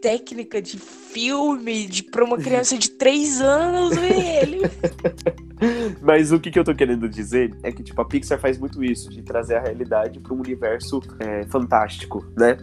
técnica 0.00 0.60
de 0.60 0.78
filme 0.78 1.86
de, 1.86 2.02
pra 2.02 2.24
uma 2.24 2.36
criança 2.36 2.76
de 2.78 2.90
3 2.90 3.40
anos 3.40 3.96
ver 3.96 4.42
ele. 4.42 4.60
Mas 6.02 6.32
o 6.32 6.38
que, 6.38 6.50
que 6.50 6.58
eu 6.58 6.64
tô 6.64 6.74
querendo 6.74 7.08
dizer 7.08 7.56
é 7.62 7.72
que, 7.72 7.82
tipo, 7.82 8.00
a 8.00 8.04
Pixar 8.04 8.38
faz 8.38 8.58
muito 8.58 8.82
isso, 8.84 9.08
de 9.08 9.22
trazer 9.22 9.56
a 9.56 9.60
realidade 9.60 10.20
para 10.20 10.34
um 10.34 10.38
universo 10.38 11.00
é, 11.18 11.44
fantástico, 11.46 12.24
né? 12.36 12.58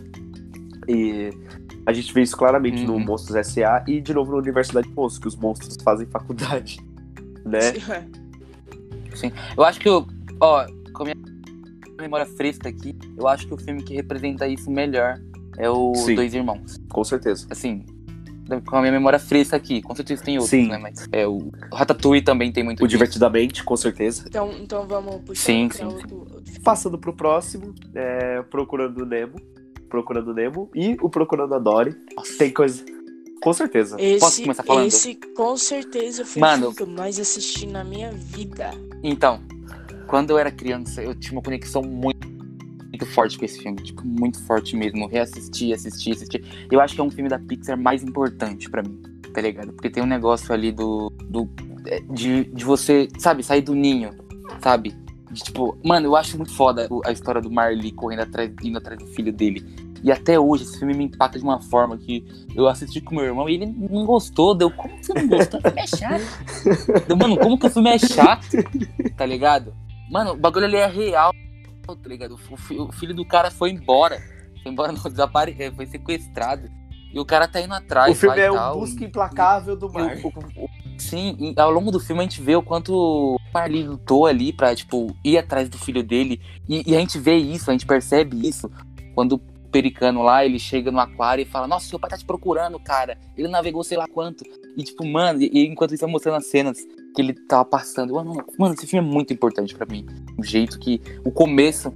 E 0.88 1.32
a 1.86 1.94
gente 1.94 2.14
vê 2.14 2.22
isso 2.22 2.38
claramente 2.38 2.82
uhum. 2.82 3.00
no 3.00 3.00
Monstros 3.00 3.36
S.A. 3.36 3.84
e, 3.88 4.00
de 4.00 4.14
novo, 4.14 4.32
no 4.32 4.38
Universidade 4.38 4.88
de 4.88 4.94
Monstros, 4.94 5.20
que 5.20 5.28
os 5.28 5.36
monstros 5.36 5.78
fazem 5.84 6.06
faculdade, 6.08 6.80
né? 7.46 7.74
Sim. 9.16 9.32
Eu 9.58 9.64
acho 9.64 9.80
que, 9.80 9.90
eu, 9.90 10.06
ó, 10.40 10.66
com 10.94 11.04
a 11.04 11.06
minha 11.06 11.18
memória 12.00 12.26
fresca 12.26 12.70
aqui, 12.70 12.96
eu 13.18 13.28
acho 13.28 13.48
que 13.48 13.54
o 13.54 13.58
filme 13.58 13.82
que 13.84 13.96
representa 13.96 14.48
isso 14.48 14.70
melhor 14.70 15.20
é 15.58 15.70
o 15.70 15.94
Sim. 15.96 16.16
Dois 16.16 16.34
Irmãos. 16.34 16.78
Com 16.90 17.04
certeza. 17.04 17.48
Assim, 17.50 17.86
com 18.66 18.76
a 18.76 18.82
minha 18.82 18.92
memória 18.92 19.20
fresca 19.20 19.56
aqui. 19.56 19.82
Com 19.82 19.96
certeza 19.96 20.24
tem 20.24 20.38
outros, 20.38 20.50
sim. 20.50 20.68
né? 20.68 20.78
Mas 20.78 21.08
é, 21.12 21.28
o 21.28 21.52
Ratatouille 21.72 22.22
também 22.22 22.52
tem 22.52 22.64
muito 22.64 22.84
O 22.84 22.88
disso. 22.88 22.98
Divertidamente, 22.98 23.64
com 23.64 23.78
certeza. 23.78 24.26
Então, 24.28 24.52
então 24.60 24.88
vamos 24.88 25.22
puxar 25.22 25.44
sim, 25.44 25.70
sim, 25.72 25.86
outro, 25.86 26.20
outro 26.20 26.62
Passando 26.62 26.98
pro 26.98 27.14
próximo, 27.14 27.74
é 27.96 28.42
Procurando 28.44 29.06
Nemo. 29.06 29.36
Procurando 29.90 30.34
Nemo 30.34 30.70
e 30.74 30.98
o 31.02 31.10
Procurando 31.10 31.54
a 31.56 31.60
Dory. 31.60 31.96
Nossa. 32.16 32.38
Tem 32.38 32.52
coisa... 32.52 32.84
Com 33.42 33.52
certeza. 33.52 33.98
Esse, 34.00 34.20
Posso 34.22 34.42
começar 34.42 34.64
falando? 34.64 34.88
Esse, 34.88 35.16
com 35.36 35.58
certeza, 35.58 36.24
foi 36.24 36.40
Mano, 36.40 36.70
o 36.70 36.74
que 36.74 36.82
eu 36.82 36.88
mais 36.88 37.20
assisti 37.20 37.68
na 37.68 37.84
minha 37.84 38.10
vida. 38.10 38.72
Então, 39.04 39.42
quando 40.08 40.30
eu 40.30 40.38
era 40.38 40.50
criança, 40.50 41.04
eu 41.04 41.14
tinha 41.14 41.34
uma 41.34 41.42
conexão 41.42 41.82
muito 41.82 42.26
muito 42.94 43.06
forte 43.08 43.40
com 43.40 43.46
esse 43.46 43.60
filme, 43.60 43.82
tipo, 43.82 44.06
muito 44.06 44.40
forte 44.46 44.76
mesmo. 44.76 45.08
Reassistir, 45.08 45.74
assistir, 45.74 46.12
assistir. 46.12 46.68
Eu 46.72 46.80
acho 46.80 46.94
que 46.94 47.02
é 47.02 47.04
um 47.04 47.10
filme 47.10 47.28
da 47.28 47.40
Pixar 47.40 47.78
mais 47.78 48.04
importante 48.04 48.70
para 48.70 48.84
mim, 48.84 49.02
tá 49.34 49.42
ligado? 49.42 49.74
Porque 49.74 49.90
tem 49.90 50.04
um 50.04 50.08
negócio 50.08 50.54
ali 50.54 50.72
do. 50.72 51.12
do 51.28 51.50
é, 51.88 52.00
de, 52.02 52.46
de 52.46 52.64
você, 52.64 53.08
sabe, 53.18 53.44
sair 53.44 53.62
do 53.62 53.74
ninho, 53.74 54.12
sabe? 54.62 54.96
De, 55.32 55.42
tipo, 55.42 55.76
mano, 55.84 56.06
eu 56.06 56.16
acho 56.16 56.38
muito 56.38 56.54
foda 56.54 56.88
a 57.04 57.12
história 57.12 57.42
do 57.42 57.52
Marley 57.52 57.92
correndo 57.92 58.22
atrás, 58.22 58.52
indo 58.64 58.78
atrás 58.78 59.00
do 59.00 59.08
filho 59.08 59.34
dele. 59.34 59.66
E 60.04 60.12
até 60.12 60.38
hoje 60.38 60.64
esse 60.64 60.78
filme 60.78 60.94
me 60.94 61.06
impacta 61.06 61.40
de 61.40 61.44
uma 61.44 61.62
forma 61.62 61.98
que 61.98 62.26
eu 62.54 62.68
assisti 62.68 63.00
com 63.02 63.16
meu 63.16 63.24
irmão 63.24 63.50
e 63.50 63.56
ele 63.56 63.66
não 63.66 64.06
gostou. 64.06 64.54
Deu, 64.54 64.70
como 64.70 65.02
você 65.02 65.14
não 65.14 65.28
gostou? 65.28 65.60
O 65.60 65.64
filme 65.64 65.82
é 65.82 65.88
chato. 65.88 67.08
Deu, 67.08 67.18
mano, 67.18 67.38
como 67.38 67.58
que 67.58 67.66
o 67.66 67.70
filme 67.70 67.90
é 67.90 67.98
chato? 67.98 68.46
Tá 69.16 69.26
ligado? 69.26 69.74
Mano, 70.12 70.34
o 70.34 70.38
bagulho 70.38 70.66
ali 70.66 70.76
é 70.76 70.88
real 70.88 71.32
tá 71.86 72.10
ligado? 72.10 72.34
O, 72.34 72.92
filho 72.92 73.14
do 73.14 73.26
cara 73.26 73.52
foi 73.52 73.70
embora. 73.72 74.22
Foi 74.62 74.72
embora, 74.72 74.92
não, 74.92 75.02
desapare... 75.02 75.56
É, 75.60 75.72
foi 75.72 75.86
sequestrado. 75.86 76.70
E 77.14 77.20
o 77.20 77.26
cara 77.26 77.48
tá 77.48 77.62
indo 77.62 77.74
atrás. 77.74 78.12
O 78.12 78.20
filme 78.20 78.40
é 78.40 78.50
o 78.50 78.56
tal, 78.56 78.80
busca 78.80 79.06
implacável 79.06 79.76
do 79.76 79.92
mar. 79.92 80.18
sim, 80.98 81.54
ao 81.56 81.70
longo 81.70 81.92
do 81.92 82.00
filme 82.00 82.22
a 82.22 82.24
gente 82.24 82.42
vê 82.42 82.56
o 82.56 82.64
quanto 82.64 82.92
o 82.92 83.38
Marley 83.54 83.84
lutou 83.84 84.26
ali 84.26 84.52
pra, 84.52 84.76
tipo, 84.76 85.16
ir 85.24 85.38
atrás 85.38 85.70
do 85.70 85.78
filho 85.78 86.02
dele. 86.02 86.42
E, 86.68 86.92
e, 86.92 86.96
a 86.96 87.00
gente 87.00 87.20
vê 87.20 87.36
isso, 87.36 87.70
a 87.70 87.74
gente 87.74 87.86
percebe 87.86 88.48
isso. 88.48 88.70
Quando 89.14 89.34
o 89.34 89.40
pericano 89.70 90.24
lá, 90.24 90.44
ele 90.44 90.58
chega 90.58 90.92
no 90.92 91.00
aquário 91.00 91.44
e 91.44 91.46
fala, 91.46 91.68
nossa, 91.68 91.88
seu 91.88 92.00
pai 92.00 92.10
tá 92.10 92.18
te 92.18 92.26
procurando, 92.26 92.80
cara. 92.80 93.16
Ele 93.38 93.48
navegou 93.48 93.84
sei 93.84 93.98
lá 93.98 94.08
quanto. 94.08 94.44
E 94.76 94.84
tipo, 94.84 95.06
mano, 95.06 95.40
e, 95.40 95.52
e 95.54 95.68
enquanto 95.68 95.94
isso 95.94 96.02
vai 96.02 96.12
mostrando 96.12 96.38
as 96.38 96.48
cenas 96.48 96.80
que 97.14 97.22
ele 97.22 97.34
tava 97.34 97.66
passando. 97.66 98.14
Mano, 98.14 98.44
mano, 98.58 98.74
esse 98.74 98.88
filme 98.88 99.08
é 99.08 99.12
muito 99.12 99.34
importante 99.34 99.76
para 99.76 99.86
mim. 99.86 100.06
O 100.38 100.44
jeito 100.44 100.80
que. 100.80 101.02
O 101.24 101.32
começo. 101.32 101.94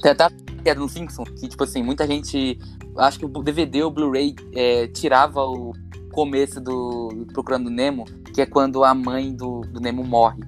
Tem 0.00 0.12
até 0.12 0.28
piada 0.62 0.80
no 0.80 0.88
Simpson, 0.88 1.24
que, 1.24 1.48
tipo 1.48 1.62
assim, 1.64 1.82
muita 1.82 2.06
gente. 2.06 2.58
Acho 2.96 3.18
que 3.18 3.24
o 3.24 3.28
DVD, 3.28 3.82
o 3.82 3.90
Blu-ray, 3.90 4.34
é, 4.54 4.86
tirava 4.88 5.44
o 5.44 5.72
começo 6.12 6.60
do 6.60 7.26
Procurando 7.32 7.70
Nemo, 7.70 8.04
que 8.34 8.40
é 8.40 8.46
quando 8.46 8.82
a 8.84 8.94
mãe 8.94 9.34
do, 9.34 9.60
do 9.60 9.80
Nemo 9.80 10.04
morre. 10.04 10.42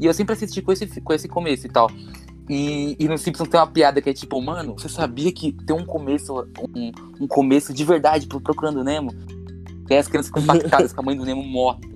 E 0.00 0.06
eu 0.06 0.14
sempre 0.14 0.32
assisti 0.32 0.60
com 0.62 0.72
esse, 0.72 1.00
com 1.00 1.12
esse 1.12 1.28
começo 1.28 1.66
e 1.66 1.70
tal. 1.70 1.90
E, 2.48 2.96
e 2.98 3.08
no 3.08 3.16
Simpsons 3.16 3.48
tem 3.48 3.58
uma 3.58 3.66
piada 3.66 4.02
que 4.02 4.10
é 4.10 4.12
tipo, 4.12 4.40
mano, 4.40 4.74
você 4.78 4.88
sabia 4.88 5.32
que 5.32 5.52
tem 5.52 5.74
um 5.74 5.86
começo, 5.86 6.46
um, 6.76 6.92
um 7.20 7.26
começo 7.26 7.72
de 7.72 7.84
verdade 7.84 8.26
pro 8.26 8.40
Procurando 8.40 8.84
Nemo? 8.84 9.10
Tem 9.86 9.98
as 9.98 10.08
crianças 10.08 10.28
ficam 10.28 10.42
impactadas 10.42 10.92
que 10.92 11.00
a 11.00 11.02
mãe 11.02 11.16
do 11.16 11.24
Nemo 11.24 11.42
morre, 11.42 11.80
tá? 11.80 11.93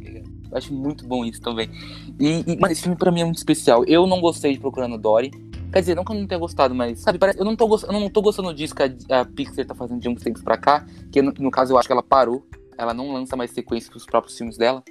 Eu 0.51 0.59
acho 0.59 0.73
muito 0.73 1.07
bom 1.07 1.25
isso 1.25 1.41
também. 1.41 1.71
E, 2.19 2.45
e, 2.47 2.59
esse 2.71 2.83
filme 2.83 2.97
pra 2.97 3.11
mim 3.11 3.21
é 3.21 3.25
muito 3.25 3.39
especial. 3.39 3.85
Eu 3.85 4.07
não 4.07 4.21
gostei 4.21 4.53
de 4.53 4.61
Procurando 4.61 4.99
Dory. 4.99 5.31
Quer 5.73 5.81
dizer, 5.81 5.95
não 5.95 6.05
que 6.05 6.13
eu 6.13 6.17
não 6.17 6.27
tenha 6.27 6.41
gostado, 6.41 6.75
mas, 6.75 7.01
sabe, 7.01 7.19
parece, 7.19 7.39
eu, 7.39 7.45
não 7.45 7.55
tô, 7.55 7.69
eu 7.77 7.93
não 7.93 8.09
tô 8.09 8.23
gostando 8.23 8.55
disso 8.55 8.75
que 8.75 8.83
a, 8.83 9.21
a 9.21 9.25
Pixar 9.25 9.67
tá 9.67 9.75
fazendo 9.75 10.01
de 10.01 10.09
uns 10.09 10.23
tempos 10.23 10.43
pra 10.43 10.57
cá. 10.57 10.87
Que 11.13 11.21
no, 11.21 11.33
no, 11.39 11.51
caso 11.51 11.73
eu 11.73 11.79
acho 11.79 11.87
que 11.87 11.93
ela 11.93 12.03
parou. 12.03 12.47
Ela 12.79 12.95
não 12.95 13.13
lança 13.13 13.37
mais 13.37 13.51
sequências 13.51 13.91
pros 13.91 14.07
próprios 14.07 14.37
filmes 14.37 14.57
dela. 14.57 14.83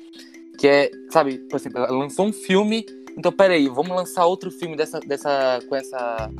Que 0.60 0.68
é, 0.68 0.92
sabe, 1.12 1.40
por 1.50 1.60
exemplo, 1.60 1.80
ela 1.80 1.98
lançou 1.98 2.28
um 2.28 2.34
filme. 2.34 2.86
Então, 3.18 3.32
peraí, 3.32 3.68
vamos 3.68 3.90
lançar 3.90 4.26
outro 4.26 4.52
filme 4.52 4.76
dessa, 4.76 5.00
dessa, 5.00 5.60
com 5.68 5.76
essa. 5.76 6.32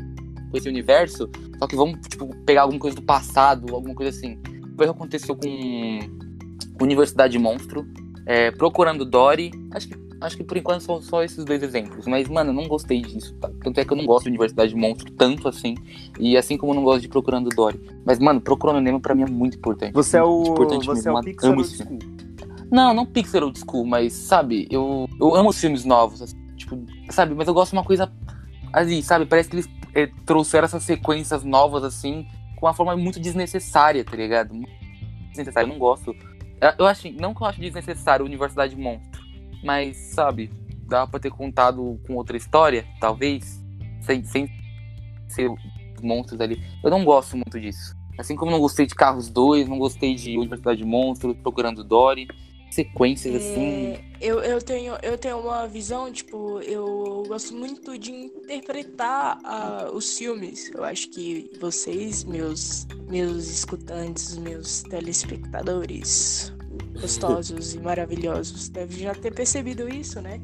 com 0.52 0.58
esse 0.58 0.70
universo. 0.70 1.28
Só 1.58 1.66
que 1.66 1.76
vamos, 1.76 2.00
tipo, 2.08 2.28
pegar 2.46 2.64
alguma 2.64 2.80
coisa 2.80 2.96
do 2.96 3.02
passado, 3.02 3.74
alguma 3.74 3.96
coisa 3.96 4.16
assim. 4.16 4.40
Foi 4.76 4.86
o 4.86 4.94
que 4.94 4.98
aconteceu 4.98 5.36
com 5.36 6.00
Universidade 6.80 7.40
Monstro, 7.40 7.88
é, 8.28 8.52
Procurando 8.52 9.06
Dory. 9.06 9.52
Acho 9.72 9.88
que, 9.88 9.96
acho 10.20 10.38
que 10.38 10.44
por 10.44 10.58
enquanto 10.58 10.82
são 10.82 11.02
só 11.02 11.24
esses 11.24 11.46
dois 11.46 11.64
exemplos. 11.64 12.06
Mas, 12.06 12.28
mano, 12.28 12.50
eu 12.50 12.54
não 12.54 12.68
gostei 12.68 13.02
disso. 13.02 13.34
Tá? 13.36 13.50
Tanto 13.64 13.80
é 13.80 13.86
que 13.86 13.94
eu 13.94 13.98
não 13.98 14.06
gosto 14.06 14.26
de 14.26 14.30
Universidade 14.32 14.76
Monstro 14.76 15.12
tanto 15.14 15.48
assim. 15.48 15.76
E 16.20 16.38
assim 16.38 16.58
como 16.58 16.74
eu 16.74 16.76
não 16.76 16.84
gosto 16.84 17.02
de 17.02 17.08
Procurando 17.08 17.50
Dory. 17.50 17.82
Mas, 18.06 18.20
mano, 18.20 18.42
Procurando 18.42 18.82
Nemo 18.82 19.00
pra 19.00 19.16
mim 19.16 19.24
é 19.24 19.28
muito 19.28 19.58
importante. 19.58 19.94
Você 19.94 20.18
é 20.18 20.24
o, 20.24 20.44
importante 20.44 20.86
você 20.86 21.10
mesmo. 21.10 21.18
é 21.18 21.22
o 21.22 21.24
Pixar 21.24 21.52
amo 21.52 21.62
esse 21.62 21.78
filme. 21.78 22.00
Não, 22.70 22.94
não 22.94 23.06
Pixar 23.06 23.44
old 23.44 23.58
school, 23.58 23.86
mas, 23.86 24.12
sabe, 24.12 24.68
eu, 24.70 25.08
eu 25.22 25.34
amo 25.34 25.50
os 25.50 25.60
filmes 25.60 25.86
novos. 25.86 26.22
Assim, 26.22 26.36
tipo, 26.58 26.78
sabe, 27.10 27.34
mas 27.34 27.48
eu 27.48 27.54
gosto 27.54 27.72
de 27.72 27.78
uma 27.78 27.86
coisa 27.86 28.12
assim, 28.74 29.02
sabe? 29.02 29.26
Parece 29.26 29.50
que 29.50 29.56
eles 29.56 29.70
é, 29.96 30.08
trouxeram 30.26 30.66
essas 30.66 30.84
sequências 30.84 31.46
novas, 31.46 31.86
assim, 31.86 32.28
com 32.58 32.66
uma 32.66 32.74
forma 32.74 32.98
muito 32.98 33.22
desnecessária, 33.22 34.04
tá 34.04 34.18
ligado? 34.18 34.54
Muito 34.54 34.70
desnecessária. 35.30 35.66
Eu 35.66 35.72
não 35.72 35.80
gosto 35.80 36.14
eu 36.78 36.86
acho, 36.86 37.12
não 37.12 37.34
que 37.34 37.42
eu 37.42 37.48
acho 37.48 37.60
desnecessário 37.60 38.26
Universidade 38.26 38.76
Monstro, 38.76 39.22
mas, 39.64 39.98
sabe, 39.98 40.52
dá 40.88 41.06
pra 41.06 41.20
ter 41.20 41.30
contado 41.30 42.00
com 42.06 42.16
outra 42.16 42.38
história, 42.38 42.86
talvez, 43.00 43.64
sem, 44.02 44.24
sem 44.24 44.50
ser 45.28 45.50
monstros 46.02 46.40
ali. 46.40 46.62
Eu 46.84 46.90
não 46.90 47.04
gosto 47.04 47.36
muito 47.36 47.60
disso. 47.60 47.96
Assim 48.18 48.36
como 48.36 48.52
não 48.52 48.60
gostei 48.60 48.88
de 48.88 48.96
Carros 48.96 49.30
2, 49.30 49.68
não 49.68 49.78
gostei 49.78 50.16
de 50.16 50.38
Universidade 50.38 50.84
Monstro, 50.84 51.36
Procurando 51.36 51.84
Dory, 51.84 52.28
sequências 52.72 53.34
é, 53.34 53.38
assim. 53.38 54.00
Eu, 54.20 54.40
eu, 54.40 54.62
tenho, 54.62 54.94
eu 55.04 55.18
tenho 55.18 55.40
uma 55.40 55.68
visão, 55.68 56.12
tipo, 56.12 56.60
eu 56.62 57.24
gosto 57.28 57.54
muito 57.54 57.98
de 57.98 58.12
interpretar 58.12 59.38
uh, 59.40 59.96
os 59.96 60.18
filmes. 60.18 60.72
Eu 60.74 60.84
acho 60.84 61.10
que 61.10 61.52
vocês, 61.60 62.24
meus, 62.24 62.88
meus 63.08 63.48
escutantes, 63.48 64.38
meus 64.38 64.82
telespectadores 64.84 66.54
gostosos 67.00 67.76
e 67.76 67.80
maravilhosos, 67.80 68.70
devem 68.70 69.00
já 69.00 69.14
ter 69.14 69.34
percebido 69.34 69.88
isso, 69.88 70.22
né? 70.22 70.42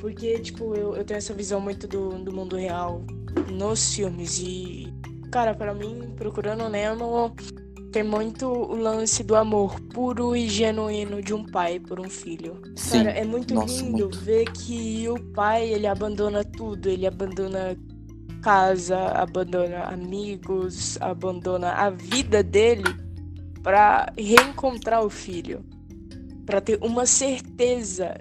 Porque, 0.00 0.38
tipo, 0.40 0.74
eu, 0.74 0.96
eu 0.96 1.04
tenho 1.04 1.18
essa 1.18 1.32
visão 1.32 1.60
muito 1.60 1.86
do, 1.86 2.10
do 2.22 2.32
mundo 2.32 2.56
real 2.56 3.02
nos 3.50 3.94
filmes. 3.94 4.38
E, 4.38 4.92
cara, 5.30 5.54
para 5.54 5.74
mim, 5.74 6.12
Procurando 6.16 6.68
Nemo 6.68 7.34
tem 7.96 8.02
muito 8.02 8.46
o 8.46 8.76
lance 8.76 9.24
do 9.24 9.34
amor 9.34 9.80
puro 9.80 10.36
e 10.36 10.50
genuíno 10.50 11.22
de 11.22 11.32
um 11.32 11.42
pai 11.42 11.80
por 11.80 11.98
um 11.98 12.10
filho. 12.10 12.60
Sim. 12.76 13.04
Cara, 13.04 13.10
é 13.12 13.24
muito 13.24 13.54
Nossa, 13.54 13.72
lindo 13.72 14.00
muito. 14.00 14.18
ver 14.18 14.44
que 14.52 15.08
o 15.08 15.18
pai, 15.32 15.72
ele 15.72 15.86
abandona 15.86 16.44
tudo, 16.44 16.90
ele 16.90 17.06
abandona 17.06 17.74
casa, 18.42 18.98
abandona 18.98 19.84
amigos, 19.84 21.00
abandona 21.00 21.72
a 21.72 21.88
vida 21.88 22.42
dele 22.42 22.84
para 23.62 24.12
reencontrar 24.14 25.02
o 25.02 25.08
filho, 25.08 25.64
para 26.44 26.60
ter 26.60 26.78
uma 26.82 27.06
certeza 27.06 28.20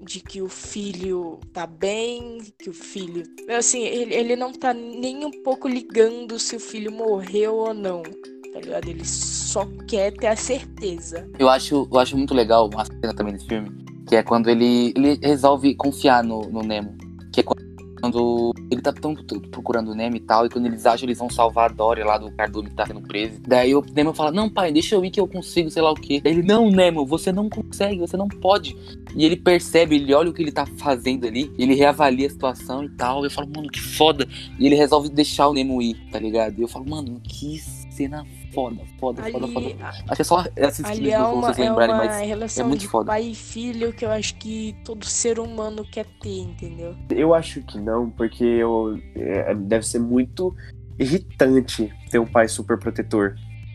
de 0.00 0.20
que 0.20 0.40
o 0.40 0.48
filho 0.48 1.40
tá 1.52 1.66
bem, 1.66 2.38
que 2.56 2.70
o 2.70 2.72
filho. 2.72 3.24
Assim, 3.48 3.82
ele, 3.82 4.14
ele 4.14 4.36
não 4.36 4.52
tá 4.52 4.72
nem 4.72 5.24
um 5.24 5.42
pouco 5.42 5.66
ligando 5.66 6.38
se 6.38 6.54
o 6.54 6.60
filho 6.60 6.92
morreu 6.92 7.56
ou 7.56 7.74
não 7.74 8.04
tá 8.52 8.60
ligado? 8.60 8.88
Ele 8.88 9.04
só 9.04 9.66
quer 9.88 10.12
ter 10.12 10.26
a 10.26 10.36
certeza. 10.36 11.28
Eu 11.38 11.48
acho, 11.48 11.88
eu 11.90 11.98
acho 11.98 12.16
muito 12.16 12.34
legal 12.34 12.68
a 12.76 12.84
cena 12.84 13.14
também 13.14 13.32
desse 13.32 13.46
filme, 13.46 13.70
que 14.06 14.16
é 14.16 14.22
quando 14.22 14.48
ele, 14.48 14.92
ele 14.96 15.18
resolve 15.22 15.74
confiar 15.74 16.22
no, 16.22 16.42
no 16.42 16.62
Nemo. 16.62 16.94
Que 17.32 17.40
é 17.40 17.42
quando 17.42 18.52
ele 18.70 18.82
tá 18.82 18.92
tão 18.92 19.14
procurando 19.50 19.92
o 19.92 19.94
Nemo 19.94 20.16
e 20.16 20.20
tal, 20.20 20.44
e 20.44 20.50
quando 20.50 20.66
eles 20.66 20.84
acham 20.84 21.06
eles 21.06 21.18
vão 21.18 21.30
salvar 21.30 21.70
a 21.70 21.72
Dory 21.72 22.02
lá 22.02 22.18
do 22.18 22.30
cardume 22.32 22.68
que 22.68 22.74
tá 22.74 22.84
sendo 22.84 23.00
preso. 23.00 23.40
Daí 23.46 23.74
o 23.74 23.82
Nemo 23.94 24.12
fala, 24.12 24.30
não 24.30 24.50
pai, 24.50 24.72
deixa 24.72 24.94
eu 24.94 25.04
ir 25.04 25.10
que 25.10 25.20
eu 25.20 25.28
consigo, 25.28 25.70
sei 25.70 25.80
lá 25.80 25.92
o 25.92 25.94
quê. 25.94 26.20
Daí 26.22 26.32
ele, 26.32 26.42
não 26.42 26.70
Nemo, 26.70 27.06
você 27.06 27.32
não 27.32 27.48
consegue, 27.48 28.00
você 28.00 28.16
não 28.16 28.28
pode. 28.28 28.76
E 29.14 29.24
ele 29.24 29.36
percebe, 29.36 29.96
ele 29.96 30.12
olha 30.12 30.30
o 30.30 30.32
que 30.32 30.42
ele 30.42 30.52
tá 30.52 30.66
fazendo 30.78 31.26
ali, 31.26 31.50
ele 31.56 31.74
reavalia 31.74 32.26
a 32.26 32.30
situação 32.30 32.84
e 32.84 32.90
tal. 32.90 33.22
E 33.22 33.26
eu 33.26 33.30
falo, 33.30 33.48
mano, 33.54 33.68
que 33.68 33.80
foda. 33.80 34.28
E 34.58 34.66
ele 34.66 34.74
resolve 34.74 35.08
deixar 35.08 35.48
o 35.48 35.54
Nemo 35.54 35.80
ir, 35.80 35.96
tá 36.10 36.18
ligado? 36.18 36.58
E 36.58 36.62
eu 36.62 36.68
falo, 36.68 36.88
mano, 36.88 37.20
que 37.22 37.58
cena 37.92 38.26
foda, 38.52 38.82
foda, 38.98 39.22
Ali, 39.22 39.32
foda, 39.32 39.48
foda. 39.48 39.66
Acho 39.80 40.14
que 40.14 40.22
é 40.22 40.24
só 40.24 40.44
assistir 40.60 40.90
ali 40.90 41.10
é 41.10 41.16
pra 41.16 41.28
uma, 41.28 41.42
vocês 41.42 41.58
é 41.58 41.70
lembrarem, 41.70 41.94
uma 41.94 42.04
mas 42.04 42.26
relação 42.26 42.64
é 42.64 42.68
muito 42.68 42.80
de 42.80 42.88
foda. 42.88 43.06
pai 43.06 43.22
e 43.24 43.34
filho 43.34 43.92
que 43.92 44.04
eu 44.04 44.10
acho 44.10 44.34
que 44.36 44.74
todo 44.84 45.04
ser 45.04 45.38
humano 45.38 45.84
quer 45.90 46.06
ter, 46.20 46.40
entendeu? 46.40 46.94
Eu 47.10 47.34
acho 47.34 47.62
que 47.62 47.78
não, 47.80 48.10
porque 48.10 48.44
eu, 48.44 48.98
é, 49.14 49.54
deve 49.54 49.86
ser 49.86 49.98
muito 49.98 50.54
irritante 50.98 51.92
ter 52.10 52.18
um 52.18 52.26
pai 52.26 52.48
super 52.48 52.78
protetor, 52.78 53.34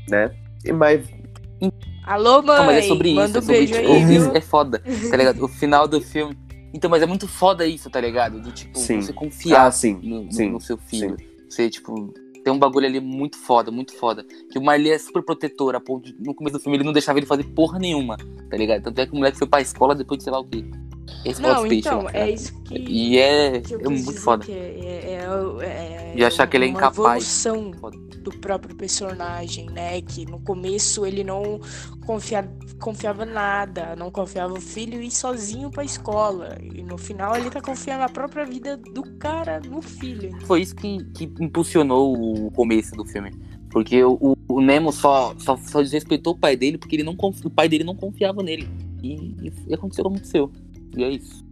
né? 0.09 0.31
Mas 0.73 1.07
Alô, 2.05 2.41
mãe! 2.41 2.57
Não, 2.57 2.65
mas 2.65 2.77
é 2.77 2.81
sobre 2.87 3.09
isso, 3.09 3.19
Manda 3.19 3.37
é 3.37 3.39
um 3.39 3.41
sobre, 3.41 3.57
beijo 3.57 3.73
tipo, 3.73 3.91
aí, 3.91 4.15
isso 4.15 4.31
é 4.33 4.41
foda, 4.41 4.81
tá 5.09 5.17
ligado? 5.17 5.43
O 5.43 5.47
final 5.47 5.87
do 5.87 5.99
filme. 6.01 6.37
Então, 6.73 6.89
mas 6.89 7.01
é 7.01 7.05
muito 7.05 7.27
foda 7.27 7.65
isso, 7.65 7.89
tá 7.89 7.99
ligado? 7.99 8.39
Do 8.39 8.51
tipo, 8.51 8.77
Sim. 8.77 9.01
você 9.01 9.11
confiar 9.11 9.67
ah, 9.67 9.71
sim, 9.71 9.99
no, 10.03 10.31
sim, 10.31 10.51
no 10.51 10.61
seu 10.61 10.77
filho. 10.77 11.17
Você, 11.49 11.69
tipo, 11.69 12.13
tem 12.47 12.53
um 12.53 12.57
bagulho 12.57 12.85
ali 12.85 13.01
muito 13.01 13.35
foda, 13.35 13.69
muito 13.69 13.93
foda. 13.93 14.23
Que 14.49 14.57
o 14.57 14.63
Marley 14.63 14.93
é 14.93 14.97
super 14.97 15.21
protetor, 15.21 15.75
a 15.75 15.81
ponto 15.81 16.05
de, 16.05 16.15
no 16.17 16.33
começo 16.33 16.57
do 16.57 16.61
filme 16.61 16.77
ele 16.77 16.85
não 16.85 16.93
deixava 16.93 17.19
ele 17.19 17.25
fazer 17.25 17.43
porra 17.43 17.77
nenhuma, 17.77 18.15
tá 18.49 18.55
ligado? 18.55 18.83
Tanto 18.83 18.99
é 18.99 19.05
que 19.05 19.11
o 19.11 19.17
moleque 19.17 19.37
foi 19.37 19.47
pra 19.47 19.59
escola 19.59 19.93
depois 19.93 20.19
de 20.19 20.23
sei 20.23 20.31
lá 20.31 20.39
o 20.39 20.45
quê. 20.45 20.63
Escola 21.25 21.53
Não, 21.53 21.67
então, 21.67 22.01
lá, 22.03 22.11
é 22.13 22.25
né? 22.25 22.31
isso 22.31 22.61
que. 22.63 22.75
E 22.77 23.17
é, 23.17 23.61
que 23.61 23.73
é 23.73 23.77
muito 23.77 24.13
foda. 24.13 24.45
que 24.45 24.51
É, 24.51 24.55
é, 24.55 25.63
é, 25.63 26.13
E 26.15 26.23
achar 26.23 26.47
que 26.47 26.57
ele 26.57 26.65
é 26.65 26.67
incapaz. 26.69 27.45
do 28.21 28.31
próprio 28.39 28.75
personagem, 28.75 29.67
né? 29.69 30.01
Que 30.01 30.25
no 30.25 30.39
começo 30.39 31.05
ele 31.05 31.23
não 31.23 31.59
confia, 32.05 32.49
confiava 32.79 33.25
nada, 33.25 33.95
não 33.95 34.11
confiava 34.11 34.53
o 34.53 34.61
filho 34.61 35.01
ir 35.01 35.11
sozinho 35.11 35.69
pra 35.69 35.83
escola. 35.83 36.57
E 36.61 36.81
no 36.83 36.97
final 36.97 37.35
ele 37.35 37.49
tá 37.49 37.61
confiando 37.61 38.03
a 38.03 38.09
própria 38.09 38.45
vida 38.45 38.77
do 38.77 39.03
cara 39.17 39.59
no 39.59 39.81
filho. 39.81 40.37
Foi 40.45 40.61
isso 40.61 40.75
que, 40.75 41.03
que 41.13 41.31
impulsionou 41.39 42.13
o 42.47 42.51
começo 42.51 42.91
do 42.95 43.05
filme. 43.05 43.31
Porque 43.69 44.03
o, 44.03 44.37
o 44.47 44.61
Nemo 44.61 44.91
só, 44.91 45.35
só, 45.37 45.57
só 45.57 45.81
desrespeitou 45.81 46.33
o 46.33 46.37
pai 46.37 46.55
dele 46.55 46.77
porque 46.77 46.95
ele 46.95 47.03
não 47.03 47.15
o 47.19 47.49
pai 47.49 47.67
dele 47.67 47.83
não 47.83 47.95
confiava 47.95 48.41
nele. 48.41 48.67
E, 49.03 49.35
e, 49.67 49.73
aconteceu 49.73 50.03
o 50.05 50.09
que 50.09 50.15
aconteceu. 50.15 50.51
E 50.97 51.03
é 51.03 51.09
isso. 51.11 51.45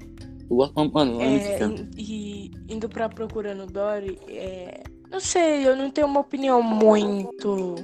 Eu 0.49 0.57
gosto, 0.57 0.91
mano, 0.93 1.21
É, 1.21 1.57
filme. 1.57 1.89
e 1.97 2.51
indo 2.69 2.89
pra 2.89 3.07
Procurando 3.09 3.65
Dory, 3.65 4.19
é, 4.27 4.83
não 5.11 5.19
sei, 5.19 5.67
eu 5.67 5.75
não 5.75 5.89
tenho 5.89 6.07
uma 6.07 6.19
opinião 6.19 6.61
muito. 6.61 7.75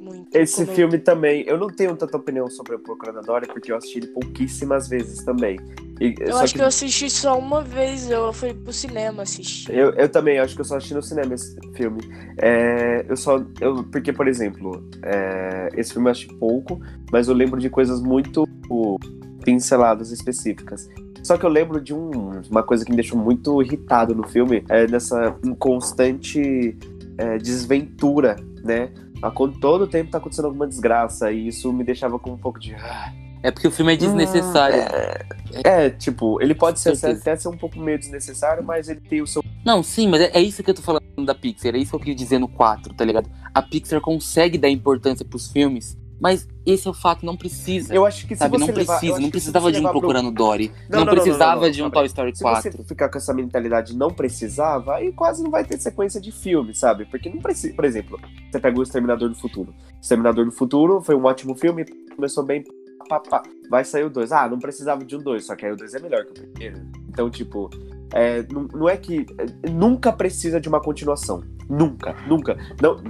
muito 0.00 0.28
Esse 0.36 0.64
como- 0.64 0.74
filme 0.76 0.98
também, 0.98 1.44
eu 1.46 1.56
não 1.58 1.68
tenho 1.68 1.96
tanta 1.96 2.16
opinião 2.16 2.50
sobre 2.50 2.74
o 2.74 2.78
Procurando 2.80 3.20
Dory, 3.24 3.46
porque 3.46 3.70
eu 3.70 3.76
assisti 3.76 3.98
ele 3.98 4.08
pouquíssimas 4.08 4.88
vezes 4.88 5.24
também. 5.24 5.58
E- 6.00 6.14
Eu 6.18 6.36
acho 6.38 6.52
que 6.54 6.58
que 6.58 6.62
eu 6.64 6.66
assisti 6.66 7.08
só 7.08 7.38
uma 7.38 7.62
vez, 7.62 8.10
eu 8.10 8.32
fui 8.32 8.52
pro 8.52 8.72
cinema 8.72 9.22
assistir. 9.22 9.72
Eu, 9.72 9.90
eu 9.90 10.08
também, 10.08 10.40
acho 10.40 10.56
que 10.56 10.60
eu 10.60 10.64
só 10.64 10.76
assisti 10.76 10.94
no 10.94 11.02
cinema 11.02 11.34
esse 11.34 11.56
filme. 11.76 12.00
É, 12.38 13.04
eu 13.08 13.16
só. 13.16 13.40
Eu, 13.60 13.84
porque, 13.84 14.12
por 14.12 14.26
exemplo, 14.26 14.82
é, 15.04 15.68
esse 15.76 15.92
filme 15.92 16.08
eu 16.08 16.12
assisti 16.12 16.34
pouco, 16.34 16.80
mas 17.12 17.28
eu 17.28 17.34
lembro 17.34 17.60
de 17.60 17.70
coisas 17.70 18.00
muito 18.02 18.44
pinceladas 19.42 20.10
específicas. 20.10 20.88
Só 21.22 21.36
que 21.36 21.44
eu 21.46 21.50
lembro 21.50 21.80
de 21.80 21.94
um- 21.94 22.40
uma 22.50 22.62
coisa 22.62 22.84
que 22.84 22.90
me 22.90 22.96
deixou 22.96 23.18
muito 23.18 23.62
irritado 23.62 24.14
no 24.14 24.26
filme, 24.26 24.64
é 24.68 24.86
nessa 24.86 25.36
constante 25.58 26.76
é, 27.18 27.36
desventura, 27.38 28.36
né? 28.64 28.90
A, 29.20 29.30
con- 29.30 29.52
todo 29.52 29.86
tempo 29.86 30.10
tá 30.10 30.18
acontecendo 30.18 30.46
alguma 30.46 30.66
desgraça, 30.66 31.30
e 31.30 31.46
isso 31.48 31.72
me 31.72 31.84
deixava 31.84 32.18
com 32.18 32.30
um 32.32 32.38
pouco 32.38 32.58
de. 32.58 32.74
"Ah". 32.74 33.12
É 33.42 33.50
porque 33.50 33.68
o 33.68 33.70
filme 33.70 33.92
é 33.92 33.96
desnecessário. 33.96 34.78
É, 35.64 35.90
tipo, 35.90 36.40
ele 36.40 36.54
pode 36.54 36.80
ser, 36.80 36.94
até 37.04 37.36
ser 37.36 37.48
um 37.48 37.56
pouco 37.56 37.78
meio 37.78 37.98
desnecessário, 37.98 38.62
mas 38.64 38.88
ele 38.88 39.00
tem 39.00 39.20
o 39.20 39.26
seu. 39.26 39.42
Não, 39.64 39.82
sim, 39.82 40.08
mas 40.08 40.20
é, 40.22 40.30
é 40.32 40.40
isso 40.40 40.62
que 40.62 40.70
eu 40.70 40.74
tô 40.74 40.80
falando 40.82 41.02
da 41.24 41.34
Pixar. 41.34 41.74
É 41.74 41.78
isso 41.78 41.90
que 41.90 41.96
eu 41.96 42.00
queria 42.00 42.14
dizer 42.14 42.38
no 42.38 42.48
4, 42.48 42.94
tá 42.94 43.04
ligado? 43.04 43.28
A 43.52 43.60
Pixar 43.60 44.00
consegue 44.00 44.56
dar 44.56 44.70
importância 44.70 45.24
pros 45.24 45.50
filmes, 45.52 45.98
mas 46.22 46.48
esse 46.64 46.86
é 46.86 46.90
o 46.90 46.94
fato, 46.94 47.26
não 47.26 47.36
precisa. 47.36 47.92
Eu 47.92 48.06
acho 48.06 48.26
que 48.26 48.34
se 48.34 48.38
sabe, 48.38 48.56
não 48.56 48.66
levar- 48.68 48.98
precisa, 48.98 49.18
não 49.18 49.24
se 49.26 49.30
precisava 49.32 49.72
de 49.72 49.78
um 49.80 49.82
pro- 49.82 49.90
Procurando 49.92 50.30
Dory. 50.30 50.70
Não, 50.88 51.00
Não, 51.00 51.06
não, 51.06 51.12
precisava 51.14 51.62
não, 51.62 51.70
de 51.70 51.82
um 51.82 51.90
Toy. 51.90 52.06
Story 52.06 52.34
Se 52.36 52.42
4. 52.42 52.72
você 52.72 52.84
ficar 52.84 53.08
com 53.08 53.18
essa 53.18 53.34
mentalidade 53.34 53.96
não 53.96 54.08
precisava, 54.08 54.94
aí 54.94 55.12
quase 55.12 55.42
não 55.42 55.50
vai 55.50 55.64
ter 55.64 55.78
sequência 55.80 56.20
de 56.20 56.30
filme, 56.30 56.74
sabe? 56.74 57.04
Porque 57.06 57.28
não 57.28 57.38
precisa. 57.42 57.74
Por 57.74 57.84
exemplo, 57.84 58.18
você 58.50 58.60
pega 58.60 58.78
o 58.78 58.82
Exterminador 58.82 59.28
do 59.28 59.34
Futuro. 59.34 59.74
Exterminador 60.00 60.44
do 60.44 60.52
Futuro 60.52 61.02
foi 61.02 61.16
um 61.16 61.24
ótimo 61.24 61.54
filme, 61.56 61.84
começou 62.14 62.44
bem. 62.44 62.62
Pá, 63.08 63.18
pá. 63.18 63.42
Vai 63.68 63.84
sair 63.84 64.04
o 64.04 64.10
2. 64.10 64.30
Ah, 64.30 64.48
não 64.48 64.60
precisava 64.60 65.04
de 65.04 65.16
um 65.16 65.18
2, 65.18 65.44
só 65.44 65.56
que 65.56 65.66
aí 65.66 65.72
o 65.72 65.76
2 65.76 65.92
é 65.94 65.98
melhor 65.98 66.24
que 66.24 66.30
o 66.30 66.34
primeiro. 66.48 66.80
Então, 67.08 67.28
tipo, 67.28 67.68
é, 68.14 68.46
não, 68.52 68.68
não 68.72 68.88
é 68.88 68.96
que. 68.96 69.26
é, 69.38 69.68
nunca 69.70 70.12
precisa 70.12 70.60
de 70.60 70.68
uma 70.68 70.80
continuação. 70.80 71.42
Nunca, 71.68 72.14
nunca. 72.28 72.56
Não, 72.80 73.02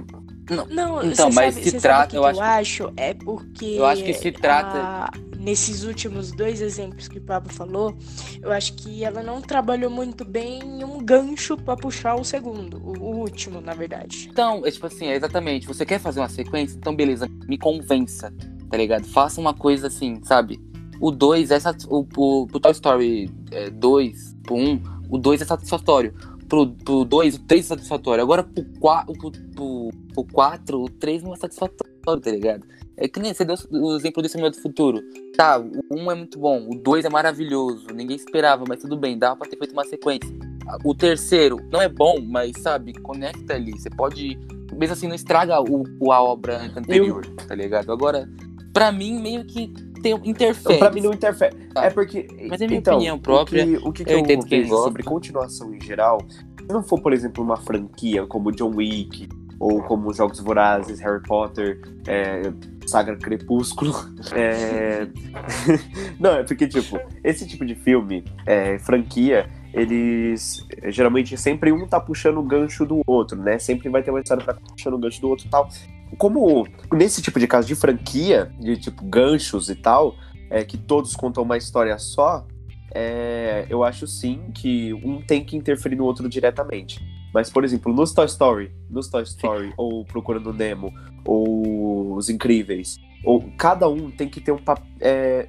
Não, 0.69 1.03
Então, 1.03 1.29
você 1.31 1.35
mas 1.35 1.53
sabe, 1.53 1.63
se 1.63 1.71
você 1.71 1.79
trata- 1.79 2.15
o 2.15 2.19
eu 2.19 2.23
que 2.23 2.27
acho 2.29 2.39
eu 2.39 2.43
acho 2.87 2.93
é 2.97 3.13
porque 3.13 3.65
Eu 3.65 3.85
acho 3.85 4.03
que 4.03 4.13
se 4.13 4.31
trata- 4.31 4.77
a- 4.77 5.11
nesses 5.37 5.83
últimos 5.83 6.31
dois 6.31 6.61
exemplos 6.61 7.07
que 7.07 7.17
o 7.17 7.21
Pablo 7.21 7.51
falou, 7.51 7.95
eu 8.41 8.51
acho 8.51 8.73
que 8.73 9.03
ela 9.03 9.21
não 9.23 9.41
trabalhou 9.41 9.89
muito 9.89 10.23
bem 10.25 10.59
em 10.61 10.83
um 10.83 11.03
gancho 11.03 11.55
pra 11.57 11.75
puxar 11.75 12.15
o 12.15 12.23
segundo, 12.23 12.77
o, 12.77 12.97
o 12.97 13.15
último, 13.19 13.59
na 13.61 13.73
verdade. 13.73 14.27
Então, 14.31 14.65
é 14.65 14.71
tipo 14.71 14.85
assim, 14.85 15.07
é 15.07 15.15
exatamente. 15.15 15.67
Você 15.67 15.85
quer 15.85 15.99
fazer 15.99 16.19
uma 16.19 16.29
sequência? 16.29 16.77
Então, 16.77 16.95
beleza, 16.95 17.27
me 17.47 17.57
convença, 17.57 18.33
tá 18.69 18.77
ligado? 18.77 19.05
Faça 19.05 19.39
uma 19.39 19.53
coisa 19.53 19.87
assim, 19.87 20.19
sabe? 20.23 20.59
O 20.99 21.11
2 21.11 21.51
é 21.51 21.57
o, 21.89 22.05
o, 22.15 22.47
pro 22.47 22.59
Toy 22.59 22.71
Story 22.71 23.29
2, 23.73 24.35
pro 24.43 24.55
1, 24.55 24.59
um, 24.71 24.81
o 25.09 25.17
2 25.17 25.41
é 25.41 25.45
satisfatório. 25.45 26.13
Pro 26.53 27.03
2, 27.05 27.35
o 27.35 27.39
3 27.45 27.65
é 27.65 27.67
satisfatório. 27.69 28.21
Agora 28.23 28.43
pro 28.43 28.63
4, 28.79 29.13
pro, 29.17 29.31
pro, 29.55 29.89
pro 30.13 30.23
4, 30.31 30.81
o 30.83 30.87
3 30.87 31.23
não 31.23 31.33
é 31.33 31.37
satisfatório, 31.37 32.21
tá 32.21 32.29
ligado? 32.29 32.63
É 32.95 33.07
que 33.07 33.19
nem 33.19 33.33
você 33.33 33.43
deu 33.43 33.55
o 33.71 33.95
exemplo 33.95 34.21
do 34.21 34.27
Exterminador 34.27 34.55
do 34.55 34.61
Futuro. 34.61 35.01
Tá, 35.35 35.57
o 35.59 35.95
1 35.95 36.11
é 36.11 36.15
muito 36.15 36.37
bom, 36.37 36.67
o 36.69 36.75
2 36.75 37.05
é 37.05 37.09
maravilhoso, 37.09 37.87
ninguém 37.95 38.15
esperava, 38.15 38.65
mas 38.67 38.81
tudo 38.81 38.95
bem, 38.95 39.17
dava 39.17 39.35
pra 39.37 39.49
ter 39.49 39.57
feito 39.57 39.71
uma 39.71 39.83
sequência. 39.83 40.29
O 40.85 40.93
terceiro 40.93 41.57
não 41.71 41.81
é 41.81 41.89
bom, 41.89 42.21
mas 42.21 42.51
sabe, 42.61 42.93
conecta 43.01 43.55
ali. 43.55 43.71
Você 43.71 43.89
pode. 43.89 44.37
Mesmo 44.77 44.93
assim, 44.93 45.07
não 45.07 45.15
estraga 45.15 45.59
o, 45.59 45.83
o- 45.99 46.11
a 46.11 46.21
obra 46.21 46.71
anterior, 46.77 47.25
tá 47.47 47.55
ligado? 47.55 47.91
Agora, 47.91 48.29
pra 48.71 48.91
mim, 48.91 49.19
meio 49.19 49.43
que 49.45 49.73
tem, 50.03 50.29
interfere. 50.29 50.77
pra 50.77 50.91
mim 50.91 51.01
não 51.01 51.13
interfere. 51.13 51.55
Tá. 51.73 51.85
É 51.85 51.89
porque. 51.89 52.27
Mas 52.47 52.61
é 52.61 52.67
minha 52.67 52.79
então, 52.79 52.95
opinião 52.95 53.17
própria, 53.17 53.63
O 53.63 53.67
que, 53.67 53.77
o 53.77 53.91
que, 53.93 54.05
que 54.05 54.11
eu 54.11 54.17
eu, 54.17 54.19
entendo 54.19 54.45
quem 54.45 54.61
vejo 54.61 54.75
sobre 54.75 55.01
continuação 55.01 55.73
em 55.73 55.81
geral, 55.81 56.19
se 56.29 56.67
não 56.67 56.83
for, 56.83 56.99
por 56.99 57.13
exemplo, 57.13 57.43
uma 57.43 57.57
franquia 57.57 58.27
como 58.27 58.51
John 58.51 58.75
Wick, 58.75 59.29
ou 59.59 59.81
como 59.83 60.13
Jogos 60.13 60.39
Vorazes, 60.39 60.99
Harry 60.99 61.21
Potter, 61.21 61.81
é, 62.05 62.41
Saga 62.85 63.15
Crepúsculo. 63.15 63.93
é, 64.35 65.07
não, 66.19 66.31
é 66.31 66.43
porque, 66.43 66.67
tipo, 66.67 66.99
esse 67.23 67.47
tipo 67.47 67.65
de 67.65 67.75
filme, 67.75 68.25
é, 68.45 68.77
franquia, 68.79 69.49
eles 69.73 70.65
geralmente 70.89 71.37
sempre 71.37 71.71
um 71.71 71.87
tá 71.87 71.99
puxando 71.99 72.37
o 72.37 72.43
gancho 72.43 72.85
do 72.85 73.01
outro, 73.07 73.37
né? 73.41 73.57
Sempre 73.57 73.89
vai 73.89 74.03
ter 74.03 74.11
uma 74.11 74.19
história 74.19 74.43
pra 74.43 74.53
puxando 74.53 74.95
o 74.95 74.99
gancho 74.99 75.21
do 75.21 75.29
outro 75.29 75.47
e 75.47 75.49
tal. 75.49 75.69
Como 76.17 76.67
nesse 76.91 77.21
tipo 77.21 77.39
de 77.39 77.47
caso 77.47 77.67
de 77.67 77.75
franquia, 77.75 78.51
de 78.59 78.77
tipo 78.77 79.03
ganchos 79.05 79.69
e 79.69 79.75
tal, 79.75 80.15
é, 80.49 80.63
que 80.63 80.77
todos 80.77 81.15
contam 81.15 81.43
uma 81.43 81.57
história 81.57 81.97
só, 81.97 82.45
é, 82.93 83.65
eu 83.69 83.83
acho 83.83 84.05
sim 84.05 84.51
que 84.53 84.93
um 84.93 85.21
tem 85.21 85.43
que 85.43 85.57
interferir 85.57 85.95
no 85.95 86.05
outro 86.05 86.29
diretamente. 86.29 86.99
Mas, 87.33 87.49
por 87.49 87.63
exemplo, 87.63 87.91
nos 87.91 88.13
Toy 88.13 88.25
Story, 88.27 88.71
nos 88.89 89.09
Toy 89.09 89.23
Story, 89.23 89.73
ou 89.75 90.05
Procurando 90.05 90.53
Nemo, 90.53 90.93
ou 91.25 92.15
Os 92.15 92.29
Incríveis, 92.29 92.99
ou 93.23 93.43
cada 93.57 93.89
um 93.89 94.11
tem 94.11 94.29
que 94.29 94.39
ter 94.39 94.51
um 94.51 94.57
papel. 94.57 94.85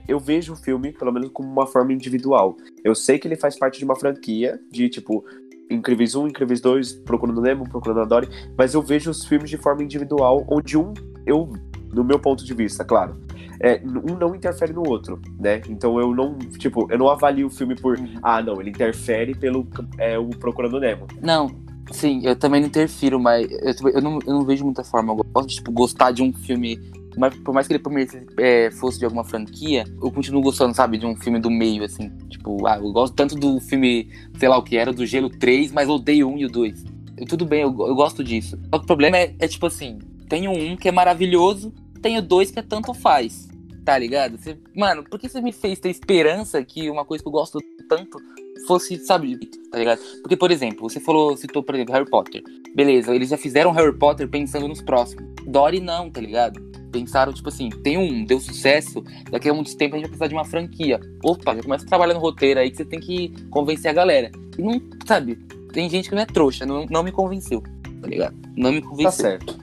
eu 0.08 0.18
vejo 0.18 0.54
o 0.54 0.56
filme, 0.56 0.92
pelo 0.92 1.12
menos, 1.12 1.30
como 1.30 1.50
uma 1.50 1.66
forma 1.66 1.92
individual. 1.92 2.56
Eu 2.82 2.94
sei 2.94 3.18
que 3.18 3.28
ele 3.28 3.36
faz 3.36 3.58
parte 3.58 3.78
de 3.78 3.84
uma 3.84 3.96
franquia, 3.96 4.58
de 4.70 4.88
tipo. 4.88 5.24
Incríveis 5.70 6.14
1, 6.14 6.28
Incríveis 6.28 6.60
2, 6.60 6.92
Procurando 7.04 7.40
Nemo, 7.40 7.68
Procurando 7.68 8.00
a 8.00 8.04
Dory, 8.04 8.28
mas 8.56 8.74
eu 8.74 8.82
vejo 8.82 9.10
os 9.10 9.24
filmes 9.24 9.50
de 9.50 9.56
forma 9.56 9.82
individual, 9.82 10.46
onde 10.50 10.76
um, 10.76 10.92
eu, 11.26 11.52
no 11.92 12.04
meu 12.04 12.18
ponto 12.18 12.44
de 12.44 12.54
vista, 12.54 12.84
claro, 12.84 13.16
é, 13.60 13.80
um 13.84 14.16
não 14.16 14.34
interfere 14.34 14.72
no 14.72 14.86
outro, 14.86 15.20
né? 15.38 15.62
Então 15.68 15.98
eu 15.98 16.14
não, 16.14 16.38
tipo, 16.38 16.86
eu 16.90 16.98
não 16.98 17.08
avalio 17.08 17.46
o 17.46 17.50
filme 17.50 17.74
por, 17.74 17.98
ah, 18.22 18.42
não, 18.42 18.60
ele 18.60 18.70
interfere 18.70 19.34
pelo 19.34 19.66
é, 19.98 20.18
o 20.18 20.28
Procurando 20.28 20.80
Nemo. 20.80 21.06
Não, 21.22 21.50
sim, 21.90 22.20
eu 22.24 22.36
também 22.36 22.60
não 22.60 22.68
interfiro, 22.68 23.18
mas 23.18 23.48
eu, 23.50 23.88
eu 23.90 24.02
não, 24.02 24.18
eu 24.26 24.34
não 24.34 24.42
vejo 24.44 24.64
muita 24.64 24.84
forma. 24.84 25.12
Eu 25.12 25.24
gosto 25.32 25.48
de 25.48 25.54
tipo, 25.56 25.72
gostar 25.72 26.10
de 26.10 26.22
um 26.22 26.32
filme. 26.32 26.78
Mas 27.16 27.34
por 27.36 27.54
mais 27.54 27.66
que 27.66 27.72
ele 27.72 27.82
primeiro 27.82 28.10
é, 28.38 28.70
fosse 28.70 28.98
de 28.98 29.04
alguma 29.04 29.24
franquia, 29.24 29.84
eu 30.02 30.10
continuo 30.10 30.42
gostando, 30.42 30.74
sabe, 30.74 30.98
de 30.98 31.06
um 31.06 31.16
filme 31.16 31.38
do 31.38 31.50
meio, 31.50 31.84
assim. 31.84 32.10
Tipo, 32.28 32.66
ah, 32.66 32.76
eu 32.76 32.92
gosto 32.92 33.14
tanto 33.14 33.34
do 33.34 33.60
filme, 33.60 34.08
sei 34.38 34.48
lá 34.48 34.58
o 34.58 34.62
que 34.62 34.76
era, 34.76 34.92
do 34.92 35.06
Gelo 35.06 35.30
3, 35.30 35.72
mas 35.72 35.88
odeio 35.88 36.28
1 36.28 36.38
e 36.38 36.44
o 36.46 36.50
2. 36.50 36.84
Eu, 37.16 37.26
tudo 37.26 37.44
bem, 37.44 37.62
eu, 37.62 37.68
eu 37.68 37.94
gosto 37.94 38.24
disso. 38.24 38.58
Só 38.70 38.78
que 38.78 38.84
o 38.84 38.86
problema 38.86 39.16
é, 39.16 39.34
é, 39.38 39.48
tipo 39.48 39.66
assim, 39.66 39.98
tem 40.28 40.48
o 40.48 40.52
um 40.52 40.76
que 40.76 40.88
é 40.88 40.92
maravilhoso, 40.92 41.72
tem 42.02 42.18
o 42.18 42.22
dois 42.22 42.50
que 42.50 42.58
é 42.58 42.62
tanto 42.62 42.92
faz. 42.92 43.48
Tá 43.84 43.98
ligado? 43.98 44.38
Você- 44.38 44.58
mano, 44.74 45.04
por 45.04 45.18
que 45.20 45.28
você 45.28 45.40
me 45.40 45.52
fez 45.52 45.78
ter 45.78 45.90
esperança 45.90 46.64
que 46.64 46.90
uma 46.90 47.04
coisa 47.04 47.22
que 47.22 47.28
eu 47.28 47.32
gosto 47.32 47.58
tanto 47.88 48.18
fosse, 48.66 48.98
sabe, 48.98 49.36
tá 49.70 49.78
ligado? 49.78 50.00
Porque, 50.22 50.36
por 50.36 50.50
exemplo, 50.50 50.88
você 50.88 51.00
falou, 51.00 51.36
citou, 51.36 51.62
por 51.62 51.74
exemplo, 51.74 51.94
Harry 51.94 52.08
Potter. 52.08 52.42
Beleza, 52.74 53.14
eles 53.14 53.28
já 53.28 53.36
fizeram 53.36 53.72
Harry 53.72 53.96
Potter 53.96 54.28
pensando 54.28 54.66
nos 54.66 54.82
próximos. 54.82 55.24
Dory 55.46 55.80
não, 55.80 56.10
tá 56.10 56.20
ligado? 56.20 56.60
Pensaram, 56.90 57.32
tipo 57.32 57.48
assim, 57.48 57.70
tem 57.70 57.98
um, 57.98 58.24
deu 58.24 58.40
sucesso, 58.40 59.02
daqui 59.30 59.48
a 59.48 59.54
muito 59.54 59.76
tempo 59.76 59.94
a 59.94 59.98
gente 59.98 60.04
vai 60.04 60.10
precisar 60.10 60.28
de 60.28 60.34
uma 60.34 60.44
franquia. 60.44 61.00
Opa, 61.22 61.56
já 61.56 61.62
começa 61.62 61.84
a 61.84 61.88
trabalhar 61.88 62.14
no 62.14 62.20
roteiro 62.20 62.60
aí 62.60 62.70
que 62.70 62.76
você 62.76 62.84
tem 62.84 63.00
que 63.00 63.32
convencer 63.50 63.90
a 63.90 63.94
galera. 63.94 64.30
E 64.56 64.62
não, 64.62 64.80
sabe, 65.06 65.36
tem 65.72 65.90
gente 65.90 66.08
que 66.08 66.14
não 66.14 66.22
é 66.22 66.26
trouxa, 66.26 66.64
não, 66.64 66.86
não 66.86 67.02
me 67.02 67.10
convenceu, 67.10 67.62
tá 68.00 68.06
ligado? 68.06 68.36
Não 68.56 68.70
me 68.72 68.80
convenceu. 68.80 69.10
Tá 69.10 69.10
certo. 69.10 69.58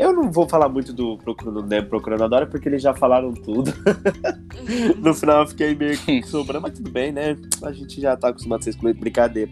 Eu 0.00 0.14
não 0.14 0.32
vou 0.32 0.48
falar 0.48 0.66
muito 0.66 0.94
do 0.94 1.18
Procurando 1.18 1.62
Nemo, 1.62 1.86
Procurando 1.86 2.24
a 2.24 2.28
Dora, 2.28 2.46
porque 2.46 2.66
eles 2.66 2.80
já 2.80 2.94
falaram 2.94 3.34
tudo. 3.34 3.70
no 4.96 5.12
final 5.12 5.42
eu 5.42 5.46
fiquei 5.46 5.74
meio 5.74 5.98
que 5.98 6.22
sobrando, 6.26 6.62
mas 6.62 6.78
tudo 6.78 6.90
bem, 6.90 7.12
né? 7.12 7.36
A 7.62 7.70
gente 7.70 8.00
já 8.00 8.16
tá 8.16 8.28
acostumado 8.28 8.60
a 8.60 8.62
ser 8.62 8.70
excluído, 8.70 8.98
brincadeira. 8.98 9.50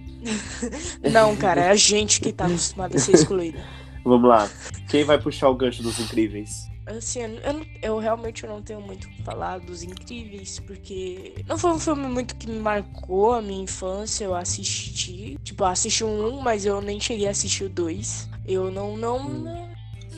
Não, 1.13 1.37
cara, 1.37 1.65
é 1.65 1.69
a 1.69 1.77
gente 1.77 2.19
que 2.19 2.33
tá 2.33 2.47
acostumado 2.47 2.97
a 2.97 2.99
ser 2.99 3.15
excluído. 3.15 3.59
Vamos 4.03 4.27
lá. 4.27 4.49
Quem 4.89 5.05
vai 5.05 5.21
puxar 5.21 5.51
o 5.51 5.55
gancho 5.55 5.83
dos 5.83 6.01
incríveis? 6.01 6.67
Assim, 6.87 7.21
eu, 7.21 7.67
eu 7.83 7.99
realmente 7.99 8.47
não 8.47 8.63
tenho 8.63 8.81
muito 8.81 9.05
o 9.05 9.11
que 9.11 9.23
falar 9.23 9.59
dos 9.59 9.83
incríveis, 9.83 10.59
porque 10.61 11.35
não 11.47 11.59
foi 11.59 11.73
um 11.73 11.79
filme 11.79 12.09
muito 12.09 12.35
que 12.35 12.49
me 12.49 12.59
marcou 12.59 13.35
a 13.35 13.43
minha 13.43 13.65
infância. 13.65 14.25
Eu 14.25 14.35
assisti, 14.35 15.37
tipo, 15.45 15.63
eu 15.63 15.67
assisti 15.67 16.03
um, 16.05 16.41
mas 16.41 16.65
eu 16.65 16.81
nem 16.81 16.99
cheguei 16.99 17.29
a 17.29 17.33
assistir 17.33 17.65
o 17.65 17.69
dois. 17.69 18.27
Eu 18.47 18.71
não, 18.71 18.97
não, 18.97 19.19
hum. 19.19 19.43
não 19.45 19.68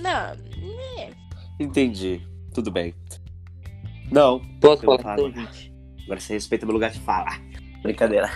não, 0.01 0.35
né? 0.35 1.11
Entendi. 1.59 2.21
Tudo 2.55 2.71
bem. 2.71 2.95
Não. 4.11 4.41
Posso 4.61 4.83
falar? 4.83 5.15
Agora 5.15 6.21
você 6.21 6.33
respeita 6.33 6.67
meu 6.67 6.75
lugar 6.75 6.91
de 6.91 7.01
fala. 7.01 7.31
Brincadeira. 7.83 8.29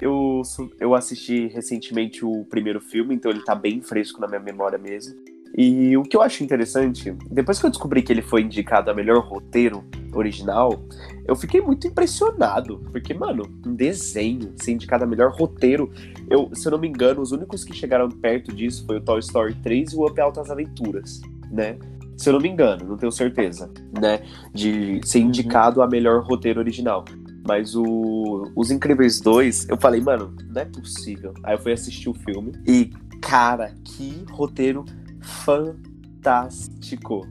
Eu, 0.00 0.40
eu 0.78 0.94
assisti 0.94 1.48
recentemente 1.48 2.24
o 2.24 2.44
primeiro 2.46 2.80
filme, 2.80 3.14
então 3.14 3.30
ele 3.30 3.44
tá 3.44 3.54
bem 3.54 3.82
fresco 3.82 4.20
na 4.20 4.26
minha 4.26 4.40
memória 4.40 4.78
mesmo. 4.78 5.14
E 5.56 5.96
o 5.96 6.02
que 6.02 6.16
eu 6.16 6.22
acho 6.22 6.44
interessante, 6.44 7.12
depois 7.30 7.58
que 7.58 7.66
eu 7.66 7.70
descobri 7.70 8.02
que 8.02 8.12
ele 8.12 8.22
foi 8.22 8.42
indicado 8.42 8.90
a 8.90 8.94
melhor 8.94 9.18
roteiro 9.26 9.84
original, 10.14 10.80
eu 11.26 11.34
fiquei 11.34 11.60
muito 11.60 11.86
impressionado. 11.86 12.78
Porque, 12.92 13.12
mano, 13.12 13.42
um 13.66 13.74
desenho 13.74 14.54
ser 14.56 14.72
indicado 14.72 15.04
a 15.04 15.06
melhor 15.06 15.32
roteiro. 15.32 15.92
Eu, 16.30 16.48
se 16.54 16.68
eu 16.68 16.70
não 16.70 16.78
me 16.78 16.88
engano, 16.88 17.20
os 17.20 17.32
únicos 17.32 17.64
que 17.64 17.74
chegaram 17.74 18.08
perto 18.08 18.54
disso 18.54 18.86
foi 18.86 18.98
o 18.98 19.00
Toy 19.00 19.18
Story 19.18 19.54
3 19.56 19.92
e 19.92 19.96
o 19.96 20.06
Up 20.06 20.18
Altas 20.20 20.48
Aventuras, 20.48 21.20
né? 21.50 21.76
Se 22.16 22.28
eu 22.28 22.34
não 22.34 22.40
me 22.40 22.48
engano, 22.48 22.86
não 22.86 22.96
tenho 22.96 23.10
certeza, 23.10 23.68
né? 24.00 24.22
De 24.54 25.00
ser 25.04 25.18
uhum. 25.18 25.26
indicado 25.26 25.82
a 25.82 25.88
melhor 25.88 26.22
roteiro 26.22 26.60
original. 26.60 27.04
Mas 27.46 27.74
o, 27.74 28.48
Os 28.54 28.70
Incríveis 28.70 29.20
2, 29.20 29.70
eu 29.70 29.76
falei, 29.76 30.00
mano, 30.00 30.32
não 30.48 30.62
é 30.62 30.66
possível. 30.66 31.34
Aí 31.42 31.54
eu 31.54 31.58
fui 31.58 31.72
assistir 31.72 32.08
o 32.08 32.14
filme 32.14 32.52
e, 32.64 32.92
cara, 33.20 33.74
que 33.84 34.24
roteiro 34.30 34.84
fantástico. 35.20 37.26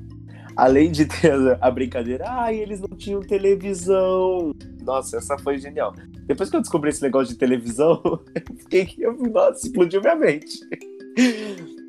Além 0.57 0.91
de 0.91 1.05
ter 1.05 1.57
a, 1.61 1.71
brincadeira, 1.71 2.25
ai, 2.27 2.55
ah, 2.55 2.61
eles 2.61 2.81
não 2.81 2.97
tinham 2.97 3.21
televisão. 3.21 4.53
Nossa, 4.81 5.17
essa 5.17 5.37
foi 5.37 5.57
genial. 5.57 5.93
Depois 6.29 6.47
que 6.47 6.55
eu 6.55 6.61
descobri 6.61 6.91
esse 6.91 7.01
negócio 7.01 7.33
de 7.33 7.39
televisão, 7.39 7.99
eu 8.35 8.55
fiquei, 8.55 8.87
eu, 8.99 9.13
nossa, 9.13 9.65
explodiu 9.65 9.99
minha 9.99 10.15
mente. 10.15 10.59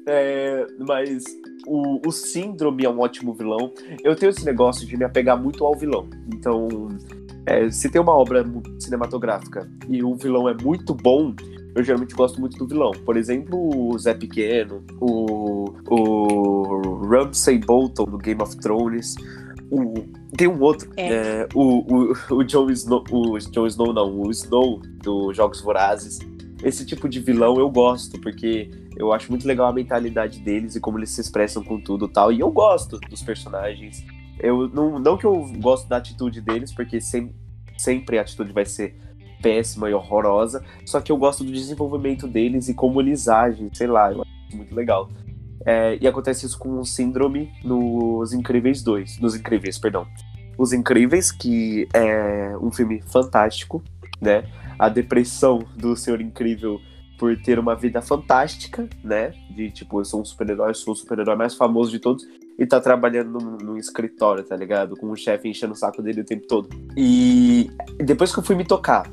É, 0.07 0.67
mas 0.79 1.25
o, 1.67 2.01
o 2.09 2.11
Síndrome 2.11 2.87
é 2.87 2.91
um 2.91 3.01
ótimo 3.01 3.35
vilão. 3.35 3.71
Eu 4.03 4.17
tenho 4.17 4.31
esse 4.31 4.43
negócio 4.47 4.87
de 4.87 4.97
me 4.97 5.05
apegar 5.05 5.41
muito 5.41 5.63
ao 5.63 5.77
vilão. 5.77 6.09
Então, 6.35 6.89
é, 7.45 7.71
se 7.71 7.91
tem 7.91 8.01
uma 8.01 8.15
obra 8.15 8.43
cinematográfica 8.79 9.71
e 9.87 10.03
o 10.03 10.15
vilão 10.15 10.49
é 10.49 10.55
muito 10.55 10.95
bom, 10.95 11.35
eu 11.75 11.85
geralmente 11.85 12.15
gosto 12.15 12.41
muito 12.41 12.57
do 12.57 12.67
vilão. 12.67 12.93
Por 13.05 13.19
exemplo, 13.19 13.59
o 13.93 13.99
Zé 13.99 14.15
Pequeno, 14.15 14.83
o, 15.03 15.67
o 15.91 17.07
Ramsay 17.07 17.59
Bolton 17.59 18.07
do 18.07 18.17
Game 18.17 18.43
of 18.43 18.57
Thrones. 18.57 19.17
O, 19.71 19.93
tem 20.37 20.49
um 20.49 20.61
outro, 20.61 20.91
é. 20.97 21.09
É, 21.09 21.49
o, 21.55 22.13
o, 22.33 22.37
o 22.37 22.45
Jon 22.45 22.71
Snow, 22.71 23.05
o 23.11 23.39
Jon 23.39 23.67
Snow 23.67 23.93
não, 23.93 24.21
o 24.21 24.31
Snow 24.31 24.81
dos 25.03 25.37
Jogos 25.37 25.61
Vorazes. 25.61 26.19
Esse 26.63 26.85
tipo 26.85 27.09
de 27.09 27.21
vilão 27.21 27.59
eu 27.59 27.71
gosto, 27.71 28.21
porque 28.21 28.71
eu 28.97 29.13
acho 29.13 29.31
muito 29.31 29.47
legal 29.47 29.69
a 29.69 29.73
mentalidade 29.73 30.41
deles 30.41 30.77
e 30.77 30.81
como 30.81 30.99
eles 30.99 31.11
se 31.11 31.21
expressam 31.21 31.65
com 31.65 31.81
tudo 31.81 32.07
e 32.07 32.09
tal. 32.09 32.33
E 32.33 32.41
eu 32.41 32.51
gosto 32.51 32.99
dos 32.99 33.23
personagens. 33.23 34.05
Eu 34.39 34.69
não, 34.69 34.99
não 34.99 35.17
que 35.17 35.25
eu 35.25 35.51
gosto 35.59 35.89
da 35.89 35.97
atitude 35.97 36.41
deles, 36.41 36.73
porque 36.73 37.01
sempre, 37.01 37.35
sempre 37.77 38.19
a 38.19 38.23
atitude 38.23 38.53
vai 38.53 38.67
ser 38.67 38.97
péssima 39.41 39.89
e 39.89 39.95
horrorosa, 39.95 40.63
só 40.85 41.01
que 41.01 41.11
eu 41.11 41.17
gosto 41.17 41.43
do 41.43 41.51
desenvolvimento 41.51 42.29
deles 42.29 42.69
e 42.69 42.75
como 42.75 43.01
eles 43.01 43.27
agem, 43.27 43.71
sei 43.73 43.87
lá, 43.87 44.13
eu 44.13 44.21
acho 44.21 44.57
muito 44.57 44.75
legal. 44.75 45.09
É, 45.65 45.99
e 46.01 46.07
acontece 46.07 46.47
isso 46.47 46.59
com 46.59 46.79
o 46.79 46.85
Síndrome 46.85 47.51
nos 47.63 48.33
Incríveis 48.33 48.83
2, 48.83 49.19
nos 49.21 49.35
Incríveis, 49.35 49.79
perdão. 49.79 50.07
Os 50.57 50.73
Incríveis, 50.73 51.31
que 51.31 51.89
é 51.93 52.57
um 52.61 52.71
filme 52.71 53.03
fantástico, 53.03 53.83
né? 54.21 54.45
A 54.79 54.89
depressão 54.89 55.61
do 55.77 55.97
Senhor 55.97 56.21
Incrível 56.21 56.81
por 57.19 57.37
ter 57.37 57.59
uma 57.59 57.75
vida 57.75 58.01
fantástica, 58.01 58.89
né? 59.05 59.33
De 59.51 59.71
tipo, 59.71 60.01
eu 60.01 60.05
sou 60.05 60.23
um 60.23 60.25
super-herói, 60.25 60.73
sou 60.75 60.95
o 60.95 60.97
super-herói 60.97 61.37
mais 61.37 61.55
famoso 61.55 61.91
de 61.91 61.99
todos 61.99 62.27
e 62.61 62.67
tá 62.67 62.79
trabalhando 62.79 63.39
num, 63.41 63.79
escritório, 63.79 64.45
tá 64.45 64.55
ligado? 64.55 64.95
Com 64.95 65.11
o 65.11 65.17
chefe 65.17 65.49
enchendo 65.49 65.73
o 65.73 65.77
saco 65.77 66.03
dele 66.03 66.21
o 66.21 66.25
tempo 66.25 66.47
todo. 66.47 66.69
E 66.95 67.71
depois 67.97 68.31
que 68.31 68.39
eu 68.39 68.43
fui 68.43 68.55
me 68.55 68.67
tocar, 68.67 69.11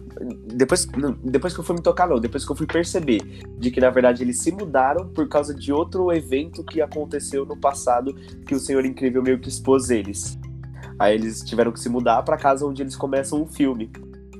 depois, 0.53 0.85
depois 1.23 1.53
que 1.53 1.61
eu 1.61 1.63
fui 1.63 1.77
me 1.77 1.81
tocar, 1.81 2.09
não, 2.09 2.19
depois 2.19 2.43
que 2.43 2.51
eu 2.51 2.55
fui 2.57 2.67
perceber 2.67 3.21
de 3.57 3.71
que 3.71 3.79
na 3.79 3.89
verdade 3.89 4.21
eles 4.21 4.41
se 4.41 4.51
mudaram 4.51 5.07
por 5.07 5.29
causa 5.29 5.55
de 5.55 5.71
outro 5.71 6.11
evento 6.11 6.61
que 6.61 6.81
aconteceu 6.81 7.45
no 7.45 7.55
passado 7.55 8.13
que 8.45 8.53
o 8.53 8.59
Senhor 8.59 8.85
Incrível 8.85 9.23
meio 9.23 9.39
que 9.39 9.47
expôs 9.47 9.89
eles. 9.89 10.37
Aí 10.99 11.15
eles 11.15 11.41
tiveram 11.41 11.71
que 11.71 11.79
se 11.79 11.87
mudar 11.87 12.23
para 12.23 12.35
casa 12.35 12.65
onde 12.65 12.81
eles 12.81 12.97
começam 12.97 13.41
o 13.41 13.47
filme. 13.47 13.89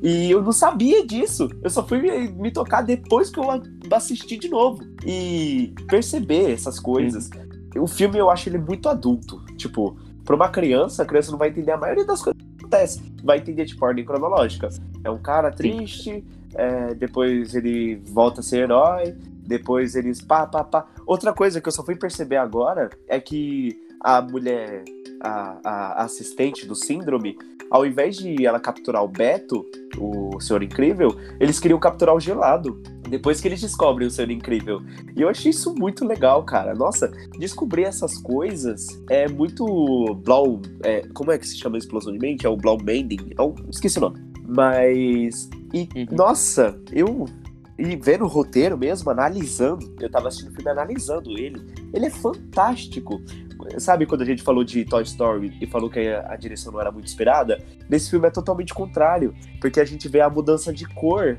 E 0.03 0.29
eu 0.29 0.43
não 0.43 0.51
sabia 0.51 1.05
disso. 1.05 1.49
Eu 1.63 1.69
só 1.69 1.85
fui 1.87 2.01
me, 2.01 2.27
me, 2.27 2.51
tocar 2.51 2.81
depois 2.81 3.29
que 3.29 3.39
eu 3.39 3.45
assisti 3.91 4.37
de 4.37 4.49
novo. 4.49 4.83
E 5.05 5.73
perceber 5.87 6.51
essas 6.51 6.79
coisas. 6.79 7.29
O 7.79 7.87
filme 7.87 8.17
eu 8.17 8.29
acho 8.29 8.49
ele 8.49 8.57
muito 8.57 8.89
adulto. 8.89 9.43
Tipo, 9.55 9.97
pra 10.23 10.35
uma 10.35 10.49
criança, 10.49 11.03
a 11.03 11.05
criança 11.05 11.31
não 11.31 11.37
vai 11.37 11.49
entender 11.49 11.71
a 11.71 11.77
maioria 11.77 12.05
das 12.05 12.21
coisas 12.21 12.41
que 12.41 12.59
acontecem. 12.59 13.15
Vai 13.23 13.37
entender, 13.37 13.65
tipo, 13.65 13.83
ordem 13.85 14.05
cronológica. 14.05 14.69
É 15.03 15.09
um 15.09 15.19
cara 15.19 15.51
triste, 15.51 16.23
é, 16.53 16.93
depois 16.93 17.55
ele 17.55 17.95
volta 18.05 18.41
a 18.41 18.43
ser 18.43 18.63
herói, 18.63 19.15
depois 19.47 19.95
eles 19.95 20.21
pá, 20.21 20.45
pá, 20.45 20.63
pá. 20.63 20.85
Outra 21.05 21.33
coisa 21.33 21.61
que 21.61 21.67
eu 21.67 21.71
só 21.71 21.83
fui 21.83 21.95
perceber 21.95 22.37
agora 22.37 22.89
é 23.07 23.19
que 23.19 23.79
a 24.01 24.21
mulher, 24.21 24.83
a, 25.21 25.59
a 25.63 26.03
assistente 26.03 26.65
do 26.65 26.75
síndrome, 26.75 27.37
ao 27.69 27.85
invés 27.85 28.17
de 28.17 28.45
ela 28.45 28.59
capturar 28.59 29.03
o 29.03 29.07
Beto, 29.07 29.65
o 29.97 30.39
Senhor 30.39 30.63
Incrível, 30.63 31.17
eles 31.39 31.59
queriam 31.59 31.79
capturar 31.79 32.15
o 32.15 32.19
Gelado. 32.19 32.81
Depois 33.09 33.39
que 33.39 33.47
eles 33.47 33.61
descobrem 33.61 34.07
o 34.07 34.11
Senhor 34.11 34.29
Incrível. 34.29 34.81
E 35.15 35.21
eu 35.21 35.29
achei 35.29 35.51
isso 35.51 35.73
muito 35.75 36.05
legal, 36.05 36.43
cara. 36.43 36.73
Nossa, 36.73 37.11
descobrir 37.39 37.83
essas 37.83 38.17
coisas 38.17 38.87
é 39.09 39.27
muito 39.27 39.65
Blau. 40.23 40.61
É, 40.83 41.07
como 41.13 41.31
é 41.31 41.37
que 41.37 41.47
se 41.47 41.57
chama 41.57 41.77
a 41.77 41.79
explosão 41.79 42.13
de 42.13 42.19
mente? 42.19 42.45
É 42.45 42.49
o 42.49 42.57
Blau 42.57 42.77
Mending? 42.81 43.33
É 43.37 43.69
esqueci 43.69 43.97
o 43.97 44.01
nome. 44.01 44.19
Mas. 44.47 45.49
E, 45.73 45.89
uhum. 45.95 46.07
nossa, 46.11 46.79
eu. 46.91 47.25
E 47.79 47.95
vendo 47.95 48.23
o 48.23 48.27
roteiro 48.27 48.75
mesmo, 48.75 49.11
analisando, 49.11 49.95
eu 49.99 50.09
tava 50.09 50.29
assistindo 50.29 50.51
o 50.51 50.55
filme 50.55 50.71
analisando 50.71 51.29
ele. 51.37 51.61
Ele 51.93 52.07
é 52.07 52.09
fantástico. 52.09 53.21
Sabe 53.77 54.05
quando 54.05 54.21
a 54.21 54.25
gente 54.25 54.41
falou 54.41 54.63
de 54.63 54.83
Toy 54.85 55.03
Story 55.03 55.55
e 55.61 55.67
falou 55.67 55.89
que 55.89 55.99
a, 55.99 56.31
a 56.31 56.35
direção 56.35 56.71
não 56.71 56.81
era 56.81 56.91
muito 56.91 57.07
esperada? 57.07 57.63
Nesse 57.87 58.09
filme 58.09 58.27
é 58.27 58.31
totalmente 58.31 58.73
contrário, 58.73 59.33
porque 59.61 59.79
a 59.79 59.85
gente 59.85 60.07
vê 60.07 60.21
a 60.21 60.29
mudança 60.29 60.73
de 60.73 60.85
cor 60.85 61.37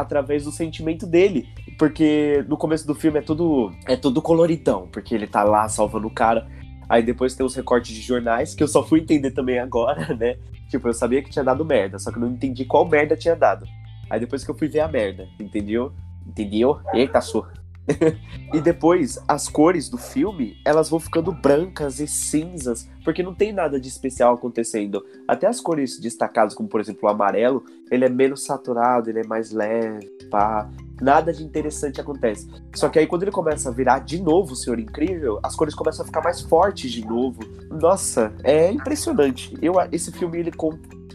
através 0.00 0.44
do 0.44 0.52
sentimento 0.52 1.06
dele. 1.06 1.48
Porque 1.78 2.44
no 2.48 2.56
começo 2.56 2.86
do 2.86 2.94
filme 2.94 3.18
é 3.18 3.22
tudo 3.22 3.72
é 3.86 3.96
tudo 3.96 4.20
coloridão, 4.20 4.88
porque 4.92 5.14
ele 5.14 5.26
tá 5.26 5.42
lá 5.42 5.68
salvando 5.68 6.06
o 6.06 6.14
cara. 6.14 6.46
Aí 6.88 7.02
depois 7.02 7.34
tem 7.34 7.46
os 7.46 7.54
recortes 7.54 7.94
de 7.94 8.00
jornais, 8.00 8.54
que 8.54 8.62
eu 8.62 8.68
só 8.68 8.84
fui 8.84 9.00
entender 9.00 9.30
também 9.30 9.58
agora, 9.58 10.12
né? 10.18 10.36
Tipo, 10.68 10.88
eu 10.88 10.94
sabia 10.94 11.22
que 11.22 11.30
tinha 11.30 11.44
dado 11.44 11.64
merda, 11.64 11.98
só 11.98 12.10
que 12.10 12.18
não 12.18 12.28
entendi 12.28 12.64
qual 12.64 12.88
merda 12.88 13.16
tinha 13.16 13.36
dado. 13.36 13.66
Aí 14.08 14.18
depois 14.18 14.44
que 14.44 14.50
eu 14.50 14.56
fui 14.56 14.68
ver 14.68 14.80
a 14.80 14.88
merda, 14.88 15.28
entendeu? 15.38 15.92
Entendeu? 16.26 16.80
Eita, 16.92 17.20
sua. 17.20 17.48
e 18.52 18.60
depois, 18.60 19.18
as 19.26 19.48
cores 19.48 19.88
do 19.88 19.98
filme, 19.98 20.56
elas 20.64 20.88
vão 20.88 21.00
ficando 21.00 21.32
brancas 21.32 22.00
e 22.00 22.06
cinzas, 22.06 22.88
porque 23.04 23.22
não 23.22 23.34
tem 23.34 23.52
nada 23.52 23.80
de 23.80 23.88
especial 23.88 24.34
acontecendo. 24.34 25.04
Até 25.26 25.46
as 25.46 25.60
cores 25.60 25.98
destacadas, 25.98 26.54
como 26.54 26.68
por 26.68 26.80
exemplo 26.80 27.08
o 27.08 27.08
amarelo, 27.08 27.64
ele 27.90 28.04
é 28.04 28.08
menos 28.08 28.44
saturado, 28.44 29.10
ele 29.10 29.20
é 29.20 29.26
mais 29.26 29.50
leve, 29.50 30.06
pá. 30.30 30.70
Nada 31.00 31.32
de 31.32 31.42
interessante 31.42 31.98
acontece. 31.98 32.46
Só 32.74 32.90
que 32.90 32.98
aí 32.98 33.06
quando 33.06 33.22
ele 33.22 33.30
começa 33.30 33.70
a 33.70 33.72
virar 33.72 34.00
de 34.00 34.20
novo 34.22 34.52
o 34.52 34.56
Senhor 34.56 34.78
Incrível, 34.78 35.40
as 35.42 35.56
cores 35.56 35.74
começam 35.74 36.02
a 36.02 36.06
ficar 36.06 36.22
mais 36.22 36.42
fortes 36.42 36.92
de 36.92 37.06
novo. 37.06 37.40
Nossa, 37.70 38.32
é 38.44 38.70
impressionante. 38.70 39.56
Eu, 39.62 39.74
esse 39.90 40.12
filme, 40.12 40.38
ele, 40.38 40.52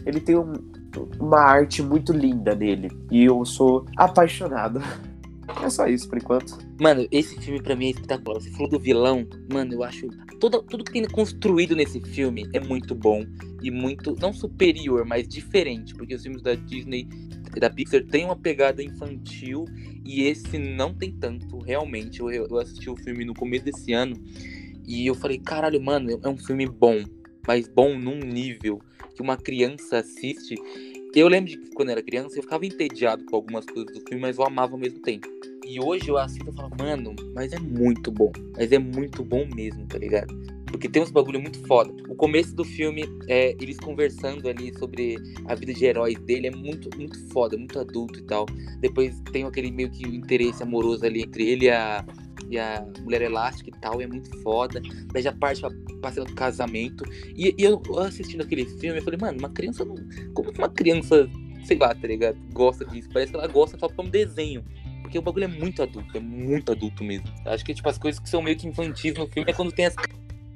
ele 0.04 0.20
tem 0.20 0.36
um, 0.36 0.54
uma 1.20 1.38
arte 1.38 1.84
muito 1.84 2.12
linda 2.12 2.52
nele. 2.52 2.90
E 3.12 3.24
eu 3.24 3.44
sou 3.44 3.86
apaixonado. 3.96 4.82
É 5.62 5.70
só 5.70 5.86
isso 5.86 6.08
por 6.08 6.18
enquanto. 6.18 6.58
Mano, 6.80 7.06
esse 7.10 7.40
filme 7.40 7.62
pra 7.62 7.76
mim 7.76 7.86
é 7.86 7.90
espetacular. 7.90 8.40
Você 8.40 8.50
falou 8.50 8.68
do 8.68 8.78
vilão, 8.78 9.26
mano, 9.52 9.74
eu 9.74 9.82
acho. 9.82 10.08
Tudo, 10.40 10.62
tudo 10.62 10.84
que 10.84 10.92
tem 10.92 11.04
construído 11.08 11.74
nesse 11.76 12.00
filme 12.00 12.48
é 12.52 12.60
muito 12.60 12.94
bom. 12.94 13.24
E 13.62 13.70
muito. 13.70 14.16
Não 14.20 14.32
superior, 14.32 15.04
mas 15.04 15.28
diferente. 15.28 15.94
Porque 15.94 16.14
os 16.14 16.22
filmes 16.22 16.42
da 16.42 16.54
Disney, 16.54 17.08
da 17.58 17.70
Pixar, 17.70 18.04
tem 18.04 18.24
uma 18.24 18.36
pegada 18.36 18.82
infantil. 18.82 19.64
E 20.04 20.22
esse 20.22 20.58
não 20.58 20.92
tem 20.92 21.12
tanto, 21.12 21.58
realmente. 21.58 22.20
Eu, 22.20 22.30
eu 22.30 22.58
assisti 22.58 22.90
o 22.90 22.96
filme 22.96 23.24
no 23.24 23.34
começo 23.34 23.64
desse 23.64 23.92
ano. 23.92 24.16
E 24.86 25.06
eu 25.06 25.14
falei, 25.14 25.38
caralho, 25.38 25.80
mano, 25.80 26.18
é 26.22 26.28
um 26.28 26.36
filme 26.36 26.66
bom. 26.66 27.02
Mas 27.46 27.68
bom 27.68 27.96
num 27.96 28.18
nível 28.18 28.80
que 29.14 29.22
uma 29.22 29.36
criança 29.36 29.98
assiste 29.98 30.56
eu 31.20 31.28
lembro 31.28 31.50
de 31.50 31.56
que 31.56 31.70
quando 31.70 31.88
eu 31.88 31.92
era 31.92 32.02
criança 32.02 32.38
eu 32.38 32.42
ficava 32.42 32.66
entediado 32.66 33.24
com 33.24 33.36
algumas 33.36 33.64
coisas 33.64 33.92
do 33.92 34.00
filme, 34.00 34.20
mas 34.20 34.38
eu 34.38 34.44
amava 34.44 34.72
ao 34.72 34.78
mesmo 34.78 35.00
tempo. 35.00 35.26
E 35.66 35.80
hoje 35.80 36.08
eu 36.08 36.18
assisto 36.18 36.48
e 36.48 36.52
falo, 36.52 36.70
mano, 36.78 37.14
mas 37.34 37.52
é 37.52 37.58
muito 37.58 38.12
bom. 38.12 38.30
Mas 38.56 38.70
é 38.70 38.78
muito 38.78 39.24
bom 39.24 39.46
mesmo, 39.54 39.86
tá 39.86 39.98
ligado? 39.98 40.32
Porque 40.76 40.90
tem 40.90 41.02
uns 41.02 41.10
bagulho 41.10 41.40
muito 41.40 41.66
foda. 41.66 41.90
O 42.06 42.14
começo 42.14 42.54
do 42.54 42.62
filme, 42.62 43.08
é, 43.28 43.52
eles 43.58 43.78
conversando 43.78 44.46
ali 44.46 44.78
sobre 44.78 45.16
a 45.46 45.54
vida 45.54 45.72
de 45.72 45.86
heróis 45.86 46.18
dele, 46.18 46.48
é 46.48 46.50
muito, 46.50 46.94
muito 46.98 47.18
foda, 47.30 47.56
muito 47.56 47.78
adulto 47.78 48.18
e 48.18 48.22
tal. 48.24 48.44
Depois 48.80 49.18
tem 49.32 49.44
aquele 49.44 49.70
meio 49.70 49.88
que 49.90 50.06
interesse 50.06 50.62
amoroso 50.62 51.06
ali 51.06 51.22
entre 51.22 51.48
ele 51.48 51.64
e 51.64 51.70
a, 51.70 52.04
e 52.50 52.58
a 52.58 52.86
Mulher 53.00 53.22
Elástica 53.22 53.70
e 53.70 53.80
tal, 53.80 54.02
é 54.02 54.06
muito 54.06 54.28
foda. 54.42 54.82
Daí 55.14 55.22
já 55.22 55.32
parte 55.32 55.62
pra, 55.62 55.70
pra 56.02 56.12
cena 56.12 56.26
do 56.26 56.34
casamento. 56.34 57.04
E, 57.34 57.54
e, 57.56 57.64
eu 57.64 57.80
assistindo 58.00 58.42
aquele 58.42 58.66
filme, 58.66 58.98
eu 58.98 59.02
falei, 59.02 59.18
mano, 59.18 59.38
uma 59.38 59.48
criança 59.48 59.82
não. 59.82 59.94
Como 60.34 60.52
que 60.52 60.58
uma 60.58 60.68
criança, 60.68 61.26
sei 61.64 61.78
lá, 61.78 61.94
tá 61.94 62.06
ligado? 62.06 62.36
Gosta 62.52 62.84
disso? 62.84 63.08
Parece 63.10 63.32
que 63.32 63.38
ela 63.38 63.48
gosta 63.48 63.78
só 63.78 63.88
como 63.88 64.10
desenho. 64.10 64.62
Porque 65.00 65.18
o 65.18 65.22
bagulho 65.22 65.44
é 65.44 65.48
muito 65.48 65.82
adulto, 65.82 66.18
é 66.18 66.20
muito 66.20 66.72
adulto 66.72 67.02
mesmo. 67.02 67.28
Acho 67.46 67.64
que, 67.64 67.72
tipo, 67.72 67.88
as 67.88 67.96
coisas 67.96 68.20
que 68.20 68.28
são 68.28 68.42
meio 68.42 68.58
que 68.58 68.68
infantis 68.68 69.14
no 69.14 69.26
filme 69.26 69.50
é 69.50 69.54
quando 69.54 69.72
tem 69.72 69.86
as 69.86 69.94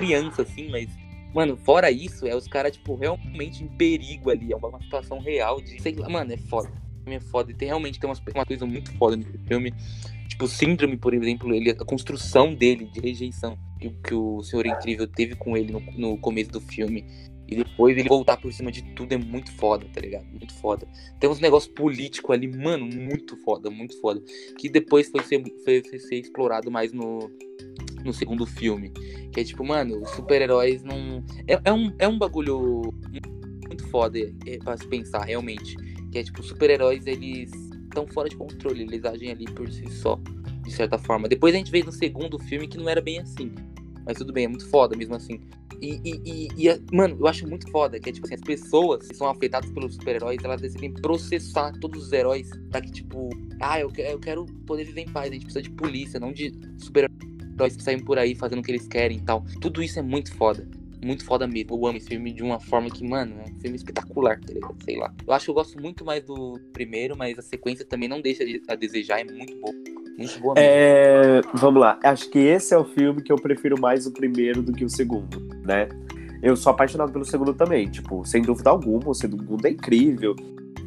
crianças, 0.01 0.51
assim, 0.51 0.69
mas. 0.71 0.89
Mano, 1.33 1.57
fora 1.57 1.93
isso, 1.93 2.27
é 2.27 2.35
os 2.35 2.49
caras, 2.49 2.73
tipo, 2.73 2.97
realmente 2.97 3.63
em 3.63 3.69
perigo 3.69 4.31
ali. 4.31 4.53
É 4.53 4.57
uma, 4.57 4.83
situação 4.83 5.21
real 5.21 5.61
de. 5.61 5.81
Sei 5.81 5.95
lá, 5.95 6.09
mano, 6.09 6.33
é 6.33 6.37
foda. 6.37 6.73
É 7.07 7.21
foda. 7.21 7.53
E 7.53 7.55
tem, 7.55 7.69
realmente 7.69 8.01
tem 8.01 8.09
uma, 8.09 8.17
uma 8.35 8.47
coisa 8.47 8.67
muito 8.67 8.93
foda 8.95 9.17
nesse 9.17 9.39
filme. 9.47 9.73
Tipo, 10.29 10.49
síndrome, 10.49 10.97
por 10.97 11.15
exemplo, 11.15 11.55
ele, 11.55 11.71
a 11.71 11.85
construção 11.85 12.55
dele 12.55 12.87
de 12.87 13.01
rejeição 13.01 13.59
que, 13.81 13.91
que 13.91 14.15
o 14.15 14.43
Senhor 14.43 14.67
Incrível 14.67 15.07
teve 15.07 15.35
com 15.35 15.57
ele 15.57 15.73
no, 15.73 15.81
no 15.97 16.19
começo 16.19 16.51
do 16.51 16.61
filme. 16.61 17.05
E 17.49 17.57
depois 17.57 17.99
ele 17.99 18.09
voltar 18.09 18.37
por 18.37 18.53
cima 18.53 18.71
de 18.71 18.83
tudo 18.95 19.13
é 19.13 19.19
muito 19.19 19.51
foda, 19.53 19.85
tá 19.93 20.01
ligado? 20.01 20.25
Muito 20.27 20.55
foda. 20.55 20.87
Tem 21.19 21.29
uns 21.29 21.41
negócios 21.41 21.73
políticos 21.73 22.31
ali, 22.31 22.47
mano, 22.47 22.87
muito 22.87 23.37
foda, 23.39 23.69
muito 23.71 24.01
foda. 24.01 24.23
Que 24.57 24.69
depois 24.69 25.09
foi 25.09 25.23
ser, 25.25 25.43
foi, 25.65 25.83
foi 25.83 25.99
ser 25.99 26.17
explorado 26.17 26.71
mais 26.71 26.93
no, 26.93 27.29
no 28.05 28.13
segundo 28.13 28.47
filme. 28.47 28.91
Que 29.33 29.41
é 29.41 29.45
tipo, 29.45 29.65
mano, 29.65 30.03
os 30.03 30.11
super-heróis 30.11 30.83
não. 30.83 31.25
É, 31.47 31.61
é, 31.65 31.73
um, 31.73 31.93
é 31.99 32.09
um 32.09 32.19
bagulho 32.19 32.93
muito 33.67 33.87
foda 33.89 34.19
é, 34.47 34.59
pra 34.59 34.77
se 34.77 34.87
pensar, 34.87 35.25
realmente. 35.25 35.77
Que 36.11 36.19
é 36.19 36.23
tipo, 36.25 36.43
super-heróis, 36.43 37.07
eles 37.07 37.51
estão 37.85 38.07
fora 38.07 38.29
de 38.29 38.37
controle, 38.37 38.83
eles 38.83 39.05
agem 39.05 39.31
ali 39.31 39.45
por 39.47 39.71
si 39.71 39.89
só, 39.91 40.19
de 40.63 40.73
certa 40.73 40.99
forma. 40.99 41.29
Depois 41.29 41.55
a 41.55 41.59
gente 41.59 41.71
veio 41.71 41.85
no 41.85 41.93
segundo 41.93 42.39
filme 42.39 42.69
que 42.69 42.79
não 42.79 42.89
era 42.89 43.01
bem 43.01 43.19
assim. 43.21 43.53
Mas 44.07 44.17
tudo 44.17 44.33
bem, 44.33 44.45
é 44.45 44.49
muito 44.49 44.69
foda 44.69 44.97
mesmo 44.97 45.15
assim. 45.15 45.41
E, 45.81 46.01
e, 46.05 46.49
e, 46.57 46.69
e, 46.69 46.95
mano, 46.95 47.17
eu 47.19 47.27
acho 47.27 47.47
muito 47.49 47.71
foda 47.71 47.99
que 47.99 48.11
é 48.11 48.13
tipo 48.13 48.27
assim, 48.27 48.35
as 48.35 48.41
pessoas 48.41 49.07
que 49.07 49.17
são 49.17 49.29
afetadas 49.29 49.71
pelos 49.71 49.95
super-heróis, 49.95 50.39
elas 50.45 50.61
decidem 50.61 50.93
processar 50.93 51.73
todos 51.81 52.07
os 52.07 52.13
heróis 52.13 52.51
pra 52.71 52.83
que, 52.83 52.91
tipo, 52.91 53.31
ah, 53.61 53.81
eu, 53.81 53.91
eu 53.97 54.19
quero 54.19 54.45
poder 54.67 54.85
viver 54.85 55.03
em 55.03 55.09
paz, 55.09 55.31
a 55.31 55.33
gente 55.33 55.45
precisa 55.45 55.63
de 55.63 55.71
polícia, 55.71 56.21
não 56.21 56.33
de 56.33 56.53
super-heróis 56.79 57.19
que 57.69 57.83
saem 57.83 57.99
por 57.99 58.19
aí 58.19 58.35
fazendo 58.35 58.61
o 58.61 58.63
que 58.63 58.71
eles 58.71 58.87
querem 58.87 59.19
e 59.19 59.23
tal. 59.23 59.45
Tudo 59.61 59.83
isso 59.83 59.99
é 59.99 60.03
muito 60.03 60.35
foda 60.35 60.67
muito 61.05 61.25
foda 61.25 61.47
mesmo. 61.47 61.77
Eu 61.77 61.87
amo 61.87 61.97
esse 61.97 62.09
filme 62.09 62.33
de 62.33 62.43
uma 62.43 62.61
forma 62.61 62.91
que, 62.91 63.07
mano, 63.07 63.37
é 63.41 63.51
um 63.51 63.61
filme 63.61 63.77
espetacular, 63.77 64.39
tá 64.41 64.53
ligado? 64.53 64.77
Sei 64.85 64.97
lá. 64.97 65.13
Eu 65.27 65.33
acho 65.33 65.47
que 65.47 65.51
eu 65.51 65.55
gosto 65.55 65.81
muito 65.81 66.05
mais 66.05 66.23
do 66.25 66.59
primeiro, 66.73 67.17
mas 67.17 67.39
a 67.39 67.43
sequência 67.43 67.85
também 67.85 68.09
não 68.09 68.21
deixa 68.21 68.45
a 68.69 68.75
desejar, 68.75 69.21
é 69.21 69.25
muito 69.25 69.57
boa. 69.57 69.75
Muito 70.19 70.41
boa 70.41 70.55
mesmo. 70.55 70.69
É... 70.69 71.41
Vamos 71.55 71.81
lá. 71.81 71.99
Acho 72.05 72.29
que 72.31 72.39
esse 72.39 72.75
é 72.75 72.79
o 72.79 72.85
filme 72.85 73.23
que 73.23 73.33
eu 73.33 73.37
prefiro 73.37 73.81
mais 73.81 74.07
o 74.07 74.13
primeiro 74.13 74.63
do 74.63 74.73
que 74.73 74.85
o 74.85 74.89
segundo, 74.89 75.41
né? 75.65 75.89
Eu 76.43 76.57
sou 76.57 76.71
apaixonado 76.71 77.13
pelo 77.13 77.25
segundo 77.25 77.53
também, 77.53 77.91
tipo, 77.91 78.25
sem 78.25 78.41
dúvida 78.41 78.71
alguma, 78.71 79.11
o 79.11 79.15
segundo 79.15 79.67
é 79.67 79.71
incrível. 79.71 80.35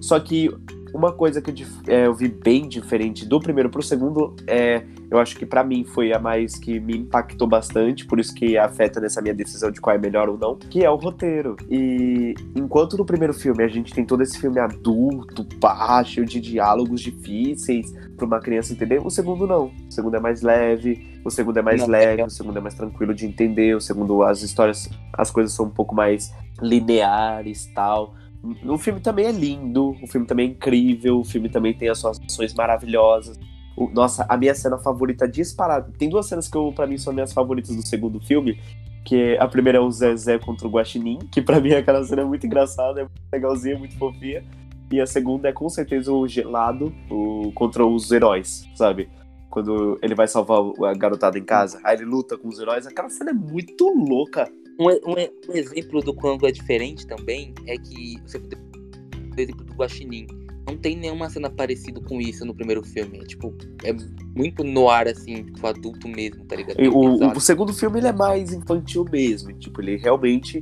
Só 0.03 0.19
que 0.19 0.53
uma 0.93 1.13
coisa 1.13 1.41
que 1.41 1.49
eu, 1.49 1.55
é, 1.87 2.07
eu 2.07 2.13
vi 2.13 2.27
bem 2.27 2.67
diferente 2.67 3.25
do 3.25 3.39
primeiro 3.39 3.69
pro 3.69 3.81
segundo 3.81 4.35
é 4.45 4.83
eu 5.09 5.17
acho 5.17 5.37
que 5.37 5.45
para 5.45 5.63
mim 5.63 5.85
foi 5.85 6.11
a 6.11 6.19
mais 6.19 6.55
que 6.55 6.79
me 6.79 6.97
impactou 6.97 7.47
bastante, 7.47 8.05
por 8.05 8.19
isso 8.19 8.33
que 8.33 8.57
afeta 8.57 8.99
nessa 8.99 9.21
minha 9.21 9.33
decisão 9.33 9.71
de 9.71 9.79
qual 9.79 9.95
é 9.95 9.99
melhor 9.99 10.27
ou 10.27 10.37
não, 10.37 10.55
que 10.55 10.83
é 10.83 10.89
o 10.89 10.95
roteiro. 10.95 11.55
E 11.69 12.33
enquanto 12.55 12.97
no 12.97 13.05
primeiro 13.05 13.33
filme 13.33 13.63
a 13.63 13.67
gente 13.67 13.93
tem 13.93 14.03
todo 14.03 14.23
esse 14.23 14.37
filme 14.39 14.59
adulto, 14.59 15.45
pá, 15.59 16.03
cheio 16.03 16.25
de 16.25 16.41
diálogos 16.41 16.99
difíceis 16.99 17.93
para 18.17 18.25
uma 18.25 18.39
criança 18.39 18.73
entender, 18.73 18.99
o 19.05 19.09
segundo 19.09 19.47
não. 19.47 19.67
O 19.87 19.91
segundo 19.91 20.17
é 20.17 20.19
mais 20.19 20.41
leve, 20.41 21.21
o 21.23 21.29
segundo 21.29 21.59
é 21.59 21.61
mais 21.61 21.81
não, 21.81 21.87
leve, 21.87 22.21
é... 22.21 22.25
o 22.25 22.29
segundo 22.29 22.57
é 22.57 22.61
mais 22.61 22.73
tranquilo 22.73 23.13
de 23.13 23.25
entender, 23.25 23.73
o 23.75 23.81
segundo 23.81 24.23
as 24.23 24.41
histórias, 24.41 24.89
as 25.13 25.31
coisas 25.31 25.53
são 25.53 25.67
um 25.67 25.71
pouco 25.71 25.95
mais 25.95 26.33
lineares, 26.59 27.67
tal. 27.73 28.15
O 28.65 28.77
filme 28.77 28.99
também 28.99 29.25
é 29.25 29.31
lindo, 29.31 29.95
o 30.01 30.07
filme 30.07 30.27
também 30.27 30.47
é 30.47 30.51
incrível, 30.51 31.19
o 31.19 31.23
filme 31.23 31.49
também 31.49 31.73
tem 31.73 31.87
as 31.87 31.99
suas 31.99 32.19
ações 32.19 32.53
maravilhosas. 32.53 33.39
O, 33.77 33.89
nossa, 33.89 34.25
a 34.27 34.35
minha 34.35 34.53
cena 34.53 34.77
favorita 34.77 35.27
disparada. 35.27 35.91
Tem 35.97 36.09
duas 36.09 36.27
cenas 36.27 36.49
que 36.49 36.57
eu, 36.57 36.71
pra 36.73 36.85
mim 36.85 36.97
são 36.97 37.13
minhas 37.13 37.31
favoritas 37.31 37.73
do 37.75 37.81
segundo 37.81 38.19
filme. 38.19 38.59
Que 39.05 39.37
a 39.37 39.47
primeira 39.47 39.79
é 39.79 39.81
o 39.81 39.91
Zezé 39.91 40.39
contra 40.39 40.67
o 40.67 40.71
Guaxinim, 40.71 41.19
que 41.31 41.41
pra 41.41 41.59
mim 41.59 41.73
aquela 41.73 42.03
cena 42.03 42.21
é 42.21 42.25
muito 42.25 42.45
engraçada, 42.45 43.01
é 43.01 43.03
muito 43.03 43.21
legalzinha, 43.31 43.77
muito 43.77 43.97
fofinha. 43.97 44.43
E 44.91 44.99
a 44.99 45.07
segunda 45.07 45.49
é 45.49 45.51
com 45.51 45.67
certeza 45.69 46.11
o 46.11 46.27
Gelado 46.27 46.93
o, 47.09 47.51
contra 47.53 47.85
os 47.85 48.11
heróis, 48.11 48.65
sabe? 48.75 49.09
Quando 49.49 49.97
ele 50.01 50.15
vai 50.15 50.27
salvar 50.27 50.59
a 50.85 50.93
garotada 50.93 51.37
em 51.37 51.43
casa, 51.43 51.79
aí 51.83 51.95
ele 51.95 52.05
luta 52.05 52.37
com 52.37 52.47
os 52.47 52.59
heróis. 52.59 52.85
Aquela 52.87 53.09
cena 53.09 53.31
é 53.31 53.33
muito 53.33 53.87
louca. 53.87 54.49
Um, 54.79 54.89
um, 54.89 55.51
um 55.51 55.55
exemplo 55.55 56.01
do 56.01 56.13
quando 56.13 56.47
é 56.47 56.51
diferente 56.51 57.05
também 57.05 57.53
é 57.67 57.77
que 57.77 58.19
você 58.25 58.37
o 58.37 59.41
exemplo 59.41 59.65
do 59.65 59.73
Guaxinim 59.73 60.27
não 60.67 60.77
tem 60.77 60.95
nenhuma 60.95 61.29
cena 61.29 61.49
parecida 61.49 61.99
com 62.01 62.21
isso 62.21 62.45
no 62.45 62.53
primeiro 62.53 62.83
filme. 62.83 63.19
É, 63.19 63.25
tipo, 63.25 63.53
é 63.83 63.93
muito 64.35 64.63
no 64.63 64.89
ar, 64.89 65.07
assim, 65.07 65.43
tipo, 65.43 65.67
adulto 65.67 66.07
mesmo, 66.07 66.45
tá 66.45 66.55
ligado? 66.55 66.79
O, 66.93 67.35
o, 67.35 67.39
segundo 67.39 67.73
filme 67.73 67.99
ele 67.99 68.07
é 68.07 68.13
mais 68.13 68.53
infantil 68.53 69.05
mesmo. 69.11 69.51
Tipo, 69.53 69.81
ele 69.81 69.97
realmente 69.97 70.61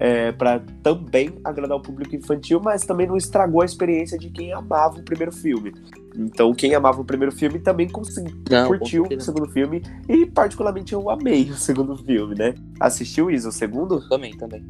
é 0.00 0.32
para 0.32 0.60
também 0.82 1.34
agradar 1.44 1.76
o 1.76 1.82
público 1.82 2.16
infantil, 2.16 2.60
mas 2.60 2.84
também 2.84 3.06
não 3.06 3.16
estragou 3.16 3.62
a 3.62 3.64
experiência 3.64 4.18
de 4.18 4.30
quem 4.30 4.52
amava 4.52 4.98
o 4.98 5.04
primeiro 5.04 5.32
filme. 5.32 5.72
Então, 6.14 6.54
quem 6.54 6.74
amava 6.74 7.00
o 7.00 7.04
primeiro 7.04 7.32
filme 7.32 7.58
também 7.58 7.88
conseguiu, 7.88 8.36
não, 8.50 8.66
curtiu 8.66 9.04
o 9.04 9.20
segundo 9.20 9.50
filme 9.50 9.82
e, 10.08 10.26
particularmente, 10.26 10.92
eu 10.92 11.10
amei 11.10 11.50
o 11.50 11.56
segundo 11.56 11.96
filme, 11.96 12.34
né? 12.34 12.54
Assistiu 12.78 13.30
isso, 13.30 13.48
o 13.48 13.52
segundo? 13.52 14.06
Também, 14.08 14.36
também. 14.36 14.64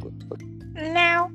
Não. 0.94 1.30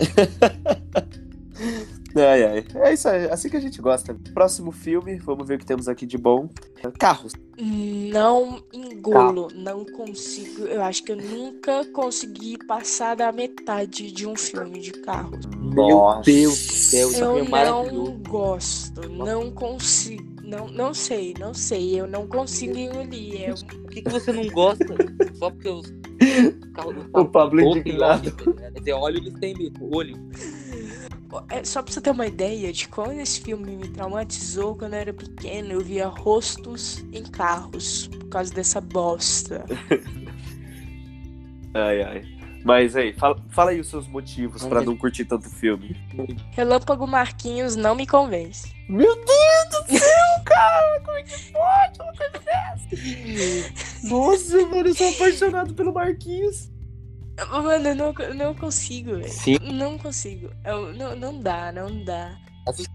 Ai, 2.16 2.44
ai. 2.44 2.64
É 2.74 2.92
isso 2.92 3.08
aí, 3.08 3.30
assim 3.30 3.48
que 3.48 3.56
a 3.56 3.60
gente 3.60 3.80
gosta. 3.80 4.16
Próximo 4.34 4.72
filme, 4.72 5.16
vamos 5.18 5.46
ver 5.46 5.54
o 5.54 5.58
que 5.58 5.66
temos 5.66 5.88
aqui 5.88 6.06
de 6.06 6.18
bom. 6.18 6.48
Carros. 6.98 7.32
Não 7.58 8.62
engulo, 8.72 9.48
Carro. 9.48 9.50
não 9.54 9.84
consigo. 9.84 10.64
Eu 10.64 10.82
acho 10.82 11.04
que 11.04 11.12
eu 11.12 11.16
nunca 11.16 11.84
consegui 11.92 12.58
passar 12.66 13.14
da 13.14 13.30
metade 13.30 14.10
de 14.10 14.26
um 14.26 14.34
filme 14.34 14.80
de 14.80 14.92
carros. 14.92 15.46
Meu 15.58 16.20
Deus 16.24 16.66
do 16.66 16.72
céu, 16.72 17.10
eu 17.38 17.44
é 17.44 17.64
não 17.64 18.16
gosto, 18.22 19.08
não 19.08 19.50
consigo. 19.50 20.30
Não, 20.42 20.66
não 20.66 20.92
sei, 20.92 21.32
não 21.38 21.54
sei. 21.54 22.00
Eu 22.00 22.08
não 22.08 22.26
consigo 22.26 22.76
engolir. 22.76 23.50
Eu... 23.50 23.54
Por 23.54 23.90
que, 23.90 24.02
que 24.02 24.10
você 24.10 24.32
não 24.32 24.48
gosta? 24.48 24.96
Só 25.34 25.50
porque 25.50 25.68
os 25.68 25.86
carros. 26.74 27.06
O 27.14 27.24
Pablo 27.24 27.60
indignado. 27.60 28.32
Quer 28.32 28.72
dizer, 28.72 28.92
óleo 28.92 29.18
eles 29.18 29.34
têm 29.34 29.54
olho. 29.80 30.16
É, 31.48 31.64
só 31.64 31.82
pra 31.82 31.92
você 31.92 32.00
ter 32.00 32.10
uma 32.10 32.26
ideia 32.26 32.72
de 32.72 32.88
quando 32.88 33.20
esse 33.20 33.40
filme 33.40 33.76
me 33.76 33.88
traumatizou 33.88 34.74
quando 34.76 34.94
eu 34.94 35.00
era 35.00 35.12
pequeno, 35.12 35.72
eu 35.72 35.80
via 35.80 36.08
rostos 36.08 37.04
em 37.12 37.22
carros 37.22 38.08
por 38.08 38.28
causa 38.28 38.52
dessa 38.52 38.80
bosta. 38.80 39.64
ai, 41.74 42.02
ai. 42.02 42.40
Mas 42.64 42.94
aí, 42.94 43.12
fala, 43.14 43.42
fala 43.48 43.70
aí 43.70 43.80
os 43.80 43.88
seus 43.88 44.06
motivos 44.06 44.64
para 44.66 44.82
não 44.82 44.94
curtir 44.96 45.24
tanto 45.24 45.48
filme. 45.48 45.96
Relâmpago 46.50 47.06
Marquinhos 47.06 47.74
não 47.74 47.94
me 47.94 48.06
convence. 48.06 48.74
Meu 48.88 49.14
Deus 49.14 49.86
do 49.86 49.98
céu, 49.98 50.44
cara! 50.44 51.00
Como 51.00 51.16
é 51.16 51.22
que 51.22 51.52
pode 51.52 52.02
uma 52.02 52.12
coisa 52.12 52.38
dessa? 52.44 54.04
Nossa, 54.08 54.66
mano, 54.66 54.88
eu 54.88 54.94
sou 54.94 55.08
apaixonado 55.08 55.74
pelo 55.74 55.92
Marquinhos. 55.92 56.70
Mano, 57.46 57.88
eu 57.88 57.94
não, 57.94 58.12
não 58.34 58.54
consigo, 58.54 59.16
velho. 59.16 59.28
Sim. 59.28 59.58
Não 59.72 59.98
consigo. 59.98 60.50
Eu, 60.64 60.92
não, 60.94 61.16
não 61.16 61.40
dá, 61.40 61.72
não 61.72 62.04
dá. 62.04 62.36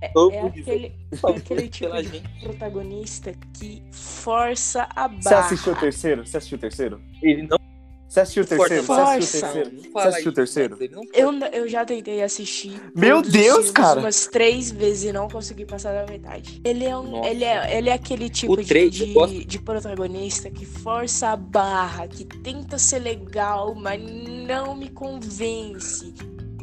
É, 0.02 0.06
é 0.06 0.42
aquele, 0.48 0.86
é 1.12 1.30
aquele 1.38 1.68
tipo 1.68 1.90
pela 1.90 2.04
de 2.04 2.10
gente. 2.10 2.40
protagonista 2.40 3.34
que 3.58 3.84
força 3.92 4.88
a 4.96 5.08
barra. 5.08 5.22
Você 5.22 5.34
assistiu 5.34 5.74
o 5.74 5.76
terceiro? 5.76 6.26
Você 6.26 6.38
assistiu 6.38 6.58
o 6.58 6.62
terceiro? 6.62 7.02
Ele 7.22 7.44
não 7.44 7.58
Você 8.08 8.20
assistiu 8.20 8.44
o 8.44 8.46
terceiro? 8.46 8.84
Você 8.84 8.86
Força. 8.86 9.04
assistiu 9.04 9.40
o 9.40 9.42
terceiro? 9.42 9.92
Você 9.92 10.08
assistiu 10.08 10.32
o 10.32 10.34
terceiro? 10.34 10.78
Eu, 11.14 11.34
eu 11.52 11.68
já 11.68 11.84
tentei 11.84 12.24
assistir. 12.24 12.80
Meu 12.96 13.22
Deus, 13.22 13.72
cara! 13.72 14.00
Umas 14.00 14.28
três 14.28 14.72
vezes 14.72 15.06
e 15.06 15.12
não 15.12 15.28
consegui 15.28 15.66
passar 15.66 15.94
da 15.94 16.12
metade. 16.12 16.62
Ele 16.64 16.86
é, 16.86 16.96
um, 16.96 17.12
Nossa. 17.12 17.30
ele 17.30 17.44
é, 17.44 17.78
ele 17.78 17.90
é 17.90 17.94
aquele 17.94 18.30
tipo 18.30 18.56
de, 18.56 19.14
eu 19.16 19.28
de, 19.28 19.46
de 19.46 19.60
protagonista 19.60 20.50
que 20.50 20.66
força 20.66 21.30
a 21.30 21.36
barra, 21.36 22.08
que 22.08 22.24
tenta 22.24 22.78
ser 22.78 23.00
legal, 23.00 23.76
mas 23.76 24.02
não 24.02 24.76
me 24.76 24.90
convence. 24.90 26.14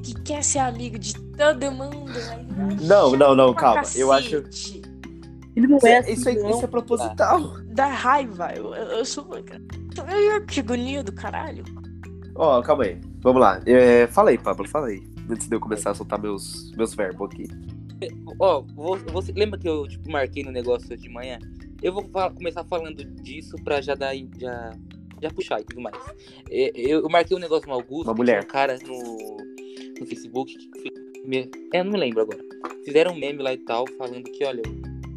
Que 0.03 0.15
quer 0.23 0.43
ser 0.43 0.61
amigo 0.61 0.99
de 0.99 1.15
todo 1.15 1.71
mundo. 1.71 2.13
mas 2.57 2.83
Não, 2.83 3.15
não, 3.17 3.35
não, 3.35 3.55
calma. 3.55 3.83
Eu 3.95 4.11
acho. 4.13 4.43
Ele 5.55 5.67
não 5.67 5.77
Isso, 5.77 5.87
isso, 6.11 6.29
é, 6.29 6.51
isso 6.51 6.65
é 6.65 6.67
proposital. 6.67 7.59
Dá 7.67 7.87
raiva. 7.87 8.53
Eu, 8.57 8.75
eu, 8.75 8.85
eu 8.99 9.05
sou. 9.05 9.27
Eu, 9.35 10.47
que 10.47 10.61
agonia 10.61 11.03
do 11.03 11.13
caralho. 11.13 11.63
Ó, 12.35 12.63
calma 12.63 12.85
aí. 12.85 12.99
Vamos 13.21 13.41
lá. 13.41 13.61
É, 13.67 14.07
fala 14.07 14.31
aí, 14.31 14.39
Pablo, 14.39 14.67
fala 14.69 14.89
aí. 14.89 15.03
Antes 15.31 15.49
de 15.49 15.55
eu 15.55 15.61
começar 15.61 15.91
a 15.91 15.95
soltar 15.95 16.19
meus, 16.21 16.73
meus 16.77 16.95
verbos 16.95 17.29
aqui. 17.31 17.45
Ó, 18.41 18.63
vo- 18.75 18.97
você 19.13 19.33
lembra 19.33 19.59
que 19.59 19.69
eu 19.69 19.87
tipo, 19.87 20.11
marquei 20.11 20.43
no 20.43 20.51
negócio 20.51 20.97
de 20.97 21.09
manhã? 21.09 21.39
Eu 21.83 21.93
vou 21.93 22.03
fa- 22.09 22.31
começar 22.31 22.65
falando 22.65 23.05
disso 23.05 23.55
pra 23.63 23.81
já 23.81 23.95
dar 23.95 24.15
já, 24.39 24.73
já 25.21 25.31
puxar 25.31 25.61
e 25.61 25.65
tudo 25.65 25.83
mais. 25.83 25.97
É, 26.51 26.73
Eu, 26.75 27.03
eu 27.03 27.09
marquei 27.09 27.37
um 27.37 27.41
negócio 27.41 27.69
no 27.69 27.75
Augusto, 27.75 28.09
Uma 28.09 28.15
mulher. 28.15 28.43
um 28.43 28.47
cara 28.47 28.77
no, 28.87 29.37
no 30.01 30.07
Facebook 30.07 30.57
que 30.57 30.93
é, 31.73 31.85
não 31.85 31.93
me 31.93 31.99
lembro 31.99 32.23
agora. 32.23 32.41
Fizeram 32.85 33.13
um 33.13 33.19
meme 33.19 33.43
lá 33.43 33.53
e 33.53 33.59
tal, 33.59 33.85
falando 33.97 34.25
que, 34.25 34.45
olha, 34.45 34.63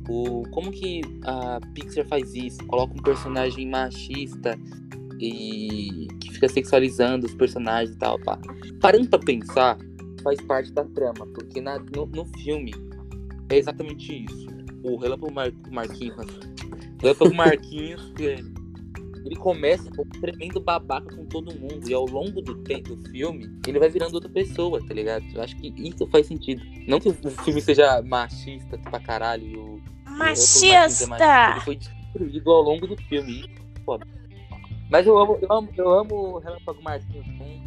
o, 0.07 0.43
como 0.51 0.71
que 0.71 1.01
a 1.23 1.59
Pixar 1.73 2.05
faz 2.05 2.33
isso? 2.33 2.65
Coloca 2.67 2.93
um 2.93 3.01
personagem 3.01 3.67
machista 3.69 4.57
e 5.19 6.07
que 6.19 6.31
fica 6.31 6.47
sexualizando 6.47 7.25
os 7.25 7.33
personagens 7.33 7.95
e 7.95 7.99
tal, 7.99 8.19
pá. 8.19 8.39
Parando 8.81 9.09
pra 9.09 9.19
pensar, 9.19 9.77
faz 10.23 10.41
parte 10.41 10.71
da 10.71 10.83
trama, 10.83 11.25
porque 11.33 11.61
na, 11.61 11.79
no, 11.79 12.05
no 12.07 12.25
filme 12.39 12.73
é 13.49 13.57
exatamente 13.57 14.25
isso. 14.25 14.47
O 14.83 14.97
Relâmpago 14.97 15.33
Mar, 15.33 15.51
Marquinhos? 15.71 16.25
Relâmpago 17.01 17.33
Marquinhos, 17.35 18.13
é, 18.19 18.35
ele 19.25 19.35
começa 19.35 19.89
como 19.91 20.07
um 20.15 20.19
tremendo 20.19 20.59
babaca 20.59 21.15
com 21.15 21.25
todo 21.25 21.53
mundo, 21.59 21.89
e 21.89 21.93
ao 21.93 22.05
longo 22.05 22.41
do 22.41 22.55
tempo 22.63 22.95
do 22.95 23.09
filme, 23.09 23.49
ele 23.67 23.79
vai 23.79 23.89
virando 23.89 24.13
outra 24.13 24.29
pessoa, 24.29 24.79
tá 24.85 24.93
ligado? 24.93 25.25
Eu 25.33 25.41
acho 25.41 25.55
que 25.57 25.73
isso 25.77 26.05
faz 26.07 26.27
sentido. 26.27 26.61
Não 26.87 26.99
que 26.99 27.09
o 27.09 27.13
filme 27.13 27.61
seja 27.61 28.01
machista 28.01 28.77
pra 28.77 28.99
caralho, 28.99 29.47
e 29.47 29.57
o, 29.57 29.74
é 30.15 30.29
Machista! 30.29 31.51
Ele 31.51 31.61
foi 31.61 31.75
destruído 31.75 32.51
ao 32.51 32.61
longo 32.61 32.87
do 32.87 32.97
filme, 33.03 33.45
é 33.75 33.79
foda. 33.81 34.07
Mas 34.89 35.05
eu 35.07 35.17
amo, 35.17 35.37
eu 35.41 35.51
amo, 35.51 35.69
eu 35.75 35.89
amo 35.99 36.15
o 36.15 36.39
Relâmpago 36.39 36.81
Marquinhos 36.83 37.25
também. 37.25 37.63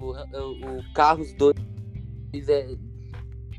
O, 0.00 0.06
o, 0.06 0.78
o 0.78 0.92
Carros 0.92 1.32
2 1.34 1.54
é, 2.48 2.76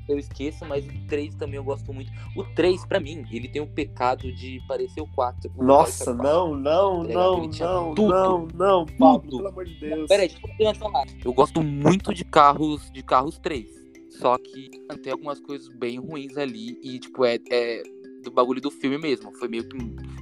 eu 0.08 0.18
esqueço, 0.20 0.66
mas 0.66 0.86
o 0.86 1.08
3 1.08 1.36
também 1.36 1.56
eu 1.56 1.64
gosto 1.64 1.94
muito. 1.94 2.12
O 2.36 2.44
3, 2.44 2.86
pra 2.86 3.00
mim, 3.00 3.26
ele 3.32 3.48
tem 3.48 3.62
o 3.62 3.68
pecado 3.68 4.32
de 4.34 4.60
parecer 4.68 5.02
o 5.02 5.08
4. 5.08 5.52
o 5.56 5.64
Nossa, 5.64 6.06
Toy 6.06 6.16
Story 6.16 6.34
não, 6.34 6.56
não, 6.56 7.08
Tá 7.08 7.14
não, 7.14 7.48
não, 7.48 7.96
tudo. 7.96 8.10
não, 8.14 8.48
não, 8.54 8.86
Pablo, 8.86 9.22
Tudo. 9.30 9.38
pelo 9.38 9.48
amor 9.50 9.66
de 9.66 9.80
4. 9.80 9.96
Deus. 9.96 10.08
Peraí, 10.08 10.28
deixa 10.28 10.42
eu 10.44 10.48
terminar 10.50 10.74
de 10.74 10.80
falar. 10.80 11.06
Eu 11.24 11.34
gosto 11.34 11.64
muito 11.64 12.14
de 12.14 12.26
carros, 12.26 12.92
de 12.92 13.02
carros 13.02 13.38
3. 13.40 13.84
Só 14.10 14.38
que 14.38 14.70
tem 15.02 15.12
algumas 15.12 15.40
coisas 15.40 15.68
bem 15.70 15.98
ruins 16.00 16.38
ali. 16.38 16.78
E, 16.84 17.00
tipo, 17.00 17.24
é, 17.26 17.38
é 17.52 17.82
do 18.24 18.32
bagulho 18.32 18.62
do 18.62 18.72
filme 18.72 18.98
mesmo. 18.98 19.32
Foi 19.34 19.48
meio 19.48 19.68
que. 19.68 19.78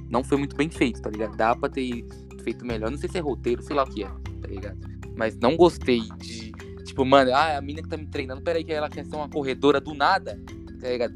Não 0.08 0.22
foi 0.22 0.38
muito 0.38 0.56
bem 0.56 0.68
feito, 0.68 1.00
tá 1.00 1.10
ligado? 1.10 1.36
Dá 1.36 1.54
pra 1.54 1.68
ter 1.68 2.04
feito 2.42 2.64
melhor. 2.64 2.90
Não 2.90 2.98
sei 2.98 3.08
se 3.08 3.18
é 3.18 3.20
roteiro, 3.20 3.62
sei 3.62 3.74
lá 3.74 3.84
o 3.84 3.86
que 3.86 4.04
é, 4.04 4.08
tá 4.08 4.48
ligado? 4.48 4.78
Mas 5.16 5.36
não 5.38 5.56
gostei 5.56 6.00
de. 6.18 6.52
Tipo, 6.84 7.04
mano, 7.04 7.32
ah, 7.32 7.56
a 7.56 7.60
mina 7.60 7.82
que 7.82 7.88
tá 7.88 7.96
me 7.96 8.06
treinando, 8.06 8.42
peraí, 8.42 8.64
que 8.64 8.72
ela 8.72 8.90
quer 8.90 9.06
ser 9.06 9.16
uma 9.16 9.28
corredora 9.28 9.80
do 9.80 9.94
nada, 9.94 10.38
tá 10.80 10.88
ligado? 10.88 11.14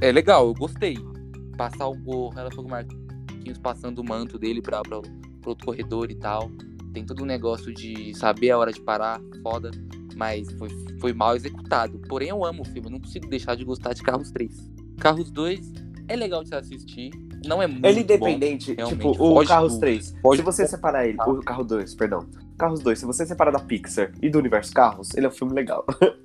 É 0.00 0.10
legal, 0.10 0.46
eu 0.46 0.54
gostei. 0.54 0.96
Passar 1.56 1.88
o, 1.88 1.96
o 2.06 2.28
Relâmpago 2.30 2.68
Marquinhos 2.68 3.58
passando 3.58 3.98
o 3.98 4.04
manto 4.04 4.38
dele 4.38 4.62
pra, 4.62 4.80
pra, 4.82 5.00
pro 5.00 5.10
outro 5.50 5.66
corredor 5.66 6.10
e 6.10 6.14
tal. 6.14 6.50
Tem 6.92 7.04
todo 7.04 7.22
um 7.22 7.26
negócio 7.26 7.74
de 7.74 8.14
saber 8.14 8.50
a 8.50 8.58
hora 8.58 8.72
de 8.72 8.80
parar, 8.80 9.20
foda. 9.42 9.70
Mas 10.16 10.50
foi, 10.52 10.68
foi 11.00 11.12
mal 11.12 11.34
executado. 11.34 11.98
Porém, 12.08 12.28
eu 12.28 12.44
amo 12.44 12.62
o 12.62 12.64
filme, 12.64 12.86
eu 12.86 12.92
não 12.92 13.00
consigo 13.00 13.28
deixar 13.28 13.56
de 13.56 13.64
gostar 13.64 13.92
de 13.92 14.02
Carros 14.02 14.30
3. 14.30 14.72
Carros 14.98 15.30
2 15.30 15.72
é 16.08 16.16
legal 16.16 16.42
de 16.42 16.48
se 16.50 16.54
assistir. 16.54 17.10
Não 17.46 17.62
é 17.62 17.66
muito 17.66 17.84
Ele 17.84 17.96
bom. 17.96 18.00
independente, 18.00 18.72
realmente, 18.74 18.96
tipo, 19.12 19.22
o 19.40 19.46
Carros 19.46 19.74
do- 19.74 19.80
3. 19.80 20.14
foge 20.22 20.38
Se 20.40 20.44
você 20.44 20.66
separar 20.66 21.06
ele, 21.06 21.18
o 21.20 21.40
Carro 21.42 21.64
2, 21.64 21.94
perdão. 21.94 22.20
Carros 22.58 22.80
2, 22.80 22.98
se 22.98 23.04
você 23.04 23.26
separar 23.26 23.50
da 23.50 23.58
Pixar 23.58 24.12
e 24.22 24.30
do 24.30 24.38
universo 24.38 24.72
Carros, 24.72 25.10
ele 25.14 25.26
é 25.26 25.28
um 25.28 25.32
filme 25.32 25.52
legal. 25.54 25.84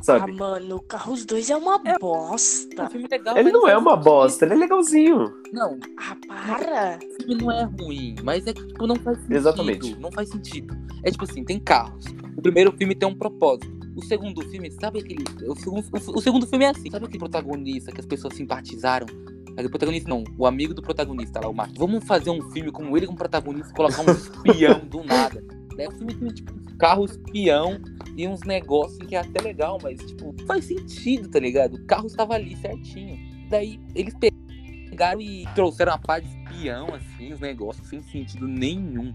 Ah, 0.00 0.04
Sabe? 0.04 0.32
mano, 0.32 0.80
Carros 0.82 1.24
2 1.26 1.50
é 1.50 1.56
uma 1.56 1.80
É 1.84 1.96
um 1.96 1.98
bosta. 1.98 2.88
filme 2.88 3.08
legal, 3.10 3.36
Ele 3.36 3.50
não 3.50 3.66
é 3.66 3.72
faz 3.72 3.82
uma 3.82 3.96
bosta, 3.96 4.44
ele 4.44 4.54
é 4.54 4.56
legalzinho. 4.56 5.24
Não, 5.52 5.76
Ah, 5.98 6.16
para! 6.28 6.98
o 7.04 7.16
filme 7.20 7.34
não 7.42 7.50
é 7.50 7.64
ruim, 7.64 8.14
mas 8.22 8.46
é 8.46 8.52
que 8.52 8.64
tipo, 8.64 8.86
não 8.86 8.94
faz 8.94 9.18
sentido. 9.18 9.34
Exatamente. 9.36 9.98
Não 9.98 10.12
faz 10.12 10.28
sentido. 10.30 10.74
É 11.02 11.10
tipo 11.10 11.24
assim, 11.24 11.44
tem 11.44 11.58
carros. 11.58 12.04
O 12.36 12.40
primeiro 12.40 12.72
filme 12.78 12.94
tem 12.94 13.08
um 13.08 13.14
propósito. 13.14 13.68
O 13.98 14.02
segundo 14.04 14.48
filme, 14.48 14.70
sabe 14.70 15.00
aquele. 15.00 15.24
O 15.48 15.56
segundo, 15.56 15.84
o, 15.84 16.18
o 16.18 16.22
segundo 16.22 16.46
filme 16.46 16.64
é 16.64 16.68
assim. 16.68 16.88
Sabe 16.88 17.06
aquele 17.06 17.18
protagonista 17.18 17.90
que 17.90 18.00
as 18.00 18.06
pessoas 18.06 18.34
simpatizaram? 18.34 19.08
Aquele 19.50 19.68
protagonista 19.68 20.08
não, 20.08 20.22
o 20.38 20.46
amigo 20.46 20.72
do 20.72 20.80
protagonista 20.80 21.40
lá, 21.40 21.48
o 21.48 21.52
Mark. 21.52 21.72
Vamos 21.76 22.04
fazer 22.04 22.30
um 22.30 22.40
filme 22.52 22.70
com 22.70 22.96
ele 22.96 23.06
como 23.06 23.18
protagonista 23.18 23.74
colocar 23.74 24.02
um 24.02 24.12
espião 24.12 24.86
do 24.86 25.02
nada. 25.02 25.42
É 25.76 25.88
um 25.88 25.90
filme 25.90 26.14
tem, 26.14 26.28
tipo, 26.28 26.76
carro 26.78 27.06
espião 27.06 27.80
e 28.16 28.28
uns 28.28 28.42
negócios 28.42 28.98
que 28.98 29.16
é 29.16 29.18
até 29.18 29.42
legal, 29.42 29.78
mas, 29.82 29.98
tipo, 29.98 30.32
faz 30.46 30.66
sentido, 30.66 31.28
tá 31.28 31.40
ligado? 31.40 31.74
O 31.74 31.84
carro 31.84 32.06
estava 32.06 32.34
ali 32.34 32.56
certinho. 32.56 33.18
Daí 33.50 33.80
eles 33.96 34.14
pegaram 34.14 35.20
e 35.20 35.44
trouxeram 35.56 35.92
a 35.92 35.98
parte 35.98 36.28
de 36.28 36.36
espião, 36.36 36.94
assim, 36.94 37.32
os 37.32 37.40
negócios, 37.40 37.84
sem 37.88 38.00
sentido 38.00 38.46
nenhum. 38.46 39.12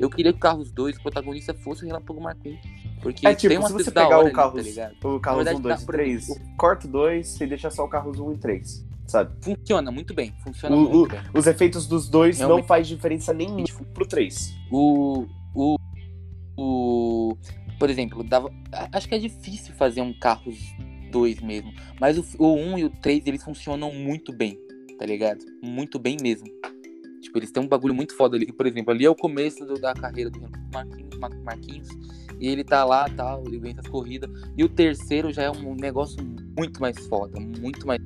Eu 0.00 0.08
queria 0.08 0.32
que 0.32 0.38
o 0.38 0.40
Carros 0.40 0.72
2, 0.72 0.96
o 0.96 1.02
protagonista, 1.02 1.52
fosse 1.52 1.84
o 1.84 1.86
Relâmpago 1.86 2.22
McQueen. 2.22 2.58
Porque 3.02 3.26
É 3.26 3.34
tipo, 3.34 3.48
tem 3.48 3.58
uma 3.58 3.68
se 3.68 3.72
você 3.74 3.90
pegar 3.90 4.18
o 4.18 4.20
ali, 4.26 4.32
Carros, 4.32 4.52
tá 5.00 5.08
o 5.32 5.36
verdade, 5.36 5.56
1, 5.58 5.60
2 5.62 5.76
dá 5.78 5.82
e 5.82 5.86
pra- 5.86 5.94
3, 5.96 6.28
corta 6.58 6.86
o 6.86 6.90
2 6.90 7.40
e 7.40 7.46
deixa 7.46 7.70
só 7.70 7.84
o 7.84 7.88
Carros 7.88 8.18
1 8.18 8.32
e 8.32 8.36
3, 8.36 8.86
sabe? 9.06 9.32
Funciona 9.42 9.90
muito 9.90 10.12
bem, 10.14 10.34
funciona 10.44 10.76
O- 10.76 10.80
muito 10.90 11.10
bem. 11.12 11.20
Os 11.34 11.46
efeitos 11.46 11.86
dos 11.86 12.08
dois 12.08 12.38
não 12.38 12.46
Realmente. 12.48 12.66
faz 12.68 12.86
diferença 12.86 13.32
nenhuma 13.32 13.64
pro 13.94 14.06
3. 14.06 14.52
O, 14.70 15.26
o, 15.54 15.76
o. 16.56 17.36
Por 17.78 17.88
exemplo, 17.88 18.22
dava, 18.22 18.50
acho 18.92 19.08
que 19.08 19.14
é 19.14 19.18
difícil 19.18 19.74
fazer 19.74 20.02
um 20.02 20.12
Carros 20.12 20.58
2 21.10 21.40
mesmo. 21.40 21.72
Mas 21.98 22.18
o, 22.18 22.24
o 22.38 22.54
1 22.54 22.78
e 22.78 22.84
o 22.84 22.90
3 22.90 23.26
eles 23.26 23.42
funcionam 23.42 23.92
muito 23.94 24.32
bem, 24.32 24.58
tá 24.98 25.06
ligado? 25.06 25.40
Muito 25.62 25.98
bem 25.98 26.16
mesmo. 26.20 26.46
Tipo, 27.22 27.38
eles 27.38 27.50
têm 27.50 27.62
um 27.62 27.68
bagulho 27.68 27.94
muito 27.94 28.14
foda 28.16 28.36
ali. 28.36 28.52
Por 28.52 28.66
exemplo, 28.66 28.92
ali 28.92 29.04
é 29.06 29.10
o 29.10 29.14
começo 29.14 29.64
do- 29.64 29.80
da 29.80 29.94
carreira 29.94 30.30
do 30.30 30.40
Marquinhos, 30.72 31.18
Mar- 31.18 31.30
Marquinhos. 31.42 31.88
E 32.40 32.48
ele 32.48 32.64
tá 32.64 32.84
lá 32.84 33.06
tal, 33.08 33.42
ele 33.46 33.58
vence 33.58 33.80
as 33.80 33.86
corridas. 33.86 34.30
E 34.56 34.64
o 34.64 34.68
terceiro 34.68 35.30
já 35.32 35.42
é 35.42 35.50
um 35.50 35.74
negócio 35.74 36.16
muito 36.56 36.80
mais 36.80 36.96
foda, 37.06 37.38
muito 37.38 37.86
mais 37.86 38.00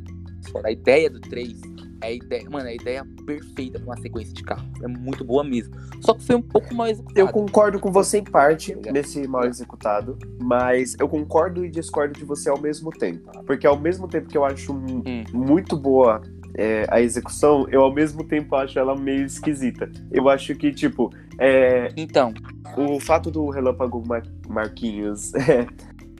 foda. 0.50 0.68
A 0.68 0.72
ideia 0.72 1.08
do 1.08 1.20
3 1.20 1.60
é 2.02 2.06
a 2.08 2.12
ideia, 2.12 2.50
mano, 2.50 2.66
é 2.66 2.72
a 2.72 2.74
ideia 2.74 3.06
perfeita 3.24 3.78
pra 3.78 3.88
uma 3.94 3.96
sequência 4.00 4.34
de 4.34 4.42
carro. 4.42 4.66
É 4.82 4.88
muito 4.88 5.24
boa 5.24 5.42
mesmo. 5.42 5.74
Só 6.02 6.12
que 6.12 6.22
foi 6.24 6.36
um 6.36 6.42
pouco 6.42 6.74
mal 6.74 6.86
executado. 6.88 7.18
Eu 7.18 7.28
concordo 7.28 7.78
com 7.80 7.90
você 7.90 8.18
em 8.18 8.24
parte 8.24 8.74
Tá 8.76 8.92
nesse 8.92 9.26
mal 9.26 9.44
executado, 9.46 10.18
mas 10.42 10.94
eu 11.00 11.08
concordo 11.08 11.64
e 11.64 11.70
discordo 11.70 12.18
de 12.18 12.24
você 12.24 12.50
ao 12.50 12.60
mesmo 12.60 12.90
tempo. 12.90 13.30
Porque 13.46 13.66
ao 13.66 13.78
mesmo 13.78 14.06
tempo 14.06 14.28
que 14.28 14.36
eu 14.36 14.44
acho 14.44 14.72
Hum. 14.74 15.24
muito 15.32 15.76
boa 15.78 16.20
é, 16.56 16.86
a 16.88 17.00
execução, 17.00 17.66
eu 17.70 17.82
ao 17.82 17.92
mesmo 17.92 18.24
tempo 18.24 18.54
acho 18.54 18.78
ela 18.78 18.94
meio 18.96 19.24
esquisita. 19.24 19.90
Eu 20.10 20.28
acho 20.28 20.54
que, 20.54 20.72
tipo, 20.72 21.10
é, 21.38 21.92
Então, 21.96 22.32
o 22.76 23.00
fato 23.00 23.30
do 23.30 23.48
Relâmpago 23.50 24.02
Mar- 24.06 24.22
Marquinhos 24.48 25.34
é, 25.34 25.66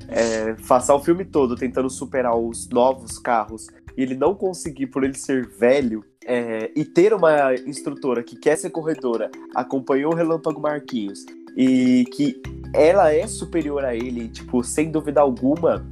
é, 0.09 0.55
passar 0.67 0.95
o 0.95 1.01
filme 1.01 1.25
todo 1.25 1.55
tentando 1.55 1.89
superar 1.89 2.37
os 2.37 2.69
novos 2.69 3.19
carros 3.19 3.69
e 3.97 4.03
ele 4.03 4.17
não 4.17 4.35
conseguir 4.35 4.89
por 4.89 5.05
ele 5.05 5.15
ser 5.15 5.49
velho 5.49 6.05
é, 6.27 6.71
e 6.75 6.85
ter 6.85 7.15
uma 7.15 7.55
instrutora 7.55 8.23
que 8.23 8.37
quer 8.37 8.57
ser 8.57 8.71
corredora, 8.71 9.31
acompanhou 9.55 10.13
o 10.13 10.17
Relâmpago 10.17 10.61
Marquinhos 10.61 11.25
e 11.57 12.05
que 12.13 12.43
ela 12.73 13.13
é 13.13 13.27
superior 13.29 13.85
a 13.85 13.95
ele, 13.95 14.29
tipo, 14.29 14.65
sem 14.65 14.91
dúvida 14.91 15.21
alguma, 15.21 15.87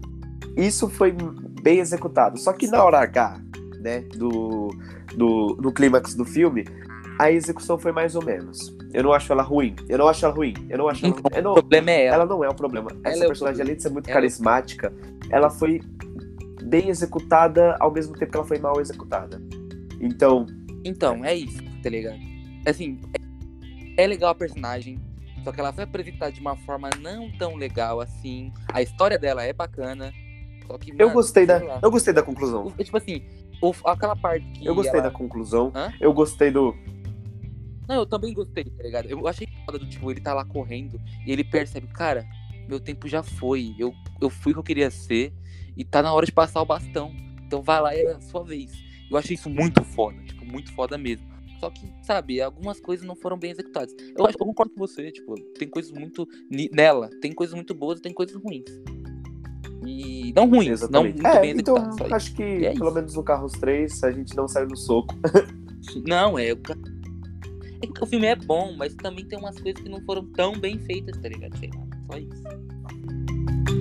isso 0.57 0.89
foi 0.89 1.15
bem 1.63 1.79
executado. 1.79 2.39
Só 2.39 2.53
que 2.53 2.67
na 2.67 2.83
hora 2.83 2.99
H, 2.99 3.41
né, 3.83 4.01
do, 4.17 4.71
do, 5.17 5.55
do 5.57 5.73
clímax 5.73 6.15
do 6.15 6.25
filme, 6.25 6.65
a 7.19 7.31
execução 7.31 7.79
foi 7.79 7.93
mais 7.93 8.15
ou 8.15 8.25
menos. 8.25 8.75
Eu 8.95 9.03
não 9.03 9.13
acho 9.13 9.33
ela 9.33 9.43
ruim. 9.43 9.75
Eu 9.89 9.99
não 9.99 10.09
acho 10.09 10.25
ela 10.25 10.35
ruim. 10.35 10.55
Eu 10.69 10.79
não 10.79 10.89
acho 10.89 11.05
ela 11.05 11.15
Então, 11.19 11.23
ruim. 11.31 11.37
Eu 11.37 11.41
o 11.41 11.45
não- 11.45 11.55
problema 11.55 11.91
é 11.91 12.05
ela. 12.07 12.15
ela 12.17 12.27
não 12.27 12.45
é 12.45 12.49
o 12.49 12.55
problema. 12.55 12.91
Essa 13.05 13.25
é 13.25 13.25
o 13.25 13.29
personagem, 13.29 13.35
problema. 13.35 13.63
além 13.65 13.77
de 13.77 13.83
ser 13.83 13.91
muito 13.91 14.07
Ela 14.09 14.13
é 14.13 14.19
o 14.19 14.23
carismática, 14.23 14.93
ela 15.31 15.51
foi 15.51 15.81
bem 16.65 16.89
executada 16.89 17.77
ao 17.81 17.91
mesmo 17.91 18.15
tempo 18.17 18.31
que 18.33 18.37
ela 18.39 18.47
foi 18.47 18.59
mal 18.59 18.81
executada. 18.81 19.41
Então, 20.01 20.47
Então, 20.85 21.25
é 21.25 21.35
isso, 21.35 21.63
tá 21.83 21.89
ligado? 21.91 22.19
Assim, 22.67 23.01
é, 23.99 24.05
é 24.05 24.07
legal 24.07 24.31
a 24.31 24.35
personagem, 24.35 24.99
só 25.45 25.53
que 25.53 25.61
ela 25.61 25.73
foi 25.73 25.85
apresentada 25.85 26.33
de 26.33 26.41
uma 26.41 26.57
forma 26.57 26.89
não 27.01 27.31
tão 27.39 27.57
legal 27.57 28.01
assim. 28.01 28.53
A 28.73 28.81
história 28.83 29.19
dela 29.19 29.43
é 29.45 29.53
bacana, 29.53 30.13
só 30.67 30.79
que. 30.79 30.91
eu 30.93 30.97
mano, 30.99 31.13
gostei 31.13 31.45
da, 31.47 31.59
lá. 31.63 31.79
eu 31.83 31.91
gostei 31.91 32.13
da 32.15 32.23
conclusão. 32.23 32.67
O- 32.67 32.85
Tipo 32.85 32.97
assim, 32.97 33.23
o- 33.63 33.89
aquela 33.89 34.17
parte 34.17 34.45
que. 34.53 34.67
Eu 34.67 34.75
gostei 34.75 35.01
ela- 35.01 35.09
da 35.09 35.15
conclusão. 35.17 35.73
Hã? 35.75 35.93
Eu 36.01 36.13
gostei 36.13 36.51
do. 36.51 36.75
Não, 37.89 37.97
eu 37.97 38.07
também 38.07 38.33
gostei, 38.33 38.65
tá 38.65 38.83
ligado? 38.83 39.07
Eu 39.07 39.27
achei 39.27 39.47
foda 39.67 39.79
do 39.79 39.87
tipo, 39.89 40.11
ele 40.11 40.21
tá 40.21 40.33
lá 40.35 40.45
correndo 40.45 41.01
e 41.27 41.33
ele 41.33 41.45
percebe, 41.45 41.87
cara, 41.89 42.25
meu 42.69 42.79
tempo 42.81 43.09
já 43.09 43.23
foi. 43.23 43.75
Eu, 43.79 43.93
eu 44.21 44.31
fui 44.31 44.53
o 44.53 44.55
que 44.55 44.59
eu 44.61 44.65
queria 44.65 44.91
ser 44.91 45.33
e 45.77 45.85
tá 45.85 46.01
na 46.03 46.13
hora 46.13 46.25
de 46.27 46.33
passar 46.33 46.63
o 46.63 46.65
bastão. 46.67 47.13
Então 47.45 47.61
vai 47.61 47.81
lá 47.81 47.95
e 47.95 48.01
é 48.01 48.13
a 48.13 48.21
sua 48.21 48.43
vez. 48.45 48.73
Eu 49.11 49.17
achei 49.17 49.35
isso 49.35 49.51
muito 49.51 49.83
foda, 49.85 50.17
tipo, 50.23 50.45
muito 50.45 50.73
foda 50.73 50.97
mesmo. 50.97 51.31
Só 51.61 51.69
que, 51.71 51.93
sabe, 52.03 52.41
algumas 52.41 52.81
coisas 52.81 53.07
não 53.07 53.15
foram 53.15 53.37
bem 53.39 53.51
executadas. 53.51 53.95
Eu 54.17 54.27
acho 54.27 54.37
que 54.37 54.43
eu 54.43 54.47
concordo 54.47 54.73
com 54.73 54.81
você, 54.81 55.13
tipo, 55.13 55.35
tem 55.59 55.69
coisas 55.69 55.93
muito. 55.93 56.27
Nela, 56.73 57.11
tem 57.21 57.33
coisas 57.33 57.55
muito 57.55 57.75
boas 57.75 57.99
e 57.99 58.03
tem 58.03 58.13
coisas 58.13 58.35
ruins. 58.37 58.65
E. 59.85 60.33
Não 60.35 60.49
ruins, 60.49 60.83
Exatamente. 60.83 61.17
não 61.17 61.23
muito 61.23 61.37
é, 61.37 61.41
bem 61.41 61.51
então, 61.53 61.77
acho 62.13 62.35
que, 62.35 62.43
é 62.43 62.73
pelo 62.73 62.87
isso. 62.87 62.95
menos 62.95 63.15
no 63.15 63.23
Carros 63.23 63.53
3, 63.53 64.05
a 64.05 64.11
gente 64.11 64.37
não 64.37 64.49
saiu 64.49 64.69
no 64.69 64.77
soco. 64.77 65.15
Não, 66.07 66.39
é. 66.39 66.51
É 66.51 66.55
que 66.55 68.05
o 68.05 68.07
filme 68.07 68.27
é 68.27 68.37
bom, 68.37 68.77
mas 68.77 68.95
também 68.95 69.27
tem 69.27 69.37
umas 69.37 69.59
coisas 69.59 69.83
que 69.83 69.89
não 69.89 70.01
foram 70.03 70.25
tão 70.27 70.57
bem 70.57 70.79
feitas, 70.79 71.21
tá 71.21 71.29
ligado? 71.29 71.59
Sei 71.59 71.69
lá, 71.75 71.85
só 72.09 72.19
isso. 72.19 73.72